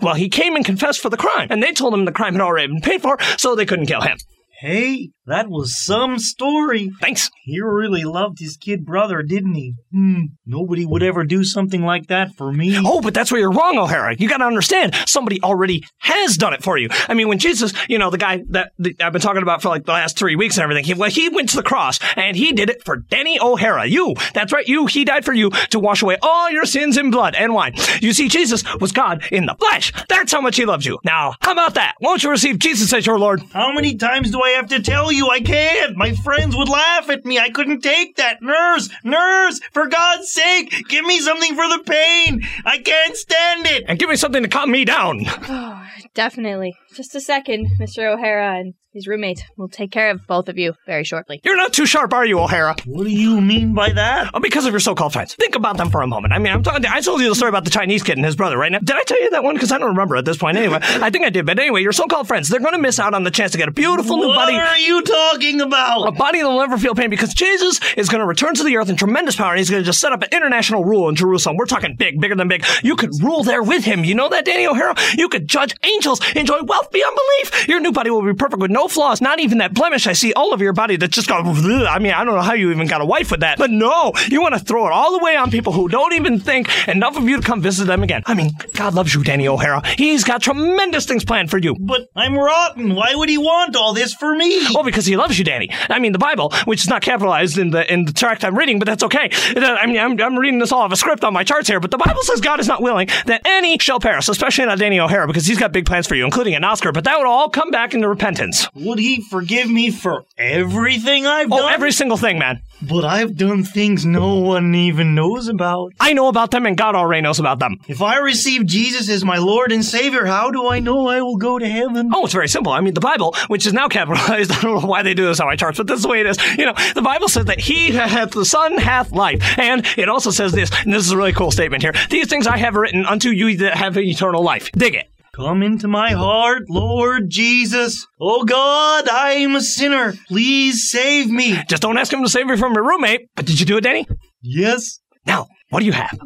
Well, 0.02 0.14
he 0.14 0.28
came 0.28 0.56
and 0.56 0.64
confessed 0.64 1.00
for 1.00 1.08
the 1.08 1.16
crime, 1.16 1.48
and 1.50 1.62
they 1.62 1.72
told 1.72 1.94
him 1.94 2.04
the 2.04 2.12
crime 2.12 2.34
had 2.34 2.42
already 2.42 2.68
been 2.68 2.80
paid 2.80 3.02
for, 3.02 3.18
so 3.38 3.54
they 3.54 3.66
couldn't 3.66 3.86
kill 3.86 4.02
him. 4.02 4.18
Hey, 4.64 5.10
that 5.26 5.50
was 5.50 5.78
some 5.78 6.18
story. 6.18 6.90
Thanks. 6.98 7.30
He 7.42 7.60
really 7.60 8.04
loved 8.04 8.38
his 8.38 8.56
kid 8.56 8.86
brother, 8.86 9.22
didn't 9.22 9.52
he? 9.52 9.74
Hmm. 9.92 10.22
Nobody 10.46 10.86
would 10.86 11.02
ever 11.02 11.22
do 11.24 11.44
something 11.44 11.82
like 11.82 12.06
that 12.06 12.34
for 12.34 12.50
me. 12.50 12.74
Oh, 12.82 13.02
but 13.02 13.12
that's 13.12 13.30
where 13.30 13.42
you're 13.42 13.52
wrong, 13.52 13.76
O'Hara. 13.76 14.16
You 14.16 14.26
got 14.26 14.38
to 14.38 14.46
understand, 14.46 14.94
somebody 15.04 15.38
already 15.42 15.84
has 15.98 16.38
done 16.38 16.54
it 16.54 16.62
for 16.62 16.78
you. 16.78 16.88
I 17.08 17.12
mean, 17.12 17.28
when 17.28 17.38
Jesus, 17.38 17.74
you 17.90 17.98
know, 17.98 18.08
the 18.08 18.16
guy 18.16 18.42
that 18.50 18.72
the, 18.78 18.96
I've 19.00 19.12
been 19.12 19.20
talking 19.20 19.42
about 19.42 19.60
for 19.60 19.68
like 19.68 19.84
the 19.84 19.92
last 19.92 20.16
three 20.16 20.34
weeks 20.34 20.56
and 20.56 20.62
everything, 20.62 20.84
he, 20.84 20.94
well, 20.94 21.10
he 21.10 21.28
went 21.28 21.50
to 21.50 21.56
the 21.56 21.62
cross 21.62 21.98
and 22.16 22.34
he 22.34 22.52
did 22.52 22.70
it 22.70 22.82
for 22.86 22.96
Denny 22.96 23.38
O'Hara. 23.38 23.84
You. 23.84 24.14
That's 24.32 24.50
right. 24.50 24.66
You. 24.66 24.86
He 24.86 25.04
died 25.04 25.26
for 25.26 25.34
you 25.34 25.50
to 25.70 25.78
wash 25.78 26.00
away 26.00 26.16
all 26.22 26.50
your 26.50 26.64
sins 26.64 26.96
in 26.96 27.10
blood 27.10 27.34
and 27.34 27.52
wine. 27.52 27.74
You 28.00 28.14
see, 28.14 28.30
Jesus 28.30 28.64
was 28.80 28.92
God 28.92 29.24
in 29.30 29.44
the 29.44 29.56
flesh. 29.56 29.92
That's 30.08 30.32
how 30.32 30.40
much 30.40 30.56
he 30.56 30.64
loved 30.64 30.86
you. 30.86 31.00
Now, 31.04 31.34
how 31.42 31.52
about 31.52 31.74
that? 31.74 31.96
Won't 32.00 32.22
you 32.22 32.30
receive 32.30 32.58
Jesus 32.58 32.90
as 32.94 33.06
your 33.06 33.18
Lord? 33.18 33.42
How 33.52 33.70
many 33.70 33.96
times 33.96 34.30
do 34.30 34.40
I 34.42 34.53
have 34.54 34.68
to 34.68 34.82
tell 34.82 35.12
you 35.12 35.28
I 35.30 35.40
can't? 35.40 35.96
My 35.96 36.12
friends 36.12 36.56
would 36.56 36.68
laugh 36.68 37.08
at 37.10 37.24
me. 37.24 37.38
I 37.38 37.50
couldn't 37.50 37.82
take 37.82 38.16
that. 38.16 38.42
Nurse, 38.42 38.88
nurse, 39.04 39.60
for 39.72 39.86
God's 39.86 40.32
sake, 40.32 40.88
give 40.88 41.04
me 41.04 41.20
something 41.20 41.54
for 41.54 41.68
the 41.68 41.82
pain. 41.84 42.42
I 42.64 42.78
can't 42.78 43.16
stand 43.16 43.66
it. 43.66 43.84
And 43.86 43.98
give 43.98 44.08
me 44.08 44.16
something 44.16 44.42
to 44.42 44.48
calm 44.48 44.70
me 44.70 44.84
down. 44.84 45.24
Oh, 45.46 45.86
definitely. 46.14 46.76
Just 46.94 47.14
a 47.14 47.20
second, 47.20 47.68
Mr. 47.80 48.12
O'Hara 48.12 48.56
and 48.58 48.74
his 48.92 49.08
roommate 49.08 49.44
will 49.56 49.68
take 49.68 49.90
care 49.90 50.10
of 50.10 50.24
both 50.28 50.48
of 50.48 50.56
you 50.56 50.74
very 50.86 51.02
shortly. 51.02 51.40
You're 51.42 51.56
not 51.56 51.72
too 51.72 51.84
sharp, 51.84 52.12
are 52.12 52.24
you, 52.24 52.38
O'Hara? 52.38 52.76
What 52.86 53.02
do 53.02 53.10
you 53.10 53.40
mean 53.40 53.74
by 53.74 53.90
that? 53.92 54.30
Oh, 54.32 54.38
because 54.38 54.66
of 54.66 54.72
your 54.72 54.78
so-called 54.78 55.12
friends. 55.12 55.34
Think 55.34 55.56
about 55.56 55.76
them 55.76 55.90
for 55.90 56.00
a 56.02 56.06
moment. 56.06 56.32
I 56.32 56.38
mean, 56.38 56.52
I'm 56.52 56.62
talking. 56.62 56.86
I 56.86 57.00
told 57.00 57.20
you 57.20 57.28
the 57.28 57.34
story 57.34 57.48
about 57.48 57.64
the 57.64 57.70
Chinese 57.72 58.04
kid 58.04 58.16
and 58.16 58.24
his 58.24 58.36
brother, 58.36 58.56
right? 58.56 58.70
Now, 58.70 58.78
did 58.78 58.94
I 58.94 59.02
tell 59.02 59.20
you 59.20 59.30
that 59.30 59.42
one? 59.42 59.54
Because 59.54 59.72
I 59.72 59.78
don't 59.78 59.88
remember 59.88 60.14
at 60.14 60.24
this 60.24 60.36
point. 60.36 60.56
Anyway, 60.56 60.78
I 60.80 61.10
think 61.10 61.24
I 61.24 61.30
did. 61.30 61.44
But 61.44 61.58
anyway, 61.58 61.82
your 61.82 61.90
so-called 61.90 62.28
friends—they're 62.28 62.60
going 62.60 62.74
to 62.74 62.78
miss 62.78 63.00
out 63.00 63.14
on 63.14 63.24
the 63.24 63.32
chance 63.32 63.50
to 63.50 63.58
get 63.58 63.66
a 63.66 63.72
beautiful 63.72 64.16
new 64.16 64.28
what 64.28 64.36
body. 64.36 64.52
What 64.52 64.62
are 64.64 64.78
you 64.78 65.02
talking 65.02 65.60
about? 65.60 66.06
A 66.06 66.12
body 66.12 66.38
that'll 66.38 66.56
never 66.60 66.78
feel 66.78 66.94
pain 66.94 67.10
because 67.10 67.34
Jesus 67.34 67.80
is 67.96 68.08
going 68.08 68.20
to 68.20 68.26
return 68.26 68.54
to 68.54 68.62
the 68.62 68.76
earth 68.76 68.88
in 68.90 68.94
tremendous 68.94 69.34
power. 69.34 69.50
and 69.50 69.58
He's 69.58 69.70
going 69.70 69.82
to 69.82 69.86
just 69.86 69.98
set 69.98 70.12
up 70.12 70.22
an 70.22 70.28
international 70.30 70.84
rule 70.84 71.08
in 71.08 71.16
Jerusalem. 71.16 71.56
We're 71.56 71.66
talking 71.66 71.96
big, 71.98 72.20
bigger 72.20 72.36
than 72.36 72.46
big. 72.46 72.64
You 72.84 72.94
could 72.94 73.10
rule 73.20 73.42
there 73.42 73.62
with 73.64 73.84
him. 73.84 74.04
You 74.04 74.14
know 74.14 74.28
that, 74.28 74.44
Danny 74.44 74.68
O'Hara? 74.68 74.94
You 75.16 75.28
could 75.28 75.48
judge 75.48 75.74
angels, 75.82 76.20
enjoy 76.36 76.62
wealth 76.62 76.83
yourself 76.84 76.92
beyond 76.92 77.16
belief. 77.16 77.68
Your 77.68 77.80
new 77.80 77.92
body 77.92 78.10
will 78.10 78.22
be 78.22 78.34
perfect 78.34 78.60
with 78.60 78.70
no 78.70 78.88
flaws, 78.88 79.20
not 79.20 79.40
even 79.40 79.58
that 79.58 79.74
blemish 79.74 80.06
I 80.06 80.12
see 80.12 80.32
all 80.32 80.52
over 80.52 80.62
your 80.62 80.72
body 80.72 80.96
that 80.96 81.10
just. 81.10 81.30
"Ugh." 81.30 81.46
I 81.46 81.98
mean, 81.98 82.12
I 82.12 82.24
don't 82.24 82.34
know 82.34 82.42
how 82.42 82.54
you 82.54 82.70
even 82.70 82.86
got 82.86 83.00
a 83.00 83.04
wife 83.04 83.30
with 83.30 83.40
that, 83.40 83.58
but 83.58 83.70
no, 83.70 84.12
you 84.28 84.40
want 84.40 84.54
to 84.54 84.60
throw 84.60 84.86
it 84.86 84.92
all 84.92 85.12
the 85.12 85.24
way 85.24 85.36
on 85.36 85.50
people 85.50 85.72
who 85.72 85.88
don't 85.88 86.12
even 86.14 86.40
think 86.40 86.68
enough 86.88 87.16
of 87.16 87.28
you 87.28 87.36
to 87.36 87.42
come 87.42 87.60
visit 87.60 87.86
them 87.86 88.02
again. 88.02 88.22
I 88.26 88.34
mean, 88.34 88.52
God 88.74 88.94
loves 88.94 89.14
you, 89.14 89.22
Danny 89.24 89.48
O'Hara. 89.48 89.82
He's 89.96 90.24
got 90.24 90.42
tremendous 90.42 91.06
things 91.06 91.24
planned 91.24 91.50
for 91.50 91.58
you. 91.58 91.76
But 91.78 92.08
I'm 92.14 92.34
rotten. 92.34 92.94
Why 92.94 93.14
would 93.14 93.28
he 93.28 93.38
want 93.38 93.76
all 93.76 93.94
this 93.94 94.14
for 94.14 94.34
me? 94.34 94.66
Well, 94.72 94.84
because 94.84 95.06
he 95.06 95.16
loves 95.16 95.38
you, 95.38 95.44
Danny. 95.44 95.70
I 95.90 95.98
mean, 95.98 96.12
the 96.12 96.18
Bible, 96.18 96.52
which 96.64 96.82
is 96.82 96.88
not 96.88 97.02
capitalized 97.02 97.58
in 97.58 97.70
the 97.70 97.90
in 97.92 98.04
the 98.04 98.12
tract 98.12 98.44
I'm 98.44 98.56
reading, 98.56 98.78
but 98.78 98.86
that's 98.86 99.02
okay. 99.04 99.30
I 99.56 99.86
mean, 99.86 99.98
I'm, 99.98 100.20
I'm 100.20 100.36
reading 100.38 100.58
this 100.58 100.72
all 100.72 100.80
off 100.82 100.92
a 100.92 100.96
script 100.96 101.24
on 101.24 101.32
my 101.32 101.44
charts 101.44 101.68
here, 101.68 101.80
but 101.80 101.90
the 101.90 101.98
Bible 101.98 102.22
says 102.22 102.40
God 102.40 102.60
is 102.60 102.68
not 102.68 102.82
willing 102.82 103.08
that 103.26 103.42
any 103.44 103.78
shall 103.78 104.00
perish, 104.00 104.28
especially 104.28 104.66
not 104.66 104.78
Danny 104.78 105.00
O'Hara, 105.00 105.26
because 105.26 105.46
he's 105.46 105.58
got 105.58 105.72
big 105.72 105.86
plans 105.86 106.06
for 106.06 106.14
you, 106.14 106.24
including 106.24 106.54
an 106.54 106.64
Oscar. 106.74 106.90
But 106.90 107.04
that 107.04 107.16
would 107.18 107.28
all 107.28 107.48
come 107.50 107.70
back 107.70 107.94
into 107.94 108.08
repentance. 108.08 108.68
Would 108.74 108.98
he 108.98 109.20
forgive 109.20 109.70
me 109.70 109.92
for 109.92 110.24
everything 110.36 111.24
I've 111.24 111.48
done? 111.48 111.60
Oh, 111.60 111.62
done? 111.62 111.72
every 111.72 111.92
single 111.92 112.16
thing, 112.16 112.36
man. 112.36 112.62
But 112.82 113.04
I've 113.04 113.36
done 113.36 113.62
things 113.62 114.04
no 114.04 114.40
one 114.40 114.74
even 114.74 115.14
knows 115.14 115.46
about. 115.46 115.92
I 116.00 116.14
know 116.14 116.26
about 116.26 116.50
them, 116.50 116.66
and 116.66 116.76
God 116.76 116.96
already 116.96 117.22
knows 117.22 117.38
about 117.38 117.60
them. 117.60 117.78
If 117.86 118.02
I 118.02 118.18
receive 118.18 118.66
Jesus 118.66 119.08
as 119.08 119.24
my 119.24 119.38
Lord 119.38 119.70
and 119.70 119.84
Savior, 119.84 120.26
how 120.26 120.50
do 120.50 120.66
I 120.68 120.80
know 120.80 121.06
I 121.06 121.22
will 121.22 121.36
go 121.36 121.60
to 121.60 121.68
heaven? 121.68 122.10
Oh, 122.12 122.24
it's 122.24 122.34
very 122.34 122.48
simple. 122.48 122.72
I 122.72 122.80
mean, 122.80 122.94
the 122.94 123.00
Bible, 123.00 123.36
which 123.46 123.66
is 123.66 123.72
now 123.72 123.86
capitalized, 123.86 124.50
I 124.52 124.60
don't 124.60 124.82
know 124.82 124.88
why 124.88 125.04
they 125.04 125.14
do 125.14 125.26
this 125.26 125.38
on 125.38 125.46
my 125.46 125.54
charts, 125.54 125.78
but 125.78 125.86
this 125.86 125.98
is 125.98 126.02
the 126.02 126.08
way 126.08 126.22
it 126.22 126.26
is. 126.26 126.38
You 126.58 126.66
know, 126.66 126.74
the 126.96 127.02
Bible 127.02 127.28
says 127.28 127.44
that 127.44 127.60
he 127.60 127.92
that 127.92 128.10
hath 128.18 128.32
the 128.32 128.44
Son 128.44 128.78
hath 128.78 129.12
life. 129.12 129.40
And 129.60 129.86
it 129.96 130.08
also 130.08 130.32
says 130.32 130.50
this, 130.50 130.72
and 130.82 130.92
this 130.92 131.06
is 131.06 131.12
a 131.12 131.16
really 131.16 131.32
cool 131.32 131.52
statement 131.52 131.84
here. 131.84 131.94
These 132.10 132.26
things 132.26 132.48
I 132.48 132.56
have 132.56 132.74
written 132.74 133.06
unto 133.06 133.30
you 133.30 133.56
that 133.58 133.76
have 133.76 133.96
eternal 133.96 134.42
life. 134.42 134.72
Dig 134.72 134.96
it. 134.96 135.13
Come 135.34 135.64
into 135.64 135.88
my 135.88 136.12
heart, 136.12 136.62
Lord 136.68 137.28
Jesus. 137.28 138.06
Oh 138.20 138.44
God, 138.44 139.08
I 139.08 139.32
am 139.32 139.56
a 139.56 139.60
sinner. 139.60 140.14
Please 140.28 140.88
save 140.88 141.28
me. 141.28 141.60
Just 141.68 141.82
don't 141.82 141.98
ask 141.98 142.12
him 142.12 142.22
to 142.22 142.28
save 142.28 142.46
you 142.46 142.56
from 142.56 142.72
your 142.72 142.86
roommate. 142.86 143.22
But 143.34 143.44
did 143.46 143.58
you 143.58 143.66
do 143.66 143.76
it, 143.76 143.80
Danny? 143.80 144.06
Yes. 144.42 145.00
Now, 145.26 145.48
what 145.70 145.80
do 145.80 145.86
you 145.86 145.92
have? 145.92 146.16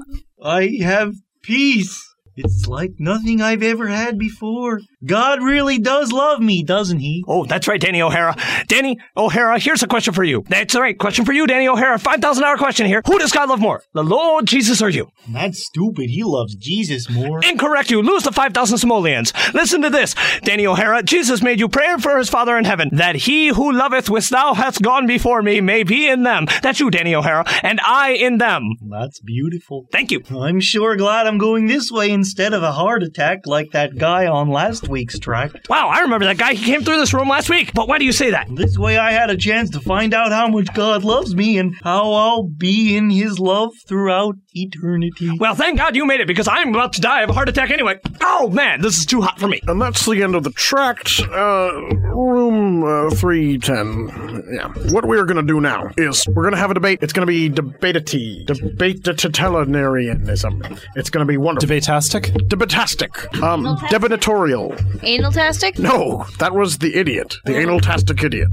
I 0.44 0.76
have 0.82 1.14
peace. 1.42 1.98
It's 2.44 2.66
like 2.66 2.92
nothing 2.98 3.40
I've 3.40 3.62
ever 3.62 3.88
had 3.88 4.18
before. 4.18 4.80
God 5.04 5.42
really 5.42 5.78
does 5.78 6.12
love 6.12 6.40
me, 6.40 6.62
doesn't 6.62 7.00
he? 7.00 7.24
Oh, 7.26 7.44
that's 7.44 7.68
right, 7.68 7.80
Danny 7.80 8.00
O'Hara. 8.02 8.36
Danny 8.66 8.98
O'Hara, 9.16 9.58
here's 9.58 9.82
a 9.82 9.86
question 9.86 10.14
for 10.14 10.24
you. 10.24 10.44
That's 10.48 10.74
right, 10.74 10.98
question 10.98 11.24
for 11.24 11.32
you, 11.32 11.46
Danny 11.46 11.68
O'Hara. 11.68 11.98
$5,000 11.98 12.58
question 12.58 12.86
here. 12.86 13.02
Who 13.06 13.18
does 13.18 13.32
God 13.32 13.48
love 13.48 13.60
more, 13.60 13.82
the 13.92 14.04
Lord 14.04 14.46
Jesus 14.46 14.80
or 14.82 14.88
you? 14.88 15.08
That's 15.28 15.64
stupid. 15.64 16.10
He 16.10 16.22
loves 16.22 16.54
Jesus 16.54 17.10
more. 17.10 17.40
Incorrect, 17.44 17.90
you 17.90 18.02
lose 18.02 18.22
the 18.22 18.32
5,000 18.32 18.78
simoleons. 18.78 19.32
Listen 19.54 19.82
to 19.82 19.90
this, 19.90 20.14
Danny 20.42 20.66
O'Hara. 20.66 21.02
Jesus 21.02 21.42
made 21.42 21.60
you 21.60 21.68
pray 21.68 21.96
for 21.98 22.18
his 22.18 22.28
Father 22.30 22.56
in 22.56 22.64
heaven, 22.64 22.90
that 22.92 23.16
he 23.16 23.48
who 23.48 23.72
loveth 23.72 24.10
which 24.10 24.30
thou 24.30 24.54
hast 24.54 24.82
gone 24.82 25.06
before 25.06 25.42
me 25.42 25.60
may 25.60 25.82
be 25.82 26.08
in 26.08 26.22
them. 26.22 26.46
That's 26.62 26.80
you, 26.80 26.90
Danny 26.90 27.14
O'Hara, 27.14 27.44
and 27.62 27.80
I 27.84 28.12
in 28.12 28.38
them. 28.38 28.76
That's 28.88 29.20
beautiful. 29.20 29.86
Thank 29.90 30.10
you. 30.10 30.22
I'm 30.30 30.60
sure 30.60 30.96
glad 30.96 31.26
I'm 31.26 31.38
going 31.38 31.66
this 31.66 31.90
way 31.90 32.10
instead 32.10 32.27
of 32.38 32.62
a 32.62 32.72
heart 32.72 33.02
attack 33.02 33.40
like 33.46 33.72
that 33.72 33.96
guy 33.96 34.26
on 34.26 34.48
last 34.48 34.88
week's 34.88 35.18
tract. 35.18 35.68
Wow, 35.68 35.88
I 35.88 36.00
remember 36.00 36.26
that 36.26 36.38
guy. 36.38 36.54
He 36.54 36.64
came 36.64 36.84
through 36.84 36.98
this 36.98 37.12
room 37.12 37.28
last 37.28 37.50
week. 37.50 37.72
But 37.74 37.88
why 37.88 37.98
do 37.98 38.04
you 38.04 38.12
say 38.12 38.30
that? 38.30 38.46
This 38.54 38.78
way 38.78 38.98
I 38.98 39.12
had 39.12 39.30
a 39.30 39.36
chance 39.36 39.70
to 39.70 39.80
find 39.80 40.14
out 40.14 40.30
how 40.30 40.48
much 40.48 40.72
God 40.74 41.04
loves 41.04 41.34
me 41.34 41.58
and 41.58 41.74
how 41.82 42.12
I'll 42.12 42.44
be 42.44 42.96
in 42.96 43.10
his 43.10 43.38
love 43.38 43.70
throughout 43.86 44.34
eternity. 44.52 45.36
Well, 45.38 45.54
thank 45.54 45.78
God 45.78 45.96
you 45.96 46.06
made 46.06 46.20
it 46.20 46.26
because 46.26 46.48
I'm 46.48 46.74
about 46.74 46.92
to 46.94 47.00
die 47.00 47.22
of 47.22 47.30
a 47.30 47.32
heart 47.32 47.48
attack 47.48 47.70
anyway. 47.70 47.98
Oh 48.20 48.48
man, 48.50 48.80
this 48.80 48.98
is 48.98 49.06
too 49.06 49.20
hot 49.20 49.38
for 49.40 49.48
me. 49.48 49.60
And 49.66 49.80
that's 49.80 50.04
the 50.04 50.22
end 50.22 50.34
of 50.34 50.44
the 50.44 50.50
tract. 50.50 51.20
Uh, 51.20 51.72
room 52.14 52.84
uh, 52.84 53.10
310. 53.10 54.44
Yeah. 54.52 54.68
What 54.92 55.04
we're 55.06 55.24
going 55.24 55.36
to 55.36 55.42
do 55.42 55.60
now 55.60 55.90
is 55.96 56.26
we're 56.28 56.42
going 56.42 56.54
to 56.54 56.58
have 56.58 56.70
a 56.70 56.74
debate. 56.74 56.98
It's 57.02 57.12
going 57.12 57.26
to 57.26 57.30
be 57.30 57.48
debatity. 57.48 58.44
Debatatitarianism. 58.46 60.80
It's 60.96 61.10
going 61.10 61.26
to 61.26 61.30
be 61.30 61.36
wonderful. 61.36 61.68
Debatastic? 61.68 62.17
Debatastic. 62.24 63.42
Um, 63.42 63.64
debitatorial. 63.88 64.76
Analtastic? 65.02 65.78
No, 65.78 66.24
that 66.38 66.54
was 66.54 66.78
the 66.78 66.94
idiot, 66.96 67.36
the 67.44 67.56
analtastic 67.56 68.22
idiot. 68.22 68.50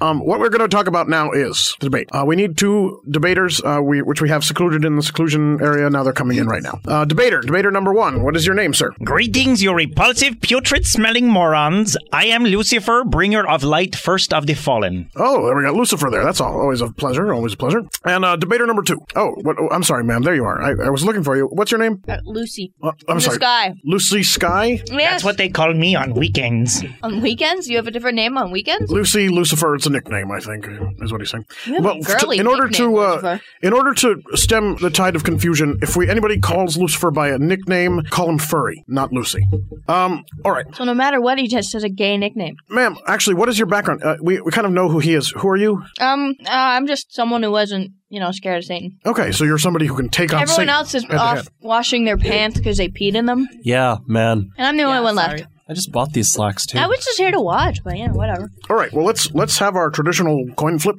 Um, 0.00 0.20
what 0.20 0.40
we're 0.40 0.48
going 0.48 0.68
to 0.68 0.74
talk 0.74 0.86
about 0.86 1.08
now 1.08 1.30
is 1.32 1.74
the 1.80 1.86
debate. 1.86 2.08
Uh, 2.12 2.24
we 2.26 2.36
need 2.36 2.56
two 2.56 3.02
debaters, 3.10 3.60
uh, 3.64 3.80
we, 3.82 4.02
which 4.02 4.20
we 4.20 4.28
have 4.28 4.44
secluded 4.44 4.84
in 4.84 4.96
the 4.96 5.02
seclusion 5.02 5.60
area. 5.62 5.88
Now 5.90 6.02
they're 6.02 6.12
coming 6.12 6.38
in 6.38 6.46
right 6.46 6.62
now. 6.62 6.80
Uh, 6.86 7.04
debater, 7.04 7.40
debater 7.40 7.70
number 7.70 7.92
one. 7.92 8.22
What 8.22 8.36
is 8.36 8.46
your 8.46 8.54
name, 8.54 8.74
sir? 8.74 8.92
Greetings, 9.04 9.62
you 9.62 9.72
repulsive, 9.72 10.40
putrid 10.40 10.86
smelling 10.86 11.28
morons. 11.28 11.96
I 12.12 12.26
am 12.26 12.44
Lucifer, 12.44 13.04
bringer 13.04 13.46
of 13.46 13.62
light, 13.62 13.96
first 13.96 14.32
of 14.32 14.46
the 14.46 14.54
fallen. 14.54 15.10
Oh, 15.16 15.46
there 15.46 15.56
we 15.56 15.62
got 15.62 15.74
Lucifer 15.74 16.08
there. 16.10 16.24
That's 16.24 16.40
all. 16.40 16.60
Always 16.60 16.80
a 16.80 16.90
pleasure. 16.92 17.32
Always 17.32 17.54
a 17.54 17.56
pleasure. 17.56 17.82
And 18.04 18.24
uh, 18.24 18.36
debater 18.36 18.66
number 18.66 18.82
two. 18.82 19.00
Oh, 19.16 19.30
what, 19.42 19.56
oh, 19.58 19.68
I'm 19.70 19.82
sorry, 19.82 20.04
ma'am. 20.04 20.22
There 20.22 20.34
you 20.34 20.44
are. 20.44 20.60
I, 20.60 20.86
I 20.86 20.90
was 20.90 21.04
looking 21.04 21.24
for 21.24 21.36
you. 21.36 21.46
What's 21.46 21.70
your 21.70 21.80
name? 21.80 22.02
Uh, 22.08 22.18
Lucy. 22.24 22.72
Uh, 22.82 22.92
I'm 23.08 23.12
In 23.12 23.16
the 23.16 23.20
sorry. 23.22 23.36
sky. 23.36 23.74
Lucy 23.84 24.22
Sky? 24.22 24.64
Yes. 24.86 25.10
That's 25.10 25.24
what 25.24 25.36
they 25.38 25.48
call 25.48 25.72
me 25.74 25.94
on 25.94 26.14
weekends. 26.14 26.82
On 27.02 27.20
weekends? 27.20 27.68
You 27.68 27.76
have 27.76 27.86
a 27.86 27.90
different 27.90 28.16
name 28.16 28.36
on 28.36 28.50
weekends? 28.50 28.90
Lucy 28.90 29.28
Lucifer. 29.28 29.74
It's 29.74 29.86
a 29.86 29.90
nickname, 29.90 30.30
I 30.30 30.40
think, 30.40 30.66
is 31.00 31.10
what 31.12 31.20
he's 31.20 31.30
saying. 31.30 31.46
You 31.66 31.74
have 31.82 31.84
a 31.86 32.00
girly 32.00 32.38
in 32.38 32.46
order 32.46 32.68
to 32.68 32.96
uh, 32.98 33.38
in 33.62 33.72
order 33.72 33.94
to 33.94 34.22
stem 34.34 34.76
the 34.76 34.90
tide 34.90 35.16
of 35.16 35.24
confusion, 35.24 35.78
if 35.82 35.96
we 35.96 36.08
anybody 36.08 36.38
calls 36.38 36.76
Lucifer 36.76 37.10
by 37.10 37.28
a 37.28 37.38
nickname, 37.38 38.02
call 38.10 38.28
him 38.28 38.38
Furry, 38.38 38.84
not 38.86 39.12
Lucy. 39.12 39.44
Um. 39.88 40.24
All 40.44 40.52
right, 40.52 40.66
So 40.74 40.84
no 40.84 40.94
matter 40.94 41.20
what, 41.20 41.38
he 41.38 41.48
just 41.48 41.72
has 41.72 41.82
a 41.84 41.88
gay 41.88 42.16
nickname. 42.16 42.56
ma'am. 42.68 42.96
Actually, 43.06 43.34
what 43.36 43.48
is 43.48 43.58
your 43.58 43.66
background? 43.66 44.02
Uh, 44.04 44.16
we 44.22 44.40
we 44.40 44.50
kind 44.52 44.66
of 44.66 44.72
know 44.72 44.88
who 44.88 44.98
he 44.98 45.14
is. 45.14 45.30
Who 45.30 45.48
are 45.48 45.56
you? 45.56 45.82
Um, 46.00 46.34
uh, 46.44 46.48
I'm 46.50 46.86
just 46.86 47.12
someone 47.14 47.42
who 47.42 47.50
wasn't, 47.50 47.92
you 48.10 48.20
know, 48.20 48.30
scared 48.32 48.58
of 48.58 48.64
Satan. 48.64 48.98
Okay, 49.06 49.32
so 49.32 49.44
you're 49.44 49.56
somebody 49.58 49.86
who 49.86 49.96
can 49.96 50.08
take 50.10 50.34
on 50.34 50.42
Everyone 50.42 50.56
Satan 50.56 50.68
else 50.68 50.94
is 50.94 51.02
head 51.04 51.10
to 51.10 51.16
off 51.16 51.36
head. 51.38 51.48
washing 51.60 52.04
their 52.04 52.18
pants 52.18 52.58
because 52.58 52.76
they 52.76 52.88
peed 52.88 53.14
in 53.14 53.24
them, 53.26 53.48
Yeah, 53.62 53.96
man. 54.06 54.52
and 54.58 54.66
I'm 54.66 54.76
the 54.76 54.82
only 54.82 55.00
one 55.02 55.14
left. 55.14 55.44
I 55.70 55.72
just 55.72 55.92
bought 55.92 56.12
these 56.12 56.28
slacks 56.32 56.66
too. 56.66 56.78
I 56.78 56.86
was 56.88 56.98
just 57.04 57.16
here 57.16 57.30
to 57.30 57.40
watch, 57.40 57.78
but 57.84 57.96
you 57.96 58.08
know, 58.08 58.14
whatever. 58.14 58.50
All 58.68 58.74
right, 58.76 58.92
well 58.92 59.04
let's 59.04 59.30
let's 59.32 59.58
have 59.58 59.76
our 59.76 59.88
traditional 59.88 60.48
coin 60.56 60.80
flip. 60.80 60.96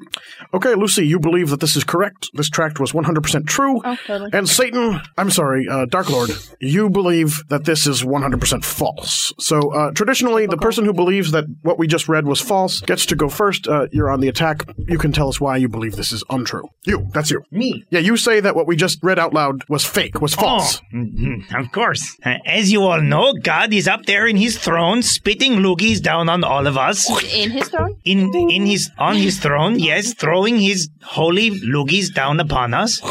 Okay, 0.53 0.75
Lucy, 0.75 1.05
you 1.05 1.19
believe 1.19 1.49
that 1.49 1.59
this 1.59 1.75
is 1.75 1.83
correct. 1.83 2.29
This 2.33 2.49
tract 2.49 2.79
was 2.79 2.93
100% 2.93 3.47
true. 3.47 3.81
Oh, 3.83 3.97
totally. 4.07 4.29
And 4.33 4.47
Satan, 4.47 5.01
I'm 5.17 5.29
sorry, 5.29 5.67
uh, 5.67 5.85
Dark 5.85 6.09
Lord, 6.09 6.29
you 6.61 6.89
believe 6.89 7.41
that 7.49 7.65
this 7.65 7.85
is 7.85 8.01
100% 8.03 8.63
false. 8.63 9.33
So 9.39 9.73
uh, 9.73 9.91
traditionally, 9.91 10.45
the 10.47 10.57
person 10.57 10.85
who 10.85 10.93
believes 10.93 11.31
that 11.31 11.45
what 11.63 11.77
we 11.77 11.85
just 11.87 12.07
read 12.07 12.25
was 12.25 12.39
false 12.39 12.79
gets 12.81 13.05
to 13.07 13.15
go 13.15 13.27
first. 13.29 13.67
Uh, 13.67 13.87
you're 13.91 14.09
on 14.09 14.21
the 14.21 14.27
attack. 14.29 14.63
You 14.77 14.97
can 14.97 15.11
tell 15.11 15.27
us 15.27 15.39
why 15.41 15.57
you 15.57 15.67
believe 15.67 15.95
this 15.97 16.11
is 16.13 16.23
untrue. 16.29 16.69
You, 16.85 17.07
that's 17.13 17.29
you. 17.31 17.43
Me? 17.51 17.83
Yeah, 17.89 17.99
you 17.99 18.15
say 18.17 18.39
that 18.39 18.55
what 18.55 18.67
we 18.67 18.75
just 18.77 18.99
read 19.03 19.19
out 19.19 19.33
loud 19.33 19.67
was 19.69 19.83
fake, 19.85 20.21
was 20.21 20.33
false. 20.33 20.81
Oh, 20.93 20.95
mhm, 20.97 21.59
of 21.59 21.71
course. 21.73 22.17
Uh, 22.25 22.35
As 22.45 22.71
you 22.71 22.83
all 22.83 23.01
know, 23.01 23.33
God 23.33 23.73
is 23.73 23.87
up 23.87 24.05
there 24.05 24.27
in 24.27 24.37
his 24.37 24.57
throne, 24.61 25.01
spitting 25.01 25.53
loogies 25.57 26.01
down 26.01 26.29
on 26.29 26.43
all 26.43 26.67
of 26.67 26.77
us. 26.77 27.09
In 27.43 27.51
his 27.51 27.67
throne? 27.67 27.97
In 28.05 28.33
in 28.49 28.65
his 28.65 28.89
on 28.97 29.15
his 29.15 29.39
throne, 29.39 29.79
yes, 29.79 30.13
throwing 30.13 30.59
his 30.59 30.89
holy 31.03 31.51
loogies 31.75 32.13
down 32.13 32.39
upon 32.39 32.73
us. 32.73 33.01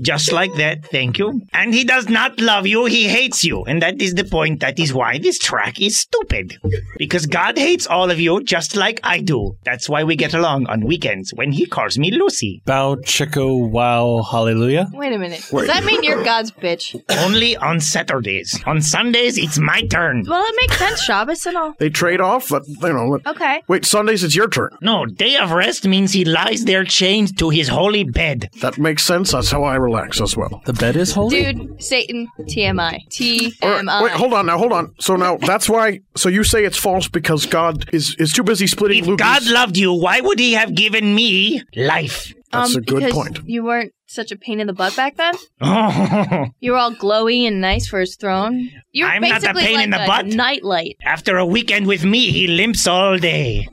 Just 0.00 0.32
like 0.32 0.54
that, 0.54 0.84
thank 0.86 1.18
you. 1.18 1.40
And 1.52 1.74
he 1.74 1.84
does 1.84 2.08
not 2.08 2.40
love 2.40 2.66
you, 2.66 2.84
he 2.84 3.08
hates 3.08 3.44
you. 3.44 3.64
And 3.64 3.82
that 3.82 4.00
is 4.00 4.14
the 4.14 4.24
point. 4.24 4.60
That 4.60 4.78
is 4.78 4.92
why 4.92 5.18
this 5.18 5.38
tract 5.38 5.80
is 5.80 5.98
stupid. 5.98 6.58
Because 6.98 7.26
God 7.26 7.58
hates 7.58 7.86
all 7.86 8.10
of 8.10 8.20
you 8.20 8.42
just 8.42 8.76
like 8.76 9.00
I 9.02 9.20
do. 9.20 9.56
That's 9.64 9.88
why 9.88 10.04
we 10.04 10.16
get 10.16 10.34
along 10.34 10.66
on 10.66 10.86
weekends 10.86 11.32
when 11.34 11.52
he 11.52 11.66
calls 11.66 11.98
me 11.98 12.10
Lucy. 12.10 12.62
Bow, 12.64 12.96
Chico, 12.96 13.56
wow, 13.56 14.22
hallelujah. 14.22 14.88
Wait 14.92 15.12
a 15.12 15.18
minute. 15.18 15.46
Wait. 15.52 15.66
Does 15.66 15.74
that 15.74 15.84
mean 15.84 16.02
you're 16.02 16.24
God's 16.24 16.50
bitch? 16.50 17.00
Only 17.24 17.56
on 17.56 17.80
Saturdays. 17.80 18.60
On 18.66 18.80
Sundays, 18.82 19.38
it's 19.38 19.58
my 19.58 19.82
turn. 19.82 20.24
Well, 20.28 20.44
it 20.46 20.54
makes 20.60 20.78
sense, 20.78 21.02
Shabbos 21.02 21.46
and 21.46 21.56
all. 21.56 21.74
They 21.78 21.90
trade 21.90 22.20
off, 22.20 22.48
but 22.48 22.66
you 22.68 22.92
know. 22.92 23.18
Okay. 23.26 23.62
Wait, 23.68 23.84
Sundays 23.84 24.24
it's 24.24 24.34
your 24.34 24.48
turn. 24.48 24.70
No, 24.80 25.06
day 25.06 25.36
of 25.36 25.50
rest 25.52 25.86
means 25.86 26.12
he 26.12 26.24
lies 26.24 26.64
there 26.64 26.84
chained 26.84 27.38
to 27.38 27.50
his 27.50 27.68
holy 27.68 28.04
bed. 28.04 28.50
That 28.60 28.78
makes 28.78 29.04
sense. 29.04 29.32
That's 29.32 29.50
how 29.50 29.64
I 29.64 29.76
relax 29.86 30.20
as 30.20 30.36
well. 30.36 30.60
The 30.66 30.72
bed 30.72 30.96
is 30.96 31.12
holy. 31.12 31.44
Dude, 31.44 31.82
Satan, 31.82 32.28
TMI. 32.40 32.78
All 32.78 32.90
right, 32.90 33.02
TMI. 33.10 34.02
wait, 34.02 34.12
hold 34.12 34.34
on 34.34 34.46
now, 34.46 34.58
hold 34.58 34.72
on. 34.72 34.94
So 35.00 35.16
now 35.16 35.36
that's 35.38 35.68
why. 35.68 36.00
So 36.16 36.28
you 36.28 36.44
say 36.44 36.64
it's 36.64 36.76
false 36.78 37.08
because 37.08 37.46
God 37.46 37.88
is 37.92 38.14
is 38.18 38.32
too 38.32 38.42
busy 38.42 38.66
splitting 38.66 39.04
If 39.04 39.10
loogies. 39.10 39.18
God 39.18 39.46
loved 39.46 39.76
you, 39.76 39.92
why 39.92 40.20
would 40.20 40.38
he 40.38 40.52
have 40.52 40.74
given 40.74 41.14
me 41.14 41.62
life? 41.74 42.32
That's 42.52 42.76
um, 42.76 42.82
a 42.82 42.84
good 42.84 43.12
point. 43.12 43.40
You 43.44 43.64
weren't 43.64 43.92
such 44.08 44.30
a 44.32 44.36
pain 44.36 44.60
in 44.60 44.66
the 44.66 44.72
butt 44.72 44.94
back 44.96 45.16
then? 45.16 45.34
Oh, 45.60 46.46
You 46.60 46.72
were 46.72 46.78
all 46.78 46.92
glowy 46.94 47.46
and 47.46 47.60
nice 47.60 47.86
for 47.86 48.00
his 48.00 48.16
throne. 48.16 48.70
You're 48.92 49.08
I'm 49.08 49.22
not 49.22 49.38
a 49.42 49.52
basically 49.52 49.62
pain 49.64 49.74
like 49.76 49.84
in 49.84 49.90
the 49.90 50.04
a 50.04 50.06
butt. 50.06 50.26
nightlight. 50.26 50.96
after 51.04 51.36
a 51.36 51.44
weekend 51.46 51.86
with 51.86 52.04
me, 52.04 52.30
he 52.30 52.46
limps 52.46 52.86
all 52.86 53.18
day. 53.18 53.68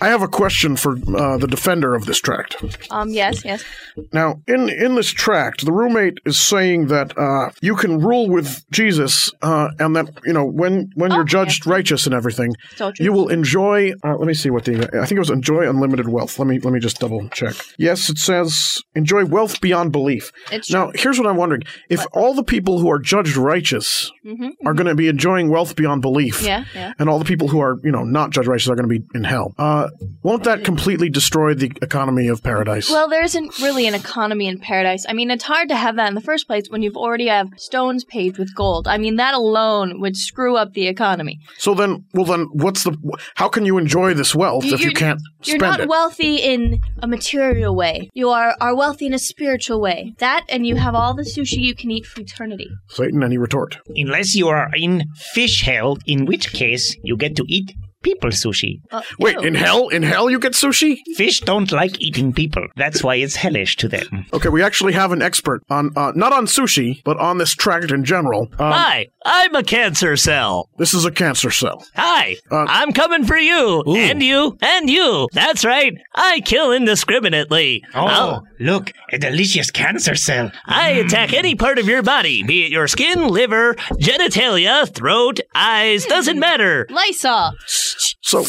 I 0.00 0.08
have 0.08 0.22
a 0.22 0.28
question 0.28 0.76
for 0.76 0.92
uh, 1.16 1.36
the 1.38 1.46
defender 1.46 1.94
of 1.94 2.06
this 2.06 2.18
tract. 2.20 2.56
Um, 2.90 3.10
yes, 3.10 3.44
yes. 3.44 3.64
Now, 4.12 4.40
in 4.46 4.68
in 4.68 4.94
this 4.96 5.10
tract, 5.10 5.64
the 5.64 5.72
roommate 5.72 6.18
is 6.26 6.38
saying 6.38 6.88
that 6.88 7.16
uh, 7.16 7.50
you 7.62 7.74
can 7.76 8.00
rule 8.00 8.28
with 8.28 8.64
Jesus, 8.70 9.30
uh, 9.42 9.68
and 9.78 9.94
that 9.96 10.08
you 10.24 10.32
know 10.32 10.44
when 10.44 10.90
when 10.94 11.10
you're 11.12 11.24
judged 11.24 11.66
righteous 11.66 12.06
and 12.06 12.14
everything, 12.14 12.54
you 12.98 13.12
will 13.12 13.28
enjoy. 13.28 13.92
Uh, 14.04 14.16
let 14.16 14.26
me 14.26 14.34
see 14.34 14.50
what 14.50 14.64
the 14.64 14.74
I 15.00 15.06
think 15.06 15.12
it 15.12 15.18
was 15.20 15.30
enjoy 15.30 15.68
unlimited 15.68 16.08
wealth. 16.08 16.38
Let 16.38 16.48
me 16.48 16.58
let 16.58 16.72
me 16.72 16.80
just 16.80 16.98
double 16.98 17.28
check. 17.30 17.54
Yes, 17.78 18.10
it 18.10 18.18
says 18.18 18.82
enjoy 18.94 19.24
wealth 19.24 19.60
beyond 19.68 19.90
belief. 19.92 20.30
It's 20.52 20.70
now, 20.70 20.92
here's 20.94 21.18
what 21.18 21.26
I'm 21.30 21.36
wondering: 21.44 21.62
if 21.88 22.00
all 22.12 22.32
the 22.34 22.44
people 22.54 22.74
who 22.80 22.88
are 22.94 22.98
judged 22.98 23.36
righteous 23.36 24.12
Mhm, 24.24 24.50
are 24.66 24.74
going 24.78 24.86
to 24.86 24.94
be 24.94 25.08
enjoying 25.08 25.46
wealth 25.50 25.72
beyond 25.76 26.00
belief, 26.02 26.36
Yeah, 26.42 26.64
yeah. 26.74 26.92
and 26.98 27.08
all 27.10 27.18
the 27.18 27.24
people 27.32 27.48
who 27.48 27.60
are 27.60 27.74
you 27.82 27.92
know 27.96 28.04
not 28.04 28.30
judged 28.30 28.48
righteous 28.48 28.68
are 28.68 28.76
going 28.76 28.88
to 28.88 28.94
be 29.00 29.02
in 29.18 29.24
hell, 29.24 29.54
uh, 29.58 29.88
won't 30.22 30.44
that 30.44 30.64
completely 30.64 31.08
destroy 31.10 31.54
the 31.54 31.70
economy 31.82 32.26
of 32.28 32.42
paradise? 32.42 32.90
Well, 32.90 33.08
there 33.08 33.24
isn't 33.24 33.58
really 33.60 33.86
an 33.86 33.94
economy 33.94 34.46
in 34.48 34.58
paradise. 34.58 35.04
I 35.08 35.12
mean, 35.14 35.30
it's 35.30 35.44
hard 35.44 35.68
to 35.70 35.76
have 35.76 35.96
that 35.96 36.08
in 36.08 36.14
the 36.14 36.20
first 36.30 36.46
place 36.46 36.64
when 36.68 36.82
you've 36.82 36.96
already 37.04 37.28
have 37.28 37.48
stones 37.56 38.04
paved 38.04 38.38
with 38.38 38.54
gold. 38.54 38.86
I 38.88 38.98
mean, 38.98 39.16
that 39.16 39.34
alone 39.34 40.00
would 40.00 40.16
screw 40.16 40.56
up 40.56 40.72
the 40.74 40.86
economy. 40.88 41.38
So 41.58 41.74
then, 41.74 42.04
well 42.14 42.26
then, 42.26 42.42
what's 42.52 42.82
the? 42.84 42.92
How 43.36 43.48
can 43.48 43.64
you 43.66 43.78
enjoy 43.78 44.14
this 44.14 44.34
wealth 44.34 44.64
if 44.64 44.72
you 44.80 44.90
You're- 44.90 44.94
can't 44.94 45.20
You're 45.44 45.58
not 45.58 45.80
it? 45.80 45.88
wealthy 45.88 46.36
in 46.52 46.80
a 47.02 47.06
material 47.06 47.74
way. 47.74 48.10
You 48.14 48.28
are, 48.30 48.54
are 48.60 48.74
wealthy 48.74 49.06
in 49.06 49.14
a 49.14 49.18
spiritual 49.18 49.53
way. 49.80 50.14
That, 50.18 50.44
and 50.48 50.66
you 50.66 50.76
have 50.76 50.94
all 50.94 51.14
the 51.14 51.22
sushi 51.22 51.58
you 51.58 51.74
can 51.74 51.90
eat 51.90 52.06
for 52.06 52.20
eternity. 52.20 52.68
Satan, 52.88 53.22
any 53.22 53.38
retort? 53.38 53.78
Unless 53.94 54.34
you 54.34 54.48
are 54.48 54.70
in 54.74 55.04
fish 55.34 55.62
hell, 55.62 55.98
in 56.06 56.26
which 56.26 56.52
case 56.52 56.96
you 57.02 57.16
get 57.16 57.36
to 57.36 57.44
eat 57.48 57.72
people 58.04 58.30
sushi. 58.30 58.80
Uh, 58.92 59.02
Wait, 59.18 59.36
in 59.38 59.54
hell, 59.54 59.88
in 59.88 60.02
hell, 60.02 60.30
you 60.30 60.38
get 60.38 60.52
sushi? 60.52 60.98
Fish 61.16 61.40
don't 61.40 61.72
like 61.72 62.00
eating 62.00 62.32
people. 62.32 62.66
That's 62.76 63.02
why 63.02 63.16
it's 63.16 63.34
hellish 63.34 63.76
to 63.76 63.88
them. 63.88 64.26
Okay, 64.32 64.50
we 64.50 64.62
actually 64.62 64.92
have 64.92 65.10
an 65.10 65.22
expert 65.22 65.62
on 65.70 65.90
uh, 65.96 66.12
not 66.14 66.32
on 66.32 66.46
sushi, 66.46 67.02
but 67.04 67.16
on 67.16 67.38
this 67.38 67.54
tract 67.54 67.90
in 67.90 68.04
general. 68.04 68.42
Um, 68.58 68.72
Hi, 68.72 69.06
I'm 69.26 69.54
a 69.54 69.62
cancer 69.62 70.16
cell. 70.16 70.68
This 70.76 70.92
is 70.92 71.04
a 71.06 71.10
cancer 71.10 71.50
cell. 71.50 71.82
Hi, 71.94 72.36
Uh, 72.50 72.66
I'm 72.68 72.92
coming 72.92 73.24
for 73.24 73.36
you, 73.38 73.82
and 73.86 74.22
you, 74.22 74.58
and 74.60 74.90
you. 74.90 75.28
That's 75.32 75.64
right. 75.64 75.94
I 76.14 76.40
kill 76.44 76.72
indiscriminately. 76.72 77.82
Oh, 77.94 78.06
I'll- 78.06 78.46
look, 78.60 78.92
a 79.12 79.18
delicious 79.18 79.70
cancer 79.70 80.14
cell. 80.14 80.52
I 80.66 80.90
attack 80.90 81.32
any 81.32 81.54
part 81.54 81.78
of 81.78 81.88
your 81.88 82.02
body, 82.02 82.42
be 82.42 82.64
it 82.66 82.70
your 82.72 82.86
skin, 82.86 83.28
liver, 83.28 83.74
genitalia, 84.00 84.86
throat, 84.94 85.40
eyes, 85.54 86.04
doesn't 86.04 86.38
matter. 86.38 86.86
Lysol. 86.90 87.52
So, 87.66 88.44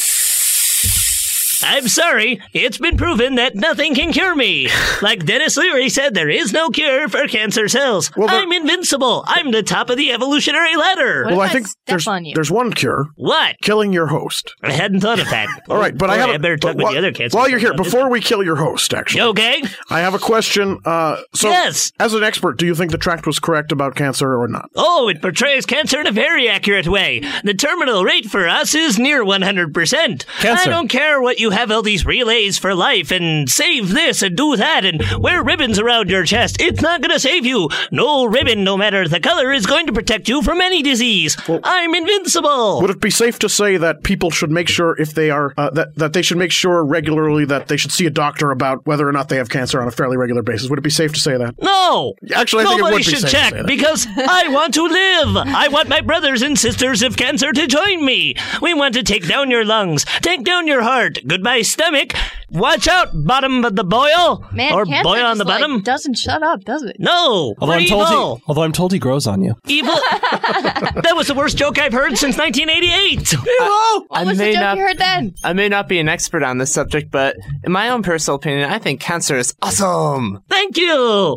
I'm 1.64 1.88
sorry, 1.88 2.40
it's 2.54 2.78
been 2.78 2.98
proven 2.98 3.36
that 3.36 3.56
nothing 3.56 3.96
can 3.96 4.12
cure 4.12 4.36
me. 4.36 4.70
Like 5.02 5.26
Denis 5.26 5.58
Leary 5.58 5.90
said, 5.90 6.14
there 6.14 6.30
is 6.30 6.54
no 6.54 6.70
cure 6.70 7.08
for 7.08 7.28
cancer 7.28 7.68
cells. 7.68 8.12
I'm 8.18 8.52
invincible. 8.52 9.24
I'm 9.28 9.52
the 9.52 9.64
top 9.64 9.90
of 9.90 9.98
the 9.98 10.12
evolutionary 10.12 10.76
ladder. 10.76 11.26
well, 11.26 11.42
I 11.42 11.50
think 11.50 11.68
there's 11.86 12.06
there's 12.06 12.52
one 12.52 12.74
cure. 12.74 13.08
What? 13.16 13.56
Killing 13.62 13.94
your 13.94 14.08
host. 14.08 14.54
I 14.64 14.72
hadn't 14.72 15.02
thought 15.02 15.20
of 15.20 15.30
that. 15.30 15.48
All 15.70 15.78
right, 15.78 15.98
but 15.98 16.10
I 16.10 16.16
Boy, 16.16 16.22
have. 16.22 16.30
I 16.30 16.38
better 16.38 16.58
talk 16.58 16.76
with 16.76 16.84
while, 16.84 16.92
the 16.94 16.98
other 16.98 17.12
cancer 17.12 17.38
While 17.38 17.50
you're 17.50 17.60
here, 17.60 17.74
before 17.74 18.10
we 18.10 18.22
kill 18.22 18.44
your 18.44 18.56
host, 18.56 18.94
actually. 18.94 19.22
Okay. 19.22 19.62
I 19.90 20.00
have 20.00 20.14
a 20.14 20.20
question. 20.20 20.80
Uh, 20.86 21.22
so, 21.34 21.50
Yes. 21.50 21.92
as 22.00 22.14
an 22.14 22.24
expert, 22.24 22.58
do 22.58 22.66
you 22.66 22.76
think 22.76 22.92
the 22.92 22.98
tract 22.98 23.26
was 23.28 23.40
correct 23.40 23.72
about 23.72 23.96
cancer 23.96 24.40
or 24.40 24.48
not? 24.48 24.70
Oh, 24.76 25.08
it 25.10 25.22
portrays 25.22 25.66
cancer 25.66 26.00
in 26.00 26.08
a 26.08 26.12
very 26.12 26.48
accurate 26.50 26.88
way. 26.88 27.22
The 27.44 27.54
terminal 27.54 28.04
rate 28.04 28.26
for 28.26 28.48
us 28.48 28.74
is 28.76 28.98
near 29.00 29.24
100%. 29.24 30.26
Cancer. 30.40 30.70
I 30.70 30.72
don't 30.72 30.88
care 30.88 31.22
what 31.22 31.40
you 31.40 31.45
have 31.52 31.72
all 31.72 31.82
these 31.82 32.06
relays 32.06 32.58
for 32.58 32.74
life 32.76 33.12
and 33.12 33.50
save 33.50 33.90
this 33.90 34.22
and 34.22 34.36
do 34.36 34.56
that 34.56 34.86
and 34.86 35.02
wear 35.22 35.44
ribbons 35.44 35.80
around 35.80 36.10
your 36.10 36.24
chest. 36.24 36.62
It's 36.62 36.82
not 36.82 37.02
going 37.02 37.12
to 37.12 37.20
save 37.20 37.46
you. 37.46 37.70
No 37.92 38.26
ribbon, 38.26 38.64
no 38.64 38.78
matter 38.78 39.08
the 39.08 39.20
color, 39.20 39.52
is 39.52 39.66
going 39.66 39.88
to 39.88 39.94
protect 39.94 40.28
you 40.30 40.42
from 40.42 40.62
any 40.62 40.82
disease. 40.82 41.38
I'm 41.64 41.94
invincible. 41.96 42.82
Would 42.82 42.90
it 42.90 43.02
be 43.02 43.10
safe 43.10 43.40
to 43.40 43.50
say 43.50 43.78
that 43.78 44.04
people 44.04 44.32
should 44.32 44.52
make 44.52 44.68
sure 44.68 45.00
if 45.00 45.14
they 45.14 45.30
are 45.30 45.54
uh, 45.58 45.70
that 45.72 45.96
that 45.96 46.14
they 46.14 46.22
should 46.22 46.38
make 46.38 46.52
sure 46.52 46.84
regularly 46.84 47.46
that 47.46 47.68
they 47.68 47.78
should 47.78 47.92
see 47.92 48.06
a 48.06 48.10
doctor 48.10 48.52
about 48.52 48.86
whether 48.86 49.08
or 49.08 49.12
not 49.12 49.30
they 49.30 49.38
have 49.38 49.50
cancer 49.50 49.82
on 49.82 49.88
a 49.88 49.92
fairly 49.92 50.18
regular 50.18 50.42
basis? 50.42 50.70
Would 50.70 50.80
it 50.80 50.84
be 50.84 50.90
safe 50.90 51.14
to 51.14 51.20
say 51.20 51.38
that? 51.38 51.56
No. 51.62 52.14
Actually, 52.34 52.64
I 52.64 52.68
think 52.68 52.80
it 52.80 52.82
Nobody 52.82 52.94
would 52.96 52.98
be 53.00 53.04
should 53.04 53.20
safe 53.20 53.32
check 53.32 53.66
because 53.66 54.08
I 54.18 54.48
want 54.50 54.74
to 54.76 54.84
live. 54.84 55.38
I 55.38 55.68
want 55.70 55.90
my 55.90 56.02
brothers 56.02 56.42
and 56.42 56.58
sisters 56.58 57.02
of 57.04 57.18
cancer 57.18 57.52
to 57.52 57.68
join 57.68 58.06
me. 58.06 58.36
We 58.62 58.74
want 58.74 58.94
to 58.96 59.04
take 59.04 59.28
down 59.28 59.52
your 59.52 59.66
lungs, 59.66 60.06
take 60.22 60.44
down 60.44 60.68
your 60.68 60.82
heart. 60.82 61.20
Goodbye, 61.36 61.64
stomach. 61.64 62.14
Watch 62.52 62.88
out, 62.88 63.10
bottom 63.14 63.66
of 63.66 63.76
the 63.76 63.84
boil 63.84 64.46
Man, 64.52 64.74
or 64.74 64.86
cancer 64.86 65.04
boil 65.04 65.26
on 65.26 65.36
just, 65.36 65.40
the 65.40 65.46
like, 65.46 65.62
bottom. 65.62 65.82
doesn't 65.82 66.14
shut 66.18 66.44
up, 66.44 66.64
does 66.64 66.84
it? 66.84 66.98
No, 67.00 67.56
Although 67.60 67.74
for 67.74 67.80
I'm 67.80 67.86
told 67.88 68.08
evil. 68.10 68.36
he, 68.38 68.44
although 68.48 68.62
I'm 68.64 68.72
told 68.72 68.94
he 68.94 69.00
grows 69.00 69.26
on 69.28 69.42
you. 69.42 69.56
Evil. 69.68 69.94
that 70.12 71.14
was 71.16 71.28
the 71.28 71.34
worst 71.34 71.58
joke 71.58 71.78
I've 71.80 71.94
heard 71.94 72.18
since 72.18 72.38
1988. 72.38 73.34
Evil. 73.34 73.46
What 73.48 74.06
I 74.12 74.24
was 74.24 74.38
the 74.38 74.44
may 74.44 74.54
joke 74.54 74.62
not- 74.62 74.78
you 74.78 74.84
heard 74.84 74.98
then? 74.98 75.34
I 75.44 75.54
may 75.54 75.70
not 75.70 75.88
be 75.88 76.00
an 76.00 76.08
expert 76.10 76.44
on 76.44 76.58
this 76.58 76.72
subject, 76.72 77.12
but 77.12 77.36
in 77.64 77.72
my 77.72 77.90
own 77.90 78.04
personal 78.04 78.36
opinion, 78.36 78.70
I 78.70 78.80
think 78.80 79.00
cancer 79.02 79.38
is 79.38 79.54
awesome. 79.62 80.44
Thank 80.50 80.78
you. 80.78 80.86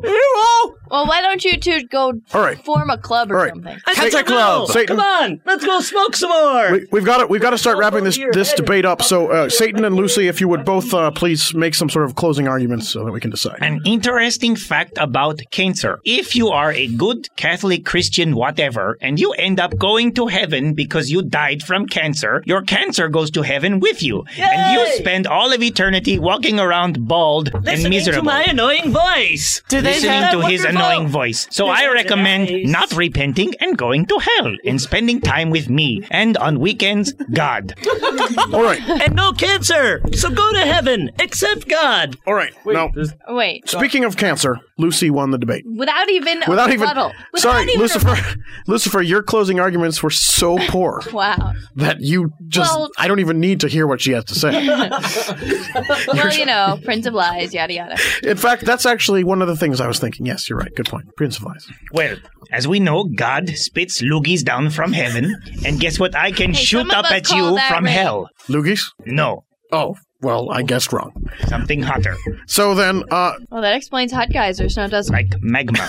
Evil. 0.05 0.75
Well, 0.91 1.07
why 1.07 1.21
don't 1.21 1.45
you 1.45 1.59
two 1.59 1.83
go 1.89 2.15
All 2.33 2.41
right. 2.41 2.63
form 2.65 2.89
a 2.89 2.97
club 2.97 3.31
or 3.31 3.37
All 3.37 3.43
right. 3.45 3.51
something? 3.53 3.79
I 3.87 3.95
Cancer 3.95 4.19
don't. 4.23 4.27
Club. 4.27 4.69
Satan. 4.69 4.97
Come 4.97 5.01
on, 5.05 5.41
let's 5.45 5.65
go 5.65 5.81
smoke 5.81 6.17
some 6.17 6.31
more. 6.31 6.73
We, 6.73 6.87
we've 6.93 7.05
got 7.05 7.19
to 7.19 7.27
we've 7.27 7.43
got 7.43 7.51
to 7.51 7.59
start 7.59 7.77
wrapping 7.77 8.05
this 8.05 8.19
this 8.33 8.55
debate 8.55 8.87
up. 8.87 9.03
So, 9.03 9.29
uh, 9.31 9.49
Satan 9.51 9.85
and 9.85 9.97
Lucy, 9.97 10.29
if 10.29 10.41
you 10.41 10.49
would 10.49 10.65
both 10.65 10.95
uh, 10.95 10.98
Uh, 10.99 11.13
please 11.13 11.55
make 11.55 11.75
some 11.77 11.89
sort 11.89 12.05
of 12.05 12.17
closing 12.17 12.49
arguments 12.49 12.89
so 12.89 13.05
that 13.05 13.13
we 13.13 13.21
can 13.21 13.31
decide. 13.31 13.59
An 13.61 13.81
interesting 13.85 14.57
fact 14.57 14.95
about 14.99 15.41
cancer. 15.53 16.01
If 16.05 16.35
you 16.35 16.49
are 16.49 16.73
a 16.73 16.89
good 16.89 17.29
Catholic, 17.37 17.85
Christian, 17.85 18.35
whatever, 18.35 18.99
and 19.01 19.21
you 19.21 19.31
end 19.33 19.61
up 19.61 19.79
going 19.79 20.13
to 20.15 20.27
heaven 20.27 20.75
because 20.75 21.09
you 21.09 21.23
died 21.23 21.63
from 21.63 21.87
cancer, 21.87 22.43
your 22.47 22.63
cancer 22.63 23.09
goes 23.09 23.31
to 23.37 23.43
heaven 23.43 23.79
with 23.79 24.03
you. 24.03 24.25
And 24.39 24.73
you 24.73 24.81
spend 24.97 25.29
all 25.29 25.53
of 25.53 25.63
eternity 25.63 26.19
walking 26.19 26.59
around 26.59 27.07
bald 27.07 27.55
and 27.55 27.65
Listening 27.65 27.91
miserable. 27.91 28.23
to 28.23 28.25
my 28.25 28.43
annoying 28.45 28.91
voice. 28.91 29.63
Do 29.69 29.81
they 29.81 30.01
listening 30.01 30.33
to 30.33 30.49
his 30.49 30.65
annoying 30.65 31.07
voice. 31.09 31.47
So 31.51 31.69
I 31.69 31.87
recommend 31.93 32.51
nice. 32.51 32.69
not 32.69 32.93
repenting 32.97 33.55
and 33.61 33.79
going 33.79 34.07
to 34.07 34.19
hell 34.19 34.51
and 34.65 34.81
spending 34.81 35.21
time 35.21 35.51
with 35.51 35.69
me. 35.69 36.03
And 36.11 36.37
on 36.39 36.59
weekends, 36.59 37.13
God. 37.33 37.75
All 38.53 38.63
right. 38.63 38.81
And 39.05 39.15
no 39.15 39.33
cancer. 39.33 40.01
So 40.15 40.31
go 40.31 40.47
to 40.53 40.65
heaven. 40.75 40.88
Accept 41.19 41.69
God. 41.69 42.17
All 42.27 42.35
right. 42.35 42.53
now, 42.67 42.91
Wait, 43.29 43.69
speaking 43.69 44.05
of 44.05 44.17
cancer, 44.17 44.59
Lucy 44.79 45.11
won 45.11 45.31
the 45.31 45.39
debate. 45.39 45.65
without 45.77 46.09
even 46.09 46.43
a 46.43 46.49
Without 46.51 46.69
even 46.71 46.81
rebuttal. 46.89 47.13
Without 47.33 47.43
sorry, 47.53 47.63
even 47.65 47.77
a 47.77 47.81
Lucifer. 47.83 48.17
Lucifer, 48.67 49.03
your 49.03 49.23
closing 49.23 49.61
arguments 49.61 50.03
were 50.03 50.11
so 50.11 50.57
poor 50.69 51.03
Wow. 51.13 51.53
that 51.77 52.01
you 52.01 52.31
just 52.49 52.75
Well- 52.75 52.91
I 52.99 53.09
don't 53.09 53.21
even 53.21 53.41
need 53.41 53.61
to 53.61 53.69
hear 53.69 53.87
what 53.87 54.01
she 54.01 54.13
has 54.13 54.25
to 54.27 54.35
say. 54.35 54.67
well, 56.07 56.33
you 56.37 56.47
know, 56.47 56.79
Prince 56.85 57.07
of 57.07 57.15
Lies, 57.15 57.53
yada 57.55 57.73
yada. 57.73 57.97
In 58.23 58.37
fact, 58.37 58.65
that's 58.65 58.87
actually 58.87 59.25
one 59.25 59.43
of 59.43 59.49
the 59.49 59.57
things 59.57 59.81
I 59.81 59.87
was 59.87 59.99
thinking. 59.99 60.27
Yes, 60.27 60.49
you're 60.49 60.59
right. 60.59 60.75
Good 60.75 60.87
point. 60.89 61.07
Prince 61.17 61.37
of 61.39 61.45
Lies. 61.45 61.67
Well, 61.93 62.17
as 62.53 62.67
we 62.67 62.81
know, 62.81 63.05
God 63.05 63.49
spits 63.51 64.01
loogies 64.03 64.43
down 64.45 64.71
from 64.71 64.93
heaven, 64.93 65.37
and 65.65 65.79
guess 65.81 65.99
what? 66.01 66.15
I 66.15 66.33
can 66.33 66.53
Hey, 66.55 66.63
shoot 66.65 66.81
of 66.87 66.91
up 66.91 67.05
us 67.07 67.13
at 67.13 67.25
call 67.25 67.39
you 67.51 67.55
that 67.57 67.69
from 67.75 67.85
rain. 67.85 67.95
hell. 67.95 68.29
Loogies? 68.49 68.85
No, 69.05 69.45
Oh, 69.71 69.97
well, 70.21 70.51
I 70.51 70.63
guessed 70.63 70.93
wrong. 70.93 71.13
something 71.47 71.83
hotter, 71.83 72.17
So 72.47 72.75
then, 72.75 73.03
uh, 73.11 73.35
Well, 73.51 73.63
that 73.63 73.75
explains 73.75 74.13
hot 74.13 74.31
geysers, 74.33 74.77
now 74.77 74.87
doesn't 74.89 75.13
like 75.13 75.35
magma. 75.41 75.89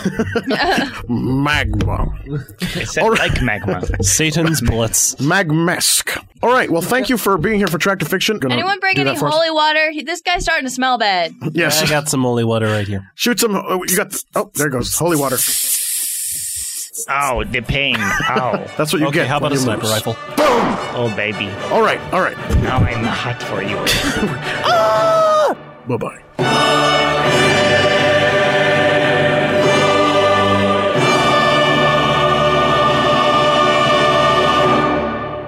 magma. 1.09 2.07
I 2.61 2.83
said 2.83 3.03
like 3.09 3.41
magma. 3.41 3.81
Satan's 4.03 4.61
Blitz. 4.61 5.15
Magmesk. 5.15 6.23
All 6.41 6.49
right. 6.51 6.69
Well, 6.71 6.81
thank 6.81 7.09
you 7.09 7.17
for 7.17 7.37
being 7.37 7.57
here 7.57 7.67
for 7.67 7.77
Tract 7.77 8.01
of 8.01 8.07
Fiction. 8.07 8.39
Gonna 8.39 8.53
Anyone 8.53 8.79
bring 8.79 8.95
do 8.95 9.01
any 9.01 9.17
for 9.17 9.27
us? 9.27 9.33
holy 9.33 9.51
water? 9.51 9.91
He- 9.91 10.03
This 10.03 10.21
guy's 10.21 10.43
starting 10.43 10.65
to 10.65 10.71
smell 10.71 10.97
bad. 10.97 11.33
Yes. 11.51 11.81
I 11.83 11.87
got 11.87 12.07
some 12.07 12.21
holy 12.23 12.43
water 12.45 12.67
right 12.67 12.87
here. 12.87 13.11
Shoot 13.15 13.39
some. 13.39 13.55
Oh, 13.55 13.83
you 13.87 13.97
got. 13.97 14.15
Oh, 14.35 14.49
there 14.55 14.69
goes 14.69 14.97
holy 14.97 15.17
water. 15.17 15.37
Ow, 17.07 17.43
the 17.43 17.61
pain. 17.61 17.95
Ow. 17.99 18.65
That's 18.77 18.91
what 18.93 18.99
you 19.01 19.07
Okay, 19.07 19.19
get. 19.19 19.27
how 19.27 19.37
about 19.37 19.51
when 19.51 19.59
a 19.59 19.61
sniper 19.61 19.83
lose. 19.83 19.91
rifle? 19.91 20.15
Oh, 20.37 21.13
baby. 21.15 21.49
All 21.71 21.81
right. 21.81 21.99
All 22.13 22.21
right. 22.21 22.37
Now 22.61 22.77
I'm 22.79 23.03
hot 23.03 23.41
for 23.43 23.61
you. 23.63 23.77
Ah! 24.71 25.55
Bye 25.87 25.97
bye. 25.97 27.29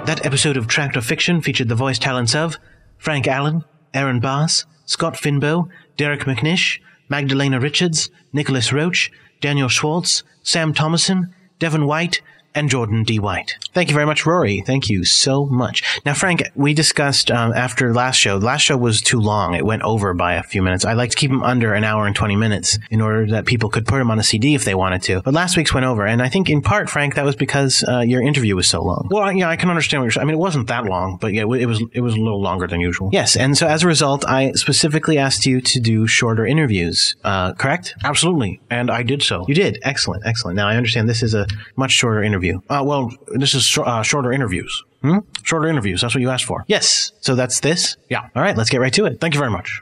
That 0.06 0.26
episode 0.26 0.58
of 0.58 0.68
Tract 0.68 0.98
of 0.98 1.06
Fiction 1.06 1.42
featured 1.42 1.70
the 1.70 1.76
voice 1.76 1.98
talents 1.98 2.36
of 2.36 2.58
Frank 2.98 3.28
Allen, 3.28 3.64
Aaron 3.94 4.20
Bass, 4.20 4.66
Scott 4.86 5.14
Finbow, 5.14 5.70
Derek 5.96 6.22
McNish, 6.22 6.80
Magdalena 7.08 7.60
Richards, 7.60 8.10
Nicholas 8.34 8.74
Roach, 8.74 9.10
Daniel 9.40 9.70
Schwartz, 9.70 10.24
Sam 10.44 10.74
Thomason, 10.74 11.34
Devin 11.62 11.86
White, 11.86 12.22
and 12.56 12.72
Jordan 12.72 13.04
D. 13.04 13.20
White. 13.20 13.56
Thank 13.74 13.90
you 13.90 13.94
very 13.94 14.06
much, 14.06 14.26
Rory. 14.26 14.62
Thank 14.66 14.90
you 14.90 15.06
so 15.06 15.46
much. 15.46 16.02
Now, 16.06 16.14
Frank, 16.14 16.44
we 16.56 16.74
discussed 16.74 17.32
um, 17.32 17.54
after 17.54 17.94
last 17.94 18.18
show. 18.18 18.36
Last 18.36 18.64
show 18.64 18.76
was 18.76 19.02
too 19.02 19.20
long. 19.20 19.54
It 19.54 19.66
went 19.66 19.82
over 19.84 20.14
by 20.14 20.34
a 20.34 20.44
few 20.44 20.62
minutes. 20.62 20.84
I 20.84 20.94
like 20.94 21.12
to 21.12 21.16
keep 21.16 21.32
them 21.32 21.42
under 21.42 21.74
an 21.74 21.86
hour 21.86 22.06
and 22.06 22.14
20 22.14 22.36
minutes 22.36 22.78
in 22.90 23.00
order 23.00 23.26
that 23.28 23.46
people 23.46 23.70
could 23.70 23.86
put 23.86 24.00
them 24.00 24.12
on 24.12 24.20
a 24.20 24.24
CD 24.24 24.56
if 24.56 24.66
they 24.66 24.76
wanted 24.76 25.04
to. 25.04 25.22
But 25.22 25.34
last 25.34 25.56
week's 25.56 25.74
went 25.74 25.86
over. 25.86 26.06
And 26.06 26.22
I 26.22 26.28
think 26.28 26.50
in 26.50 26.62
part, 26.62 26.90
Frank, 26.90 27.16
that 27.16 27.24
was 27.24 27.38
because 27.38 27.86
uh, 27.88 28.00
your 28.00 28.22
interview 28.22 28.58
was 28.58 28.68
so 28.68 28.84
long. 28.84 29.08
Well, 29.10 29.32
yeah, 29.32 29.50
I 29.50 29.56
can 29.56 29.70
understand 29.70 30.02
what 30.02 30.06
you're 30.06 30.12
saying. 30.12 30.24
I 30.24 30.26
mean, 30.26 30.36
it 30.36 30.40
wasn't 30.40 30.68
that 30.68 30.84
long, 30.86 31.18
but 31.22 31.34
yeah, 31.34 31.44
it 31.44 31.68
was, 31.68 31.82
it 31.94 32.02
was 32.02 32.14
a 32.16 32.20
little 32.20 32.42
longer 32.42 32.68
than 32.68 32.82
usual. 32.82 33.10
Yes. 33.14 33.38
And 33.38 33.58
so 33.58 33.68
as 33.68 33.84
a 33.84 33.88
result, 33.88 34.26
I 34.28 34.52
specifically 34.54 35.18
asked 35.18 35.46
you 35.46 35.62
to 35.62 35.80
do 35.80 36.08
shorter 36.08 36.46
interviews, 36.46 37.16
uh, 37.24 37.54
correct? 37.54 37.96
Absolutely. 38.04 38.60
And 38.70 38.92
I 38.92 39.04
did 39.04 39.24
so. 39.24 39.46
You 39.48 39.56
did. 39.56 39.80
Excellent. 39.84 40.26
Excellent. 40.26 40.58
Now 40.58 40.68
I 40.68 40.76
understand 40.76 41.08
this 41.08 41.24
is 41.24 41.34
a 41.34 41.48
much 41.78 41.92
shorter 41.92 42.22
interview. 42.22 42.60
Uh, 42.70 42.84
well, 42.86 43.10
this 43.28 43.54
is 43.54 43.61
sh- 43.66 43.80
uh, 43.84 44.02
shorter 44.04 44.32
interviews. 44.32 44.84
Hmm? 45.02 45.20
Shorter 45.44 45.68
interviews. 45.68 46.02
That's 46.02 46.14
what 46.14 46.22
you 46.22 46.30
asked 46.30 46.46
for. 46.46 46.64
Yes. 46.68 47.12
So 47.22 47.36
that's 47.36 47.60
this? 47.60 47.98
Yeah. 48.10 48.28
All 48.36 48.42
right. 48.42 48.56
Let's 48.56 48.70
get 48.70 48.80
right 48.82 48.94
to 48.94 49.06
it. 49.06 49.20
Thank 49.20 49.34
you 49.34 49.40
very 49.40 49.52
much. 49.52 49.82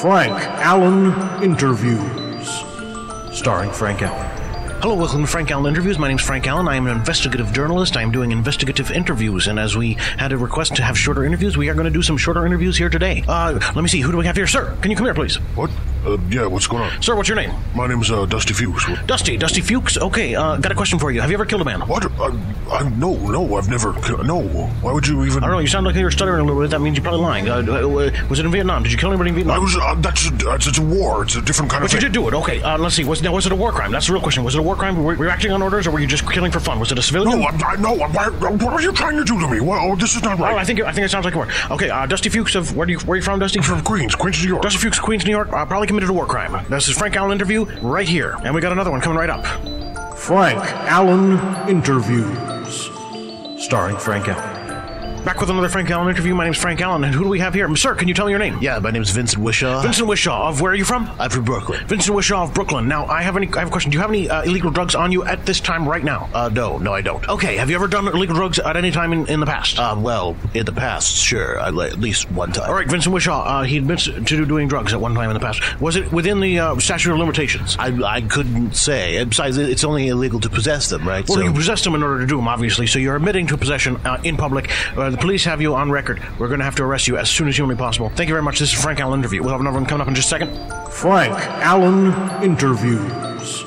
Frank 0.00 0.32
Allen 0.32 1.42
Interviews. 1.42 2.48
Starring 3.36 3.70
Frank 3.70 4.02
Allen. 4.02 4.29
Hello, 4.82 4.94
welcome 4.94 5.20
to 5.20 5.26
Frank 5.26 5.50
Allen 5.50 5.66
Interviews. 5.66 5.98
My 5.98 6.08
name 6.08 6.16
is 6.16 6.22
Frank 6.24 6.46
Allen. 6.46 6.66
I 6.66 6.74
am 6.76 6.86
an 6.86 6.96
investigative 6.96 7.52
journalist. 7.52 7.98
I 7.98 8.02
am 8.02 8.10
doing 8.10 8.32
investigative 8.32 8.90
interviews, 8.90 9.46
and 9.46 9.58
as 9.58 9.76
we 9.76 9.92
had 10.16 10.32
a 10.32 10.38
request 10.38 10.74
to 10.76 10.82
have 10.82 10.96
shorter 10.98 11.22
interviews, 11.26 11.54
we 11.54 11.68
are 11.68 11.74
going 11.74 11.84
to 11.84 11.90
do 11.92 12.00
some 12.00 12.16
shorter 12.16 12.46
interviews 12.46 12.78
here 12.78 12.88
today. 12.88 13.22
Uh, 13.28 13.52
let 13.74 13.82
me 13.82 13.88
see. 13.88 14.00
Who 14.00 14.10
do 14.10 14.16
we 14.16 14.24
have 14.24 14.36
here, 14.36 14.46
sir? 14.46 14.74
Can 14.80 14.90
you 14.90 14.96
come 14.96 15.04
here, 15.06 15.12
please? 15.12 15.36
What? 15.54 15.70
Uh, 16.06 16.16
yeah, 16.30 16.46
what's 16.46 16.66
going 16.66 16.82
on? 16.82 17.02
Sir, 17.02 17.14
what's 17.14 17.28
your 17.28 17.36
name? 17.36 17.52
My 17.74 17.86
name's 17.86 18.10
uh, 18.10 18.24
Dusty 18.24 18.54
Fuchs. 18.54 18.88
What? 18.88 19.06
Dusty. 19.06 19.36
Dusty 19.36 19.60
Fuchs. 19.60 19.98
Okay. 19.98 20.34
Uh, 20.34 20.56
got 20.56 20.72
a 20.72 20.74
question 20.74 20.98
for 20.98 21.10
you. 21.10 21.20
Have 21.20 21.28
you 21.28 21.34
ever 21.36 21.44
killed 21.44 21.60
a 21.60 21.64
man? 21.66 21.82
What? 21.82 22.10
I, 22.12 22.28
I, 22.70 22.88
no, 22.88 23.14
no, 23.16 23.56
I've 23.56 23.68
never. 23.68 23.92
ki- 23.92 24.22
No. 24.24 24.40
Why 24.80 24.92
would 24.94 25.06
you 25.06 25.22
even? 25.26 25.44
I 25.44 25.48
don't 25.48 25.56
know. 25.56 25.58
You 25.58 25.66
sound 25.66 25.84
like 25.84 25.94
you're 25.96 26.10
stuttering 26.10 26.40
a 26.40 26.44
little 26.44 26.62
bit. 26.62 26.70
That 26.70 26.80
means 26.80 26.96
you're 26.96 27.02
probably 27.02 27.20
lying. 27.20 27.50
Uh, 27.50 27.56
uh, 27.58 28.10
was 28.30 28.38
it 28.38 28.46
in 28.46 28.50
Vietnam? 28.50 28.82
Did 28.82 28.92
you 28.92 28.98
kill 28.98 29.10
anybody 29.10 29.28
in 29.28 29.34
Vietnam? 29.36 29.56
I 29.56 29.58
was. 29.58 29.76
Uh, 29.76 29.94
that's 29.96 30.26
a, 30.26 30.30
that's 30.32 30.66
it's 30.68 30.78
a 30.78 30.82
war. 30.82 31.22
It's 31.24 31.36
a 31.36 31.42
different 31.42 31.70
kind 31.70 31.82
But 31.82 31.92
of 31.92 31.96
But 31.98 32.02
you 32.02 32.08
thing. 32.08 32.12
did 32.12 32.18
do 32.18 32.28
it. 32.28 32.34
Okay. 32.34 32.62
Uh, 32.62 32.78
let's 32.78 32.94
see. 32.94 33.04
Was 33.04 33.20
now 33.20 33.34
was 33.34 33.44
it 33.44 33.52
a 33.52 33.56
war 33.56 33.70
crime? 33.70 33.92
That's 33.92 34.06
the 34.06 34.14
real 34.14 34.22
question. 34.22 34.42
Was 34.42 34.54
it 34.54 34.58
a 34.60 34.62
war 34.62 34.69
crime? 34.76 35.02
Were, 35.02 35.14
were 35.14 35.24
you 35.24 35.30
acting 35.30 35.52
on 35.52 35.62
orders, 35.62 35.86
or 35.86 35.90
were 35.90 36.00
you 36.00 36.06
just 36.06 36.30
killing 36.30 36.52
for 36.52 36.60
fun? 36.60 36.78
Was 36.80 36.92
it 36.92 36.98
a 36.98 37.02
civilian? 37.02 37.40
No, 37.40 37.46
I'm, 37.46 37.62
I, 37.64 37.76
no. 37.76 38.02
I'm, 38.02 38.12
why, 38.12 38.28
what 38.28 38.72
are 38.72 38.80
you 38.80 38.92
trying 38.92 39.16
to 39.16 39.24
do 39.24 39.38
to 39.40 39.48
me? 39.48 39.60
Well, 39.60 39.96
this 39.96 40.16
is 40.16 40.22
not 40.22 40.38
right. 40.38 40.54
Oh, 40.54 40.58
I 40.58 40.64
think 40.64 40.80
I 40.80 40.92
think 40.92 41.04
it 41.04 41.10
sounds 41.10 41.24
like 41.24 41.34
a 41.34 41.38
war. 41.38 41.48
Okay, 41.70 41.90
uh, 41.90 42.06
Dusty 42.06 42.28
Fuchs 42.28 42.54
of 42.54 42.76
where 42.76 42.86
do 42.86 42.92
you 42.92 42.98
where 43.00 43.14
are 43.14 43.16
you 43.16 43.22
from, 43.22 43.38
Dusty? 43.38 43.60
from 43.60 43.82
Queens, 43.82 44.14
Queens, 44.14 44.42
New 44.42 44.48
York. 44.48 44.62
Dusty 44.62 44.78
Fuchs, 44.78 44.98
Queens, 44.98 45.24
New 45.24 45.30
York. 45.30 45.52
Uh, 45.52 45.64
probably 45.66 45.86
committed 45.86 46.08
a 46.10 46.12
war 46.12 46.26
crime. 46.26 46.64
This 46.68 46.88
is 46.88 46.96
Frank 46.96 47.16
Allen 47.16 47.32
interview 47.32 47.64
right 47.82 48.08
here, 48.08 48.36
and 48.44 48.54
we 48.54 48.60
got 48.60 48.72
another 48.72 48.90
one 48.90 49.00
coming 49.00 49.18
right 49.18 49.30
up. 49.30 49.44
Frank 50.16 50.58
Allen 50.58 51.38
Interviews. 51.68 52.90
Starring 53.64 53.96
Frank 53.96 54.28
Allen. 54.28 54.59
Back 55.24 55.38
with 55.38 55.50
another 55.50 55.68
Frank 55.68 55.90
Allen 55.90 56.08
interview. 56.08 56.34
My 56.34 56.44
name's 56.44 56.56
Frank 56.56 56.80
Allen, 56.80 57.04
and 57.04 57.14
who 57.14 57.22
do 57.24 57.28
we 57.28 57.38
have 57.40 57.52
here, 57.52 57.74
sir? 57.76 57.94
Can 57.94 58.08
you 58.08 58.14
tell 58.14 58.24
me 58.24 58.30
your 58.32 58.38
name? 58.38 58.58
Yeah, 58.62 58.78
my 58.78 58.90
name's 58.90 59.10
Vincent 59.10 59.42
Wishaw. 59.42 59.82
Vincent 59.82 60.08
Wishaw 60.08 60.48
of 60.48 60.62
where 60.62 60.72
are 60.72 60.74
you 60.74 60.84
from? 60.84 61.10
I'm 61.18 61.28
from 61.28 61.44
Brooklyn. 61.44 61.86
Vincent 61.86 62.16
Wishaw 62.16 62.44
of 62.44 62.54
Brooklyn. 62.54 62.88
Now, 62.88 63.04
I 63.06 63.20
have 63.22 63.36
any. 63.36 63.46
I 63.52 63.58
have 63.58 63.68
a 63.68 63.70
question. 63.70 63.90
Do 63.90 63.96
you 63.96 64.00
have 64.00 64.10
any 64.10 64.30
uh, 64.30 64.42
illegal 64.42 64.70
drugs 64.70 64.94
on 64.94 65.12
you 65.12 65.22
at 65.24 65.44
this 65.44 65.60
time 65.60 65.86
right 65.86 66.02
now? 66.02 66.30
Uh, 66.32 66.48
no, 66.52 66.78
no, 66.78 66.94
I 66.94 67.02
don't. 67.02 67.28
Okay. 67.28 67.56
Have 67.58 67.68
you 67.68 67.76
ever 67.76 67.86
done 67.86 68.08
illegal 68.08 68.34
drugs 68.34 68.58
at 68.58 68.76
any 68.78 68.90
time 68.90 69.12
in, 69.12 69.28
in 69.28 69.40
the 69.40 69.46
past? 69.46 69.78
Um, 69.78 70.02
well, 70.02 70.36
in 70.54 70.64
the 70.64 70.72
past, 70.72 71.14
sure, 71.16 71.60
I, 71.60 71.68
at 71.68 72.00
least 72.00 72.30
one 72.32 72.50
time. 72.52 72.70
All 72.70 72.74
right, 72.74 72.88
Vincent 72.88 73.12
Wishaw. 73.12 73.42
Uh, 73.44 73.62
he 73.64 73.76
admits 73.76 74.04
to 74.06 74.46
doing 74.46 74.68
drugs 74.68 74.94
at 74.94 75.00
one 75.02 75.14
time 75.14 75.28
in 75.28 75.34
the 75.34 75.40
past. 75.40 75.80
Was 75.82 75.96
it 75.96 76.10
within 76.12 76.40
the 76.40 76.58
uh, 76.58 76.78
statute 76.78 77.12
of 77.12 77.18
limitations? 77.18 77.76
I, 77.78 77.88
I 78.04 78.20
couldn't 78.22 78.74
say. 78.74 79.18
And 79.18 79.28
besides, 79.30 79.58
it's 79.58 79.84
only 79.84 80.08
illegal 80.08 80.40
to 80.40 80.48
possess 80.48 80.88
them, 80.88 81.06
right? 81.06 81.28
Well, 81.28 81.38
So- 81.38 81.44
you 81.44 81.52
possessed 81.52 81.84
them 81.84 81.94
in 81.94 82.02
order 82.02 82.20
to 82.20 82.26
do 82.26 82.36
them, 82.36 82.48
obviously. 82.48 82.86
So 82.86 82.98
you're 82.98 83.16
admitting 83.16 83.46
to 83.48 83.58
possession 83.58 83.96
uh, 84.06 84.18
in 84.24 84.38
public. 84.38 84.70
The 85.10 85.16
police 85.16 85.44
have 85.44 85.60
you 85.60 85.74
on 85.74 85.90
record. 85.90 86.22
We're 86.38 86.46
going 86.46 86.60
to 86.60 86.64
have 86.64 86.76
to 86.76 86.84
arrest 86.84 87.08
you 87.08 87.18
as 87.18 87.28
soon 87.28 87.48
as 87.48 87.56
humanly 87.56 87.74
possible. 87.74 88.10
Thank 88.10 88.28
you 88.28 88.34
very 88.34 88.44
much. 88.44 88.60
This 88.60 88.72
is 88.72 88.80
Frank 88.80 89.00
Allen 89.00 89.18
interview. 89.18 89.42
We'll 89.42 89.50
have 89.50 89.60
another 89.60 89.76
one 89.78 89.84
coming 89.84 90.02
up 90.02 90.08
in 90.08 90.14
just 90.14 90.28
a 90.28 90.30
second. 90.30 90.56
Frank 90.92 91.34
Allen 91.34 92.12
Interviews. 92.44 93.64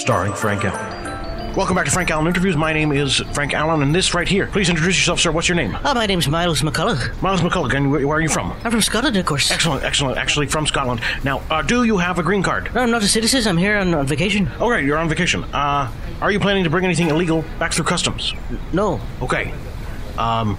Starring 0.00 0.32
Frank 0.32 0.64
Allen. 0.64 1.54
Welcome 1.54 1.76
back 1.76 1.84
to 1.84 1.90
Frank 1.90 2.10
Allen 2.10 2.26
interviews. 2.26 2.56
My 2.56 2.72
name 2.72 2.90
is 2.90 3.18
Frank 3.34 3.52
Allen, 3.52 3.82
and 3.82 3.94
this 3.94 4.14
right 4.14 4.26
here. 4.26 4.46
Please 4.46 4.70
introduce 4.70 4.96
yourself, 4.96 5.20
sir. 5.20 5.30
What's 5.30 5.46
your 5.46 5.56
name? 5.56 5.76
Uh, 5.84 5.92
my 5.92 6.06
name's 6.06 6.26
Miles 6.26 6.62
McCullough. 6.62 7.20
Miles 7.20 7.42
McCullough. 7.42 7.74
And 7.74 7.92
where, 7.92 8.06
where 8.08 8.16
are 8.16 8.22
you 8.22 8.30
from? 8.30 8.52
I'm 8.64 8.70
from 8.70 8.80
Scotland, 8.80 9.18
of 9.18 9.26
course. 9.26 9.50
Excellent, 9.50 9.84
excellent. 9.84 10.16
Actually, 10.16 10.46
from 10.46 10.66
Scotland. 10.66 11.02
Now, 11.22 11.42
uh, 11.50 11.60
do 11.60 11.84
you 11.84 11.98
have 11.98 12.18
a 12.18 12.22
green 12.22 12.42
card? 12.42 12.74
No, 12.74 12.80
I'm 12.80 12.90
not 12.90 13.02
a 13.02 13.08
citizen. 13.08 13.46
I'm 13.46 13.58
here 13.58 13.76
on, 13.76 13.92
on 13.92 14.06
vacation. 14.06 14.50
All 14.58 14.70
right, 14.70 14.82
you're 14.82 14.96
on 14.96 15.10
vacation. 15.10 15.44
Uh, 15.52 15.92
are 16.22 16.30
you 16.32 16.40
planning 16.40 16.64
to 16.64 16.70
bring 16.70 16.86
anything 16.86 17.08
illegal 17.08 17.44
back 17.58 17.74
through 17.74 17.84
customs? 17.84 18.32
No. 18.72 18.98
Okay. 19.20 19.52
Um, 20.18 20.58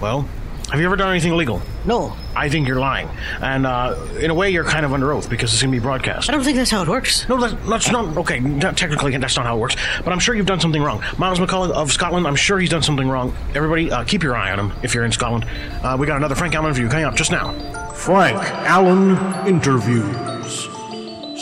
well, 0.00 0.28
have 0.70 0.78
you 0.78 0.86
ever 0.86 0.94
done 0.94 1.10
anything 1.10 1.32
illegal? 1.32 1.60
No. 1.84 2.16
I 2.36 2.48
think 2.48 2.68
you're 2.68 2.78
lying. 2.78 3.08
And 3.40 3.66
uh, 3.66 3.96
in 4.20 4.30
a 4.30 4.34
way, 4.34 4.50
you're 4.50 4.64
kind 4.64 4.86
of 4.86 4.92
under 4.92 5.12
oath 5.12 5.28
because 5.28 5.52
it's 5.52 5.60
going 5.60 5.72
to 5.72 5.76
be 5.76 5.82
broadcast. 5.82 6.28
I 6.28 6.32
don't 6.32 6.44
think 6.44 6.56
that's 6.56 6.70
how 6.70 6.82
it 6.82 6.88
works. 6.88 7.28
No, 7.28 7.40
that, 7.40 7.66
that's 7.66 7.90
not. 7.90 8.16
Okay, 8.18 8.38
not 8.38 8.76
technically, 8.76 9.16
that's 9.16 9.36
not 9.36 9.46
how 9.46 9.56
it 9.56 9.60
works. 9.60 9.74
But 10.04 10.12
I'm 10.12 10.20
sure 10.20 10.36
you've 10.36 10.46
done 10.46 10.60
something 10.60 10.80
wrong. 10.80 11.02
Miles 11.18 11.40
McCullough 11.40 11.72
of 11.72 11.90
Scotland, 11.90 12.26
I'm 12.26 12.36
sure 12.36 12.60
he's 12.60 12.70
done 12.70 12.82
something 12.82 13.08
wrong. 13.08 13.34
Everybody, 13.54 13.90
uh, 13.90 14.04
keep 14.04 14.22
your 14.22 14.36
eye 14.36 14.52
on 14.52 14.60
him 14.60 14.72
if 14.84 14.94
you're 14.94 15.04
in 15.04 15.10
Scotland. 15.12 15.44
Uh, 15.82 15.96
we 15.98 16.06
got 16.06 16.18
another 16.18 16.36
Frank 16.36 16.54
Allen 16.54 16.66
interview 16.70 16.88
coming 16.88 17.04
up 17.04 17.16
just 17.16 17.32
now. 17.32 17.52
Frank 17.94 18.38
Allen 18.38 19.16
Interviews. 19.48 20.68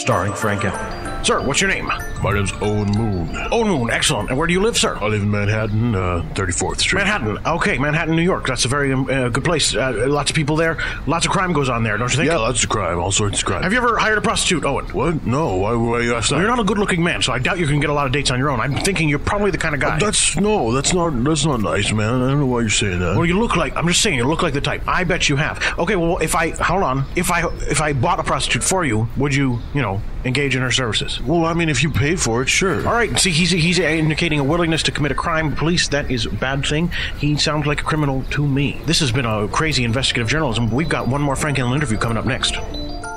Starring 0.00 0.32
Frank 0.32 0.64
Allen. 0.64 0.97
Sir, 1.24 1.42
what's 1.42 1.60
your 1.60 1.68
name? 1.68 1.86
My 2.22 2.32
name's 2.32 2.52
Owen 2.62 2.90
Moon. 2.92 3.36
Owen 3.52 3.68
Moon, 3.68 3.90
excellent. 3.90 4.30
And 4.30 4.38
where 4.38 4.46
do 4.46 4.52
you 4.54 4.62
live, 4.62 4.78
sir? 4.78 4.96
I 4.96 5.08
live 5.08 5.20
in 5.22 5.30
Manhattan, 5.30 5.94
uh, 5.94 6.22
34th 6.32 6.78
Street. 6.78 7.00
Manhattan. 7.00 7.38
Okay, 7.44 7.76
Manhattan, 7.76 8.16
New 8.16 8.22
York. 8.22 8.46
That's 8.46 8.64
a 8.64 8.68
very 8.68 8.92
um, 8.94 9.10
uh, 9.10 9.28
good 9.28 9.44
place. 9.44 9.74
Uh, 9.76 10.06
lots 10.08 10.30
of 10.30 10.36
people 10.36 10.56
there. 10.56 10.78
Lots 11.06 11.26
of 11.26 11.32
crime 11.32 11.52
goes 11.52 11.68
on 11.68 11.82
there, 11.82 11.98
don't 11.98 12.10
you 12.10 12.16
think? 12.16 12.30
Yeah, 12.30 12.38
lots 12.38 12.62
of 12.64 12.70
crime, 12.70 12.98
all 12.98 13.12
sorts 13.12 13.40
of 13.40 13.44
crime. 13.44 13.62
Have 13.62 13.72
you 13.72 13.78
ever 13.78 13.98
hired 13.98 14.16
a 14.16 14.20
prostitute, 14.22 14.64
Owen? 14.64 14.86
What? 14.86 15.26
No. 15.26 15.56
Why, 15.56 15.74
why 15.74 16.00
you 16.00 16.14
ask 16.14 16.30
that? 16.30 16.36
Well, 16.36 16.44
you're 16.44 16.50
not 16.50 16.60
a 16.60 16.64
good-looking 16.64 17.04
man, 17.04 17.20
so 17.20 17.32
I 17.32 17.38
doubt 17.40 17.58
you 17.58 17.66
can 17.66 17.78
get 17.80 17.90
a 17.90 17.94
lot 17.94 18.06
of 18.06 18.12
dates 18.12 18.30
on 18.30 18.38
your 18.38 18.48
own. 18.48 18.60
I'm 18.60 18.74
thinking 18.76 19.08
you're 19.08 19.18
probably 19.18 19.50
the 19.50 19.58
kind 19.58 19.74
of 19.74 19.82
guy. 19.82 19.98
That's 19.98 20.34
no. 20.36 20.72
That's 20.72 20.94
not. 20.94 21.10
That's 21.24 21.44
not 21.44 21.60
nice, 21.60 21.92
man. 21.92 22.22
I 22.22 22.28
don't 22.30 22.40
know 22.40 22.46
why 22.46 22.60
you're 22.60 22.70
saying 22.70 23.00
that. 23.00 23.16
Well, 23.16 23.26
you 23.26 23.38
look 23.38 23.54
like. 23.54 23.76
I'm 23.76 23.86
just 23.86 24.00
saying, 24.00 24.16
you 24.16 24.24
look 24.24 24.42
like 24.42 24.54
the 24.54 24.60
type. 24.62 24.82
I 24.88 25.04
bet 25.04 25.28
you 25.28 25.36
have. 25.36 25.62
Okay, 25.78 25.96
well, 25.96 26.18
if 26.18 26.34
I 26.34 26.50
hold 26.50 26.82
on, 26.84 27.04
if 27.16 27.30
I 27.30 27.46
if 27.68 27.82
I 27.82 27.92
bought 27.92 28.18
a 28.18 28.24
prostitute 28.24 28.64
for 28.64 28.84
you, 28.84 29.08
would 29.18 29.34
you, 29.34 29.58
you 29.74 29.82
know, 29.82 30.00
engage 30.24 30.56
in 30.56 30.62
her 30.62 30.70
services? 30.70 31.07
Well, 31.20 31.44
I 31.44 31.54
mean, 31.54 31.68
if 31.68 31.82
you 31.82 31.90
paid 31.90 32.20
for 32.20 32.42
it, 32.42 32.48
sure. 32.48 32.86
All 32.86 32.94
right. 32.94 33.18
See, 33.18 33.30
he's 33.30 33.50
he's 33.50 33.78
indicating 33.78 34.38
a 34.38 34.44
willingness 34.44 34.82
to 34.84 34.92
commit 34.92 35.12
a 35.12 35.14
crime. 35.14 35.54
Police, 35.54 35.88
that 35.88 36.10
is 36.10 36.26
a 36.26 36.30
bad 36.30 36.64
thing. 36.64 36.90
He 37.18 37.36
sounds 37.36 37.66
like 37.66 37.80
a 37.80 37.84
criminal 37.84 38.22
to 38.30 38.46
me. 38.46 38.80
This 38.84 39.00
has 39.00 39.12
been 39.12 39.26
a 39.26 39.48
crazy 39.48 39.84
investigative 39.84 40.28
journalism. 40.28 40.70
We've 40.70 40.88
got 40.88 41.08
one 41.08 41.22
more 41.22 41.36
Frank 41.36 41.58
Allen 41.58 41.74
interview 41.74 41.98
coming 41.98 42.18
up 42.18 42.26
next. 42.26 42.56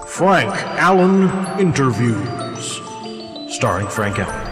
Frank 0.08 0.54
Allen 0.80 1.30
Interviews. 1.60 2.82
Starring 3.54 3.88
Frank 3.88 4.20
Allen. 4.20 4.51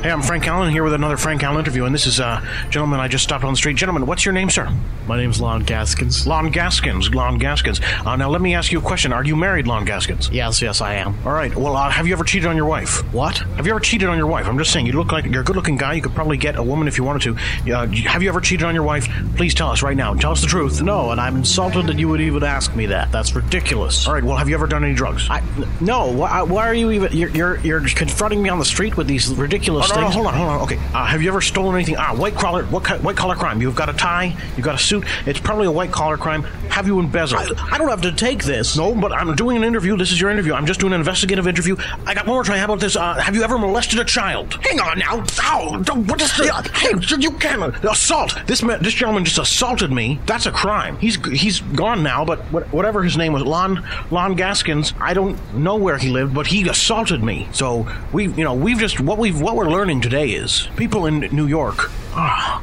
Hey, 0.00 0.12
I'm 0.12 0.22
Frank 0.22 0.46
Allen 0.46 0.70
here 0.70 0.84
with 0.84 0.92
another 0.92 1.16
Frank 1.16 1.42
Allen 1.42 1.58
interview, 1.58 1.84
and 1.84 1.92
this 1.92 2.06
is 2.06 2.20
a 2.20 2.24
uh, 2.24 2.68
gentleman 2.70 3.00
I 3.00 3.08
just 3.08 3.24
stopped 3.24 3.42
on 3.42 3.52
the 3.52 3.56
street. 3.56 3.76
Gentlemen, 3.76 4.06
what's 4.06 4.24
your 4.24 4.32
name, 4.32 4.48
sir? 4.48 4.72
My 5.08 5.16
name's 5.16 5.40
Lon 5.40 5.64
Gaskins. 5.64 6.24
Lon 6.24 6.52
Gaskins. 6.52 7.12
Lon 7.12 7.36
Gaskins. 7.38 7.80
Uh, 8.06 8.14
now, 8.14 8.30
let 8.30 8.40
me 8.40 8.54
ask 8.54 8.70
you 8.70 8.78
a 8.78 8.82
question. 8.82 9.12
Are 9.12 9.24
you 9.24 9.34
married, 9.34 9.66
Lon 9.66 9.84
Gaskins? 9.84 10.30
Yes, 10.30 10.62
yes, 10.62 10.80
I 10.80 10.94
am. 10.94 11.16
All 11.26 11.32
right. 11.32 11.52
Well, 11.52 11.76
uh, 11.76 11.90
have 11.90 12.06
you 12.06 12.12
ever 12.12 12.22
cheated 12.22 12.46
on 12.46 12.54
your 12.54 12.66
wife? 12.66 13.12
What? 13.12 13.38
Have 13.38 13.66
you 13.66 13.72
ever 13.72 13.80
cheated 13.80 14.08
on 14.08 14.16
your 14.16 14.28
wife? 14.28 14.46
I'm 14.46 14.56
just 14.56 14.72
saying, 14.72 14.86
you 14.86 14.92
look 14.92 15.10
like 15.10 15.24
you're 15.24 15.40
a 15.40 15.44
good-looking 15.44 15.78
guy. 15.78 15.94
You 15.94 16.02
could 16.02 16.14
probably 16.14 16.36
get 16.36 16.54
a 16.54 16.62
woman 16.62 16.86
if 16.86 16.96
you 16.96 17.02
wanted 17.02 17.22
to. 17.22 17.74
Uh, 17.74 17.86
have 17.88 18.22
you 18.22 18.28
ever 18.28 18.40
cheated 18.40 18.66
on 18.66 18.76
your 18.76 18.84
wife? 18.84 19.08
Please 19.34 19.52
tell 19.52 19.70
us 19.70 19.82
right 19.82 19.96
now. 19.96 20.14
Tell 20.14 20.30
us 20.30 20.42
the 20.42 20.46
truth. 20.46 20.80
No, 20.80 21.10
and 21.10 21.20
I'm 21.20 21.34
insulted 21.38 21.88
that 21.88 21.98
you 21.98 22.06
would 22.08 22.20
even 22.20 22.44
ask 22.44 22.72
me 22.76 22.86
that. 22.86 23.10
That's 23.10 23.34
ridiculous. 23.34 24.06
All 24.06 24.14
right. 24.14 24.22
Well, 24.22 24.36
have 24.36 24.48
you 24.48 24.54
ever 24.54 24.68
done 24.68 24.84
any 24.84 24.94
drugs? 24.94 25.26
I, 25.28 25.42
no. 25.80 26.12
Why, 26.12 26.42
why 26.42 26.68
are 26.68 26.74
you 26.74 26.92
even? 26.92 27.16
You're, 27.16 27.30
you're 27.30 27.56
you're 27.60 27.80
confronting 27.80 28.40
me 28.40 28.48
on 28.48 28.60
the 28.60 28.64
street 28.64 28.96
with 28.96 29.08
these 29.08 29.34
ridiculous 29.34 29.87
No, 29.90 29.96
no, 29.96 30.02
things. 30.02 30.14
hold 30.14 30.26
on, 30.28 30.34
hold 30.34 30.48
on. 30.48 30.60
Okay. 30.62 30.76
Uh, 30.94 31.04
have 31.06 31.22
you 31.22 31.28
ever 31.28 31.40
stolen 31.40 31.74
anything? 31.74 31.96
Ah, 31.96 32.14
white 32.14 32.34
collar. 32.34 32.64
What 32.66 32.86
white 33.02 33.16
collar 33.16 33.34
crime? 33.34 33.60
You've 33.60 33.74
got 33.76 33.88
a 33.88 33.92
tie. 33.92 34.36
You've 34.56 34.64
got 34.64 34.74
a 34.74 34.78
suit. 34.78 35.04
It's 35.26 35.40
probably 35.40 35.66
a 35.66 35.72
white 35.72 35.90
collar 35.92 36.16
crime. 36.16 36.42
Have 36.70 36.86
you 36.86 36.98
embezzled? 37.00 37.54
I, 37.58 37.74
I 37.74 37.78
don't 37.78 37.88
have 37.88 38.02
to 38.02 38.12
take 38.12 38.44
this. 38.44 38.76
No, 38.76 38.94
but 38.94 39.12
I'm 39.12 39.34
doing 39.34 39.56
an 39.56 39.64
interview. 39.64 39.96
This 39.96 40.12
is 40.12 40.20
your 40.20 40.30
interview. 40.30 40.54
I'm 40.54 40.66
just 40.66 40.80
doing 40.80 40.92
an 40.92 41.00
investigative 41.00 41.46
interview. 41.48 41.76
I 42.06 42.14
got 42.14 42.26
one 42.26 42.34
more 42.36 42.44
try. 42.44 42.58
How 42.58 42.66
about 42.66 42.80
this? 42.80 42.96
Uh, 42.96 43.14
have 43.14 43.34
you 43.34 43.42
ever 43.42 43.58
molested 43.58 43.98
a 43.98 44.04
child? 44.04 44.54
Hang 44.62 44.80
on 44.80 44.98
now. 44.98 45.24
Ow! 45.42 45.82
What 46.06 46.20
is 46.20 46.36
the? 46.36 46.70
Hey, 46.74 46.90
you 47.18 47.32
can't 47.32 47.74
assault. 47.84 48.34
This 48.46 48.62
man, 48.62 48.82
this 48.82 48.94
gentleman 48.94 49.24
just 49.24 49.38
assaulted 49.38 49.90
me. 49.92 50.20
That's 50.26 50.46
a 50.46 50.52
crime. 50.52 50.96
He's 50.98 51.16
he's 51.30 51.60
gone 51.60 52.02
now. 52.02 52.24
But 52.24 52.40
what- 52.52 52.72
whatever 52.72 53.02
his 53.02 53.16
name 53.16 53.32
was, 53.32 53.42
Lon 53.42 53.84
Lon 54.10 54.34
Gaskins. 54.34 54.92
I 55.00 55.14
don't 55.14 55.38
know 55.54 55.76
where 55.76 55.98
he 55.98 56.10
lived, 56.10 56.34
but 56.34 56.46
he 56.46 56.68
assaulted 56.68 57.22
me. 57.22 57.48
So 57.52 57.86
we, 58.12 58.24
you 58.28 58.44
know, 58.44 58.54
we've 58.54 58.78
just 58.78 59.00
what 59.00 59.18
we've 59.18 59.40
what 59.40 59.56
we're 59.56 59.68
learning 59.70 59.77
today 60.00 60.30
is 60.30 60.68
people 60.74 61.06
in 61.06 61.20
New 61.30 61.46
York. 61.46 61.92
ah, 62.12 62.60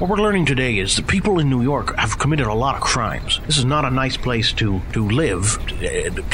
What 0.00 0.10
we're 0.10 0.16
learning 0.16 0.46
today 0.46 0.78
is 0.78 0.96
that 0.96 1.06
people 1.06 1.38
in 1.38 1.48
New 1.48 1.62
York 1.62 1.96
have 1.96 2.18
committed 2.18 2.48
a 2.48 2.52
lot 2.52 2.74
of 2.74 2.80
crimes. 2.80 3.40
This 3.46 3.58
is 3.58 3.64
not 3.64 3.84
a 3.84 3.90
nice 3.90 4.16
place 4.16 4.52
to 4.54 4.82
to 4.92 5.08
live. 5.08 5.56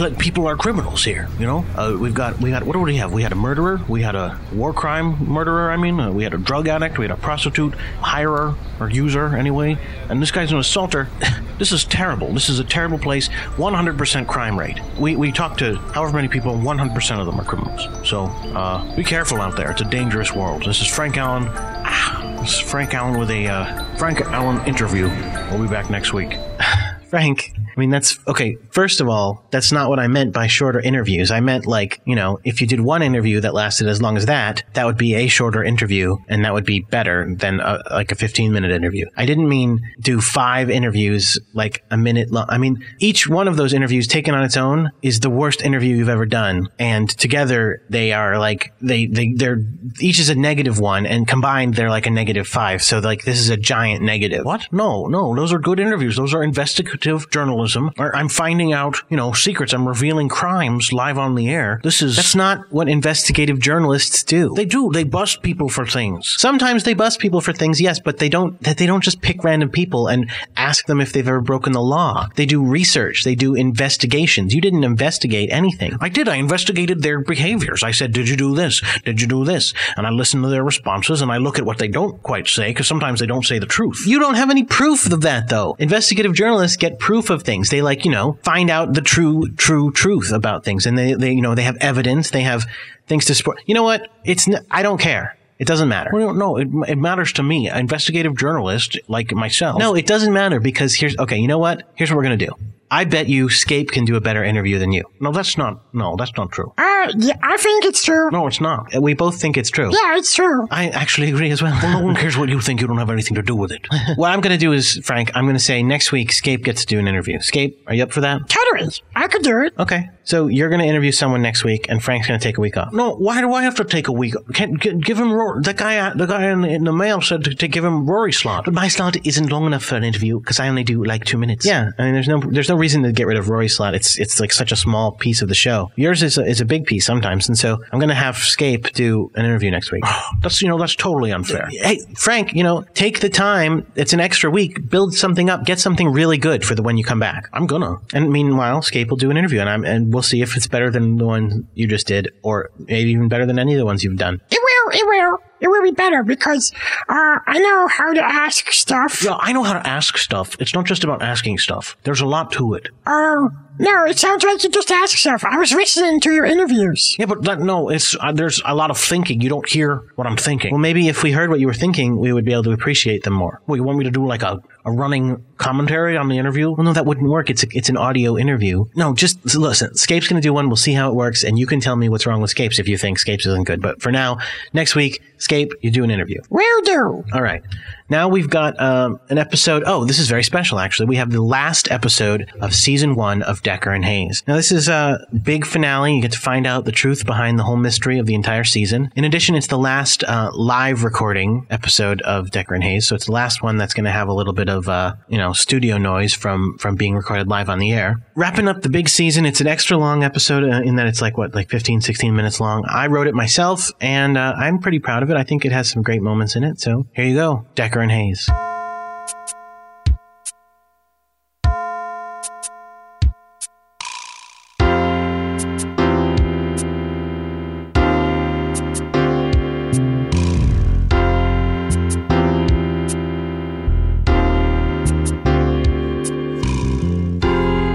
Uh, 0.00 0.10
People 0.18 0.46
are 0.46 0.56
criminals 0.56 1.04
here. 1.04 1.28
You 1.38 1.46
know, 1.46 1.66
uh, 1.76 1.94
we've 2.00 2.14
got 2.14 2.40
we 2.40 2.48
got 2.50 2.62
what 2.62 2.72
do 2.72 2.80
we 2.80 2.96
have? 2.96 3.12
We 3.12 3.22
had 3.22 3.32
a 3.32 3.36
murderer. 3.36 3.78
We 3.86 4.00
had 4.00 4.14
a 4.14 4.40
war 4.54 4.72
crime 4.72 5.22
murderer. 5.28 5.70
I 5.70 5.76
mean, 5.76 6.00
uh, 6.00 6.10
we 6.10 6.24
had 6.24 6.32
a 6.32 6.38
drug 6.38 6.68
addict. 6.68 6.96
We 6.96 7.04
had 7.04 7.10
a 7.10 7.20
prostitute 7.20 7.74
hirer 8.00 8.54
or 8.80 8.88
user 8.88 9.36
anyway. 9.36 9.76
And 10.08 10.22
this 10.22 10.30
guy's 10.30 10.52
an 10.52 10.58
assaulter. 10.58 11.08
this 11.58 11.70
is 11.70 11.84
terrible. 11.84 12.32
This 12.32 12.48
is 12.48 12.60
a 12.60 12.64
terrible 12.64 12.98
place. 12.98 13.28
100% 13.58 14.26
crime 14.26 14.58
rate. 14.58 14.80
We 14.98 15.16
we 15.16 15.32
talked 15.32 15.58
to 15.58 15.76
however 15.92 16.14
many 16.16 16.28
people. 16.28 16.54
100% 16.54 17.20
of 17.20 17.26
them 17.26 17.38
are 17.38 17.44
criminals. 17.44 18.08
So 18.08 18.24
uh, 18.56 18.96
be 18.96 19.04
careful 19.04 19.42
out 19.42 19.54
there. 19.58 19.70
It's 19.70 19.82
a 19.82 19.90
dangerous 19.90 20.32
world. 20.34 20.64
This 20.64 20.80
is 20.80 20.86
Frank 20.88 21.18
Allen. 21.18 21.44
Ah, 21.92 22.38
this 22.40 22.54
is 22.54 22.60
Frank 22.60 22.94
Allen 22.94 23.18
with 23.20 23.30
a 23.30 23.48
uh, 23.50 23.96
Frank 23.96 24.20
Allen 24.22 24.66
interview. 24.66 25.08
We'll 25.50 25.62
be 25.62 25.68
back 25.68 25.90
next 25.90 26.12
week. 26.12 26.38
Frank, 27.08 27.52
I 27.56 27.80
mean, 27.80 27.90
that's 27.90 28.18
okay. 28.28 28.56
First 28.70 29.00
of 29.00 29.08
all, 29.08 29.44
that's 29.50 29.72
not 29.72 29.88
what 29.88 29.98
I 29.98 30.06
meant 30.06 30.32
by 30.32 30.46
shorter 30.46 30.80
interviews. 30.80 31.30
I 31.30 31.40
meant 31.40 31.66
like, 31.66 32.00
you 32.04 32.14
know, 32.14 32.38
if 32.44 32.60
you 32.60 32.66
did 32.66 32.80
one 32.80 33.02
interview 33.02 33.40
that 33.40 33.54
lasted 33.54 33.88
as 33.88 34.00
long 34.00 34.16
as 34.16 34.26
that, 34.26 34.62
that 34.74 34.86
would 34.86 34.96
be 34.96 35.14
a 35.14 35.26
shorter 35.26 35.64
interview 35.64 36.16
and 36.28 36.44
that 36.44 36.52
would 36.52 36.64
be 36.64 36.80
better 36.80 37.34
than 37.34 37.60
a, 37.60 37.82
like 37.90 38.12
a 38.12 38.14
15 38.14 38.52
minute 38.52 38.70
interview. 38.70 39.06
I 39.16 39.26
didn't 39.26 39.48
mean 39.48 39.80
do 40.00 40.20
five 40.20 40.70
interviews 40.70 41.38
like 41.52 41.84
a 41.90 41.96
minute 41.96 42.30
long. 42.30 42.46
I 42.48 42.58
mean, 42.58 42.84
each 42.98 43.28
one 43.28 43.48
of 43.48 43.56
those 43.56 43.72
interviews 43.72 44.06
taken 44.06 44.34
on 44.34 44.44
its 44.44 44.56
own 44.56 44.90
is 45.02 45.20
the 45.20 45.30
worst 45.30 45.62
interview 45.62 45.96
you've 45.96 46.08
ever 46.08 46.26
done. 46.26 46.68
And 46.78 47.08
together 47.08 47.82
they 47.90 48.12
are 48.12 48.38
like, 48.38 48.72
they, 48.80 49.06
they, 49.06 49.32
they're, 49.34 49.58
each 50.00 50.20
is 50.20 50.28
a 50.28 50.34
negative 50.34 50.78
one 50.78 51.06
and 51.06 51.26
combined 51.26 51.74
they're 51.74 51.90
like 51.90 52.06
a 52.06 52.10
negative 52.10 52.46
five. 52.46 52.82
So 52.82 53.00
like 53.00 53.24
this 53.24 53.40
is 53.40 53.50
a 53.50 53.56
giant 53.56 54.02
negative. 54.02 54.44
What? 54.44 54.72
No, 54.72 55.06
no, 55.06 55.34
those 55.34 55.52
are 55.52 55.58
good 55.58 55.80
interviews. 55.80 56.16
Those 56.16 56.34
are 56.34 56.42
investigative 56.42 57.30
journalism. 57.30 57.90
I'm 57.98 58.28
finding 58.28 58.59
out, 58.68 58.96
you 59.08 59.16
know, 59.16 59.32
secrets. 59.32 59.72
I'm 59.72 59.88
revealing 59.88 60.28
crimes 60.28 60.92
live 60.92 61.18
on 61.18 61.34
the 61.34 61.48
air. 61.48 61.80
This 61.82 62.02
is 62.02 62.16
That's 62.16 62.34
not 62.34 62.70
what 62.70 62.88
investigative 62.88 63.58
journalists 63.58 64.22
do. 64.22 64.52
They 64.54 64.66
do. 64.66 64.90
They 64.92 65.04
bust 65.04 65.42
people 65.42 65.68
for 65.68 65.86
things. 65.86 66.34
Sometimes 66.38 66.84
they 66.84 66.94
bust 66.94 67.18
people 67.18 67.40
for 67.40 67.52
things, 67.52 67.80
yes, 67.80 67.98
but 67.98 68.18
they 68.18 68.28
don't. 68.28 68.60
They 68.60 68.86
don't 68.86 69.02
just 69.02 69.22
pick 69.22 69.42
random 69.42 69.70
people 69.70 70.08
and 70.08 70.30
ask 70.56 70.86
them 70.86 71.00
if 71.00 71.12
they've 71.12 71.26
ever 71.26 71.40
broken 71.40 71.72
the 71.72 71.82
law. 71.82 72.28
They 72.36 72.46
do 72.46 72.62
research. 72.62 73.24
They 73.24 73.34
do 73.34 73.54
investigations. 73.54 74.54
You 74.54 74.60
didn't 74.60 74.84
investigate 74.84 75.50
anything. 75.50 75.96
I 76.00 76.08
did. 76.08 76.28
I 76.28 76.36
investigated 76.36 77.02
their 77.02 77.20
behaviors. 77.20 77.82
I 77.82 77.92
said, 77.92 78.12
"Did 78.12 78.28
you 78.28 78.36
do 78.36 78.54
this? 78.54 78.82
Did 79.04 79.20
you 79.20 79.26
do 79.26 79.44
this?" 79.44 79.72
And 79.96 80.06
I 80.06 80.10
listen 80.10 80.42
to 80.42 80.48
their 80.48 80.64
responses 80.64 81.22
and 81.22 81.32
I 81.32 81.38
look 81.38 81.58
at 81.58 81.64
what 81.64 81.78
they 81.78 81.88
don't 81.88 82.22
quite 82.22 82.48
say 82.48 82.68
because 82.68 82.86
sometimes 82.86 83.20
they 83.20 83.26
don't 83.26 83.46
say 83.46 83.58
the 83.58 83.66
truth. 83.66 84.04
You 84.06 84.18
don't 84.18 84.34
have 84.34 84.50
any 84.50 84.64
proof 84.64 85.10
of 85.10 85.22
that, 85.22 85.48
though. 85.48 85.76
Investigative 85.78 86.34
journalists 86.34 86.76
get 86.76 86.98
proof 86.98 87.30
of 87.30 87.42
things. 87.42 87.70
They 87.70 87.82
like, 87.82 88.04
you 88.04 88.10
know, 88.10 88.38
find 88.50 88.70
out 88.70 88.94
the 88.94 89.00
true, 89.00 89.48
true 89.56 89.92
truth 89.92 90.32
about 90.32 90.64
things, 90.64 90.86
and 90.86 90.98
they, 90.98 91.14
they, 91.14 91.32
you 91.32 91.42
know, 91.42 91.54
they 91.54 91.62
have 91.62 91.76
evidence. 91.80 92.30
They 92.30 92.42
have 92.42 92.64
things 93.06 93.24
to 93.26 93.34
support. 93.34 93.62
You 93.66 93.74
know 93.74 93.82
what? 93.84 94.08
It's. 94.24 94.48
N- 94.48 94.66
I 94.70 94.82
don't 94.82 94.98
care. 95.00 95.36
It 95.58 95.66
doesn't 95.68 95.88
matter. 95.88 96.10
Well, 96.12 96.32
no, 96.34 96.56
it, 96.56 96.68
it 96.88 96.96
matters 96.96 97.32
to 97.34 97.42
me, 97.42 97.68
an 97.68 97.78
investigative 97.78 98.34
journalist 98.36 98.98
like 99.08 99.30
myself. 99.32 99.78
No, 99.78 99.94
it 99.94 100.06
doesn't 100.06 100.32
matter 100.32 100.58
because 100.58 100.94
here's 100.94 101.16
okay. 101.18 101.38
You 101.38 101.48
know 101.48 101.58
what? 101.58 101.82
Here's 101.94 102.10
what 102.10 102.16
we're 102.16 102.22
gonna 102.24 102.36
do. 102.38 102.52
I 102.90 103.04
bet 103.04 103.28
you 103.28 103.48
Scape 103.48 103.92
can 103.92 104.04
do 104.04 104.16
a 104.16 104.20
better 104.20 104.42
interview 104.42 104.78
than 104.78 104.92
you. 104.92 105.04
No, 105.20 105.30
that's 105.30 105.56
not. 105.56 105.94
No, 105.94 106.16
that's 106.16 106.36
not 106.36 106.50
true. 106.50 106.72
Uh, 106.76 107.12
yeah, 107.16 107.36
I 107.42 107.56
think 107.56 107.84
it's 107.84 108.02
true. 108.02 108.30
No, 108.30 108.46
it's 108.46 108.60
not. 108.60 108.92
We 109.00 109.14
both 109.14 109.40
think 109.40 109.56
it's 109.56 109.70
true. 109.70 109.90
Yeah, 109.92 110.16
it's 110.16 110.34
true. 110.34 110.66
I 110.70 110.88
actually 110.88 111.28
agree 111.28 111.50
as 111.50 111.62
well. 111.62 111.78
well 111.82 112.00
no 112.00 112.06
one 112.06 112.16
cares 112.16 112.36
what 112.36 112.48
you 112.48 112.60
think. 112.60 112.80
You 112.80 112.86
don't 112.86 112.98
have 112.98 113.10
anything 113.10 113.36
to 113.36 113.42
do 113.42 113.54
with 113.54 113.70
it. 113.70 113.86
what 114.16 114.30
I'm 114.30 114.40
going 114.40 114.52
to 114.52 114.58
do 114.58 114.72
is, 114.72 115.00
Frank, 115.04 115.30
I'm 115.34 115.44
going 115.44 115.54
to 115.54 115.60
say 115.60 115.82
next 115.82 116.10
week 116.10 116.32
Scape 116.32 116.64
gets 116.64 116.80
to 116.82 116.86
do 116.86 116.98
an 116.98 117.06
interview. 117.06 117.38
Scape, 117.40 117.80
are 117.86 117.94
you 117.94 118.02
up 118.02 118.12
for 118.12 118.20
that? 118.22 118.48
Totally. 118.48 118.92
I 119.14 119.28
could 119.28 119.42
do 119.42 119.62
it. 119.62 119.72
Okay. 119.78 120.08
So 120.24 120.46
you're 120.46 120.68
going 120.68 120.80
to 120.80 120.86
interview 120.86 121.12
someone 121.12 121.42
next 121.42 121.64
week, 121.64 121.86
and 121.88 122.02
Frank's 122.02 122.28
going 122.28 122.38
to 122.38 122.44
take 122.44 122.58
a 122.58 122.60
week 122.60 122.76
off. 122.76 122.92
No, 122.92 123.16
why 123.16 123.40
do 123.40 123.52
I 123.52 123.62
have 123.62 123.74
to 123.76 123.84
take 123.84 124.08
a 124.08 124.12
week? 124.12 124.34
Can, 124.54 124.76
can, 124.76 125.00
give 125.00 125.18
him 125.18 125.32
Rory. 125.32 125.62
The 125.62 125.74
guy, 125.74 126.14
the 126.14 126.26
guy 126.26 126.50
in, 126.50 126.64
in 126.64 126.84
the 126.84 126.92
mail 126.92 127.20
said 127.20 127.44
to, 127.44 127.54
to 127.54 127.68
give 127.68 127.84
him 127.84 128.08
Rory 128.08 128.32
slot. 128.32 128.64
But 128.64 128.74
my 128.74 128.88
slot 128.88 129.16
isn't 129.26 129.50
long 129.50 129.66
enough 129.66 129.84
for 129.84 129.96
an 129.96 130.04
interview 130.04 130.38
because 130.38 130.60
I 130.60 130.68
only 130.68 130.84
do 130.84 131.04
like 131.04 131.24
two 131.24 131.38
minutes. 131.38 131.66
Yeah, 131.66 131.90
I 131.98 132.04
mean, 132.04 132.14
there's 132.14 132.28
no, 132.28 132.38
there's 132.38 132.68
no 132.68 132.76
reason 132.80 133.02
to 133.02 133.12
get 133.12 133.26
rid 133.26 133.36
of 133.36 133.48
Rory 133.48 133.68
slot. 133.68 133.94
It's, 133.94 134.18
it's 134.18 134.40
like 134.40 134.52
such 134.52 134.72
a 134.72 134.76
small 134.76 135.12
piece 135.12 135.42
of 135.42 135.48
the 135.48 135.54
show. 135.54 135.92
Yours 135.96 136.22
is 136.22 136.38
a, 136.38 136.44
is 136.44 136.60
a 136.60 136.64
big 136.64 136.84
piece 136.86 137.06
sometimes, 137.06 137.48
and 137.48 137.58
so 137.58 137.82
I'm 137.92 137.98
going 137.98 138.08
to 138.08 138.14
have 138.14 138.36
Scape 138.36 138.92
do 138.92 139.30
an 139.34 139.44
interview 139.44 139.70
next 139.70 139.92
week. 139.92 140.04
that's 140.40 140.60
you 140.62 140.68
know 140.68 140.78
that's 140.78 140.96
totally 140.96 141.32
unfair. 141.32 141.66
Uh, 141.66 141.70
hey, 141.88 142.00
Frank, 142.16 142.54
you 142.54 142.62
know, 142.62 142.82
take 142.94 143.20
the 143.20 143.28
time. 143.28 143.86
It's 143.94 144.12
an 144.12 144.20
extra 144.20 144.50
week. 144.50 144.88
Build 144.88 145.14
something 145.14 145.50
up. 145.50 145.64
Get 145.64 145.78
something 145.78 146.08
really 146.08 146.38
good 146.38 146.64
for 146.64 146.74
the 146.74 146.82
when 146.82 146.96
you 146.96 147.04
come 147.04 147.20
back. 147.20 147.48
I'm 147.52 147.66
gonna. 147.66 147.96
And 148.12 148.30
meanwhile, 148.30 148.82
Scape 148.82 149.10
will 149.10 149.16
do 149.16 149.30
an 149.30 149.36
interview, 149.36 149.60
and 149.60 149.68
I'm 149.68 149.84
and 149.84 150.12
we'll 150.12 150.22
see 150.22 150.42
if 150.42 150.56
it's 150.56 150.66
better 150.66 150.90
than 150.90 151.16
the 151.16 151.26
one 151.26 151.68
you 151.74 151.86
just 151.86 152.06
did, 152.06 152.32
or 152.42 152.70
maybe 152.78 153.10
even 153.10 153.28
better 153.28 153.46
than 153.46 153.58
any 153.58 153.74
of 153.74 153.78
the 153.78 153.84
ones 153.84 154.02
you've 154.02 154.16
done. 154.16 154.40
It 154.50 154.60
will. 154.62 154.79
It 154.92 155.06
will. 155.06 155.38
It 155.60 155.68
will 155.68 155.82
be 155.82 155.90
better 155.90 156.22
because 156.22 156.72
uh, 157.08 157.38
I 157.46 157.58
know 157.58 157.86
how 157.88 158.14
to 158.14 158.22
ask 158.22 158.72
stuff. 158.72 159.22
Yeah, 159.22 159.36
I 159.38 159.52
know 159.52 159.62
how 159.62 159.74
to 159.74 159.86
ask 159.86 160.16
stuff. 160.16 160.56
It's 160.58 160.72
not 160.72 160.86
just 160.86 161.04
about 161.04 161.20
asking 161.22 161.58
stuff. 161.58 161.96
There's 162.04 162.22
a 162.22 162.26
lot 162.26 162.50
to 162.52 162.74
it. 162.74 162.88
Oh, 163.06 163.50
no, 163.80 164.04
it 164.04 164.18
sounds 164.18 164.44
like 164.44 164.62
you 164.62 164.68
just 164.68 164.90
ask 164.90 165.16
stuff. 165.16 165.42
I 165.44 165.56
was 165.56 165.72
listening 165.72 166.20
to 166.20 166.32
your 166.32 166.44
interviews. 166.44 167.16
Yeah, 167.18 167.26
but 167.26 167.42
that, 167.44 167.60
no, 167.60 167.88
it's 167.88 168.14
uh, 168.20 168.30
there's 168.32 168.60
a 168.64 168.74
lot 168.74 168.90
of 168.90 168.98
thinking. 168.98 169.40
You 169.40 169.48
don't 169.48 169.68
hear 169.68 170.04
what 170.16 170.26
I'm 170.26 170.36
thinking. 170.36 170.70
Well, 170.70 170.80
maybe 170.80 171.08
if 171.08 171.22
we 171.22 171.32
heard 171.32 171.48
what 171.48 171.60
you 171.60 171.66
were 171.66 171.74
thinking, 171.74 172.18
we 172.18 172.32
would 172.32 172.44
be 172.44 172.52
able 172.52 172.64
to 172.64 172.72
appreciate 172.72 173.22
them 173.24 173.32
more. 173.32 173.62
Well, 173.66 173.76
you 173.76 173.82
want 173.82 173.98
me 173.98 174.04
to 174.04 174.10
do 174.10 174.26
like 174.26 174.42
a, 174.42 174.60
a 174.84 174.92
running 174.92 175.42
commentary 175.56 176.16
on 176.16 176.28
the 176.28 176.36
interview? 176.36 176.70
Well, 176.70 176.84
no, 176.84 176.92
that 176.92 177.06
wouldn't 177.06 177.28
work. 177.28 177.48
It's 177.48 177.62
a, 177.62 177.66
it's 177.70 177.88
an 177.88 177.96
audio 177.96 178.36
interview. 178.36 178.84
No, 178.94 179.14
just 179.14 179.54
listen. 179.56 179.94
Scape's 179.94 180.28
going 180.28 180.40
to 180.40 180.46
do 180.46 180.52
one. 180.52 180.68
We'll 180.68 180.76
see 180.76 180.92
how 180.92 181.10
it 181.10 181.14
works, 181.14 181.42
and 181.42 181.58
you 181.58 181.66
can 181.66 181.80
tell 181.80 181.96
me 181.96 182.08
what's 182.08 182.26
wrong 182.26 182.42
with 182.42 182.50
Scapes 182.50 182.78
if 182.78 182.86
you 182.86 182.98
think 182.98 183.18
Scapes 183.18 183.46
isn't 183.46 183.66
good. 183.66 183.80
But 183.80 184.02
for 184.02 184.12
now, 184.12 184.38
next 184.74 184.94
week, 184.94 185.22
Scape, 185.40 185.72
you 185.80 185.90
do 185.90 186.04
an 186.04 186.10
interview. 186.10 186.40
Will 186.50 186.82
do. 186.82 187.24
All 187.32 187.42
right. 187.42 187.62
Now 188.10 188.28
we've 188.28 188.50
got 188.50 188.80
um, 188.80 189.20
an 189.28 189.38
episode. 189.38 189.84
Oh, 189.86 190.04
this 190.04 190.18
is 190.18 190.28
very 190.28 190.42
special, 190.42 190.80
actually. 190.80 191.06
We 191.06 191.16
have 191.16 191.30
the 191.30 191.40
last 191.40 191.90
episode 191.92 192.50
of 192.60 192.74
season 192.74 193.14
one 193.14 193.42
of 193.42 193.62
Decker 193.62 193.90
and 193.92 194.04
Hayes. 194.04 194.42
Now, 194.48 194.56
this 194.56 194.72
is 194.72 194.88
a 194.88 195.24
big 195.42 195.64
finale. 195.64 196.16
You 196.16 196.22
get 196.22 196.32
to 196.32 196.38
find 196.38 196.66
out 196.66 196.84
the 196.84 196.92
truth 196.92 197.24
behind 197.24 197.58
the 197.58 197.62
whole 197.62 197.76
mystery 197.76 198.18
of 198.18 198.26
the 198.26 198.34
entire 198.34 198.64
season. 198.64 199.12
In 199.14 199.24
addition, 199.24 199.54
it's 199.54 199.68
the 199.68 199.78
last 199.78 200.24
uh, 200.24 200.50
live 200.54 201.04
recording 201.04 201.66
episode 201.70 202.20
of 202.22 202.50
Decker 202.50 202.74
and 202.74 202.82
Hayes. 202.82 203.06
So 203.06 203.14
it's 203.14 203.26
the 203.26 203.32
last 203.32 203.62
one 203.62 203.76
that's 203.76 203.94
going 203.94 204.04
to 204.06 204.10
have 204.10 204.26
a 204.26 204.34
little 204.34 204.52
bit 204.52 204.68
of, 204.68 204.88
uh, 204.88 205.14
you 205.28 205.38
know, 205.38 205.52
studio 205.52 205.96
noise 205.96 206.34
from 206.34 206.76
from 206.78 206.96
being 206.96 207.14
recorded 207.14 207.46
live 207.46 207.68
on 207.68 207.78
the 207.78 207.92
air. 207.92 208.20
Wrapping 208.34 208.66
up 208.66 208.82
the 208.82 208.88
big 208.90 209.08
season. 209.08 209.46
It's 209.46 209.60
an 209.60 209.68
extra 209.68 209.96
long 209.96 210.24
episode 210.24 210.64
uh, 210.64 210.82
in 210.82 210.96
that 210.96 211.06
it's 211.06 211.22
like 211.22 211.38
what, 211.38 211.54
like 211.54 211.70
15, 211.70 212.00
16 212.00 212.34
minutes 212.34 212.58
long. 212.58 212.84
I 212.88 213.06
wrote 213.06 213.28
it 213.28 213.34
myself, 213.34 213.92
and 214.00 214.36
uh, 214.36 214.54
I'm 214.56 214.80
pretty 214.80 214.98
proud 214.98 215.22
of 215.22 215.29
it. 215.29 215.29
I 215.36 215.44
think 215.44 215.64
it 215.64 215.72
has 215.72 215.88
some 215.88 216.02
great 216.02 216.22
moments 216.22 216.56
in 216.56 216.64
it. 216.64 216.80
So 216.80 217.06
here 217.14 217.24
you 217.24 217.34
go, 217.34 217.66
Decker 217.74 218.00
and 218.00 218.10
Hayes. 218.10 218.48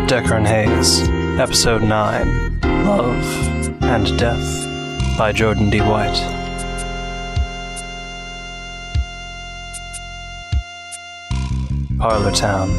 Decker 0.08 0.36
and 0.36 0.48
Hayes, 0.48 1.02
Episode 1.40 1.82
9 1.82 2.62
Love 2.86 3.84
and 3.84 4.18
Death 4.20 5.18
by 5.18 5.32
Jordan 5.32 5.70
D. 5.70 5.82
White. 5.82 6.35
Parlor 12.08 12.34
Town, 12.34 12.70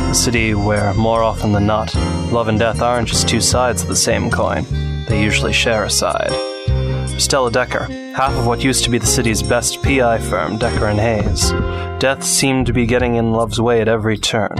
a 0.00 0.12
city 0.12 0.52
where, 0.52 0.92
more 0.94 1.22
often 1.22 1.52
than 1.52 1.64
not, 1.64 1.94
love 2.32 2.48
and 2.48 2.58
death 2.58 2.82
aren't 2.82 3.06
just 3.06 3.28
two 3.28 3.40
sides 3.40 3.82
of 3.82 3.88
the 3.88 3.94
same 3.94 4.32
coin, 4.32 4.64
they 5.06 5.22
usually 5.22 5.52
share 5.52 5.84
a 5.84 5.90
side. 5.90 6.32
Stella 7.20 7.52
Decker, 7.52 7.84
half 8.16 8.32
of 8.32 8.48
what 8.48 8.64
used 8.64 8.82
to 8.82 8.90
be 8.90 8.98
the 8.98 9.06
city's 9.06 9.44
best 9.44 9.80
PI 9.84 10.18
firm, 10.18 10.58
Decker 10.58 10.88
and 10.88 10.98
Hayes, 10.98 11.52
death 12.00 12.24
seemed 12.24 12.66
to 12.66 12.72
be 12.72 12.84
getting 12.84 13.14
in 13.14 13.30
Love's 13.30 13.60
way 13.60 13.80
at 13.80 13.86
every 13.86 14.18
turn. 14.18 14.56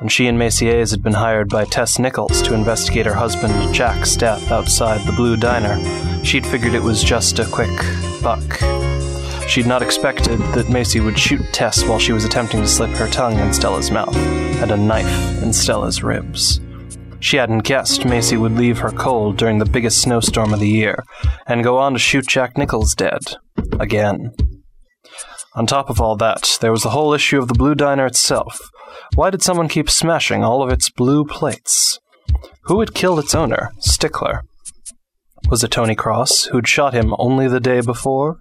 When 0.00 0.08
she 0.08 0.26
and 0.26 0.42
Hayes 0.42 0.90
had 0.90 1.04
been 1.04 1.12
hired 1.12 1.50
by 1.50 1.66
Tess 1.66 2.00
Nichols 2.00 2.42
to 2.42 2.54
investigate 2.54 3.06
her 3.06 3.14
husband 3.14 3.72
Jack's 3.72 4.16
death 4.16 4.50
outside 4.50 5.06
the 5.06 5.12
Blue 5.12 5.36
Diner, 5.36 5.78
she'd 6.24 6.44
figured 6.44 6.74
it 6.74 6.82
was 6.82 7.04
just 7.04 7.38
a 7.38 7.46
quick 7.46 7.70
buck. 8.24 8.60
She'd 9.50 9.66
not 9.66 9.82
expected 9.82 10.38
that 10.54 10.70
Macy 10.70 11.00
would 11.00 11.18
shoot 11.18 11.42
Tess 11.52 11.82
while 11.82 11.98
she 11.98 12.12
was 12.12 12.24
attempting 12.24 12.60
to 12.60 12.68
slip 12.68 12.90
her 12.90 13.08
tongue 13.08 13.36
in 13.36 13.52
Stella's 13.52 13.90
mouth 13.90 14.16
and 14.62 14.70
a 14.70 14.76
knife 14.76 15.42
in 15.42 15.52
Stella's 15.52 16.04
ribs. 16.04 16.60
She 17.18 17.36
hadn't 17.36 17.64
guessed 17.64 18.04
Macy 18.04 18.36
would 18.36 18.52
leave 18.52 18.78
her 18.78 18.92
cold 18.92 19.36
during 19.36 19.58
the 19.58 19.64
biggest 19.64 20.02
snowstorm 20.02 20.54
of 20.54 20.60
the 20.60 20.68
year 20.68 21.02
and 21.48 21.64
go 21.64 21.78
on 21.78 21.94
to 21.94 21.98
shoot 21.98 22.28
Jack 22.28 22.56
Nichols 22.56 22.94
dead. 22.94 23.18
Again. 23.80 24.30
On 25.56 25.66
top 25.66 25.90
of 25.90 26.00
all 26.00 26.14
that, 26.14 26.56
there 26.60 26.70
was 26.70 26.84
the 26.84 26.90
whole 26.90 27.12
issue 27.12 27.40
of 27.40 27.48
the 27.48 27.54
Blue 27.54 27.74
Diner 27.74 28.06
itself. 28.06 28.60
Why 29.16 29.30
did 29.30 29.42
someone 29.42 29.68
keep 29.68 29.90
smashing 29.90 30.44
all 30.44 30.62
of 30.62 30.70
its 30.70 30.90
blue 30.90 31.24
plates? 31.24 31.98
Who 32.66 32.78
had 32.78 32.94
killed 32.94 33.18
its 33.18 33.34
owner, 33.34 33.72
Stickler? 33.80 34.44
Was 35.48 35.64
it 35.64 35.72
Tony 35.72 35.96
Cross, 35.96 36.44
who'd 36.44 36.68
shot 36.68 36.94
him 36.94 37.16
only 37.18 37.48
the 37.48 37.58
day 37.58 37.80
before? 37.80 38.38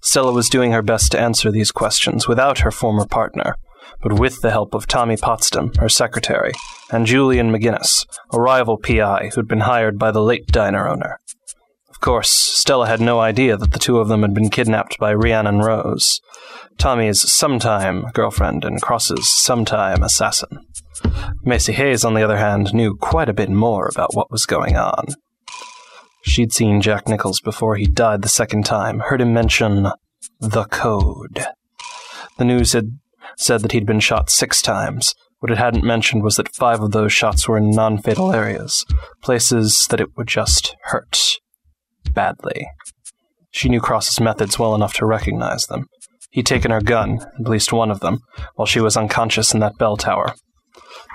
Stella 0.00 0.32
was 0.32 0.48
doing 0.48 0.72
her 0.72 0.82
best 0.82 1.12
to 1.12 1.20
answer 1.20 1.50
these 1.50 1.72
questions 1.72 2.28
without 2.28 2.60
her 2.60 2.70
former 2.70 3.06
partner, 3.06 3.56
but 4.02 4.18
with 4.18 4.40
the 4.40 4.50
help 4.50 4.74
of 4.74 4.86
Tommy 4.86 5.16
Potsdam, 5.16 5.72
her 5.78 5.88
secretary, 5.88 6.52
and 6.90 7.06
Julian 7.06 7.50
McGinnis, 7.50 8.06
a 8.32 8.40
rival 8.40 8.76
PI 8.78 9.30
who'd 9.34 9.48
been 9.48 9.60
hired 9.60 9.98
by 9.98 10.10
the 10.10 10.22
late 10.22 10.46
diner 10.48 10.88
owner. 10.88 11.18
Of 11.88 12.00
course, 12.00 12.30
Stella 12.30 12.86
had 12.86 13.00
no 13.00 13.20
idea 13.20 13.56
that 13.56 13.72
the 13.72 13.78
two 13.78 13.98
of 13.98 14.08
them 14.08 14.22
had 14.22 14.34
been 14.34 14.50
kidnapped 14.50 14.98
by 14.98 15.14
Rhiannon 15.14 15.60
Rose, 15.60 16.20
Tommy's 16.78 17.30
sometime 17.32 18.06
girlfriend 18.12 18.64
and 18.64 18.82
Cross's 18.82 19.28
sometime 19.28 20.02
assassin. 20.02 20.60
Macy 21.42 21.72
Hayes, 21.72 22.04
on 22.04 22.14
the 22.14 22.22
other 22.22 22.36
hand, 22.36 22.74
knew 22.74 22.96
quite 22.96 23.28
a 23.28 23.34
bit 23.34 23.50
more 23.50 23.88
about 23.88 24.14
what 24.14 24.30
was 24.30 24.46
going 24.46 24.76
on. 24.76 25.06
She'd 26.24 26.52
seen 26.54 26.80
Jack 26.80 27.06
Nichols 27.06 27.40
before 27.40 27.76
he 27.76 27.86
died 27.86 28.22
the 28.22 28.28
second 28.28 28.64
time, 28.64 29.00
heard 29.00 29.20
him 29.20 29.34
mention 29.34 29.88
the 30.40 30.64
code. 30.64 31.46
The 32.38 32.46
news 32.46 32.72
had 32.72 32.98
said 33.36 33.60
that 33.60 33.72
he'd 33.72 33.86
been 33.86 34.00
shot 34.00 34.30
six 34.30 34.62
times. 34.62 35.14
What 35.40 35.52
it 35.52 35.58
hadn't 35.58 35.84
mentioned 35.84 36.22
was 36.22 36.36
that 36.36 36.54
five 36.54 36.80
of 36.80 36.92
those 36.92 37.12
shots 37.12 37.46
were 37.46 37.58
in 37.58 37.70
non 37.70 37.98
fatal 37.98 38.32
areas, 38.32 38.86
places 39.22 39.86
that 39.90 40.00
it 40.00 40.16
would 40.16 40.26
just 40.26 40.74
hurt. 40.84 41.40
Badly. 42.12 42.68
She 43.50 43.68
knew 43.68 43.80
Cross's 43.80 44.18
methods 44.18 44.58
well 44.58 44.74
enough 44.74 44.94
to 44.94 45.06
recognize 45.06 45.66
them. 45.66 45.86
He'd 46.30 46.46
taken 46.46 46.70
her 46.70 46.80
gun, 46.80 47.20
at 47.38 47.48
least 47.48 47.70
one 47.70 47.90
of 47.90 48.00
them, 48.00 48.20
while 48.54 48.66
she 48.66 48.80
was 48.80 48.96
unconscious 48.96 49.52
in 49.52 49.60
that 49.60 49.76
bell 49.76 49.98
tower. 49.98 50.34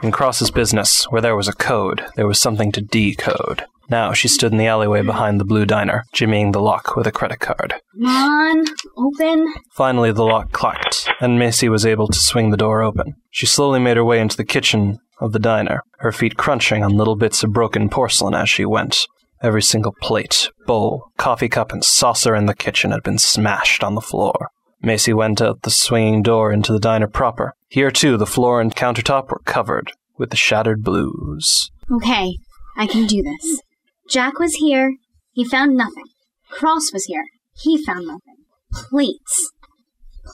In 0.03 0.11
Cross's 0.11 0.51
business, 0.51 1.05
where 1.05 1.21
there 1.21 1.35
was 1.35 1.47
a 1.47 1.53
code, 1.53 2.05
there 2.15 2.27
was 2.27 2.39
something 2.39 2.71
to 2.73 2.81
decode. 2.81 3.65
Now 3.89 4.13
she 4.13 4.27
stood 4.27 4.51
in 4.51 4.57
the 4.57 4.67
alleyway 4.67 5.01
behind 5.01 5.39
the 5.39 5.45
blue 5.45 5.65
diner, 5.65 6.03
jimmying 6.13 6.51
the 6.53 6.61
lock 6.61 6.95
with 6.95 7.07
a 7.07 7.11
credit 7.11 7.39
card. 7.39 7.73
Come 7.93 8.05
on, 8.05 8.65
open. 8.97 9.53
Finally, 9.73 10.11
the 10.11 10.23
lock 10.23 10.51
clacked, 10.51 11.09
and 11.19 11.39
Macy 11.39 11.69
was 11.69 11.85
able 11.85 12.07
to 12.07 12.19
swing 12.19 12.51
the 12.51 12.57
door 12.57 12.83
open. 12.83 13.15
She 13.31 13.45
slowly 13.45 13.79
made 13.79 13.97
her 13.97 14.05
way 14.05 14.19
into 14.19 14.37
the 14.37 14.45
kitchen 14.45 14.99
of 15.19 15.31
the 15.31 15.39
diner, 15.39 15.81
her 15.99 16.11
feet 16.11 16.37
crunching 16.37 16.83
on 16.83 16.97
little 16.97 17.15
bits 17.15 17.43
of 17.43 17.51
broken 17.51 17.89
porcelain 17.89 18.35
as 18.35 18.49
she 18.49 18.65
went. 18.65 19.07
Every 19.41 19.61
single 19.61 19.95
plate, 20.01 20.49
bowl, 20.67 21.11
coffee 21.17 21.49
cup, 21.49 21.71
and 21.71 21.83
saucer 21.83 22.35
in 22.35 22.45
the 22.45 22.55
kitchen 22.55 22.91
had 22.91 23.03
been 23.03 23.17
smashed 23.17 23.83
on 23.83 23.95
the 23.95 24.01
floor. 24.01 24.49
Macy 24.81 25.13
went 25.13 25.41
out 25.41 25.63
the 25.63 25.71
swinging 25.71 26.23
door 26.23 26.51
into 26.51 26.71
the 26.71 26.79
diner 26.79 27.07
proper. 27.07 27.53
Here, 27.69 27.91
too, 27.91 28.17
the 28.17 28.25
floor 28.25 28.61
and 28.61 28.75
countertop 28.75 29.29
were 29.29 29.41
covered 29.45 29.91
with 30.17 30.29
the 30.29 30.37
shattered 30.37 30.83
blues. 30.83 31.71
Okay, 31.91 32.35
I 32.77 32.87
can 32.87 33.07
do 33.07 33.21
this. 33.23 33.61
Jack 34.09 34.39
was 34.39 34.55
here. 34.55 34.95
He 35.33 35.45
found 35.45 35.77
nothing. 35.77 36.05
Cross 36.49 36.91
was 36.91 37.05
here. 37.05 37.25
He 37.55 37.83
found 37.83 38.07
nothing. 38.07 38.37
Plates. 38.73 39.51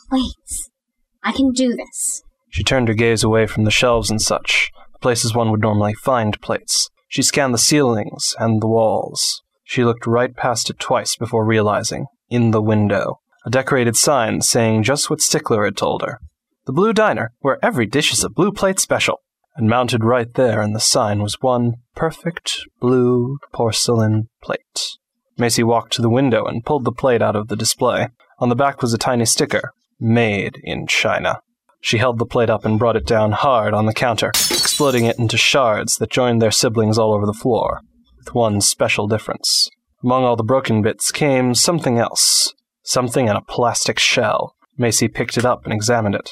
Plates. 0.10 0.70
I 1.24 1.34
can 1.34 1.52
do 1.52 1.76
this. 1.76 2.24
She 2.50 2.64
turned 2.64 2.88
her 2.88 2.94
gaze 2.94 3.24
away 3.24 3.48
from 3.48 3.66
the 3.66 3.72
shelves 3.72 4.10
and 4.10 4.22
such, 4.22 4.72
the 4.94 5.00
places 5.00 5.36
one 5.36 5.52
would 5.52 5.62
normally 5.62 5.94
find 5.94 6.40
plates. 6.40 6.90
She 7.10 7.22
scanned 7.22 7.54
the 7.54 7.58
ceilings 7.58 8.34
and 8.40 8.62
the 8.62 8.68
walls. 8.68 9.42
She 9.66 9.84
looked 9.84 10.08
right 10.08 10.34
past 10.34 10.70
it 10.70 10.80
twice 10.80 11.18
before 11.18 11.46
realizing, 11.46 12.06
in 12.30 12.52
the 12.52 12.62
window, 12.62 13.20
a 13.46 13.50
decorated 13.50 13.98
sign 13.98 14.42
saying 14.42 14.84
just 14.84 15.10
what 15.10 15.22
Stickler 15.22 15.66
had 15.66 15.76
told 15.76 16.02
her. 16.02 16.20
The 16.66 16.72
Blue 16.72 16.94
Diner, 16.94 17.34
where 17.40 17.64
every 17.64 17.86
dish 17.86 18.14
is 18.14 18.24
a 18.24 18.30
blue 18.30 18.52
plate 18.52 18.80
special. 18.80 19.20
And 19.56 19.70
mounted 19.70 20.04
right 20.04 20.34
there 20.34 20.62
in 20.62 20.74
the 20.74 20.80
sign 20.80 21.22
was 21.22 21.42
one 21.42 21.76
perfect 21.96 22.60
blue 22.82 23.38
porcelain 23.54 24.28
plate. 24.42 24.98
Macy 25.38 25.64
walked 25.64 25.94
to 25.94 26.02
the 26.02 26.10
window 26.10 26.46
and 26.46 26.66
pulled 26.66 26.84
the 26.84 26.92
plate 26.92 27.22
out 27.22 27.36
of 27.36 27.48
the 27.48 27.56
display. 27.56 28.10
On 28.40 28.50
the 28.50 28.56
back 28.56 28.82
was 28.82 28.94
a 28.94 28.98
tiny 28.98 29.26
sticker, 29.26 29.72
Made 30.00 30.60
in 30.64 30.88
China. 30.88 31.40
She 31.80 32.00
held 32.00 32.20
the 32.20 32.26
plate 32.26 32.50
up 32.50 32.66
and 32.66 32.80
brought 32.80 32.98
it 32.98 33.06
down 33.06 33.32
hard 33.32 33.74
on 33.74 33.86
the 33.86 33.94
counter, 33.94 34.30
exploding 34.30 35.06
it 35.06 35.20
into 35.20 35.38
shards 35.38 35.98
that 35.98 36.10
joined 36.10 36.42
their 36.42 36.52
siblings 36.52 36.98
all 36.98 37.14
over 37.14 37.26
the 37.26 37.34
floor, 37.34 37.82
with 38.18 38.34
one 38.34 38.60
special 38.60 39.08
difference. 39.08 39.70
Among 40.04 40.24
all 40.24 40.36
the 40.36 40.44
broken 40.44 40.82
bits 40.82 41.12
came 41.12 41.56
something 41.56 41.98
else, 41.98 42.54
something 42.84 43.28
in 43.28 43.36
a 43.36 43.42
plastic 43.42 44.00
shell. 44.00 44.56
Macy 44.78 45.08
picked 45.08 45.38
it 45.38 45.46
up 45.46 45.64
and 45.64 45.74
examined 45.74 46.16
it. 46.16 46.32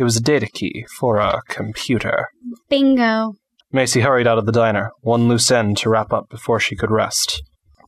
It 0.00 0.04
was 0.04 0.16
a 0.16 0.22
data 0.22 0.46
key 0.46 0.86
for 0.98 1.18
a 1.18 1.42
computer. 1.46 2.28
Bingo. 2.70 3.34
Macy 3.70 4.00
hurried 4.00 4.26
out 4.26 4.38
of 4.38 4.46
the 4.46 4.50
diner, 4.50 4.92
one 5.02 5.28
loose 5.28 5.50
end 5.50 5.76
to 5.76 5.90
wrap 5.90 6.10
up 6.10 6.30
before 6.30 6.58
she 6.58 6.74
could 6.74 6.90
rest. 6.90 7.42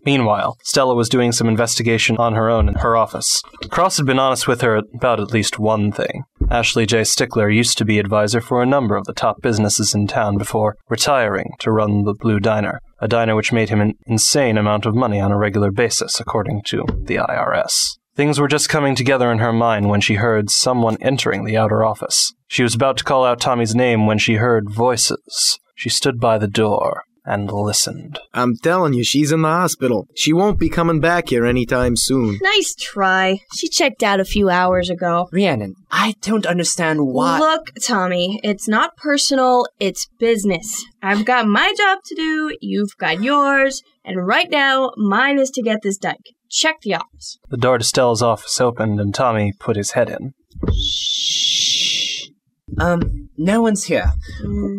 Meanwhile, 0.05 0.59
Stella 0.63 0.95
was 0.95 1.09
doing 1.09 1.33
some 1.33 1.49
investigation 1.49 2.19
on 2.19 2.35
her 2.35 2.51
own 2.51 2.69
in 2.69 2.75
her 2.75 2.99
office. 2.99 3.41
Cross 3.71 3.97
had 3.97 4.05
been 4.05 4.19
honest 4.19 4.47
with 4.47 4.61
her 4.61 4.83
about 4.95 5.21
at 5.21 5.33
least 5.33 5.59
one 5.59 5.91
thing. 5.91 6.25
Ashley 6.51 6.85
J. 6.85 7.03
Stickler 7.03 7.49
used 7.49 7.79
to 7.79 7.85
be 7.87 7.99
advisor 7.99 8.43
for 8.43 8.63
a 8.63 8.67
number 8.67 8.95
of 8.95 9.07
the 9.07 9.15
top 9.15 9.41
businesses 9.41 9.95
in 9.95 10.07
town 10.07 10.37
before 10.37 10.77
retiring 10.91 11.53
to 11.61 11.73
run 11.73 12.05
the 12.05 12.13
Blue 12.13 12.41
Diner, 12.41 12.79
a 13.01 13.09
diner 13.09 13.35
which 13.35 13.55
made 13.55 13.71
him 13.71 13.81
an 13.81 13.95
insane 14.05 14.59
amount 14.59 14.85
of 14.85 14.95
money 14.95 15.19
on 15.19 15.33
a 15.33 15.39
regular 15.39 15.71
basis, 15.71 16.21
according 16.21 16.61
to 16.67 16.85
the 17.05 17.17
IRS. 17.17 17.97
Things 18.23 18.39
were 18.39 18.47
just 18.47 18.69
coming 18.69 18.95
together 18.95 19.33
in 19.33 19.41
her 19.41 19.53
mind 19.53 19.89
when 19.89 20.01
she 20.01 20.15
heard 20.15 20.49
someone 20.49 20.97
entering 21.01 21.45
the 21.45 21.57
outer 21.57 21.85
office. 21.85 22.33
She 22.47 22.63
was 22.63 22.73
about 22.73 22.97
to 22.99 23.05
call 23.05 23.25
out 23.25 23.41
Tommy's 23.41 23.75
name 23.75 24.07
when 24.07 24.17
she 24.19 24.35
heard 24.35 24.71
voices. 24.71 25.59
She 25.75 25.89
stood 25.89 26.21
by 26.21 26.39
the 26.39 26.47
door 26.47 27.03
and 27.25 27.51
listened. 27.51 28.21
I'm 28.33 28.55
telling 28.63 28.95
you, 28.95 29.03
she's 29.03 29.33
in 29.33 29.43
the 29.43 29.49
hospital. 29.49 30.07
She 30.17 30.33
won't 30.33 30.61
be 30.61 30.69
coming 30.69 31.01
back 31.01 31.31
here 31.31 31.45
anytime 31.45 31.97
soon. 31.97 32.39
Nice 32.43 32.77
try. 32.77 33.41
She 33.57 33.69
checked 33.69 34.05
out 34.05 34.21
a 34.21 34.25
few 34.25 34.49
hours 34.49 34.89
ago. 34.89 35.29
Rhiannon, 35.33 35.75
I 35.91 36.15
don't 36.21 36.47
understand 36.47 37.01
why. 37.01 37.41
Look, 37.41 37.71
Tommy, 37.85 38.39
it's 38.45 38.69
not 38.69 38.97
personal, 38.97 39.67
it's 39.81 40.07
business. 40.21 40.85
I've 41.03 41.25
got 41.25 41.49
my 41.49 41.75
job 41.77 41.99
to 42.05 42.15
do, 42.15 42.57
you've 42.61 42.97
got 42.99 43.21
yours, 43.21 43.83
and 44.05 44.25
right 44.25 44.49
now, 44.49 44.93
mine 44.97 45.41
is 45.41 45.51
to 45.51 45.63
get 45.63 45.81
this 45.83 45.99
done. 45.99 46.15
Check 46.53 46.83
the 46.83 46.95
office. 46.95 47.39
The 47.49 47.57
door 47.57 47.79
to 47.79 47.85
Stella's 47.85 48.23
office 48.23 48.61
opened 48.61 49.01
and 49.01 49.15
Tommy 49.15 49.55
put 49.59 49.77
his 49.77 49.93
head 49.93 50.11
in. 50.11 50.35
Shh. 50.71 52.29
Um, 52.79 53.31
no 53.39 53.63
one's 53.63 53.85
here. 53.85 54.13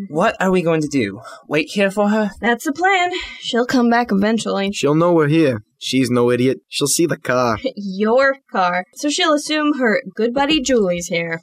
What 0.09 0.35
are 0.39 0.51
we 0.51 0.61
going 0.61 0.81
to 0.81 0.87
do? 0.87 1.21
Wait 1.47 1.69
here 1.71 1.89
for 1.89 2.09
her? 2.09 2.29
That's 2.39 2.65
the 2.65 2.73
plan. 2.73 3.11
She'll 3.39 3.65
come 3.65 3.89
back 3.89 4.11
eventually. 4.11 4.71
She'll 4.71 4.93
know 4.93 5.13
we're 5.13 5.27
here. 5.27 5.63
She's 5.79 6.11
no 6.11 6.29
idiot. 6.29 6.59
She'll 6.69 6.87
see 6.87 7.07
the 7.07 7.17
car. 7.17 7.57
Your 7.75 8.37
car. 8.51 8.85
So 8.93 9.09
she'll 9.09 9.33
assume 9.33 9.79
her 9.79 10.01
good 10.15 10.33
buddy 10.33 10.61
Julie's 10.61 11.07
here. 11.07 11.41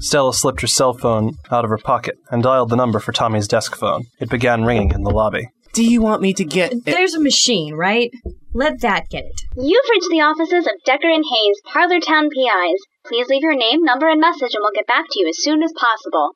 Stella 0.00 0.34
slipped 0.34 0.60
her 0.60 0.66
cell 0.66 0.92
phone 0.92 1.36
out 1.50 1.64
of 1.64 1.70
her 1.70 1.78
pocket 1.78 2.16
and 2.30 2.42
dialed 2.42 2.68
the 2.68 2.76
number 2.76 2.98
for 3.00 3.12
Tommy's 3.12 3.48
desk 3.48 3.74
phone. 3.74 4.04
It 4.20 4.28
began 4.28 4.64
ringing 4.64 4.90
in 4.90 5.02
the 5.02 5.10
lobby. 5.10 5.48
Do 5.76 5.84
you 5.84 6.00
want 6.00 6.22
me 6.22 6.32
to 6.32 6.44
get. 6.46 6.86
There's 6.86 7.12
a 7.12 7.20
machine, 7.20 7.74
right? 7.74 8.10
Let 8.54 8.80
that 8.80 9.10
get 9.10 9.26
it. 9.26 9.42
You've 9.58 9.84
reached 9.90 10.08
the 10.10 10.22
offices 10.22 10.66
of 10.66 10.72
Decker 10.86 11.10
and 11.10 11.22
Hayes, 11.22 11.60
Parlortown 11.66 12.30
PIs. 12.30 12.80
Please 13.04 13.28
leave 13.28 13.42
your 13.42 13.54
name, 13.54 13.82
number, 13.82 14.08
and 14.08 14.18
message, 14.18 14.54
and 14.54 14.62
we'll 14.62 14.72
get 14.74 14.86
back 14.86 15.04
to 15.10 15.20
you 15.20 15.28
as 15.28 15.36
soon 15.42 15.62
as 15.62 15.74
possible. 15.78 16.30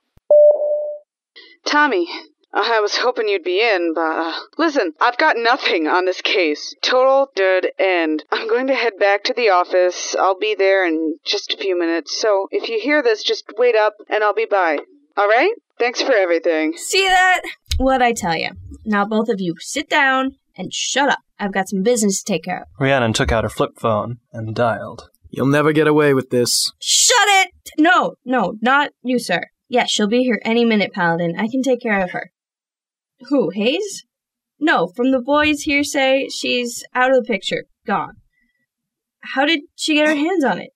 Tommy, 1.64 2.07
I 2.53 2.80
was 2.80 2.99
hoping 2.99 3.28
you'd 3.28 3.43
be 3.43 3.62
in, 3.62 3.95
but 3.95 4.03
uh, 4.03 4.34
listen, 4.59 4.93
I've 5.01 5.16
got 5.16 5.38
nothing 5.38 5.88
on 5.88 6.05
this 6.05 6.20
case. 6.20 6.74
Total 6.82 7.30
dead 7.34 7.68
end. 7.78 8.22
I'm 8.30 8.47
going 8.47 8.66
to 8.66 8.74
head 8.74 8.99
back 9.01 9.24
to 9.24 9.32
the 9.32 9.49
office. 9.49 10.14
I'll 10.16 10.38
be 10.38 10.55
there 10.55 10.86
in 10.86 11.16
just 11.24 11.55
a 11.55 11.57
few 11.57 11.78
minutes. 11.78 12.20
So 12.20 12.47
if 12.51 12.68
you 12.68 12.78
hear 12.78 13.03
this, 13.03 13.22
just 13.22 13.45
wait 13.57 13.74
up 13.74 13.95
and 14.11 14.22
I'll 14.22 14.34
be 14.34 14.45
by. 14.45 14.80
All 15.16 15.28
right? 15.28 15.55
Thanks 15.78 16.03
for 16.03 16.12
everything. 16.12 16.76
See 16.76 17.09
that? 17.09 17.41
What 17.78 18.03
I 18.03 18.12
tell 18.12 18.36
you. 18.36 18.51
Now 18.91 19.05
both 19.05 19.28
of 19.28 19.41
you 19.41 19.55
sit 19.61 19.88
down 19.88 20.32
and 20.57 20.74
shut 20.74 21.09
up. 21.09 21.20
I've 21.38 21.53
got 21.53 21.68
some 21.68 21.84
business 21.84 22.20
to 22.20 22.32
take 22.32 22.43
care 22.43 22.62
of. 22.62 22.66
Rhiannon 22.80 23.12
took 23.12 23.30
out 23.30 23.45
her 23.45 23.49
flip 23.49 23.78
phone 23.78 24.18
and 24.32 24.53
dialed. 24.53 25.09
You'll 25.30 25.47
never 25.47 25.72
get 25.72 25.86
away 25.86 26.12
with 26.12 26.30
this. 26.30 26.72
Shut 26.80 27.28
it! 27.28 27.53
No, 27.78 28.16
no, 28.24 28.55
not 28.61 28.91
you, 29.03 29.20
sir. 29.20 29.43
Yes, 29.68 29.91
she'll 29.93 30.09
be 30.09 30.24
here 30.24 30.41
any 30.45 30.64
minute, 30.64 30.93
Paladin. 30.93 31.36
I 31.38 31.47
can 31.47 31.62
take 31.62 31.80
care 31.80 32.03
of 32.03 32.11
her. 32.11 32.32
Who, 33.28 33.51
Hayes? 33.51 34.05
No, 34.59 34.88
from 34.88 35.12
the 35.12 35.22
boys' 35.22 35.62
hearsay, 35.62 36.26
she's 36.28 36.82
out 36.93 37.11
of 37.11 37.16
the 37.22 37.32
picture. 37.32 37.66
Gone. 37.86 38.14
How 39.20 39.45
did 39.45 39.61
she 39.76 39.95
get 39.95 40.09
her 40.09 40.16
hands 40.16 40.43
on 40.43 40.59
it? 40.59 40.70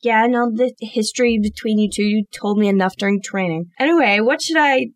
Yeah, 0.00 0.22
I 0.22 0.28
know 0.28 0.50
the 0.50 0.72
history 0.80 1.38
between 1.38 1.78
you 1.78 1.90
two. 1.92 2.04
You 2.04 2.24
told 2.32 2.56
me 2.56 2.68
enough 2.68 2.96
during 2.96 3.20
training. 3.20 3.66
Anyway, 3.78 4.20
what 4.20 4.40
should 4.40 4.56
I. 4.56 4.86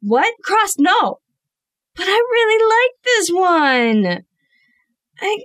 What? 0.00 0.32
Cross, 0.42 0.76
no! 0.78 1.18
But 1.94 2.06
I 2.06 2.18
really 2.30 2.64
like 2.64 3.04
this 3.04 3.30
one! 3.30 4.24
I. 5.20 5.38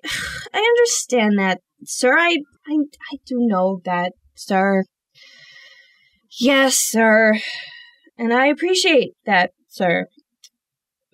I 0.54 0.60
understand 0.60 1.38
that, 1.38 1.62
sir. 1.84 2.18
I. 2.18 2.38
I, 2.70 2.74
I 3.14 3.18
do 3.26 3.38
know 3.40 3.82
that 3.86 4.14
sir. 4.36 4.84
Yes, 6.40 6.76
sir. 6.78 7.34
And 8.18 8.34
I 8.34 8.48
appreciate 8.48 9.14
that, 9.26 9.52
sir. 9.68 10.08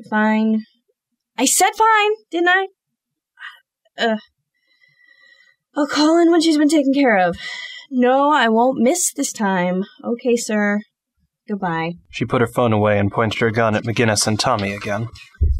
Fine. 0.10 0.64
I 1.38 1.46
said 1.46 1.72
fine, 1.78 2.12
didn't 2.30 2.50
I? 2.50 2.68
Uh, 3.98 4.18
I'll 5.76 5.88
call 5.88 6.20
in 6.20 6.32
when 6.32 6.42
she's 6.42 6.58
been 6.58 6.70
taken 6.70 6.94
care 6.94 7.18
of. 7.18 7.38
No, 7.90 8.32
I 8.32 8.50
won't 8.50 8.82
miss 8.82 9.14
this 9.14 9.32
time. 9.32 9.84
Okay, 10.04 10.36
sir. 10.36 10.82
Goodbye. 11.48 11.94
She 12.10 12.26
put 12.26 12.42
her 12.42 12.48
phone 12.48 12.74
away 12.74 12.98
and 12.98 13.12
pointed 13.12 13.40
her 13.42 13.52
gun 13.52 13.76
at 13.76 13.84
McGinnis 13.84 14.28
and 14.28 14.40
Tommy 14.40 14.74
again. 14.74 15.10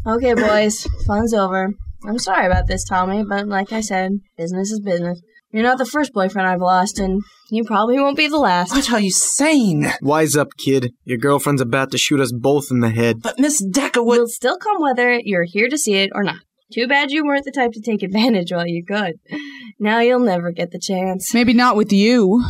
Okay, 0.06 0.34
boys. 0.34 0.86
Fun's 1.06 1.34
over. 1.34 1.70
I'm 2.06 2.18
sorry 2.18 2.46
about 2.46 2.66
this, 2.66 2.84
Tommy, 2.84 3.24
but 3.26 3.48
like 3.48 3.72
I 3.72 3.80
said, 3.80 4.12
business 4.36 4.70
is 4.70 4.80
business. 4.80 5.20
You're 5.52 5.62
not 5.62 5.78
the 5.78 5.86
first 5.86 6.12
boyfriend 6.12 6.48
I've 6.48 6.60
lost, 6.60 6.98
and 6.98 7.22
you 7.50 7.64
probably 7.64 7.98
won't 7.98 8.16
be 8.16 8.26
the 8.26 8.38
last. 8.38 8.72
What 8.72 8.92
are 8.92 9.00
you 9.00 9.12
saying? 9.12 9.86
Wise 10.02 10.36
up, 10.36 10.48
kid. 10.58 10.92
Your 11.04 11.18
girlfriend's 11.18 11.62
about 11.62 11.92
to 11.92 11.98
shoot 11.98 12.20
us 12.20 12.32
both 12.32 12.72
in 12.72 12.80
the 12.80 12.90
head. 12.90 13.22
But 13.22 13.38
Miss 13.38 13.64
Decker 13.64 14.02
would. 14.02 14.18
Will 14.18 14.26
still 14.26 14.58
come 14.58 14.82
whether 14.82 15.18
you're 15.22 15.44
here 15.44 15.68
to 15.68 15.78
see 15.78 15.94
it 15.94 16.10
or 16.12 16.24
not. 16.24 16.40
Too 16.72 16.88
bad 16.88 17.12
you 17.12 17.24
weren't 17.24 17.44
the 17.44 17.52
type 17.52 17.70
to 17.72 17.80
take 17.80 18.02
advantage 18.02 18.50
while 18.50 18.66
you 18.66 18.84
could. 18.84 19.14
Now 19.78 20.00
you'll 20.00 20.18
never 20.18 20.50
get 20.50 20.72
the 20.72 20.80
chance. 20.80 21.32
Maybe 21.32 21.52
not 21.52 21.76
with 21.76 21.92
you. 21.92 22.42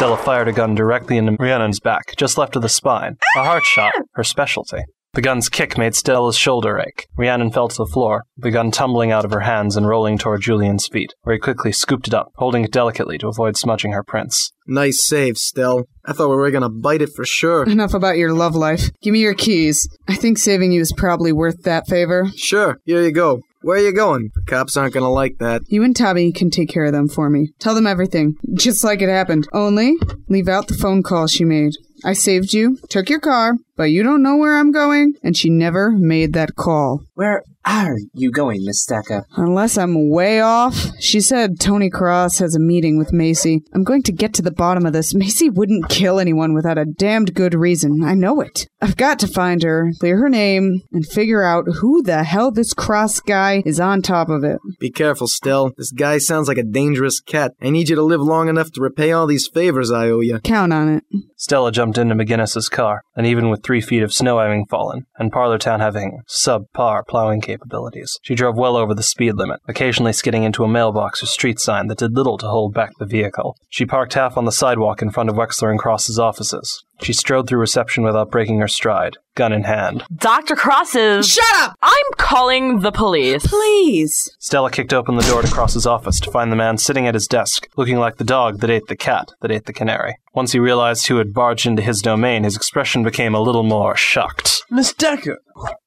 Stella 0.00 0.16
fired 0.16 0.48
a 0.48 0.52
gun 0.52 0.74
directly 0.74 1.18
into 1.18 1.36
Rhiannon's 1.38 1.78
back, 1.78 2.16
just 2.16 2.38
left 2.38 2.56
of 2.56 2.62
the 2.62 2.70
spine. 2.70 3.18
A 3.36 3.44
heart 3.44 3.64
shot, 3.64 3.92
her 4.14 4.24
specialty. 4.24 4.78
The 5.12 5.20
gun's 5.20 5.50
kick 5.50 5.76
made 5.76 5.94
Stella's 5.94 6.38
shoulder 6.38 6.78
ache. 6.78 7.04
Rhiannon 7.18 7.50
fell 7.50 7.68
to 7.68 7.76
the 7.76 7.84
floor, 7.92 8.22
the 8.34 8.50
gun 8.50 8.70
tumbling 8.70 9.12
out 9.12 9.26
of 9.26 9.30
her 9.30 9.40
hands 9.40 9.76
and 9.76 9.86
rolling 9.86 10.16
toward 10.16 10.40
Julian's 10.40 10.88
feet, 10.90 11.12
where 11.24 11.34
he 11.34 11.38
quickly 11.38 11.70
scooped 11.70 12.08
it 12.08 12.14
up, 12.14 12.28
holding 12.36 12.64
it 12.64 12.72
delicately 12.72 13.18
to 13.18 13.28
avoid 13.28 13.58
smudging 13.58 13.92
her 13.92 14.02
prints. 14.02 14.54
Nice 14.66 15.06
save, 15.06 15.36
Stell. 15.36 15.84
I 16.06 16.14
thought 16.14 16.30
we 16.30 16.36
were 16.36 16.50
gonna 16.50 16.70
bite 16.70 17.02
it 17.02 17.10
for 17.14 17.26
sure. 17.26 17.64
Enough 17.64 17.92
about 17.92 18.16
your 18.16 18.32
love 18.32 18.54
life. 18.54 18.88
Give 19.02 19.12
me 19.12 19.20
your 19.20 19.34
keys. 19.34 19.86
I 20.08 20.14
think 20.14 20.38
saving 20.38 20.72
you 20.72 20.80
is 20.80 20.94
probably 20.96 21.30
worth 21.30 21.60
that 21.64 21.86
favor. 21.86 22.26
Sure, 22.36 22.78
here 22.86 23.02
you 23.02 23.12
go. 23.12 23.42
Where 23.62 23.76
are 23.76 23.82
you 23.82 23.92
going? 23.92 24.30
The 24.34 24.42
cops 24.42 24.76
aren't 24.76 24.94
gonna 24.94 25.10
like 25.10 25.36
that. 25.38 25.62
You 25.68 25.82
and 25.82 25.94
Tommy 25.94 26.32
can 26.32 26.48
take 26.48 26.70
care 26.70 26.86
of 26.86 26.92
them 26.92 27.08
for 27.08 27.28
me. 27.28 27.52
Tell 27.58 27.74
them 27.74 27.86
everything, 27.86 28.36
just 28.54 28.82
like 28.82 29.02
it 29.02 29.10
happened. 29.10 29.46
Only, 29.52 29.96
leave 30.28 30.48
out 30.48 30.66
the 30.68 30.74
phone 30.74 31.02
call 31.02 31.26
she 31.26 31.44
made. 31.44 31.72
I 32.02 32.14
saved 32.14 32.54
you, 32.54 32.78
took 32.88 33.10
your 33.10 33.20
car, 33.20 33.54
but 33.76 33.90
you 33.90 34.02
don't 34.02 34.22
know 34.22 34.36
where 34.36 34.56
I'm 34.56 34.72
going, 34.72 35.12
and 35.22 35.36
she 35.36 35.50
never 35.50 35.90
made 35.90 36.32
that 36.32 36.56
call. 36.56 37.02
Where 37.14 37.42
are 37.64 37.96
you 38.14 38.30
going, 38.30 38.64
Miss 38.64 38.84
Decker? 38.84 39.26
Unless 39.36 39.76
I'm 39.76 40.10
way 40.10 40.40
off. 40.40 40.74
She 40.98 41.20
said 41.20 41.60
Tony 41.60 41.90
Cross 41.90 42.38
has 42.38 42.54
a 42.54 42.60
meeting 42.60 42.98
with 42.98 43.12
Macy. 43.12 43.62
I'm 43.74 43.84
going 43.84 44.02
to 44.04 44.12
get 44.12 44.34
to 44.34 44.42
the 44.42 44.50
bottom 44.50 44.86
of 44.86 44.92
this. 44.92 45.14
Macy 45.20 45.50
wouldn't 45.50 45.88
kill 45.88 46.18
anyone 46.18 46.54
without 46.54 46.78
a 46.78 46.84
damned 46.84 47.34
good 47.34 47.54
reason. 47.54 48.02
I 48.04 48.14
know 48.14 48.40
it. 48.40 48.68
I've 48.80 48.96
got 48.96 49.18
to 49.20 49.28
find 49.28 49.62
her, 49.62 49.92
clear 50.00 50.18
her 50.18 50.28
name, 50.30 50.80
and 50.92 51.06
figure 51.06 51.42
out 51.42 51.66
who 51.80 52.02
the 52.02 52.24
hell 52.24 52.50
this 52.50 52.72
Cross 52.72 53.20
guy 53.20 53.62
is 53.66 53.78
on 53.78 54.02
top 54.02 54.30
of 54.30 54.42
it. 54.42 54.58
Be 54.78 54.90
careful, 54.90 55.26
Stell. 55.26 55.72
This 55.76 55.92
guy 55.92 56.18
sounds 56.18 56.48
like 56.48 56.58
a 56.58 56.62
dangerous 56.62 57.20
cat. 57.20 57.52
I 57.60 57.70
need 57.70 57.88
you 57.88 57.96
to 57.96 58.02
live 58.02 58.22
long 58.22 58.48
enough 58.48 58.70
to 58.72 58.80
repay 58.80 59.12
all 59.12 59.26
these 59.26 59.48
favors 59.48 59.90
I 59.90 60.08
owe 60.08 60.20
you. 60.20 60.40
Count 60.40 60.72
on 60.72 60.88
it. 60.88 61.04
Stella 61.36 61.72
jumped 61.72 61.98
into 61.98 62.14
McGinnis's 62.14 62.68
car, 62.68 63.02
and 63.14 63.26
even 63.26 63.50
with 63.50 63.62
three 63.62 63.80
feet 63.80 64.02
of 64.02 64.12
snow 64.12 64.38
having 64.38 64.66
fallen, 64.66 65.06
and 65.18 65.32
Parlortown 65.32 65.80
having 65.80 66.20
subpar 66.28 67.06
plowing 67.06 67.40
capabilities, 67.50 68.18
she 68.22 68.34
drove 68.34 68.56
well 68.56 68.76
over 68.76 68.94
the 68.94 69.02
speed 69.02 69.34
limit, 69.34 69.60
occasionally 69.66 70.12
skidding 70.12 70.44
into 70.44 70.64
a 70.64 70.68
mailbox 70.68 71.22
or 71.22 71.26
street 71.26 71.58
sign 71.58 71.88
that 71.88 71.98
did 71.98 72.14
little 72.14 72.38
to 72.38 72.46
hold 72.46 72.72
back 72.72 72.90
the 72.98 73.06
vehicle. 73.06 73.56
She 73.68 73.86
parked 73.86 74.14
half 74.14 74.36
on 74.36 74.44
the 74.44 74.52
sidewalk 74.52 75.02
in 75.02 75.10
front 75.10 75.28
of 75.28 75.36
Wexler 75.36 75.70
and 75.70 75.78
Cross's 75.78 76.18
offices. 76.18 76.84
She 77.02 77.12
strode 77.14 77.48
through 77.48 77.60
reception 77.60 78.04
without 78.04 78.30
breaking 78.30 78.60
her 78.60 78.68
stride, 78.68 79.16
gun 79.34 79.52
in 79.52 79.64
hand. 79.64 80.04
Dr. 80.14 80.54
Cross 80.54 80.94
is. 80.94 81.28
Shut 81.28 81.44
up! 81.54 81.74
I'm 81.80 82.12
calling 82.18 82.80
the 82.80 82.92
police. 82.92 83.46
Please. 83.46 84.36
Stella 84.38 84.70
kicked 84.70 84.92
open 84.92 85.16
the 85.16 85.22
door 85.22 85.40
to 85.40 85.50
Cross's 85.50 85.86
office 85.86 86.20
to 86.20 86.30
find 86.30 86.52
the 86.52 86.56
man 86.56 86.76
sitting 86.76 87.06
at 87.06 87.14
his 87.14 87.26
desk, 87.26 87.68
looking 87.76 87.96
like 87.96 88.16
the 88.16 88.24
dog 88.24 88.60
that 88.60 88.70
ate 88.70 88.86
the 88.88 88.96
cat 88.96 89.32
that 89.40 89.50
ate 89.50 89.64
the 89.64 89.72
canary. 89.72 90.16
Once 90.34 90.52
he 90.52 90.58
realized 90.58 91.06
who 91.06 91.16
had 91.16 91.32
barged 91.32 91.66
into 91.66 91.82
his 91.82 92.02
domain, 92.02 92.44
his 92.44 92.56
expression 92.56 93.02
became 93.02 93.34
a 93.34 93.40
little 93.40 93.62
more 93.62 93.96
shocked. 93.96 94.59
Miss 94.72 94.94
Decker, 94.94 95.38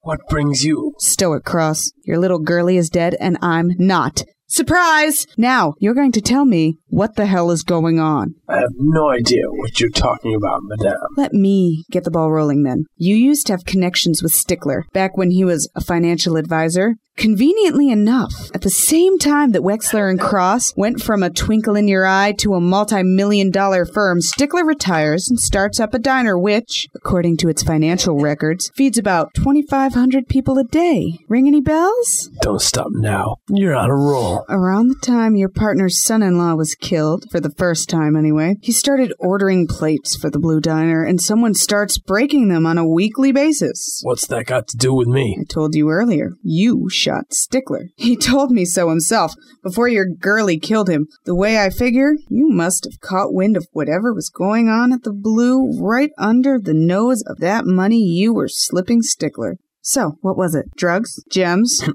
what 0.02 0.28
brings 0.28 0.62
you? 0.62 0.92
Stow 0.98 1.32
it, 1.32 1.44
Cross. 1.44 1.92
Your 2.04 2.18
little 2.18 2.38
girlie 2.38 2.76
is 2.76 2.90
dead, 2.90 3.16
and 3.18 3.38
I'm 3.40 3.70
not. 3.78 4.24
Surprise! 4.46 5.26
Now, 5.36 5.74
you're 5.78 5.94
going 5.94 6.12
to 6.12 6.20
tell 6.20 6.44
me 6.44 6.78
what 6.88 7.16
the 7.16 7.26
hell 7.26 7.50
is 7.50 7.62
going 7.62 7.98
on. 7.98 8.34
I 8.48 8.58
have 8.58 8.72
no 8.76 9.10
idea 9.10 9.42
what 9.48 9.80
you're 9.80 9.90
talking 9.90 10.34
about, 10.34 10.60
madame. 10.62 10.94
Let 11.16 11.32
me 11.32 11.84
get 11.90 12.04
the 12.04 12.10
ball 12.10 12.30
rolling 12.30 12.62
then. 12.62 12.84
You 12.96 13.16
used 13.16 13.46
to 13.46 13.54
have 13.54 13.64
connections 13.64 14.22
with 14.22 14.32
Stickler 14.32 14.84
back 14.92 15.16
when 15.16 15.30
he 15.30 15.44
was 15.44 15.68
a 15.74 15.80
financial 15.80 16.36
advisor. 16.36 16.94
Conveniently 17.16 17.90
enough, 17.90 18.50
at 18.54 18.62
the 18.62 18.70
same 18.70 19.20
time 19.20 19.52
that 19.52 19.62
Wexler 19.62 20.10
and 20.10 20.18
Cross 20.18 20.74
went 20.76 21.00
from 21.00 21.22
a 21.22 21.30
twinkle 21.30 21.76
in 21.76 21.86
your 21.86 22.04
eye 22.04 22.32
to 22.38 22.54
a 22.54 22.60
multi 22.60 23.04
million 23.04 23.52
dollar 23.52 23.84
firm, 23.84 24.20
Stickler 24.20 24.64
retires 24.64 25.28
and 25.28 25.38
starts 25.38 25.78
up 25.78 25.94
a 25.94 26.00
diner 26.00 26.36
which, 26.36 26.88
according 26.92 27.36
to 27.36 27.48
its 27.48 27.62
financial 27.62 28.18
records, 28.18 28.70
feeds 28.74 28.98
about 28.98 29.32
2,500 29.34 30.26
people 30.28 30.58
a 30.58 30.64
day. 30.64 31.20
Ring 31.28 31.46
any 31.46 31.60
bells? 31.60 32.30
Don't 32.42 32.60
stop 32.60 32.88
now. 32.90 33.36
You're 33.48 33.76
on 33.76 33.90
a 33.90 33.94
roll. 33.94 34.33
Around 34.48 34.88
the 34.88 35.06
time 35.06 35.36
your 35.36 35.48
partner's 35.48 36.02
son 36.02 36.22
in 36.22 36.38
law 36.38 36.54
was 36.54 36.74
killed, 36.74 37.24
for 37.30 37.40
the 37.40 37.50
first 37.50 37.88
time 37.88 38.16
anyway, 38.16 38.56
he 38.62 38.72
started 38.72 39.12
ordering 39.18 39.66
plates 39.66 40.16
for 40.16 40.30
the 40.30 40.38
Blue 40.38 40.60
Diner, 40.60 41.04
and 41.04 41.20
someone 41.20 41.54
starts 41.54 41.98
breaking 41.98 42.48
them 42.48 42.66
on 42.66 42.78
a 42.78 42.88
weekly 42.88 43.32
basis. 43.32 44.00
What's 44.02 44.26
that 44.28 44.46
got 44.46 44.68
to 44.68 44.76
do 44.76 44.94
with 44.94 45.08
me? 45.08 45.36
I 45.40 45.44
told 45.44 45.74
you 45.74 45.90
earlier. 45.90 46.32
You 46.42 46.88
shot 46.90 47.32
Stickler. 47.32 47.90
He 47.96 48.16
told 48.16 48.50
me 48.50 48.64
so 48.64 48.88
himself 48.88 49.34
before 49.62 49.88
your 49.88 50.06
girlie 50.06 50.58
killed 50.58 50.88
him. 50.88 51.08
The 51.24 51.34
way 51.34 51.58
I 51.58 51.70
figure, 51.70 52.14
you 52.28 52.48
must 52.48 52.84
have 52.84 53.00
caught 53.00 53.34
wind 53.34 53.56
of 53.56 53.66
whatever 53.72 54.12
was 54.12 54.30
going 54.30 54.68
on 54.68 54.92
at 54.92 55.02
the 55.02 55.12
Blue 55.12 55.78
right 55.80 56.10
under 56.18 56.58
the 56.58 56.74
nose 56.74 57.22
of 57.26 57.38
that 57.38 57.64
money 57.66 58.02
you 58.02 58.32
were 58.34 58.48
slipping 58.48 59.02
Stickler. 59.02 59.58
So, 59.86 60.16
what 60.22 60.38
was 60.38 60.54
it? 60.54 60.74
Drugs? 60.76 61.22
Gems? 61.30 61.82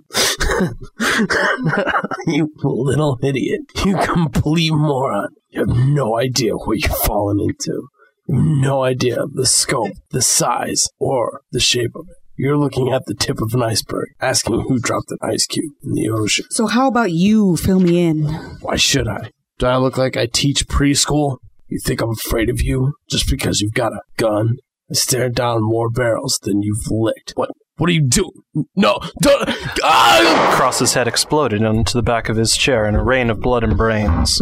you 2.27 2.53
little 2.63 3.17
idiot. 3.23 3.61
You 3.83 3.97
complete 3.97 4.71
moron. 4.71 5.29
You 5.49 5.61
have 5.61 5.75
no 5.75 6.15
idea 6.19 6.53
what 6.53 6.77
you've 6.83 6.95
fallen 6.97 7.39
into. 7.39 7.87
You 8.27 8.35
have 8.35 8.45
no 8.61 8.83
idea 8.83 9.19
of 9.19 9.33
the 9.33 9.47
scope, 9.47 9.93
the 10.11 10.21
size, 10.21 10.87
or 10.99 11.41
the 11.51 11.59
shape 11.59 11.95
of 11.95 12.05
it. 12.09 12.15
You're 12.37 12.59
looking 12.59 12.93
at 12.93 13.07
the 13.07 13.15
tip 13.15 13.41
of 13.41 13.55
an 13.55 13.63
iceberg, 13.63 14.09
asking 14.21 14.61
who 14.67 14.77
dropped 14.77 15.09
an 15.09 15.17
ice 15.23 15.47
cube 15.47 15.73
in 15.83 15.93
the 15.93 16.09
ocean. 16.09 16.45
So, 16.51 16.67
how 16.67 16.87
about 16.87 17.11
you 17.11 17.57
fill 17.57 17.79
me 17.79 18.05
in? 18.05 18.25
Why 18.61 18.75
should 18.75 19.07
I? 19.07 19.31
Do 19.57 19.65
I 19.65 19.77
look 19.77 19.97
like 19.97 20.15
I 20.15 20.27
teach 20.27 20.67
preschool? 20.67 21.37
You 21.67 21.79
think 21.83 22.01
I'm 22.01 22.11
afraid 22.11 22.51
of 22.51 22.61
you 22.61 22.93
just 23.09 23.27
because 23.27 23.61
you've 23.61 23.73
got 23.73 23.93
a 23.93 24.01
gun? 24.17 24.57
I 24.91 24.93
stare 24.93 25.29
down 25.29 25.63
more 25.63 25.89
barrels 25.89 26.39
than 26.43 26.61
you've 26.61 26.91
licked. 26.91 27.33
What? 27.35 27.49
What 27.79 27.89
are 27.89 27.93
you 27.93 28.01
doing? 28.01 28.33
No, 28.75 28.99
don't. 29.21 29.49
Ah! 29.83 30.53
Cross's 30.57 30.95
head 30.95 31.07
exploded 31.07 31.63
onto 31.63 31.93
the 31.93 32.03
back 32.03 32.27
of 32.27 32.35
his 32.35 32.57
chair 32.57 32.85
in 32.85 32.93
a 32.93 33.01
rain 33.01 33.29
of 33.29 33.39
blood 33.39 33.63
and 33.63 33.77
brains. 33.77 34.41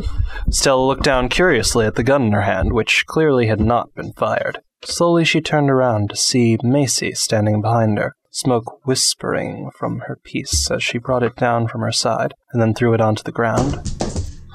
Stella 0.50 0.84
looked 0.84 1.04
down 1.04 1.30
curiously 1.30 1.86
at 1.86 1.94
the 1.94 2.04
gun 2.04 2.24
in 2.24 2.32
her 2.32 2.42
hand, 2.42 2.74
which 2.74 3.06
clearly 3.06 3.46
had 3.46 3.60
not 3.60 3.94
been 3.94 4.12
fired. 4.14 4.62
Slowly 4.84 5.24
she 5.24 5.40
turned 5.40 5.70
around 5.70 6.10
to 6.10 6.16
see 6.16 6.58
Macy 6.64 7.14
standing 7.14 7.62
behind 7.62 8.00
her, 8.00 8.16
smoke 8.32 8.84
whispering 8.88 9.70
from 9.78 10.00
her 10.08 10.18
piece 10.24 10.72
as 10.72 10.84
she 10.84 10.98
brought 10.98 11.22
it 11.22 11.36
down 11.36 11.68
from 11.68 11.82
her 11.82 11.92
side 11.92 12.34
and 12.52 12.60
then 12.60 12.74
threw 12.74 12.96
it 12.96 13.02
onto 13.02 13.22
the 13.22 13.32
ground. 13.32 13.76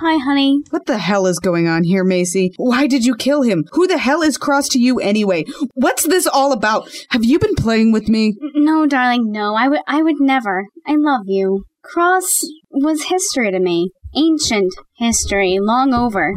Hi, 0.04 0.16
honey. 0.16 0.64
What 0.70 0.86
the 0.86 0.98
hell 0.98 1.28
is 1.28 1.38
going 1.38 1.68
on 1.68 1.84
here, 1.84 2.02
Macy? 2.02 2.50
Why 2.56 2.88
did 2.88 3.04
you 3.04 3.14
kill 3.14 3.42
him? 3.42 3.62
Who 3.70 3.86
the 3.86 3.98
hell 3.98 4.20
is 4.20 4.36
Cross 4.36 4.70
to 4.70 4.80
you 4.80 4.98
anyway? 4.98 5.44
What's 5.74 6.02
this 6.08 6.26
all 6.26 6.50
about? 6.50 6.90
Have 7.10 7.24
you 7.24 7.38
been 7.38 7.54
playing 7.54 7.92
with 7.92 8.08
me? 8.08 8.34
No, 8.52 8.84
darling, 8.84 9.30
no. 9.30 9.54
I 9.54 9.68
would 9.68 9.78
I 9.86 10.02
would 10.02 10.18
never. 10.18 10.66
I 10.88 10.96
love 10.96 11.26
you. 11.26 11.66
Cross 11.84 12.40
was 12.72 13.04
history 13.04 13.52
to 13.52 13.60
me. 13.60 13.92
Ancient 14.16 14.74
history, 14.96 15.58
long 15.60 15.94
over. 15.94 16.34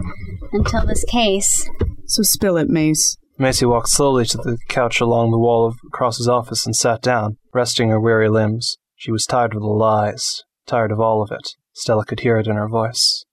Until 0.54 0.86
this 0.86 1.04
case. 1.06 1.68
So 2.06 2.22
spill 2.22 2.58
it, 2.58 2.70
Mace. 2.70 3.18
Macy 3.40 3.66
walked 3.66 3.90
slowly 3.90 4.26
to 4.26 4.38
the 4.38 4.60
couch 4.70 5.02
along 5.02 5.32
the 5.32 5.40
wall 5.40 5.66
of 5.66 5.80
Cross's 5.92 6.28
office 6.28 6.68
and 6.68 6.76
sat 6.76 7.02
down, 7.02 7.38
resting 7.52 7.90
her 7.90 8.00
weary 8.00 8.30
limbs. 8.30 8.78
She 8.96 9.12
was 9.12 9.26
tired 9.26 9.56
of 9.56 9.62
the 9.62 9.68
lies, 9.68 10.44
tired 10.68 10.92
of 10.92 11.00
all 11.00 11.24
of 11.24 11.32
it. 11.32 11.56
Stella 11.74 12.06
could 12.06 12.20
hear 12.20 12.38
it 12.38 12.46
in 12.46 12.58
her 12.58 12.70
voice. 12.70 13.26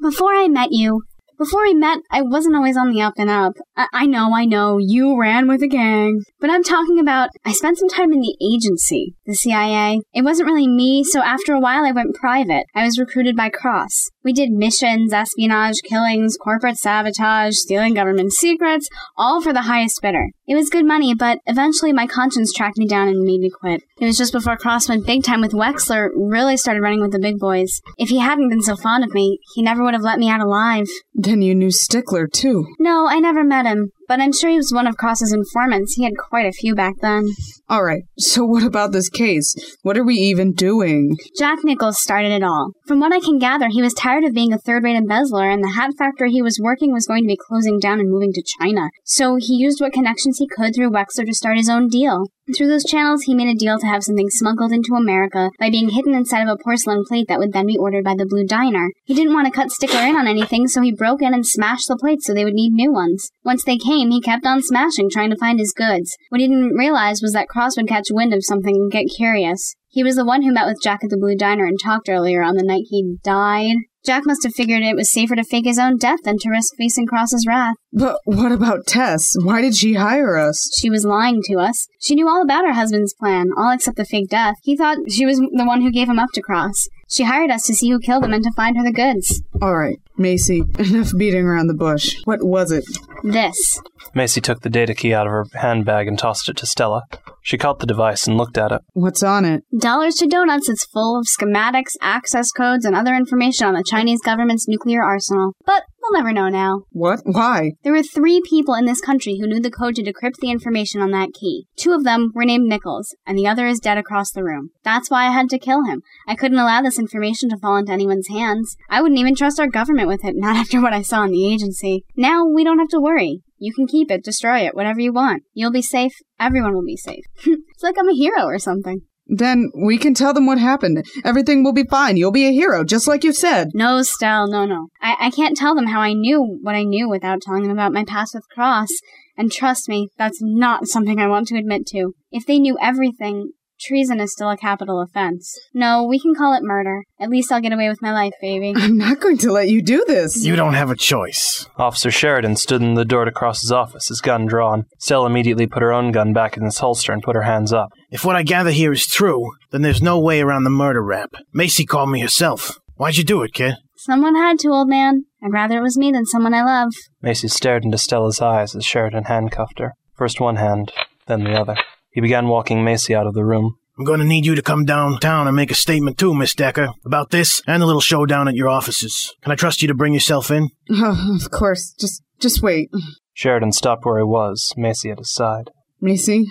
Before 0.00 0.34
I 0.34 0.48
met 0.48 0.68
you, 0.70 1.02
before 1.36 1.62
we 1.62 1.74
met, 1.74 1.98
I 2.10 2.22
wasn't 2.22 2.56
always 2.56 2.74
on 2.74 2.90
the 2.90 3.02
up 3.02 3.12
and 3.18 3.28
up. 3.28 3.52
I, 3.76 3.86
I 3.92 4.06
know, 4.06 4.34
I 4.34 4.46
know, 4.46 4.78
you 4.78 5.20
ran 5.20 5.46
with 5.46 5.62
a 5.62 5.68
gang. 5.68 6.20
But 6.40 6.48
I'm 6.48 6.62
talking 6.62 6.98
about, 6.98 7.28
I 7.44 7.52
spent 7.52 7.76
some 7.76 7.88
time 7.88 8.10
in 8.10 8.20
the 8.20 8.34
agency, 8.42 9.14
the 9.26 9.34
CIA. 9.34 10.00
It 10.14 10.22
wasn't 10.22 10.48
really 10.48 10.68
me, 10.68 11.04
so 11.04 11.22
after 11.22 11.52
a 11.52 11.60
while 11.60 11.84
I 11.84 11.92
went 11.92 12.14
private. 12.14 12.64
I 12.74 12.84
was 12.84 12.98
recruited 12.98 13.36
by 13.36 13.50
Cross. 13.50 14.08
We 14.22 14.32
did 14.32 14.50
missions, 14.50 15.12
espionage, 15.12 15.76
killings, 15.84 16.36
corporate 16.36 16.76
sabotage, 16.76 17.54
stealing 17.54 17.94
government 17.94 18.32
secrets, 18.32 18.88
all 19.16 19.40
for 19.40 19.52
the 19.52 19.62
highest 19.62 20.00
bidder. 20.02 20.28
It 20.46 20.54
was 20.54 20.68
good 20.68 20.84
money, 20.84 21.14
but 21.14 21.38
eventually 21.46 21.92
my 21.92 22.06
conscience 22.06 22.52
tracked 22.52 22.76
me 22.76 22.86
down 22.86 23.08
and 23.08 23.24
made 23.24 23.40
me 23.40 23.50
quit. 23.50 23.82
It 23.98 24.04
was 24.04 24.18
just 24.18 24.32
before 24.32 24.56
Cross 24.56 24.88
went 24.88 25.06
big 25.06 25.22
time 25.22 25.40
with 25.40 25.52
Wexler, 25.52 26.08
really 26.14 26.56
started 26.56 26.82
running 26.82 27.00
with 27.00 27.12
the 27.12 27.18
big 27.18 27.38
boys. 27.38 27.80
If 27.98 28.10
he 28.10 28.18
hadn't 28.18 28.50
been 28.50 28.62
so 28.62 28.76
fond 28.76 29.04
of 29.04 29.14
me, 29.14 29.38
he 29.54 29.62
never 29.62 29.82
would 29.82 29.94
have 29.94 30.02
let 30.02 30.18
me 30.18 30.28
out 30.28 30.40
alive. 30.40 30.86
Then 31.14 31.40
you 31.40 31.54
knew 31.54 31.70
Stickler, 31.70 32.26
too. 32.26 32.66
No, 32.78 33.06
I 33.08 33.20
never 33.20 33.44
met 33.44 33.66
him, 33.66 33.92
but 34.10 34.18
I'm 34.18 34.32
sure 34.32 34.50
he 34.50 34.56
was 34.56 34.72
one 34.74 34.88
of 34.88 34.96
Cross's 34.96 35.32
informants. 35.32 35.94
He 35.94 36.02
had 36.02 36.14
quite 36.18 36.44
a 36.44 36.50
few 36.50 36.74
back 36.74 36.94
then. 37.00 37.28
All 37.68 37.84
right, 37.84 38.02
so 38.18 38.44
what 38.44 38.64
about 38.64 38.90
this 38.90 39.08
case? 39.08 39.54
What 39.82 39.96
are 39.96 40.02
we 40.02 40.16
even 40.16 40.52
doing? 40.52 41.16
Jack 41.38 41.60
Nichols 41.62 42.00
started 42.00 42.32
it 42.32 42.42
all. 42.42 42.72
From 42.88 42.98
what 42.98 43.12
I 43.12 43.20
can 43.20 43.38
gather, 43.38 43.68
he 43.70 43.80
was 43.80 43.94
tired 43.94 44.24
of 44.24 44.34
being 44.34 44.52
a 44.52 44.58
third 44.58 44.82
rate 44.82 44.96
embezzler, 44.96 45.48
and 45.48 45.62
the 45.62 45.74
hat 45.76 45.92
factory 45.96 46.32
he 46.32 46.42
was 46.42 46.58
working 46.60 46.92
was 46.92 47.06
going 47.06 47.22
to 47.22 47.28
be 47.28 47.38
closing 47.48 47.78
down 47.78 48.00
and 48.00 48.10
moving 48.10 48.32
to 48.32 48.42
China. 48.58 48.88
So 49.04 49.36
he 49.38 49.54
used 49.54 49.80
what 49.80 49.92
connections 49.92 50.38
he 50.38 50.48
could 50.48 50.74
through 50.74 50.90
Wexler 50.90 51.26
to 51.26 51.32
start 51.32 51.56
his 51.56 51.70
own 51.70 51.86
deal. 51.86 52.24
Through 52.56 52.66
those 52.66 52.84
channels, 52.84 53.22
he 53.22 53.34
made 53.34 53.54
a 53.54 53.58
deal 53.58 53.78
to 53.78 53.86
have 53.86 54.02
something 54.02 54.28
smuggled 54.28 54.72
into 54.72 54.94
America 54.94 55.50
by 55.60 55.70
being 55.70 55.90
hidden 55.90 56.14
inside 56.14 56.42
of 56.42 56.48
a 56.48 56.56
porcelain 56.56 57.04
plate 57.06 57.26
that 57.28 57.38
would 57.38 57.52
then 57.52 57.66
be 57.66 57.76
ordered 57.76 58.02
by 58.02 58.14
the 58.16 58.26
Blue 58.26 58.44
Diner. 58.44 58.88
He 59.04 59.14
didn't 59.14 59.34
want 59.34 59.46
to 59.46 59.52
cut 59.52 59.70
Stickler 59.70 60.00
in 60.00 60.16
on 60.16 60.26
anything, 60.26 60.66
so 60.66 60.82
he 60.82 60.90
broke 60.90 61.22
in 61.22 61.32
and 61.32 61.46
smashed 61.46 61.86
the 61.86 61.96
plates 61.96 62.26
so 62.26 62.34
they 62.34 62.44
would 62.44 62.54
need 62.54 62.72
new 62.72 62.92
ones. 62.92 63.30
Once 63.44 63.62
they 63.62 63.76
came, 63.76 63.99
he 64.08 64.20
kept 64.20 64.46
on 64.46 64.62
smashing, 64.62 65.10
trying 65.10 65.30
to 65.30 65.36
find 65.36 65.58
his 65.58 65.74
goods. 65.76 66.16
What 66.30 66.40
he 66.40 66.48
didn't 66.48 66.76
realize 66.76 67.20
was 67.20 67.32
that 67.32 67.48
Cross 67.48 67.76
would 67.76 67.88
catch 67.88 68.06
wind 68.10 68.32
of 68.32 68.44
something 68.44 68.74
and 68.74 68.90
get 68.90 69.14
curious. 69.14 69.74
He 69.88 70.04
was 70.04 70.14
the 70.16 70.24
one 70.24 70.42
who 70.42 70.52
met 70.52 70.66
with 70.66 70.82
Jack 70.82 71.02
at 71.02 71.10
the 71.10 71.18
Blue 71.18 71.34
Diner 71.34 71.66
and 71.66 71.78
talked 71.82 72.08
earlier 72.08 72.42
on 72.42 72.54
the 72.54 72.62
night 72.62 72.84
he 72.88 73.16
died. 73.24 73.74
Jack 74.04 74.22
must 74.24 74.44
have 74.44 74.54
figured 74.54 74.82
it 74.82 74.96
was 74.96 75.12
safer 75.12 75.36
to 75.36 75.44
fake 75.44 75.66
his 75.66 75.78
own 75.78 75.98
death 75.98 76.20
than 76.24 76.38
to 76.38 76.48
risk 76.48 76.72
facing 76.78 77.06
Cross's 77.06 77.44
wrath. 77.46 77.74
But 77.92 78.18
what 78.24 78.50
about 78.50 78.86
Tess? 78.86 79.34
Why 79.42 79.60
did 79.60 79.74
she 79.74 79.94
hire 79.94 80.38
us? 80.38 80.70
She 80.78 80.88
was 80.88 81.04
lying 81.04 81.42
to 81.46 81.58
us. 81.58 81.86
She 82.00 82.14
knew 82.14 82.26
all 82.26 82.40
about 82.40 82.64
her 82.64 82.72
husband's 82.72 83.12
plan, 83.12 83.48
all 83.58 83.72
except 83.72 83.98
the 83.98 84.06
fake 84.06 84.30
death. 84.30 84.54
He 84.62 84.74
thought 84.76 84.96
she 85.10 85.26
was 85.26 85.38
the 85.38 85.64
one 85.66 85.82
who 85.82 85.92
gave 85.92 86.08
him 86.08 86.18
up 86.18 86.30
to 86.34 86.40
Cross. 86.40 86.88
She 87.10 87.24
hired 87.24 87.50
us 87.50 87.62
to 87.64 87.74
see 87.74 87.90
who 87.90 87.98
killed 87.98 88.24
him 88.24 88.32
and 88.32 88.44
to 88.44 88.52
find 88.52 88.76
her 88.78 88.84
the 88.84 88.92
goods. 88.92 89.42
All 89.60 89.76
right, 89.76 89.98
Macy, 90.16 90.62
enough 90.78 91.10
beating 91.18 91.44
around 91.44 91.66
the 91.66 91.74
bush. 91.74 92.16
What 92.24 92.42
was 92.42 92.70
it? 92.72 92.84
This. 93.22 93.80
Macy 94.14 94.40
took 94.40 94.60
the 94.60 94.70
data 94.70 94.94
key 94.94 95.14
out 95.14 95.26
of 95.26 95.32
her 95.32 95.46
handbag 95.54 96.08
and 96.08 96.18
tossed 96.18 96.48
it 96.48 96.56
to 96.58 96.66
Stella. 96.66 97.02
She 97.42 97.58
caught 97.58 97.78
the 97.78 97.86
device 97.86 98.26
and 98.26 98.36
looked 98.36 98.58
at 98.58 98.72
it. 98.72 98.82
What's 98.92 99.22
on 99.22 99.44
it? 99.44 99.64
Dollars 99.76 100.16
to 100.16 100.26
Donuts 100.26 100.68
is 100.68 100.84
full 100.84 101.18
of 101.18 101.26
schematics, 101.26 101.92
access 102.00 102.50
codes, 102.52 102.84
and 102.84 102.94
other 102.94 103.14
information 103.14 103.66
on 103.66 103.74
the 103.74 103.84
Chinese 103.84 104.20
government's 104.20 104.68
nuclear 104.68 105.02
arsenal. 105.02 105.52
But 105.64 105.84
we'll 106.02 106.18
never 106.18 106.32
know 106.32 106.48
now. 106.48 106.82
What? 106.90 107.20
Why? 107.24 107.72
There 107.82 107.92
were 107.92 108.02
three 108.02 108.42
people 108.48 108.74
in 108.74 108.84
this 108.84 109.00
country 109.00 109.38
who 109.38 109.46
knew 109.46 109.60
the 109.60 109.70
code 109.70 109.94
to 109.96 110.02
decrypt 110.02 110.36
the 110.40 110.50
information 110.50 111.00
on 111.00 111.12
that 111.12 111.32
key. 111.32 111.66
Two 111.76 111.92
of 111.92 112.04
them 112.04 112.30
were 112.34 112.44
named 112.44 112.68
Nichols, 112.68 113.16
and 113.26 113.38
the 113.38 113.46
other 113.46 113.66
is 113.66 113.80
dead 113.80 113.98
across 113.98 114.30
the 114.32 114.44
room. 114.44 114.70
That's 114.84 115.10
why 115.10 115.26
I 115.26 115.32
had 115.32 115.48
to 115.50 115.58
kill 115.58 115.84
him. 115.84 116.02
I 116.28 116.34
couldn't 116.34 116.58
allow 116.58 116.82
this 116.82 116.98
information 116.98 117.48
to 117.50 117.58
fall 117.58 117.76
into 117.76 117.92
anyone's 117.92 118.28
hands. 118.28 118.76
I 118.88 119.00
wouldn't 119.00 119.20
even 119.20 119.34
trust 119.34 119.58
our 119.58 119.68
government 119.68 120.08
with 120.08 120.24
it, 120.24 120.34
not 120.36 120.56
after 120.60 120.80
what 120.80 120.92
I 120.92 121.02
saw 121.02 121.24
in 121.24 121.30
the 121.30 121.50
agency. 121.50 122.04
Now 122.16 122.44
we 122.44 122.64
don't 122.64 122.78
have 122.78 122.88
to 122.88 123.00
worry. 123.00 123.42
You 123.60 123.74
can 123.74 123.86
keep 123.86 124.10
it, 124.10 124.24
destroy 124.24 124.60
it, 124.60 124.74
whatever 124.74 125.00
you 125.00 125.12
want. 125.12 125.42
You'll 125.52 125.70
be 125.70 125.82
safe. 125.82 126.14
Everyone 126.40 126.74
will 126.74 126.84
be 126.84 126.96
safe. 126.96 127.24
it's 127.44 127.82
like 127.82 127.96
I'm 127.98 128.08
a 128.08 128.14
hero 128.14 128.44
or 128.46 128.58
something. 128.58 129.02
Then 129.26 129.70
we 129.76 129.98
can 129.98 130.14
tell 130.14 130.32
them 130.32 130.46
what 130.46 130.58
happened. 130.58 131.06
Everything 131.24 131.62
will 131.62 131.74
be 131.74 131.84
fine. 131.84 132.16
You'll 132.16 132.32
be 132.32 132.48
a 132.48 132.52
hero, 132.52 132.82
just 132.82 133.06
like 133.06 133.22
you 133.22 133.32
said. 133.32 133.68
No, 133.74 134.02
Stell, 134.02 134.48
no, 134.48 134.64
no. 134.64 134.88
I, 135.00 135.14
I 135.20 135.30
can't 135.30 135.56
tell 135.56 135.74
them 135.74 135.86
how 135.86 136.00
I 136.00 136.14
knew 136.14 136.58
what 136.62 136.74
I 136.74 136.82
knew 136.82 137.08
without 137.08 137.42
telling 137.42 137.62
them 137.62 137.70
about 137.70 137.92
my 137.92 138.04
past 138.04 138.34
with 138.34 138.48
Cross. 138.48 138.88
And 139.36 139.52
trust 139.52 139.88
me, 139.88 140.08
that's 140.18 140.40
not 140.40 140.88
something 140.88 141.20
I 141.20 141.28
want 141.28 141.46
to 141.48 141.58
admit 141.58 141.86
to. 141.88 142.14
If 142.32 142.46
they 142.46 142.58
knew 142.58 142.76
everything, 142.80 143.52
treason 143.80 144.20
is 144.20 144.32
still 144.32 144.50
a 144.50 144.56
capital 144.56 145.00
offense. 145.00 145.58
No, 145.74 146.04
we 146.04 146.20
can 146.20 146.34
call 146.34 146.54
it 146.54 146.62
murder. 146.62 147.04
At 147.18 147.30
least 147.30 147.50
I'll 147.50 147.60
get 147.60 147.72
away 147.72 147.88
with 147.88 148.02
my 148.02 148.12
life, 148.12 148.32
baby. 148.40 148.72
I'm 148.76 148.96
not 148.96 149.20
going 149.20 149.38
to 149.38 149.52
let 149.52 149.68
you 149.68 149.82
do 149.82 150.04
this. 150.06 150.44
You 150.44 150.56
don't 150.56 150.74
have 150.74 150.90
a 150.90 150.96
choice. 150.96 151.66
Officer 151.76 152.10
Sheridan 152.10 152.56
stood 152.56 152.82
in 152.82 152.94
the 152.94 153.04
door 153.04 153.24
to 153.24 153.32
Cross's 153.32 153.72
office, 153.72 154.08
his 154.08 154.20
gun 154.20 154.46
drawn. 154.46 154.86
Stella 154.98 155.26
immediately 155.26 155.66
put 155.66 155.82
her 155.82 155.92
own 155.92 156.12
gun 156.12 156.32
back 156.32 156.56
in 156.56 156.64
its 156.64 156.78
holster 156.78 157.12
and 157.12 157.22
put 157.22 157.36
her 157.36 157.42
hands 157.42 157.72
up. 157.72 157.90
If 158.10 158.24
what 158.24 158.36
I 158.36 158.42
gather 158.42 158.70
here 158.70 158.92
is 158.92 159.06
true, 159.06 159.50
then 159.70 159.82
there's 159.82 160.02
no 160.02 160.18
way 160.20 160.40
around 160.40 160.64
the 160.64 160.70
murder 160.70 161.02
rap. 161.02 161.34
Macy 161.52 161.86
called 161.86 162.10
me 162.10 162.20
herself. 162.20 162.78
Why'd 162.96 163.16
you 163.16 163.24
do 163.24 163.42
it, 163.42 163.54
kid? 163.54 163.76
Someone 163.96 164.34
had 164.34 164.58
to, 164.60 164.68
old 164.68 164.88
man. 164.88 165.24
I'd 165.42 165.52
rather 165.52 165.78
it 165.78 165.82
was 165.82 165.96
me 165.96 166.10
than 166.12 166.26
someone 166.26 166.54
I 166.54 166.62
love. 166.62 166.92
Macy 167.22 167.48
stared 167.48 167.84
into 167.84 167.98
Stella's 167.98 168.40
eyes 168.40 168.74
as 168.74 168.84
Sheridan 168.84 169.24
handcuffed 169.24 169.78
her. 169.78 169.94
First 170.14 170.40
one 170.40 170.56
hand, 170.56 170.92
then 171.26 171.44
the 171.44 171.52
other. 171.58 171.76
He 172.10 172.20
began 172.20 172.48
walking 172.48 172.84
Macy 172.84 173.14
out 173.14 173.26
of 173.26 173.34
the 173.34 173.44
room. 173.44 173.76
I'm 173.98 174.04
going 174.04 174.20
to 174.20 174.26
need 174.26 174.46
you 174.46 174.54
to 174.54 174.62
come 174.62 174.84
downtown 174.84 175.46
and 175.46 175.54
make 175.54 175.70
a 175.70 175.74
statement 175.74 176.16
too, 176.16 176.34
Miss 176.34 176.54
Decker, 176.54 176.88
about 177.04 177.30
this 177.30 177.62
and 177.66 177.82
the 177.82 177.86
little 177.86 178.00
showdown 178.00 178.48
at 178.48 178.54
your 178.54 178.68
offices. 178.68 179.34
Can 179.42 179.52
I 179.52 179.56
trust 179.56 179.82
you 179.82 179.88
to 179.88 179.94
bring 179.94 180.14
yourself 180.14 180.50
in? 180.50 180.70
Oh, 180.90 181.38
of 181.44 181.50
course. 181.50 181.94
Just 182.00 182.22
just 182.40 182.62
wait. 182.62 182.90
Sheridan 183.34 183.72
stopped 183.72 184.06
where 184.06 184.18
he 184.18 184.24
was, 184.24 184.72
Macy 184.76 185.10
at 185.10 185.18
his 185.18 185.30
side. 185.30 185.70
Macy, 186.00 186.46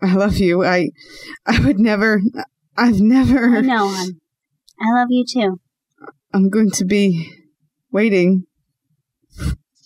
I 0.00 0.14
love 0.14 0.36
you. 0.36 0.64
I 0.64 0.90
I 1.44 1.58
would 1.64 1.80
never 1.80 2.20
I've 2.76 3.00
never 3.00 3.56
I 3.56 3.60
know, 3.62 3.88
hon. 3.88 4.20
I 4.80 4.92
love 4.94 5.08
you 5.10 5.24
too. 5.28 5.60
I'm 6.32 6.48
going 6.48 6.70
to 6.70 6.84
be 6.84 7.30
waiting 7.90 8.44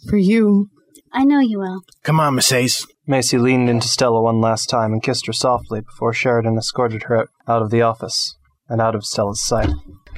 for 0.08 0.16
you. 0.18 0.68
I 1.12 1.24
know 1.24 1.40
you 1.40 1.58
will. 1.58 1.80
Come 2.02 2.20
on, 2.20 2.34
Miss 2.34 2.50
Hayes. 2.50 2.86
Macy 3.08 3.38
leaned 3.38 3.70
into 3.70 3.86
Stella 3.86 4.20
one 4.20 4.40
last 4.40 4.66
time 4.66 4.92
and 4.92 5.02
kissed 5.02 5.26
her 5.26 5.32
softly 5.32 5.80
before 5.80 6.12
Sheridan 6.12 6.58
escorted 6.58 7.04
her 7.04 7.28
out 7.46 7.62
of 7.62 7.70
the 7.70 7.82
office 7.82 8.36
and 8.68 8.80
out 8.80 8.96
of 8.96 9.04
Stella's 9.04 9.46
sight. 9.46 9.70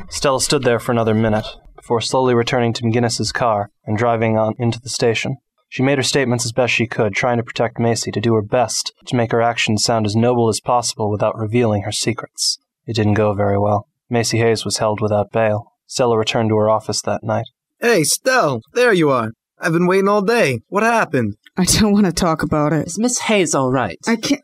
Stella 0.09 0.41
stood 0.41 0.63
there 0.63 0.79
for 0.79 0.93
another 0.93 1.15
minute 1.15 1.47
before 1.77 2.01
slowly 2.01 2.35
returning 2.35 2.73
to 2.73 2.83
McGinnis's 2.83 3.31
car 3.31 3.71
and 3.85 3.99
driving 3.99 4.39
on 4.39 4.55
into 4.59 4.81
the 4.81 4.89
station. 4.89 5.37
She 5.69 5.83
made 5.83 5.99
her 5.99 6.03
statements 6.03 6.47
as 6.47 6.53
best 6.53 6.73
she 6.73 6.87
could, 6.87 7.15
trying 7.15 7.37
to 7.37 7.43
protect 7.43 7.79
Macy, 7.79 8.11
to 8.11 8.21
do 8.21 8.35
her 8.35 8.43
best 8.43 8.93
to 9.07 9.17
make 9.17 9.33
her 9.33 9.43
actions 9.43 9.85
sound 9.85 10.07
as 10.07 10.17
noble 10.17 10.49
as 10.49 10.61
possible 10.61 11.11
without 11.11 11.37
revealing 11.37 11.83
her 11.83 11.93
secrets. 11.93 12.59
It 12.87 12.97
didn't 12.97 13.15
go 13.15 13.35
very 13.35 13.59
well. 13.59 13.87
Macy 14.09 14.39
Hayes 14.39 14.65
was 14.65 14.79
held 14.79 15.03
without 15.03 15.31
bail. 15.31 15.75
Stella 15.87 16.17
returned 16.17 16.49
to 16.49 16.57
her 16.57 16.71
office 16.71 17.03
that 17.03 17.23
night. 17.23 17.45
Hey, 17.81 18.03
Stell, 18.05 18.63
there 18.73 18.95
you 18.95 19.11
are. 19.11 19.33
I've 19.61 19.73
been 19.73 19.87
waiting 19.87 20.09
all 20.09 20.23
day. 20.23 20.61
What 20.69 20.83
happened? 20.83 21.37
I 21.57 21.65
don't 21.65 21.93
want 21.93 22.07
to 22.07 22.13
talk 22.13 22.43
about 22.43 22.73
it. 22.73 22.87
Is 22.87 22.99
Miss 22.99 23.19
Hayes 23.21 23.55
all 23.55 23.71
right? 23.71 23.99
I 24.07 24.17
can't. 24.17 24.43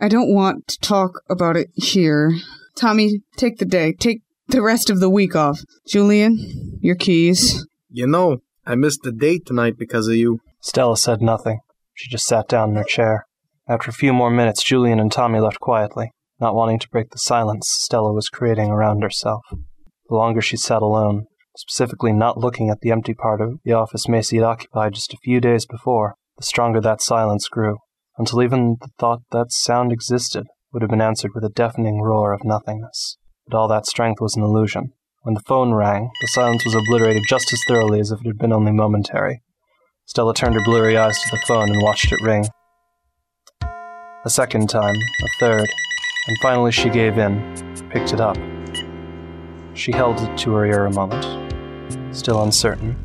I 0.00 0.08
don't 0.08 0.32
want 0.32 0.66
to 0.68 0.78
talk 0.80 1.22
about 1.28 1.56
it 1.56 1.70
here. 1.74 2.32
Tommy, 2.76 3.20
take 3.36 3.58
the 3.58 3.64
day. 3.64 3.92
Take 3.92 4.22
the 4.48 4.62
rest 4.62 4.90
of 4.90 5.00
the 5.00 5.10
week 5.10 5.36
off. 5.36 5.60
Julian, 5.86 6.78
your 6.80 6.96
keys. 6.96 7.66
You 7.90 8.06
know, 8.06 8.38
I 8.66 8.74
missed 8.74 9.02
the 9.02 9.12
date 9.12 9.46
tonight 9.46 9.74
because 9.78 10.08
of 10.08 10.14
you. 10.14 10.40
Stella 10.60 10.96
said 10.96 11.20
nothing. 11.20 11.60
She 11.94 12.10
just 12.10 12.26
sat 12.26 12.48
down 12.48 12.70
in 12.70 12.76
her 12.76 12.84
chair. 12.84 13.26
After 13.68 13.90
a 13.90 13.94
few 13.94 14.12
more 14.12 14.30
minutes, 14.30 14.64
Julian 14.64 14.98
and 14.98 15.12
Tommy 15.12 15.38
left 15.38 15.60
quietly, 15.60 16.12
not 16.40 16.54
wanting 16.54 16.78
to 16.80 16.88
break 16.88 17.10
the 17.10 17.18
silence 17.18 17.68
Stella 17.68 18.12
was 18.12 18.28
creating 18.28 18.70
around 18.70 19.02
herself. 19.02 19.42
The 19.50 20.16
longer 20.16 20.40
she 20.40 20.56
sat 20.56 20.82
alone, 20.82 21.26
specifically 21.60 22.12
not 22.12 22.38
looking 22.38 22.70
at 22.70 22.80
the 22.80 22.90
empty 22.90 23.12
part 23.12 23.42
of 23.42 23.58
the 23.64 23.72
office 23.72 24.08
Macy 24.08 24.36
had 24.36 24.46
occupied 24.46 24.94
just 24.94 25.12
a 25.12 25.18
few 25.22 25.40
days 25.40 25.66
before, 25.66 26.14
the 26.38 26.42
stronger 26.42 26.80
that 26.80 27.02
silence 27.02 27.48
grew, 27.48 27.76
until 28.16 28.42
even 28.42 28.78
the 28.80 28.88
thought 28.98 29.20
that 29.30 29.52
sound 29.52 29.92
existed 29.92 30.46
would 30.72 30.80
have 30.80 30.90
been 30.90 31.02
answered 31.02 31.32
with 31.34 31.44
a 31.44 31.50
deafening 31.50 32.00
roar 32.00 32.32
of 32.32 32.44
nothingness. 32.44 33.18
But 33.46 33.58
all 33.58 33.68
that 33.68 33.86
strength 33.86 34.22
was 34.22 34.36
an 34.36 34.42
illusion. 34.42 34.92
When 35.22 35.34
the 35.34 35.42
phone 35.46 35.74
rang, 35.74 36.08
the 36.22 36.28
silence 36.28 36.64
was 36.64 36.74
obliterated 36.74 37.24
just 37.28 37.52
as 37.52 37.60
thoroughly 37.68 38.00
as 38.00 38.10
if 38.10 38.20
it 38.20 38.26
had 38.26 38.38
been 38.38 38.54
only 38.54 38.72
momentary. 38.72 39.42
Stella 40.06 40.32
turned 40.32 40.54
her 40.54 40.64
blurry 40.64 40.96
eyes 40.96 41.20
to 41.20 41.28
the 41.30 41.42
phone 41.46 41.68
and 41.68 41.82
watched 41.82 42.10
it 42.10 42.22
ring. 42.22 42.46
A 44.24 44.30
second 44.30 44.70
time, 44.70 44.96
a 44.96 45.28
third, 45.38 45.68
and 46.26 46.38
finally 46.40 46.72
she 46.72 46.88
gave 46.88 47.18
in, 47.18 47.54
picked 47.90 48.14
it 48.14 48.20
up. 48.20 48.38
She 49.74 49.92
held 49.92 50.20
it 50.20 50.38
to 50.38 50.52
her 50.54 50.66
ear 50.66 50.86
a 50.86 50.92
moment, 50.92 51.49
still 52.12 52.42
uncertain. 52.42 52.96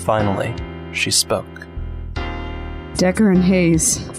Finally, 0.00 0.54
she 0.92 1.10
spoke. 1.10 1.46
Decker 2.96 3.30
and 3.30 3.42
Hayes. 3.42 4.11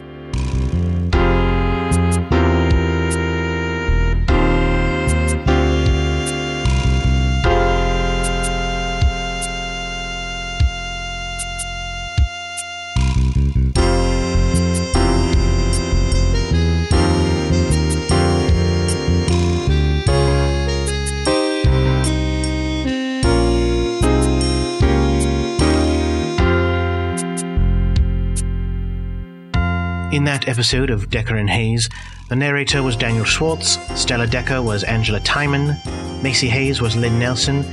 In 30.24 30.28
that 30.28 30.48
episode 30.48 30.90
of 30.90 31.10
Decker 31.10 31.36
and 31.36 31.50
Hayes, 31.50 31.90
the 32.30 32.36
narrator 32.38 32.82
was 32.82 32.96
Daniel 32.96 33.26
Schwartz, 33.26 33.78
Stella 34.00 34.26
Decker 34.26 34.62
was 34.62 34.86
Angela 34.86 35.20
Timon, 35.20 35.76
Macy 36.24 36.48
Hayes 36.48 36.80
was 36.80 36.96
Lynn 36.96 37.20
Nelson, 37.20 37.66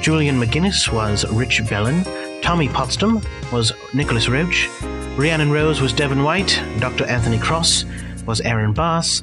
Julian 0.00 0.40
McGinnis 0.40 0.90
was 0.90 1.30
Rich 1.30 1.68
Bellin, 1.68 2.04
Tommy 2.40 2.70
Potsdam 2.70 3.20
was 3.52 3.74
Nicholas 3.92 4.26
Roach, 4.26 4.70
Rhiannon 5.18 5.50
Rose 5.50 5.82
was 5.82 5.92
Devon 5.92 6.22
White, 6.22 6.58
Dr. 6.78 7.04
Anthony 7.04 7.38
Cross 7.38 7.84
was 8.24 8.40
Aaron 8.40 8.72
Bass, 8.72 9.22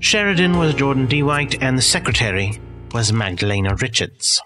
Sheridan 0.00 0.58
was 0.58 0.74
Jordan 0.74 1.06
D. 1.06 1.22
White, 1.22 1.62
and 1.62 1.78
the 1.78 1.82
secretary 1.82 2.60
was 2.92 3.10
Magdalena 3.10 3.74
Richards. 3.76 4.42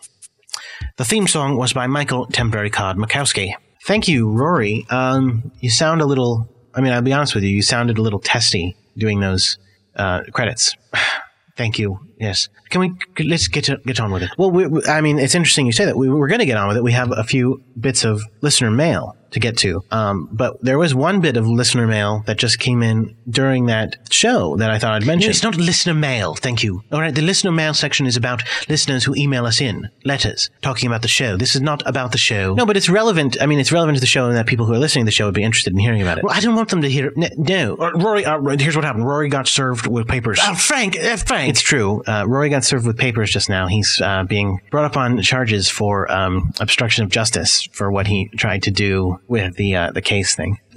The 0.99 1.05
theme 1.05 1.27
song 1.27 1.57
was 1.57 1.73
by 1.73 1.89
Michael 1.89 2.27
Temporary 2.27 2.71
Card 2.71 2.97
Makowski. 2.97 3.55
Thank 3.85 4.07
you, 4.07 4.31
Rory. 4.31 4.87
Um, 4.89 5.51
you 5.59 5.69
sound 5.69 6.01
a 6.01 6.07
little, 6.07 6.49
I 6.75 6.81
mean, 6.81 6.93
I'll 6.93 7.03
be 7.03 7.13
honest 7.13 7.35
with 7.35 7.45
you, 7.45 7.51
you 7.51 7.63
sounded 7.63 7.99
a 7.99 8.03
little 8.03 8.21
testy 8.21 8.77
doing 8.97 9.21
those 9.21 9.59
uh, 9.97 10.23
credits. 10.33 10.75
Thank 11.57 11.79
you. 11.79 12.01
Yes. 12.19 12.49
Can 12.73 12.81
we 12.81 13.25
let's 13.25 13.47
get 13.49 13.65
to, 13.65 13.77
get 13.87 14.01
on 14.01 14.11
with 14.11 14.23
it? 14.25 14.31
Well, 14.39 14.51
we, 14.51 14.67
I 14.89 15.01
mean, 15.03 15.19
it's 15.19 15.35
interesting 15.35 15.67
you 15.67 15.73
say 15.73 15.85
that. 15.85 15.97
We, 15.97 16.09
are 16.09 16.27
going 16.27 16.41
to 16.41 16.47
get 16.47 16.57
on 16.57 16.69
with 16.69 16.77
it. 16.79 16.83
We 16.83 16.93
have 16.93 17.13
a 17.17 17.23
few 17.23 17.63
bits 17.79 18.03
of 18.05 18.23
listener 18.41 18.71
mail 18.71 19.15
to 19.33 19.41
get 19.41 19.57
to, 19.57 19.83
um, 19.91 20.29
but 20.31 20.63
there 20.63 20.79
was 20.79 20.95
one 20.95 21.21
bit 21.21 21.39
of 21.39 21.47
listener 21.47 21.87
mail 21.87 22.23
that 22.27 22.37
just 22.37 22.59
came 22.59 22.83
in 22.83 23.17
during 23.31 23.65
that 23.67 23.97
show 24.11 24.57
that 24.57 24.71
I 24.71 24.79
thought 24.79 24.93
I'd 24.93 25.07
mention. 25.07 25.31
it's 25.31 25.43
not 25.43 25.57
listener 25.57 25.95
mail. 25.95 26.35
Thank 26.35 26.63
you. 26.63 26.83
All 26.93 27.01
right. 27.01 27.15
The 27.15 27.23
listener 27.23 27.51
mail 27.53 27.73
section 27.73 28.07
is 28.07 28.17
about 28.17 28.43
listeners 28.69 29.05
who 29.05 29.15
email 29.15 29.47
us 29.47 29.61
in 29.63 29.89
letters 30.05 30.51
talking 30.61 30.87
about 30.87 31.01
the 31.01 31.09
show. 31.09 31.39
This 31.39 31.55
is 31.55 31.63
not 31.63 31.83
about 31.87 32.13
the 32.13 32.19
show. 32.19 32.53
No, 32.55 32.67
but 32.67 32.77
it's 32.77 32.91
relevant. 32.91 33.37
I 33.41 33.47
mean, 33.47 33.59
it's 33.59 33.73
relevant 33.73 33.97
to 33.97 34.01
the 34.01 34.07
show, 34.07 34.27
and 34.27 34.37
that 34.37 34.47
people 34.47 34.67
who 34.67 34.75
are 34.75 34.79
listening 34.79 35.05
to 35.05 35.09
the 35.09 35.13
show 35.13 35.25
would 35.27 35.35
be 35.35 35.43
interested 35.45 35.73
in 35.73 35.79
hearing 35.79 36.03
about 36.03 36.19
it. 36.19 36.25
Well, 36.25 36.35
I 36.37 36.41
don't 36.41 36.55
want 36.57 36.69
them 36.69 36.83
to 36.83 36.89
hear. 36.91 37.13
n- 37.17 37.31
No, 37.39 37.77
Uh, 37.79 37.93
Rory. 37.93 38.25
Uh, 38.27 38.39
here's 38.59 38.77
what 38.77 38.85
happened. 38.85 39.07
Rory 39.07 39.31
got 39.31 39.49
served 39.49 39.87
with 39.87 40.09
papers. 40.09 40.39
Uh, 40.43 40.55
Frank. 40.55 40.99
Uh, 40.99 41.17
Frank. 41.17 41.49
It's 41.49 41.63
true. 41.63 42.03
Uh, 42.07 42.25
Rory 42.29 42.51
got 42.51 42.62
served 42.65 42.87
with 42.87 42.99
papers 42.99 43.31
just 43.31 43.49
now. 43.49 43.67
He's 43.67 44.01
uh, 44.01 44.25
being 44.25 44.61
brought 44.71 44.85
up 44.85 44.97
on 44.97 45.21
charges 45.23 45.69
for 45.69 46.11
um, 46.11 46.53
obstruction 46.61 47.05
of 47.05 47.11
justice 47.11 47.69
for 47.73 47.91
what 47.91 48.07
he 48.07 48.29
tried 48.37 48.63
to 48.65 48.71
do 48.71 49.21
with 49.29 49.57
the 49.57 49.77
uh, 49.77 49.91
the 49.93 50.03
case 50.03 50.35
thing. 50.35 50.59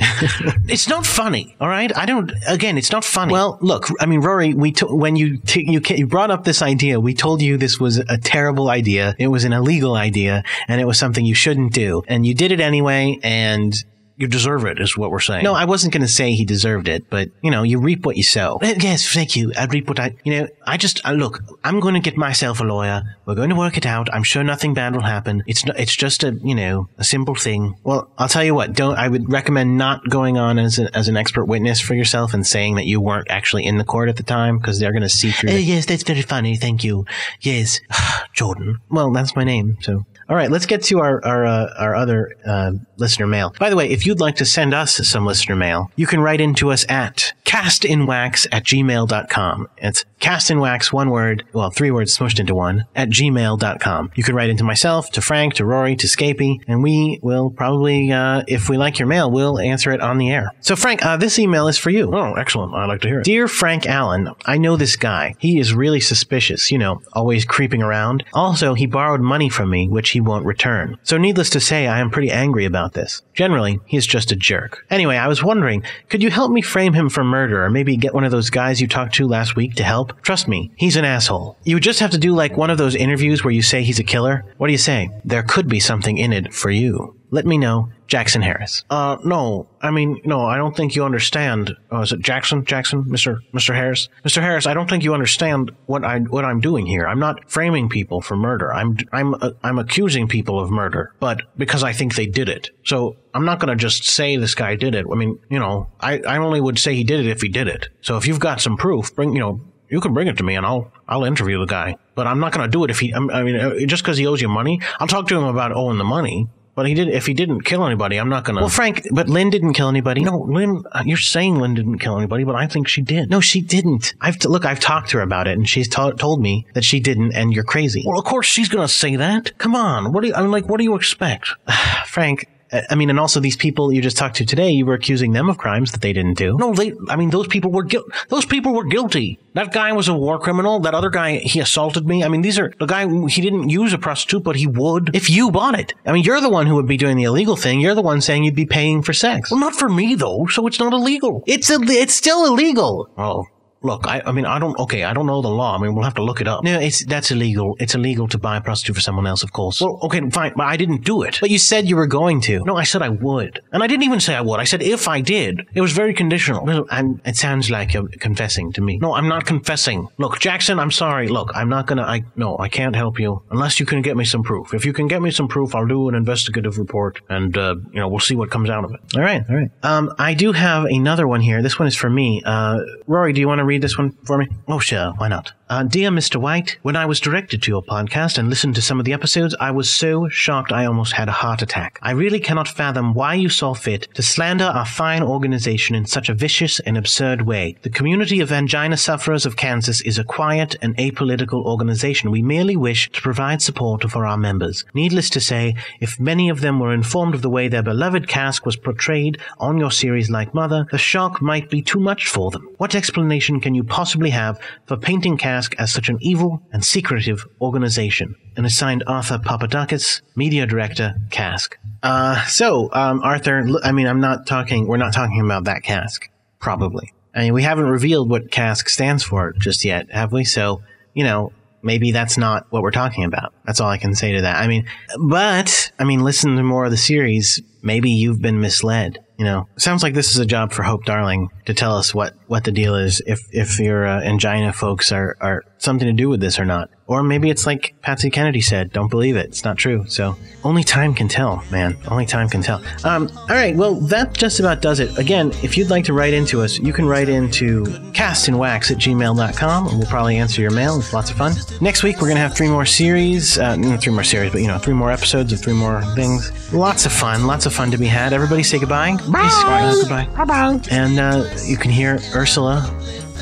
it's 0.68 0.90
not 0.90 1.06
funny, 1.06 1.56
all 1.60 1.70
right. 1.70 1.96
I 1.96 2.06
don't. 2.06 2.32
Again, 2.48 2.78
it's 2.78 2.92
not 2.92 3.06
funny. 3.06 3.32
Well, 3.32 3.58
look. 3.62 3.88
I 4.00 4.06
mean, 4.06 4.22
Rory, 4.22 4.54
we 4.54 4.72
t- 4.72 4.86
when 4.86 5.16
you 5.16 5.38
t- 5.38 5.70
you, 5.70 5.80
ca- 5.80 5.96
you 5.96 6.08
brought 6.08 6.32
up 6.32 6.44
this 6.44 6.62
idea, 6.62 7.00
we 7.00 7.14
told 7.14 7.42
you 7.42 7.58
this 7.58 7.80
was 7.80 7.98
a 7.98 8.18
terrible 8.18 8.70
idea. 8.70 9.16
It 9.18 9.28
was 9.28 9.46
an 9.46 9.54
illegal 9.54 9.96
idea, 9.96 10.44
and 10.68 10.82
it 10.82 10.86
was 10.86 11.00
something 11.00 11.26
you 11.26 11.36
shouldn't 11.36 11.74
do, 11.74 12.04
and 12.08 12.26
you 12.26 12.34
did 12.34 12.52
it 12.52 12.60
anyway, 12.60 13.20
and. 13.24 13.74
You 14.18 14.28
deserve 14.28 14.64
it, 14.66 14.80
is 14.80 14.98
what 14.98 15.12
we're 15.12 15.20
saying. 15.20 15.44
No, 15.44 15.54
I 15.54 15.66
wasn't 15.66 15.92
going 15.92 16.02
to 16.02 16.08
say 16.08 16.32
he 16.32 16.46
deserved 16.46 16.88
it, 16.88 17.10
but 17.10 17.30
you 17.42 17.52
know, 17.52 17.64
you 17.64 17.80
reap 17.80 18.06
what 18.06 18.16
you 18.16 18.24
sow. 18.24 18.60
Uh, 18.62 18.74
Yes, 18.80 19.06
thank 19.12 19.36
you. 19.36 19.52
I 19.58 19.66
reap 19.66 19.88
what 19.90 20.00
I, 20.00 20.16
you 20.24 20.32
know, 20.34 20.48
I 20.66 20.78
just 20.78 21.06
uh, 21.06 21.12
look. 21.12 21.42
I'm 21.64 21.80
going 21.80 21.96
to 21.96 22.00
get 22.00 22.16
myself 22.16 22.60
a 22.62 22.64
lawyer. 22.64 23.04
We're 23.26 23.36
going 23.36 23.50
to 23.50 23.56
work 23.56 23.78
it 23.78 23.86
out. 23.86 24.08
I'm 24.14 24.24
sure 24.24 24.44
nothing 24.44 24.74
bad 24.74 24.94
will 24.96 25.02
happen. 25.02 25.44
It's 25.48 25.66
not, 25.66 25.78
it's 25.80 25.96
just 25.96 26.24
a 26.24 26.32
you 26.44 26.56
know 26.56 26.88
a 26.98 27.04
simple 27.04 27.36
thing. 27.36 27.76
Well, 27.84 28.10
I'll 28.18 28.30
tell 28.30 28.44
you 28.44 28.56
what. 28.56 28.74
Don't 28.74 28.98
I 28.98 29.08
would 29.08 29.32
recommend 29.32 29.78
not 29.78 30.08
going 30.10 30.38
on 30.38 30.60
as 30.60 30.80
a, 30.80 30.96
as 30.96 31.08
an 31.10 31.18
expert 31.18 31.46
witness 31.46 31.82
for 31.82 31.94
yourself 31.96 32.34
and 32.34 32.46
saying 32.48 32.76
that 32.76 32.86
you 32.86 33.02
weren't 33.02 33.28
actually 33.30 33.66
in 33.66 33.78
the 33.78 33.84
court 33.84 34.08
at 34.08 34.16
the 34.16 34.24
time 34.24 34.60
because 34.60 34.80
they're 34.80 34.92
going 34.94 35.02
to 35.02 35.10
see 35.10 35.32
through. 35.32 35.50
Uh, 35.50 35.54
yes, 35.56 35.86
that's 35.88 36.04
very 36.04 36.22
funny. 36.22 36.56
Thank 36.56 36.84
you. 36.84 37.06
Yes, 37.42 37.82
Jordan. 38.34 38.80
Well, 38.90 39.12
that's 39.12 39.36
my 39.36 39.44
name. 39.44 39.78
So, 39.82 40.06
all 40.28 40.36
right, 40.36 40.50
let's 40.50 40.66
get 40.66 40.84
to 40.86 41.00
our 41.00 41.24
our 41.24 41.46
uh, 41.46 41.74
our 41.78 41.96
other 41.96 42.36
uh, 42.46 42.72
listener 42.98 43.28
mail. 43.28 43.54
By 43.60 43.70
the 43.70 43.76
way, 43.76 43.90
if 43.90 44.06
you'd 44.06 44.20
like 44.20 44.36
to 44.38 44.46
send 44.46 44.74
us 44.74 44.96
some 45.08 45.26
listener 45.26 45.56
mail, 45.56 45.92
you 45.96 46.08
can 46.08 46.20
write 46.20 46.42
into 46.42 46.72
us 46.72 46.86
at 46.90 47.34
castinwax 47.46 48.48
at 48.52 48.64
gmail.com. 48.64 49.70
It's 49.78 50.06
castinwax, 50.20 50.92
one 50.92 51.12
word, 51.12 51.44
well, 51.54 51.70
three 51.70 51.92
words 51.92 52.18
smushed 52.18 52.40
into 52.40 52.56
one, 52.56 52.86
at 52.96 53.10
gmail.com. 53.10 54.12
You 54.16 54.24
can 54.24 54.36
write 54.36 54.50
into 54.50 54.64
myself, 54.64 55.12
to 55.12 55.22
Frank, 55.22 55.54
to 55.56 55.66
Rory, 55.66 55.96
to 55.98 56.08
Scapy, 56.08 56.62
and 56.68 56.82
we 56.82 57.20
will 57.22 57.52
probably, 57.52 58.12
uh, 58.12 58.44
if 58.48 58.68
we 58.68 58.78
like 58.78 58.98
your 58.98 59.08
mail, 59.08 59.30
we'll 59.30 59.60
answer 59.60 59.92
it 59.92 60.02
on 60.02 60.18
the 60.18 60.32
air. 60.32 60.52
So, 60.62 60.76
Frank, 60.76 61.06
uh, 61.06 61.18
this 61.18 61.38
email 61.38 61.68
is 61.68 61.78
for 61.78 61.92
you. 61.92 62.14
Oh, 62.14 62.34
excellent. 62.34 62.74
I'd 62.74 62.88
like 62.88 63.02
to 63.02 63.08
hear 63.08 63.20
it. 63.20 63.26
Dear 63.26 63.48
Frank 63.48 63.86
Allen, 63.86 64.30
I 64.46 64.58
know 64.58 64.76
this 64.76 64.96
guy. 64.96 65.36
He 65.38 65.60
is 65.60 65.76
really 65.76 66.00
suspicious, 66.00 66.72
you 66.72 66.80
know, 66.80 67.02
always 67.14 67.46
creeping 67.46 67.84
around. 67.84 68.24
Also, 68.34 68.74
he 68.74 68.88
borrowed 68.88 69.22
money 69.22 69.50
from 69.50 69.70
me, 69.70 69.88
which 69.88 70.15
he 70.16 70.22
won't 70.22 70.46
return. 70.46 70.98
So, 71.04 71.18
needless 71.18 71.50
to 71.50 71.60
say, 71.60 71.88
I 71.88 72.00
am 72.00 72.10
pretty 72.10 72.32
angry 72.32 72.64
about 72.64 72.94
this. 72.94 73.22
Generally, 73.34 73.82
he 73.86 73.98
is 73.98 74.08
just 74.08 74.32
a 74.32 74.36
jerk. 74.36 74.86
Anyway, 74.90 75.18
I 75.18 75.28
was 75.28 75.44
wondering, 75.44 75.84
could 76.08 76.24
you 76.24 76.32
help 76.32 76.52
me 76.52 76.62
frame 76.62 76.94
him 76.94 77.10
for 77.10 77.26
murder, 77.26 77.66
or 77.66 77.70
maybe 77.70 77.98
get 77.98 78.14
one 78.14 78.24
of 78.24 78.32
those 78.32 78.50
guys 78.50 78.80
you 78.80 78.88
talked 78.88 79.16
to 79.16 79.28
last 79.28 79.58
week 79.58 79.76
to 79.76 79.84
help? 79.84 80.22
Trust 80.22 80.48
me, 80.48 80.72
he's 80.78 80.96
an 80.96 81.04
asshole. 81.04 81.58
You 81.66 81.76
would 81.76 81.84
just 81.84 82.00
have 82.00 82.12
to 82.12 82.18
do 82.18 82.34
like 82.34 82.56
one 82.56 82.70
of 82.70 82.78
those 82.78 82.96
interviews 82.96 83.44
where 83.44 83.54
you 83.54 83.62
say 83.62 83.84
he's 83.84 84.00
a 84.00 84.06
killer. 84.06 84.46
What 84.58 84.68
do 84.68 84.72
you 84.72 84.78
say? 84.78 85.10
There 85.26 85.44
could 85.44 85.68
be 85.68 85.82
something 85.82 86.18
in 86.18 86.32
it 86.32 86.54
for 86.54 86.72
you. 86.72 87.20
Let 87.32 87.46
me 87.46 87.58
know. 87.58 87.90
Jackson 88.08 88.42
Harris. 88.42 88.84
Uh, 88.90 89.18
no. 89.24 89.68
I 89.82 89.92
mean, 89.92 90.22
no, 90.26 90.46
I 90.46 90.58
don't 90.58 90.76
think 90.76 90.96
you 90.96 91.04
understand. 91.04 91.76
Uh, 91.92 92.02
is 92.02 92.12
it 92.12 92.20
Jackson? 92.20 92.66
Jackson? 92.66 93.04
Mr. 93.06 93.40
Mr. 93.54 93.74
Harris? 93.74 94.10
Mr. 94.24 94.42
Harris, 94.42 94.68
I 94.68 94.74
don't 94.74 94.90
think 94.90 95.04
you 95.04 95.14
understand 95.14 95.72
what 95.86 96.04
I, 96.04 96.20
what 96.20 96.46
I'm 96.46 96.60
doing 96.60 96.86
here. 96.86 97.08
I'm 97.08 97.20
not 97.20 97.50
framing 97.50 97.90
people 97.90 98.22
for 98.22 98.36
murder. 98.36 98.74
I'm, 98.74 98.98
I'm, 99.12 99.34
uh, 99.36 99.52
I'm 99.64 99.80
accusing 99.80 100.28
people 100.28 100.60
of 100.60 100.70
murder, 100.70 101.14
but 101.20 101.42
because 101.58 101.84
I 101.84 101.94
think 101.94 102.16
they 102.16 102.26
did 102.26 102.50
it. 102.50 102.70
So 102.84 103.18
I'm 103.34 103.46
not 103.46 103.60
going 103.60 103.76
to 103.76 103.82
just 103.82 104.04
say 104.04 104.38
this 104.38 104.56
guy 104.56 104.76
did 104.76 104.96
it. 104.96 105.06
I 105.12 105.16
mean, 105.16 105.40
you 105.50 105.60
know, 105.60 105.88
I, 106.00 106.20
I 106.20 106.38
only 106.38 106.62
would 106.62 106.80
say 106.80 106.96
he 106.96 107.04
did 107.04 107.20
it 107.20 107.28
if 107.28 107.42
he 107.42 107.50
did 107.50 107.68
it. 107.68 107.90
So 108.02 108.18
if 108.18 108.28
you've 108.28 108.40
got 108.40 108.62
some 108.62 108.78
proof, 108.78 109.16
bring, 109.16 109.34
you 109.34 109.40
know, 109.40 109.62
you 109.90 110.00
can 110.02 110.14
bring 110.14 110.28
it 110.28 110.38
to 110.38 110.44
me 110.44 110.56
and 110.56 110.66
I'll, 110.66 110.92
I'll 111.08 111.24
interview 111.26 111.60
the 111.60 111.66
guy. 111.66 111.98
But 112.16 112.28
I'm 112.28 112.40
not 112.40 112.54
going 112.54 112.66
to 112.66 112.72
do 112.72 112.84
it 112.84 112.92
if 112.92 113.00
he, 113.00 113.14
I 113.14 113.44
mean, 113.44 113.56
uh, 113.56 113.86
just 113.86 114.04
because 114.04 114.18
he 114.18 114.26
owes 114.26 114.42
you 114.42 114.50
money. 114.50 114.80
I'll 115.00 115.08
talk 115.08 115.28
to 115.28 115.38
him 115.38 115.44
about 115.44 115.72
owing 115.74 115.98
the 115.98 116.04
money. 116.04 116.48
But 116.76 116.88
he 116.88 116.94
did. 116.94 117.08
If 117.08 117.26
he 117.26 117.34
didn't 117.34 117.62
kill 117.62 117.86
anybody, 117.86 118.18
I'm 118.18 118.28
not 118.28 118.44
gonna. 118.44 118.60
Well, 118.60 118.70
Frank, 118.70 119.08
but 119.12 119.30
Lynn 119.30 119.50
didn't 119.50 119.74
kill 119.74 119.88
anybody. 119.88 120.22
No, 120.24 120.40
Lynn. 120.40 120.84
uh, 120.92 121.04
You're 121.06 121.18
saying 121.18 121.56
Lynn 121.56 121.74
didn't 121.74 122.00
kill 122.00 122.18
anybody, 122.18 122.44
but 122.44 122.56
I 122.56 122.68
think 122.68 122.90
she 122.90 123.02
did. 123.02 123.30
No, 123.30 123.40
she 123.40 123.62
didn't. 123.62 124.14
I've 124.20 124.38
t- 124.38 124.50
look. 124.50 124.66
I've 124.66 124.82
talked 124.82 125.10
to 125.12 125.18
her 125.18 125.24
about 125.24 125.48
it, 125.48 125.58
and 125.58 125.68
she's 125.70 125.88
to- 125.90 126.14
told 126.20 126.42
me 126.42 126.68
that 126.74 126.84
she 126.84 127.00
didn't. 127.00 127.32
And 127.32 127.54
you're 127.54 127.64
crazy. 127.64 128.04
Well, 128.06 128.20
of 128.20 128.26
course 128.26 128.46
she's 128.48 128.68
gonna 128.68 128.90
say 128.90 129.16
that. 129.16 129.58
Come 129.58 129.74
on. 129.74 130.12
What 130.12 130.22
do 130.22 130.28
you? 130.28 130.34
I 130.36 130.42
mean, 130.42 130.52
like, 130.52 130.68
what 130.68 130.78
do 130.78 130.84
you 130.84 130.96
expect? 130.96 131.48
Frank. 132.06 132.48
Uh, 132.72 132.82
I 132.90 132.96
mean, 132.96 133.10
and 133.10 133.20
also 133.20 133.40
these 133.40 133.56
people 133.56 133.92
you 133.92 134.02
just 134.02 134.18
talked 134.18 134.36
to 134.38 134.46
today, 134.46 134.72
you 134.72 134.86
were 134.86 134.94
accusing 134.94 135.34
them 135.34 135.50
of 135.50 135.58
crimes 135.58 135.92
that 135.92 136.02
they 136.02 136.14
didn't 136.14 136.38
do. 136.38 136.58
No, 136.58 136.74
they. 136.74 136.94
I 137.10 137.16
mean, 137.16 137.30
those 137.30 137.48
people 137.48 137.72
were 137.72 137.84
guilty. 137.84 138.10
Those 138.30 138.46
people 138.46 138.74
were 138.74 138.84
guilty. 138.84 139.40
That 139.54 139.72
guy 139.72 139.94
was 139.94 140.08
a 140.08 140.14
war 140.14 140.40
criminal. 140.40 140.80
That 140.80 140.94
other 140.94 141.10
guy, 141.10 141.38
he 141.38 141.60
assaulted 141.60 142.08
me. 142.08 142.24
I 142.24 142.28
mean, 142.28 142.42
these 142.42 142.60
are 142.60 142.74
the 142.80 142.86
guy. 142.86 143.08
He 143.28 143.42
didn't 143.42 143.70
use 143.70 143.94
a 143.94 143.98
prostitute, 143.98 144.44
but 144.44 144.56
he 144.56 144.68
would. 144.68 145.16
If 145.16 145.30
you 145.30 145.52
bought 145.52 145.80
it, 145.80 145.94
I 146.06 146.12
mean, 146.12 146.24
you're 146.24 146.42
the 146.42 146.50
one 146.50 146.68
who 146.68 146.76
would 146.76 146.88
be 146.88 146.98
doing 146.98 147.18
the 147.18 147.24
illegal 147.24 147.56
thing. 147.56 147.80
You're 147.80 147.96
the 147.96 148.02
one 148.02 148.22
saying 148.22 148.44
you'd 148.44 148.56
be 148.56 148.66
paying 148.66 149.02
for 149.02 149.14
sex. 149.14 149.52
Well, 149.52 149.60
not 149.60 149.76
for 149.76 149.90
me 149.90 150.16
though. 150.16 150.48
So 150.48 150.66
it's 150.68 150.80
not 150.80 150.94
illegal. 150.94 151.44
It's 151.48 151.70
a, 151.70 151.78
it's 151.82 152.16
still 152.16 152.46
illegal. 152.46 153.10
Oh, 153.18 153.48
look. 153.86 154.08
I, 154.08 154.22
I 154.26 154.32
mean, 154.32 154.46
I 154.46 154.60
don't. 154.60 154.78
Okay, 154.80 155.04
I 155.04 155.14
don't 155.14 155.26
know 155.26 155.42
the 155.42 155.50
law. 155.50 155.78
I 155.78 155.82
mean, 155.82 155.96
we'll 155.96 156.04
have 156.04 156.16
to 156.16 156.24
look 156.24 156.42
it 156.42 156.48
up. 156.48 156.64
No, 156.64 156.80
it's 156.80 157.06
that's 157.06 157.32
illegal. 157.32 157.76
It's 157.80 157.96
illegal 157.96 158.28
to 158.30 158.38
buy 158.38 158.58
a 158.58 158.62
prostitute 158.62 158.96
for 158.96 159.02
someone 159.02 159.28
else, 159.28 159.44
of 159.44 159.54
course. 159.54 159.82
Well, 159.82 160.00
okay, 160.04 160.22
fine, 160.30 160.54
but 160.56 160.66
I 160.66 160.78
didn't 160.78 161.04
do 161.04 161.22
it. 161.24 161.38
But 161.40 161.50
you 161.50 161.60
said 161.60 161.88
you 161.88 161.96
were 161.96 162.08
going 162.08 162.42
to. 162.42 162.64
No, 162.66 162.76
I 162.76 162.84
said 162.84 163.02
I 163.02 163.10
would, 163.10 163.62
and 163.72 163.84
I 163.84 163.88
didn't 163.88 164.04
even 164.04 164.20
say 164.20 164.36
I 164.36 164.42
would. 164.42 164.60
I 164.60 164.64
said 164.64 164.82
if 164.82 165.08
I 165.08 165.22
did. 165.22 165.68
It 165.74 165.82
was 165.82 165.92
very 165.92 166.14
conditional. 166.14 166.66
Well, 166.66 166.86
I'm, 166.90 167.22
it 167.26 167.36
sounds 167.36 167.70
like 167.70 167.94
you're 167.94 168.08
confessing 168.20 168.74
to 168.74 168.82
me. 168.82 168.98
No, 168.98 169.14
I'm 169.14 169.28
not 169.28 169.46
confessing. 169.46 170.08
Look, 170.18 170.40
Jackson, 170.40 170.80
I'm 170.80 170.92
sorry. 170.92 171.28
Look, 171.28 171.52
I'm 171.56 171.70
not 171.70 171.88
gonna. 171.88 172.04
I 172.04 172.24
no, 172.36 172.58
I 172.58 172.70
can't 172.70 172.96
help 172.96 173.20
you 173.20 173.42
unless 173.52 173.80
you 173.80 173.86
can 173.86 174.02
get 174.02 174.18
me 174.18 174.26
some 174.26 174.44
proof. 174.44 174.74
If 174.74 174.86
you 174.86 174.94
can 174.94 175.08
get 175.08 175.22
me 175.22 175.32
some 175.32 175.48
proof, 175.48 175.76
I'll 175.76 175.88
do 175.88 176.10
an 176.10 176.16
investigative 176.16 176.78
report, 176.78 177.22
and 177.30 177.58
uh, 177.58 177.76
you 177.92 178.00
know 178.00 178.08
we'll 178.08 178.20
see 178.20 178.36
what 178.36 178.50
comes 178.52 178.70
out 178.70 178.84
of 178.84 178.94
it. 178.94 179.00
All 179.16 179.22
right, 179.22 179.44
all 179.50 179.56
right. 179.56 179.72
Um, 179.84 180.14
I 180.18 180.34
do 180.34 180.52
have 180.52 180.86
another 180.86 181.28
one 181.28 181.42
here. 181.42 181.62
This 181.62 181.78
one 181.80 181.88
is 181.88 181.96
for 181.96 182.10
me. 182.10 182.42
Uh, 182.46 182.80
Rory, 183.08 183.34
do 183.34 183.42
you 183.42 183.48
want 183.48 183.60
to 183.60 183.66
read 183.66 183.75
this 183.78 183.98
one 183.98 184.12
for 184.26 184.38
me? 184.38 184.48
Oh, 184.68 184.80
sure. 184.80 185.12
Why 185.18 185.28
not? 185.28 185.54
Uh, 185.68 185.82
dear 185.82 186.12
Mr. 186.12 186.40
White, 186.40 186.78
when 186.84 186.96
I 186.96 187.08
was 187.08 187.20
directed 187.20 187.64
to 187.64 187.72
your 187.72 187.82
podcast 187.82 188.38
and 188.38 188.50
listened 188.50 188.76
to 188.76 188.84
some 188.84 189.00
of 189.00 189.06
the 189.06 189.14
episodes, 189.14 189.56
I 189.60 189.72
was 189.72 189.90
so 189.90 190.30
shocked 190.30 190.72
I 190.72 190.86
almost 190.86 191.14
had 191.14 191.28
a 191.28 191.32
heart 191.32 191.64
attack. 191.64 191.98
I 192.04 192.12
really 192.12 192.40
cannot 192.40 192.68
fathom 192.68 193.16
why 193.16 193.34
you 193.34 193.50
saw 193.50 193.74
fit 193.74 194.08
to 194.14 194.22
slander 194.22 194.66
our 194.66 194.86
fine 194.86 195.24
organization 195.24 195.96
in 195.96 196.06
such 196.06 196.30
a 196.30 196.36
vicious 196.36 196.80
and 196.82 197.00
absurd 197.00 197.42
way. 197.42 197.78
The 197.82 197.90
community 197.90 198.42
of 198.42 198.52
angina 198.52 198.96
sufferers 198.96 199.48
of 199.48 199.56
Kansas 199.58 200.02
is 200.02 200.20
a 200.20 200.24
quiet 200.24 200.76
and 200.84 200.96
apolitical 200.98 201.66
organization. 201.66 202.30
We 202.30 202.44
merely 202.44 202.78
wish 202.78 203.12
to 203.14 203.22
provide 203.22 203.64
support 203.64 204.04
for 204.04 204.24
our 204.24 204.38
members. 204.38 204.86
Needless 204.94 205.32
to 205.32 205.40
say, 205.40 205.76
if 206.00 206.20
many 206.20 206.48
of 206.48 206.62
them 206.62 206.80
were 206.80 206.94
informed 206.94 207.34
of 207.34 207.42
the 207.42 207.50
way 207.50 207.70
their 207.70 207.82
beloved 207.82 208.28
cask 208.28 208.68
was 208.68 208.76
portrayed 208.76 209.40
on 209.58 209.80
your 209.80 209.92
series 209.92 210.30
like 210.30 210.54
Mother, 210.54 210.86
the 210.92 211.00
shock 211.00 211.42
might 211.42 211.72
be 211.72 211.82
too 211.82 212.00
much 212.00 212.28
for 212.28 212.52
them. 212.52 212.70
What 212.78 212.94
explanation 212.94 213.60
can 213.60 213.74
you 213.74 213.84
possibly 213.84 214.30
have 214.30 214.60
for 214.86 214.96
painting 214.96 215.38
Cask 215.38 215.55
as 215.78 215.94
such 215.94 216.10
an 216.10 216.18
evil 216.22 216.62
and 216.72 216.84
secretive 216.84 217.46
organization? 217.62 218.36
And 218.58 218.66
assigned 218.66 219.04
Arthur 219.08 219.38
Papadakis, 219.38 220.22
media 220.36 220.66
director, 220.66 221.16
Cask. 221.30 221.78
Uh, 222.04 222.46
so, 222.46 222.90
um, 222.94 223.22
Arthur, 223.24 223.68
I 223.84 223.92
mean, 223.92 224.08
I'm 224.08 224.22
not 224.22 224.48
talking, 224.48 224.88
we're 224.88 224.98
not 224.98 225.14
talking 225.14 225.42
about 225.42 225.66
that 225.66 225.84
Cask. 225.84 226.30
Probably. 226.60 227.14
I 227.36 227.42
mean, 227.42 227.54
we 227.54 227.64
haven't 227.64 227.90
revealed 227.90 228.30
what 228.30 228.50
cask 228.50 228.88
stands 228.88 229.24
for 229.24 229.52
just 229.60 229.84
yet, 229.84 230.10
have 230.10 230.32
we? 230.32 230.46
So, 230.46 230.82
you 231.14 231.26
know, 231.26 231.52
maybe 231.84 232.12
that's 232.12 232.38
not 232.38 232.66
what 232.70 232.82
we're 232.82 232.92
talking 232.92 233.26
about. 233.26 233.54
That's 233.66 233.82
all 233.82 233.90
I 233.90 233.98
can 233.98 234.16
say 234.16 234.34
to 234.34 234.42
that. 234.42 234.56
I 234.56 234.68
mean, 234.68 234.88
but, 235.20 235.92
I 236.00 236.06
mean, 236.06 236.22
listen 236.22 236.56
to 236.56 236.64
more 236.64 236.86
of 236.86 236.92
the 236.92 236.98
series. 236.98 237.62
Maybe 237.82 238.10
you've 238.10 238.42
been 238.42 238.62
misled. 238.62 239.20
You 239.38 239.44
know, 239.44 239.68
sounds 239.78 240.02
like 240.02 240.14
this 240.14 240.32
is 240.32 240.38
a 240.38 240.46
job 240.46 240.72
for 240.72 240.84
Hope 240.84 241.04
Darling 241.04 241.50
to 241.66 241.74
tell 241.74 241.98
us 241.98 242.16
what, 242.16 242.34
what 242.48 242.64
the 242.64 242.72
deal 242.72 242.96
is, 242.96 243.22
if, 243.26 243.48
if 243.52 243.80
your 243.80 244.06
uh, 244.06 244.22
angina 244.22 244.74
folks 244.74 245.12
are, 245.12 245.38
are 245.42 245.64
something 245.78 246.08
to 246.08 246.14
do 246.14 246.30
with 246.30 246.40
this 246.42 246.60
or 246.60 246.66
not. 246.66 246.90
Or 247.08 247.22
maybe 247.22 247.52
it's 247.52 247.68
like 247.68 247.94
Patsy 248.02 248.32
Kennedy 248.32 248.62
said, 248.62 248.92
don't 248.92 249.10
believe 249.12 249.36
it. 249.36 249.46
It's 249.46 249.64
not 249.64 249.78
true. 249.78 250.06
So 250.08 250.36
only 250.64 250.84
time 250.84 251.14
can 251.14 251.28
tell, 251.28 251.64
man. 251.70 251.96
Only 252.08 252.26
time 252.26 252.50
can 252.50 252.64
tell. 252.64 252.82
Um, 253.04 253.30
all 253.38 253.56
right. 253.56 253.76
Well, 253.76 253.96
that 254.08 254.34
just 254.34 254.60
about 254.60 254.82
does 254.82 255.00
it. 255.00 255.16
Again, 255.20 255.52
if 255.62 255.78
you'd 255.78 255.92
like 255.92 256.06
to 256.06 256.14
write 256.14 256.34
into 256.34 256.62
us, 256.62 256.80
you 256.80 256.92
can 256.94 257.06
write 257.06 257.30
into 257.30 257.84
castinwax 258.14 258.90
at 258.90 258.98
gmail.com 258.98 259.88
and 259.88 259.98
we'll 260.00 260.08
probably 260.08 260.38
answer 260.38 260.62
your 260.62 260.72
mail. 260.72 260.98
It's 260.98 261.14
lots 261.14 261.30
of 261.30 261.38
fun. 261.38 261.54
Next 261.80 262.02
week, 262.02 262.16
we're 262.16 262.28
going 262.28 262.38
to 262.38 262.42
have 262.42 262.56
three 262.56 262.70
more 262.70 262.88
series. 262.88 263.60
Uh, 263.60 263.76
not 263.76 264.02
three 264.02 264.14
more 264.14 264.24
series, 264.24 264.52
but, 264.52 264.62
you 264.62 264.68
know, 264.68 264.80
three 264.80 264.96
more 264.96 265.12
episodes 265.12 265.54
of 265.54 265.62
three 265.62 265.74
more 265.74 266.02
things. 266.16 266.74
Lots 266.74 267.06
of 267.06 267.12
fun. 267.12 267.46
Lots 267.46 267.68
of 267.68 267.74
fun 267.74 267.92
to 267.92 268.00
be 268.00 268.08
had. 268.08 268.34
Everybody 268.34 268.64
say 268.64 268.80
goodbye. 268.80 269.16
Bye. 269.30 269.50
Uh, 269.54 269.94
goodbye. 269.94 270.26
Bye 270.36 270.46
bye. 270.46 270.82
And 270.90 271.20
uh, 271.20 271.48
you 271.66 271.78
can 271.78 271.92
hear 271.92 272.18
Ursula 272.36 272.82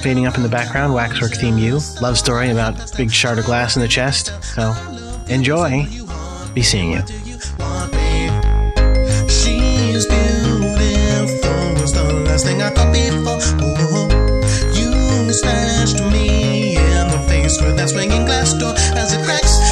fading 0.03 0.26
up 0.26 0.36
in 0.36 0.44
the 0.44 0.49
background, 0.49 0.94
Waxwork 0.94 1.32
Theme 1.32 1.57
U. 1.57 1.80
Love 2.02 2.18
story 2.18 2.49
about 2.52 2.95
big 2.98 3.10
shard 3.11 3.40
of 3.40 3.45
glass 3.45 3.76
in 3.76 3.82
the 3.82 3.88
chest. 3.88 4.34
So 4.44 4.76
enjoy. 5.30 5.88
Be 6.53 6.61
seeing 6.61 6.91
you. 6.91 7.02
You 7.26 7.40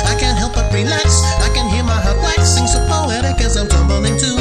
I 0.03 0.15
can't 0.19 0.37
help 0.37 0.53
but 0.53 0.73
relax. 0.73 1.23
I 1.41 1.51
can 1.53 1.69
hear 1.69 1.83
my 1.83 1.99
heart 2.01 2.17
waxing 2.17 2.67
so 2.67 2.79
poetic 2.87 3.39
as 3.41 3.57
I'm 3.57 3.67
tumbling 3.67 4.17
to 4.17 4.40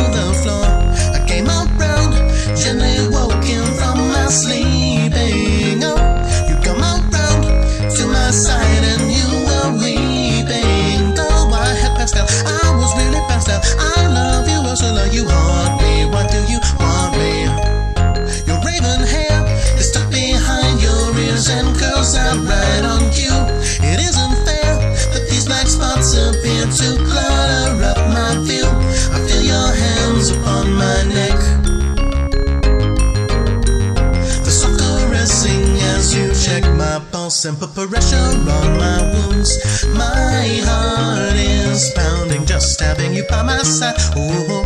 and 37.50 37.58
put 37.58 37.74
pressure 37.74 38.16
on 38.16 38.46
my 38.46 39.02
wounds. 39.12 39.50
My 39.94 40.46
heart 40.66 41.34
is 41.34 41.92
pounding 41.96 42.46
just 42.46 42.80
having 42.80 43.12
you 43.12 43.24
by 43.28 43.42
my 43.42 43.58
side. 43.62 43.96
Oh, 44.16 44.62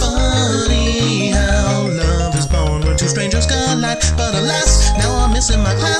funny 0.00 1.30
how 1.30 1.88
love 1.88 2.34
is 2.36 2.46
born 2.46 2.82
when 2.82 2.96
two 2.96 3.08
strangers 3.08 3.46
collide. 3.46 4.02
But 4.18 4.34
alas, 4.34 4.92
now 4.98 5.24
I'm 5.24 5.32
missing 5.32 5.62
my 5.62 5.74
class 5.74 5.99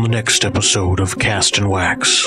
On 0.00 0.04
the 0.04 0.16
next 0.16 0.46
episode 0.46 0.98
of 0.98 1.18
Cast 1.18 1.58
in 1.58 1.68
Wax. 1.68 2.26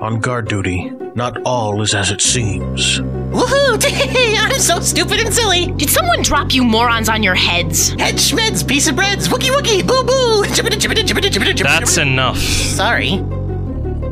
On 0.00 0.18
guard 0.18 0.48
duty, 0.48 0.90
not 1.14 1.36
all 1.42 1.82
is 1.82 1.94
as 1.94 2.10
it 2.10 2.22
seems. 2.22 3.00
Woohoo! 3.00 4.38
I'm 4.38 4.58
so 4.58 4.80
stupid 4.80 5.20
and 5.20 5.30
silly. 5.30 5.66
Did 5.72 5.90
someone 5.90 6.22
drop 6.22 6.54
you 6.54 6.64
morons 6.64 7.10
on 7.10 7.22
your 7.22 7.34
heads? 7.34 7.90
Head 7.90 8.14
schmeds, 8.14 8.66
piece 8.66 8.88
of 8.88 8.96
breads, 8.96 9.28
wookie 9.28 9.54
wookie, 9.54 9.86
boo 9.86 10.02
boo. 10.04 10.42
Jibbida, 10.54 10.78
jibbida, 10.80 11.02
jibbida, 11.02 11.28
jibbida, 11.28 11.52
jibbida. 11.52 11.64
That's 11.64 11.98
enough. 11.98 12.38
Sorry. 12.38 13.18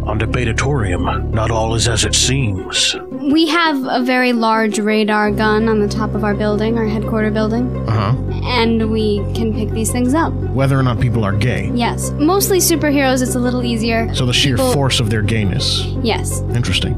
On 0.05 0.21
Debatatorium, 0.21 1.31
not 1.31 1.51
all 1.51 1.75
is 1.75 1.89
as 1.89 2.05
it 2.05 2.15
seems. 2.15 2.95
We 3.31 3.47
have 3.49 3.85
a 3.85 4.03
very 4.03 4.33
large 4.33 4.79
radar 4.79 5.31
gun 5.31 5.69
on 5.69 5.81
the 5.81 5.89
top 5.89 6.15
of 6.15 6.25
our 6.25 6.35
building, 6.35 6.79
our 6.79 6.87
headquarter 6.87 7.31
building, 7.31 7.77
Uh 7.89 8.13
huh. 8.13 8.41
and 8.45 8.91
we 8.91 9.19
can 9.35 9.53
pick 9.53 9.71
these 9.71 9.91
things 9.93 10.15
up. 10.15 10.33
Whether 10.33 10.79
or 10.79 10.83
not 10.83 10.99
people 10.99 11.25
are 11.25 11.35
gay. 11.35 11.71
Yes, 11.75 12.11
mostly 12.13 12.59
superheroes, 12.59 13.23
it's 13.23 13.35
a 13.35 13.39
little 13.39 13.63
easier. 13.65 14.13
So 14.15 14.25
the 14.25 14.33
sheer 14.33 14.57
People- 14.57 14.73
force 14.73 14.99
of 15.01 15.11
their 15.11 15.23
gayness. 15.23 15.85
Yes. 16.03 16.41
Interesting. 16.55 16.95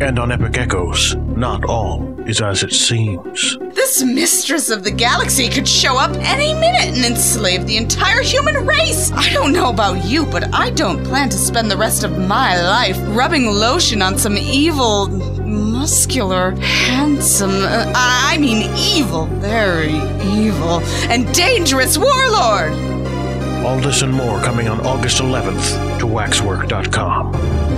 And 0.00 0.18
on 0.18 0.30
Epic 0.32 0.56
Echoes, 0.58 1.14
not 1.36 1.64
all 1.64 2.06
is 2.26 2.40
as 2.40 2.62
it 2.62 2.72
seems. 2.72 3.56
This 3.74 4.02
mistress 4.02 4.68
of 4.70 4.82
the 4.82 4.90
galaxy 4.90 5.48
could 5.48 5.66
show 5.68 5.96
up 5.98 6.10
any 6.20 6.52
minute 6.54 6.96
and 6.96 7.04
enslave 7.04 7.66
the 7.66 7.76
entire 7.76 8.20
human 8.20 8.66
race. 8.66 9.10
I 9.12 9.32
don't 9.32 9.52
know 9.52 9.70
about 9.70 10.04
you, 10.04 10.26
but 10.26 10.52
I 10.54 10.70
don't 10.70 11.02
plan 11.04 11.28
to 11.30 11.36
spend 11.38 11.70
the 11.70 11.76
rest 11.76 12.02
of 12.04 12.18
my 12.18 12.60
life 12.62 12.98
rubbing 13.16 13.46
lotion 13.46 14.02
on 14.02 14.18
some 14.18 14.36
evil, 14.36 15.06
muscular, 15.86 16.50
handsome, 16.56 17.62
uh, 17.62 17.92
I 17.94 18.38
mean 18.40 18.68
evil, 18.76 19.26
very 19.26 19.94
evil, 20.24 20.80
and 21.08 21.32
dangerous 21.32 21.96
warlord. 21.96 22.72
All 23.64 23.78
this 23.78 24.02
and 24.02 24.12
more 24.12 24.40
coming 24.40 24.66
on 24.66 24.80
August 24.84 25.18
11th 25.18 26.00
to 26.00 26.06
waxwork.com. 26.08 27.75